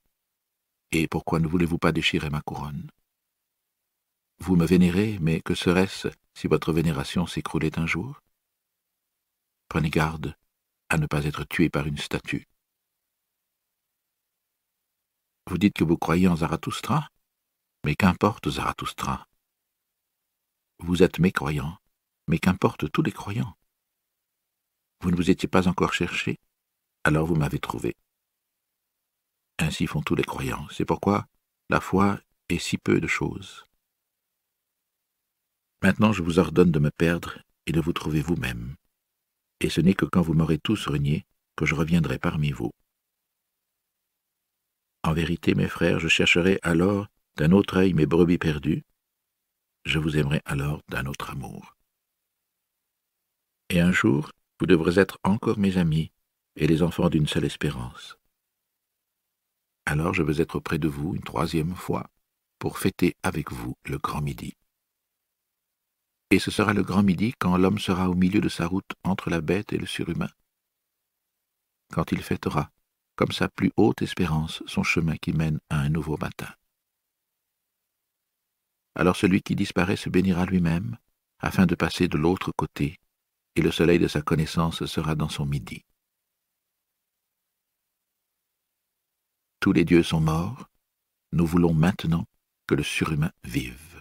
Et 0.93 1.09
pourquoi 1.09 1.39
ne 1.39 1.49
voulez-vous 1.49 1.79
pas 1.79 1.93
déchirer 1.93 2.31
ma 2.31 2.43
couronne? 2.43 2.91
Vous 4.39 4.57
me 4.57 4.67
vénérez, 4.67 5.19
mais 5.21 5.41
que 5.41 5.55
serait-ce 5.55 6.09
si 6.35 6.47
votre 6.47 6.73
vénération 6.73 7.27
s'écroulait 7.27 7.79
un 7.79 7.87
jour? 7.87 8.21
Prenez 9.69 9.91
garde 9.91 10.35
à 10.89 10.99
ne 10.99 11.07
pas 11.07 11.25
être 11.25 11.45
tué 11.45 11.71
par 11.71 11.87
une 11.87 11.99
statue. 11.99 12.47
Vous 15.47 15.59
dites 15.59 15.75
que 15.75 15.85
vous 15.85 15.97
croyez 15.97 16.29
en 16.29 16.37
Zarathustra? 16.37 17.09
Mais 17.85 17.95
qu'importe 17.95 18.51
Zarathustra? 18.51 19.27
Vous 20.81 21.03
êtes 21.03 21.19
mécroyant, 21.19 21.79
mais 22.31 22.39
qu'importe 22.39 22.91
tous 22.91 23.03
les 23.03 23.13
croyants 23.13 23.57
Vous 25.03 25.11
ne 25.11 25.17
vous 25.17 25.31
étiez 25.31 25.49
pas 25.49 25.69
encore 25.69 25.93
cherché 25.93 26.39
alors 27.03 27.27
vous 27.27 27.35
m'avez 27.35 27.59
trouvé. 27.59 27.97
Ainsi 29.59 29.87
font 29.87 30.03
tous 30.03 30.15
les 30.15 30.25
croyants. 30.25 30.67
C'est 30.71 30.85
pourquoi 30.85 31.27
la 31.71 31.81
foi 31.81 32.21
est 32.49 32.59
si 32.59 32.79
peu 32.79 33.01
de 33.01 33.07
choses. 33.07 33.65
Maintenant 35.83 36.13
je 36.13 36.23
vous 36.23 36.39
ordonne 36.39 36.71
de 36.71 36.79
me 36.79 36.91
perdre 36.91 37.39
et 37.67 37.73
de 37.73 37.81
vous 37.81 37.93
trouver 37.93 38.21
vous-même. 38.21 38.77
Et 39.61 39.71
ce 39.71 39.81
n'est 39.81 39.95
que 39.95 40.05
quand 40.05 40.23
vous 40.23 40.35
m'aurez 40.35 40.59
tous 40.59 40.87
renié 40.89 41.25
que 41.57 41.67
je 41.67 41.75
reviendrai 41.75 42.19
parmi 42.19 42.51
vous. 42.53 42.71
En 45.03 45.15
vérité, 45.15 45.55
mes 45.55 45.69
frères, 45.69 45.99
je 45.99 46.09
chercherai 46.09 46.59
alors 46.63 47.09
d'un 47.37 47.53
autre 47.53 47.79
œil 47.79 47.95
mes 47.95 48.07
brebis 48.07 48.39
perdues, 48.39 48.85
je 49.85 49.99
vous 49.99 50.19
aimerai 50.19 50.43
alors 50.45 50.83
d'un 50.89 51.07
autre 51.07 51.31
amour. 51.31 51.80
Et 53.71 53.81
un 53.81 53.93
jour, 53.93 54.33
vous 54.59 54.67
devrez 54.67 55.01
être 55.01 55.19
encore 55.23 55.59
mes 55.59 55.79
amis, 55.79 56.11
et 56.57 56.67
les 56.67 56.83
enfants 56.83 57.09
d'une 57.09 57.29
seule 57.29 57.45
espérance. 57.45 58.19
Alors 59.87 60.13
je 60.13 60.23
veux 60.23 60.41
être 60.41 60.57
auprès 60.57 60.79
de 60.79 60.89
vous 60.89 61.15
une 61.15 61.23
troisième 61.23 61.75
fois 61.75 62.11
pour 62.59 62.79
fêter 62.79 63.17
avec 63.23 63.53
vous 63.53 63.77
le 63.87 63.99
grand 63.99 64.21
midi. 64.21 64.57
Et 66.31 66.39
ce 66.39 66.51
sera 66.51 66.75
le 66.75 66.83
grand 66.83 67.03
midi 67.03 67.33
quand 67.39 67.57
l'homme 67.57 67.79
sera 67.79 68.11
au 68.11 68.15
milieu 68.15 68.41
de 68.41 68.49
sa 68.49 68.67
route 68.67 68.93
entre 69.05 69.31
la 69.31 69.41
bête 69.41 69.73
et 69.73 69.79
le 69.79 69.87
surhumain, 69.87 70.31
quand 71.93 72.13
il 72.13 72.23
fêtera, 72.23 72.71
comme 73.17 73.33
sa 73.33 73.49
plus 73.49 73.73
haute 73.77 74.03
espérance, 74.03 74.63
son 74.67 74.83
chemin 74.83 75.17
qui 75.17 75.33
mène 75.33 75.61
à 75.71 75.79
un 75.79 75.89
nouveau 75.89 76.17
matin. 76.17 76.53
Alors 78.97 79.17
celui 79.17 79.43
qui 79.43 79.55
disparaît 79.55 79.97
se 79.97 80.09
bénira 80.09 80.45
lui-même, 80.45 80.99
afin 81.39 81.67
de 81.67 81.75
passer 81.75 82.07
de 82.07 82.19
l'autre 82.19 82.53
côté, 82.53 83.00
et 83.61 83.63
le 83.63 83.71
soleil 83.71 83.99
de 83.99 84.09
sa 84.09 84.23
connaissance 84.23 84.87
sera 84.87 85.15
dans 85.15 85.29
son 85.29 85.45
midi. 85.45 85.85
Tous 89.61 89.75
les 89.75 89.85
dieux 89.85 90.03
sont 90.03 90.21
morts, 90.21 90.71
nous 91.33 91.45
voulons 91.45 91.75
maintenant 91.75 92.27
que 92.67 92.75
le 92.75 92.83
surhumain 92.83 93.33
vive. 93.45 94.01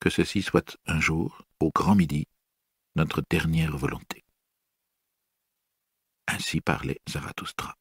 Que 0.00 0.10
ceci 0.10 0.42
soit 0.42 0.76
un 0.86 0.98
jour, 0.98 1.44
au 1.60 1.70
grand 1.70 1.94
midi, 1.94 2.26
notre 2.96 3.22
dernière 3.30 3.76
volonté. 3.76 4.24
Ainsi 6.26 6.60
parlait 6.60 7.00
Zarathustra. 7.08 7.76